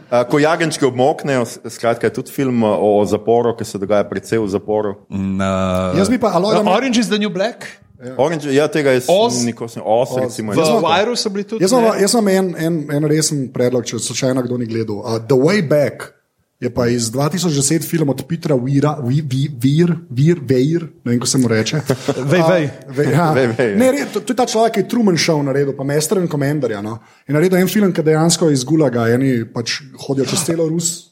Uh, 0.09 0.23
ko 0.31 0.39
jagenčke 0.39 0.87
obmoknejo, 0.87 1.43
skratka, 1.69 2.07
je 2.07 2.15
tudi 2.15 2.31
film 2.33 2.63
uh, 2.63 2.79
o 2.79 3.03
zaporu, 3.05 3.51
ki 3.59 3.67
se 3.67 3.81
dogaja 3.83 4.07
predvsej 4.09 4.39
v 4.39 4.47
zaporu. 4.49 4.93
Uh, 5.11 5.99
Jaz 5.99 6.09
bi 6.09 6.17
pa, 6.23 6.31
alo, 6.39 6.55
da 6.55 6.63
me- 6.63 6.71
Orange 6.71 7.03
is 7.03 7.11
the 7.11 7.19
New 7.19 7.29
Black. 7.35 7.67
Orange, 8.17 8.55
ja, 8.55 8.69
tega 8.69 8.91
je 8.91 9.03
Oz? 9.09 9.45
nikoli 9.45 9.71
ne. 9.77 9.83
Os, 9.85 10.09
recimo. 10.17 10.53
V 10.53 10.59
je. 10.59 10.65
Wiru 10.81 11.17
so 11.17 11.31
bili 11.31 11.45
tudi. 11.45 11.65
Jaz 11.65 11.73
imam, 11.73 11.99
jaz 12.01 12.15
imam 12.15 12.29
en, 12.29 12.55
en, 12.59 12.77
en 12.93 13.05
resen 13.05 13.49
predlog, 13.53 13.83
če 13.85 13.99
slučajno 13.99 14.43
kdo 14.43 14.59
ni 14.59 14.67
gledal. 14.67 14.97
Uh, 14.97 15.19
The 15.19 15.35
Way 15.35 15.65
Back 15.69 16.15
je 16.61 16.71
pa 16.71 16.87
iz 16.87 17.11
2010 17.11 17.83
film 17.83 18.09
od 18.09 18.23
Petra 18.29 18.55
Weira, 18.55 18.97
Vi- 19.03 19.23
Vi- 19.23 19.51
Vir, 19.51 19.95
Vir, 20.11 20.39
Veir, 20.43 20.83
ne 21.05 21.11
vem, 21.13 21.19
kako 21.19 21.27
se 21.27 21.39
mu 21.39 21.49
reče. 21.49 21.81
Vej, 22.33 22.43
vej. 22.51 22.65
A, 22.67 22.93
ve, 22.93 23.05
ja. 23.05 23.27
Vej, 23.33 23.47
vej, 23.47 23.71
ja. 23.71 23.77
ne, 23.77 23.93
re, 23.93 24.07
to, 24.13 24.21
to 24.21 24.33
je 24.33 24.37
ta 24.37 24.47
človek, 24.47 24.73
ki 24.73 24.81
je 24.81 24.89
Truman 24.89 25.17
Show 25.17 25.43
naredil, 25.43 25.75
pa 25.75 25.85
Master 25.85 26.19
and 26.19 26.31
Commanderja. 26.31 26.83
No? 26.83 26.99
In 27.29 27.35
naredil 27.35 27.59
en 27.59 27.69
film, 27.69 27.93
ki 27.93 28.03
dejansko 28.03 28.51
iz 28.51 28.63
Gulaga, 28.67 29.07
eni 29.11 29.43
pač 29.47 29.81
hodijo 30.07 30.27
čez 30.27 30.47
celo 30.47 30.67
Rus. 30.71 31.11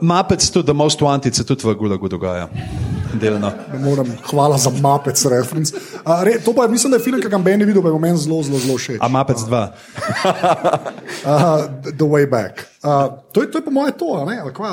Muppets 0.00 0.50
tudi, 0.50 0.66
The 0.68 0.76
Most 0.76 1.00
Wanted 1.00 1.32
se 1.36 1.44
tudi 1.44 1.64
v 1.68 1.74
Gulagu 1.76 2.08
dogaja. 2.08 2.48
Delno. 3.12 3.52
Moram, 3.78 4.06
hvala 4.30 4.56
za 4.58 4.70
Muppets 4.70 5.24
reference. 5.26 5.74
Uh, 6.06 6.22
re, 6.22 6.38
to 6.44 6.52
pa 6.52 6.62
je, 6.62 6.68
mislim, 6.68 6.90
da 6.90 6.96
je 6.96 7.02
film, 7.02 7.20
ki 7.20 7.28
ga 7.28 7.38
Ben 7.38 7.60
je 7.60 7.66
videl, 7.66 7.82
pa 7.82 7.88
je 7.88 7.98
meni 7.98 8.18
zelo, 8.18 8.42
zelo, 8.42 8.58
zelo 8.58 8.78
všeč. 8.78 8.98
A 9.00 9.08
Muppets 9.08 9.42
2. 9.42 9.68
Uh, 11.24 11.64
the 11.98 12.04
Way 12.04 12.26
Back. 12.26 12.68
Uh, 12.82 13.06
to, 13.32 13.42
je, 13.42 13.50
to 13.50 13.58
je 13.58 13.64
po 13.64 13.70
mojem 13.70 13.94
to? 13.94 14.26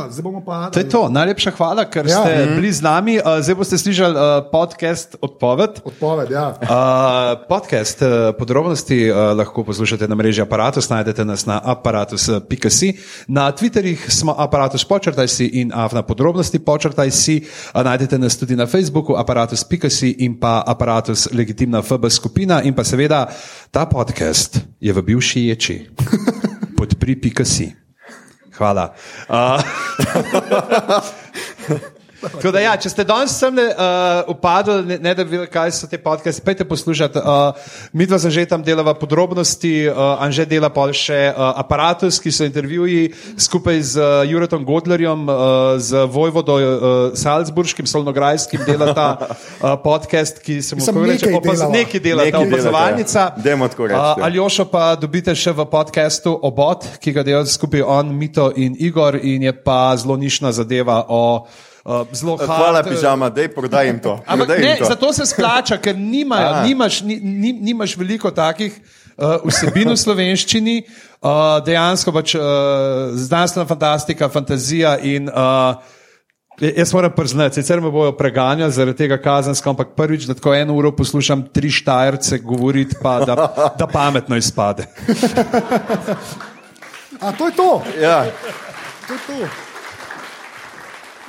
Zdaj 0.10 0.24
bomo 0.24 0.42
pa. 0.42 0.70
To 0.74 0.80
je 0.82 0.90
to. 0.90 1.10
Najlepša 1.10 1.52
hvala, 1.52 1.86
ker 1.86 2.10
Ja. 2.10 2.26
ste 2.26 2.58
bili 2.58 2.74
z 2.74 2.82
nami. 2.82 3.22
Uh, 3.22 3.38
zdaj 3.38 3.54
boste 3.56 3.78
slišali 3.78 4.16
uh, 4.16 4.22
podcast 4.50 5.14
Odpoved. 5.22 5.86
Odpoved, 5.86 6.32
ja. 6.34 6.58
Uh, 6.58 7.38
podcast 7.46 8.02
uh, 8.02 8.34
podrobnosti 8.34 9.12
uh, 9.12 9.38
lahko 9.38 9.62
poslušate 9.64 10.08
na 10.10 10.16
mreži 10.18 10.42
Apparatus, 10.42 10.90
najdete 10.90 11.22
nas 11.26 11.46
na 11.46 11.62
aparatus.si. 11.64 12.98
Na 13.30 13.52
Twitterjih 13.54 14.10
smo 14.10 14.34
aparatus 14.38 14.82
počrtaj 14.86 15.28
si 15.30 15.46
in 15.62 15.70
avna 15.70 16.02
podrobnosti 16.02 16.58
počrtaj 16.60 17.12
si. 17.14 17.46
Uh, 17.78 17.86
najdete 17.86 18.18
nas 18.18 18.29
tudi 18.38 18.56
na 18.56 18.66
Facebooku 18.66 19.16
aparatus.si 19.18 20.10
in 20.26 20.38
pa 20.40 20.60
aparatus 20.62 21.32
legitimna 21.32 21.82
FB 21.82 22.10
skupina 22.10 22.62
in 22.62 22.74
pa 22.74 22.84
seveda 22.84 23.28
ta 23.72 23.86
podcast 23.86 24.60
je 24.82 24.94
v 24.94 25.02
bivši 25.02 25.48
ječi. 25.48 25.90
Podpri.si. 26.78 27.74
Hvala. 28.60 28.94
Uh, 29.30 29.64
Tako 32.22 32.52
da, 32.52 32.60
ja, 32.60 32.74
če 32.76 32.90
ste 32.92 33.04
danes 33.08 33.32
sem 33.40 33.56
uh, 33.56 34.28
upadli, 34.32 34.82
ne, 34.90 34.98
ne 35.00 35.14
da 35.16 35.24
bi 35.24 35.38
vedeli, 35.38 35.48
kaj 35.52 35.72
so 35.78 35.88
te 35.88 35.98
podcaste, 36.02 36.44
pejte 36.44 36.66
poslušati. 36.68 37.22
Uh, 37.24 37.70
mi 37.96 38.08
dva 38.10 38.20
že 38.20 38.44
tam 38.50 38.64
delava 38.64 38.94
podrobnosti, 38.94 39.88
uh, 39.88 40.20
Anže 40.20 40.44
dela 40.50 40.68
pa 40.74 40.90
še 40.92 41.32
uh, 41.32 41.54
aparatus, 41.62 42.20
ki 42.20 42.34
so 42.36 42.48
intervjuji 42.48 43.14
skupaj 43.40 43.80
z 43.94 44.04
uh, 44.04 44.28
Juretom 44.28 44.66
Godlerjem, 44.68 45.24
uh, 45.32 45.80
z 45.80 46.04
Vojvodo 46.12 46.58
uh, 46.60 46.68
Salzburškim, 47.16 47.88
Solnograjskim, 47.88 48.66
dela 48.68 48.92
ta 48.92 49.08
uh, 49.16 49.80
podcast, 49.88 50.44
ki 50.44 50.60
se 50.66 50.76
mu 50.76 50.84
kako 50.84 51.06
reče, 51.08 51.32
opaz, 51.40 51.64
delava. 51.64 51.72
nekaj 51.78 52.04
dela, 52.04 52.28
ta 52.28 52.44
opazovalnica. 52.44 53.26
Ja. 53.40 53.56
Uh, 54.20 54.28
Aljošo 54.28 54.68
pa 54.68 54.92
dobite 55.00 55.32
še 55.36 55.56
v 55.56 55.70
podkastu 55.72 56.36
Obot, 56.36 56.84
ki 57.00 57.16
ga 57.16 57.24
delajo 57.24 57.48
skupaj 57.48 57.88
on, 57.88 58.12
Mito 58.12 58.52
in 58.60 58.76
Igor, 58.76 59.16
in 59.16 59.48
je 59.48 59.56
pa 59.56 59.96
zelo 59.96 60.20
nišna 60.20 60.52
zadeva 60.52 61.06
o 61.08 61.48
uh, 61.90 62.08
zelo 62.14 62.38
Hvala, 62.38 62.80
hard, 62.84 62.90
pižama, 62.90 63.30
dej 63.34 63.50
prodaj 63.54 63.88
jim 63.90 64.00
to. 64.00 64.20
Ampak 64.26 64.48
Prodaj 64.48 64.58
jim 64.62 64.70
ne, 64.70 64.78
to. 64.78 64.86
zato 64.86 65.14
se 65.14 65.26
splača, 65.26 65.78
ker 65.82 65.98
nimajo, 65.98 66.56
nimaš, 66.68 67.02
ni, 67.02 67.20
ni, 67.20 67.54
nimaš 67.54 67.98
veliko 67.98 68.32
takih 68.32 68.76
uh, 69.18 69.40
vsebin 69.46 69.90
v 69.90 69.98
slovenščini, 69.98 70.76
uh, 70.86 71.58
dejansko 71.66 72.14
pač 72.14 72.36
uh, 72.38 72.44
znanstvena 73.18 73.68
fantastika, 73.70 74.30
fantazija 74.30 74.98
in. 75.02 75.30
Uh, 75.30 75.98
Jaz 76.60 76.92
moram 76.92 77.14
priznati, 77.16 77.56
sicer 77.56 77.80
me 77.80 77.88
bojo 77.88 78.12
preganjali 78.20 78.74
zaradi 78.76 78.98
tega 78.98 79.16
kazenska, 79.24 79.70
ampak 79.72 79.94
prvič, 79.96 80.26
da 80.28 80.36
tako 80.36 80.52
eno 80.58 80.76
uro 80.76 80.92
poslušam 80.92 81.46
tri 81.56 81.72
štajerce 81.72 82.42
govoriti, 82.44 82.98
pa 83.00 83.14
da, 83.24 83.38
da 83.80 83.88
pametno 83.88 84.36
izpade. 84.36 84.84
A 87.22 87.32
to 87.32 87.48
je 87.48 87.56
to. 87.56 87.84
Ja. 88.02 88.26
to, 89.08 89.14
je 89.14 89.20
to. 89.28 89.69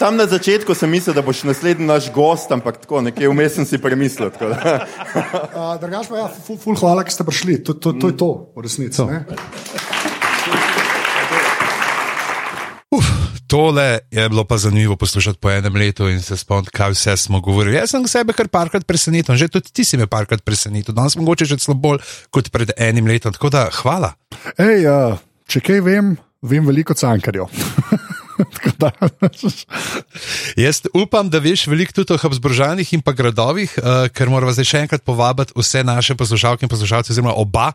Tam 0.01 0.17
na 0.17 0.25
začetku 0.25 0.73
sem 0.73 0.89
mislil, 0.89 1.13
da 1.13 1.21
boš 1.21 1.43
naslednji 1.45 1.85
naš 1.85 2.09
gost, 2.09 2.49
ampak 2.49 2.81
tako 2.81 3.03
nekje 3.05 3.29
vmes 3.29 3.53
sem 3.53 3.67
si 3.69 3.77
premislil. 3.77 4.33
Uh, 4.33 5.77
Drugač 5.77 6.09
pa 6.09 6.17
ja, 6.23 6.29
ful, 6.33 6.57
ful 6.57 6.73
hvala, 6.81 7.05
ker 7.05 7.13
ste 7.13 7.27
prišli. 7.29 7.59
To, 7.69 7.77
to, 7.77 7.93
to 8.01 8.09
je 8.09 8.17
to, 8.17 8.31
v 8.57 8.65
resnici. 8.65 9.05
ne. 9.05 9.21
Uf, 12.97 13.13
tole 13.45 14.09
je 14.09 14.25
bilo 14.33 14.49
pa 14.49 14.57
zanimivo 14.57 14.97
poslušati 14.97 15.37
po 15.37 15.53
enem 15.53 15.77
letu 15.77 16.09
in 16.09 16.25
se 16.25 16.41
spomniti, 16.41 16.73
kaj 16.73 16.97
vse 16.97 17.21
smo 17.21 17.45
govorili. 17.45 17.77
Jaz 17.77 17.93
sem 17.93 18.09
sebe 18.09 18.33
kar 18.33 18.49
parkrat 18.49 18.89
presenetil, 18.89 19.37
že 19.37 19.53
tudi 19.53 19.69
ti 19.69 19.85
si 19.85 20.01
me 20.01 20.09
parkrat 20.09 20.41
presenetil, 20.41 20.97
danes 20.97 21.13
mogoče 21.21 21.45
že 21.45 21.61
celo 21.61 21.77
bolj 21.77 22.01
kot 22.33 22.49
pred 22.49 22.73
enim 22.81 23.05
letom. 23.05 23.37
Tako 23.37 23.53
da 23.53 23.69
hvala. 23.85 24.17
Ej, 24.57 24.89
uh, 24.89 25.21
če 25.45 25.61
kaj 25.61 25.85
vem, 25.85 26.15
vem 26.41 26.65
veliko 26.65 26.97
cankarjev. 26.97 27.53
Da, 28.81 28.91
Jaz 30.65 30.83
upam, 30.97 31.31
da 31.31 31.39
veš 31.43 31.67
veliko 31.71 31.93
tudi 32.01 32.15
o 32.17 32.21
Habsburžanih 32.21 32.95
in 32.97 33.03
pa 33.05 33.13
gradovih, 33.17 33.75
uh, 33.79 34.07
ker 34.15 34.33
moramo 34.33 34.55
zdaj 34.57 34.69
še 34.73 34.85
enkrat 34.87 35.05
povabiti 35.07 35.57
vse 35.59 35.85
naše 35.85 36.17
poslušalke 36.17 36.67
in 36.67 36.73
poslušalce, 36.73 37.13
oziroma 37.13 37.37
oba. 37.37 37.73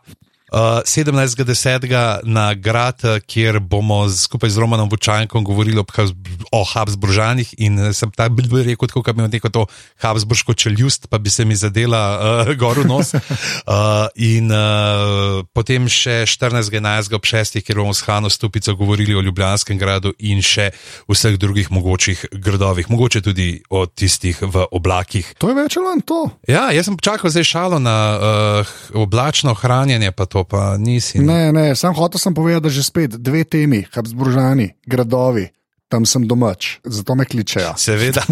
Uh, 0.51 0.85
17.10. 0.85 2.21
na 2.23 2.53
grad, 2.53 3.01
eh, 3.03 3.19
kjer 3.19 3.59
bomo 3.59 4.09
skupaj 4.09 4.49
z 4.49 4.57
Romanom 4.57 4.89
Vučankom 4.89 5.43
govorili 5.43 5.79
o, 5.79 5.83
Habs- 5.83 6.13
o 6.51 6.63
Habsburžanih 6.63 7.55
in 7.57 7.79
eh, 7.79 7.93
sem 7.93 8.11
tako 8.11 8.35
bi 8.35 8.63
rekel, 8.63 8.87
kot 8.87 9.15
bi 9.15 9.19
imel 9.19 9.31
neko 9.31 9.49
to 9.49 9.65
Habsburško 9.97 10.53
čeljust, 10.53 11.07
pa 11.09 11.17
bi 11.17 11.29
se 11.29 11.45
mi 11.45 11.55
zadela 11.55 12.45
uh, 12.45 12.53
gor 12.61 12.77
v 12.79 12.85
nos. 12.85 13.13
Uh, 13.13 14.05
in 14.15 14.51
uh, 14.51 15.41
potem 15.53 15.89
še 15.89 16.21
14.11. 16.29 17.15
ob 17.15 17.25
6. 17.25 17.57
kjer 17.65 17.81
bomo 17.81 17.93
s 17.93 18.05
Hano 18.05 18.29
Stupico 18.29 18.75
govorili 18.75 19.15
o 19.15 19.25
Ljubljanskem 19.25 19.81
gradu 19.81 20.13
in 20.19 20.45
še 20.45 20.69
vseh 21.09 21.39
drugih 21.41 21.71
mogočih 21.71 22.21
gradovih, 22.31 22.89
mogoče 22.89 23.23
tudi 23.25 23.63
o 23.69 23.87
tistih 23.89 24.37
v 24.41 24.67
oblakih. 24.71 25.33
to 25.41 25.49
je 25.49 25.57
več 25.57 25.77
ali 25.77 25.89
manj 25.89 26.05
to. 26.05 26.21
Ja, 26.47 26.69
jaz 26.69 26.85
sem 26.85 27.01
počakal 27.01 27.33
zdaj 27.33 27.49
šalo 27.49 27.81
na 27.81 27.97
uh, 28.13 28.77
oblačno 28.93 29.57
hranjenje, 29.57 30.13
pa 30.13 30.29
to 30.29 30.34
pa 30.43 30.77
nisi. 30.77 31.19
Ne, 31.19 31.51
ne, 31.53 31.75
sam 31.75 31.95
hotel 31.95 32.19
sem 32.19 32.33
povedati, 32.33 32.63
da 32.63 32.69
že 32.69 32.83
spet 32.83 33.15
dve 33.15 33.43
temi, 33.43 33.85
Habsburžani, 33.93 34.73
gradovi, 34.85 35.49
tam 35.87 36.05
sem 36.05 36.25
domač, 36.27 36.79
zato 36.83 37.15
me 37.15 37.25
kličejo. 37.25 37.75
Seveda. 37.85 38.23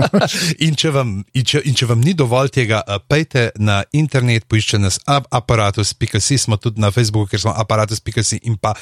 in, 0.66 0.74
če 0.78 0.90
vam, 0.92 1.14
in, 1.32 1.46
če, 1.46 1.62
in 1.68 1.76
če 1.78 1.88
vam 1.88 2.02
ni 2.02 2.14
dovolj 2.18 2.52
tega, 2.58 2.82
eh, 2.82 3.00
pejte 3.08 3.48
na 3.56 3.80
internet, 3.96 4.48
poiščite 4.50 4.82
nas 4.82 4.98
aparatus.si, 5.06 6.38
smo 6.42 6.58
tudi 6.60 6.82
na 6.82 6.90
Facebooku, 6.94 7.30
ker 7.30 7.42
smo 7.42 7.54
aparatus.si 7.56 8.42
in 8.50 8.58
pa 8.60 8.74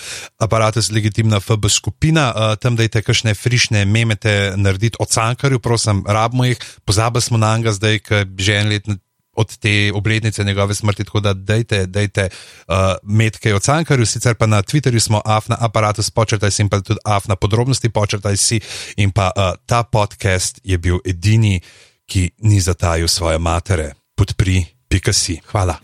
aparatus 0.42 0.90
legitimna 0.94 1.40
FB 1.44 1.70
skupina. 1.72 2.28
Uh, 2.32 2.54
tam 2.60 2.76
dajte 2.78 3.04
kakšne 3.04 3.36
frišne 3.36 3.84
memete 3.88 4.56
narediti 4.56 4.98
o 5.00 5.06
cankarju, 5.06 5.60
prosim, 5.62 6.02
rabimo 6.08 6.48
jih, 6.48 6.62
pozabili 6.88 7.22
smo 7.22 7.40
na 7.40 7.56
njega 7.56 7.76
zdaj, 7.76 8.00
ker 8.04 8.24
že 8.38 8.62
en 8.62 8.72
let. 8.72 8.96
Od 9.36 9.56
te 9.56 9.92
obletnice 9.94 10.44
njegove 10.44 10.74
smrti, 10.74 11.04
tako 11.04 11.20
da 11.20 11.34
dajte, 11.34 11.86
dajte 11.86 12.28
uh, 12.68 12.74
metke 13.02 13.54
o 13.54 13.58
cankarju, 13.58 14.06
sicer 14.06 14.34
pa 14.34 14.46
na 14.46 14.62
Twitterju 14.62 15.00
smo 15.00 15.20
afna 15.24 15.56
aparatus, 15.60 16.10
počrtaj 16.10 16.50
si 16.50 16.62
in 16.62 16.68
pa 16.68 16.80
tudi 16.80 17.00
afna 17.04 17.36
podrobnosti, 17.36 17.88
počrtaj 17.88 18.36
si. 18.36 18.60
In 18.96 19.10
pa 19.10 19.30
uh, 19.36 19.52
ta 19.66 19.82
podcast 19.82 20.60
je 20.64 20.78
bil 20.78 20.98
edini, 21.04 21.60
ki 22.06 22.30
ni 22.38 22.60
zatajil 22.60 23.08
svoje 23.08 23.38
matere. 23.38 23.92
Podpri, 24.14 24.64
pika 24.88 25.12
si. 25.12 25.40
Hvala. 25.50 25.76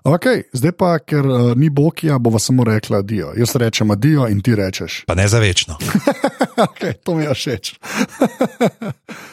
Okay, 0.00 0.48
zdaj 0.56 0.72
pa, 0.72 0.94
ker 1.04 1.26
uh, 1.26 1.52
ni 1.56 1.68
Bokija, 1.70 2.18
bova 2.18 2.38
samo 2.40 2.64
rekla 2.64 2.98
adijo. 3.04 3.34
Jaz 3.36 3.52
rečem 3.54 3.90
adijo 3.90 4.28
in 4.28 4.40
ti 4.40 4.54
rečeš. 4.56 5.04
Pa 5.06 5.14
ne 5.14 5.28
za 5.28 5.38
večno. 5.38 5.76
okay, 6.68 6.96
to 7.04 7.14
mi 7.14 7.24
je 7.24 7.34
všeč. 7.34 7.74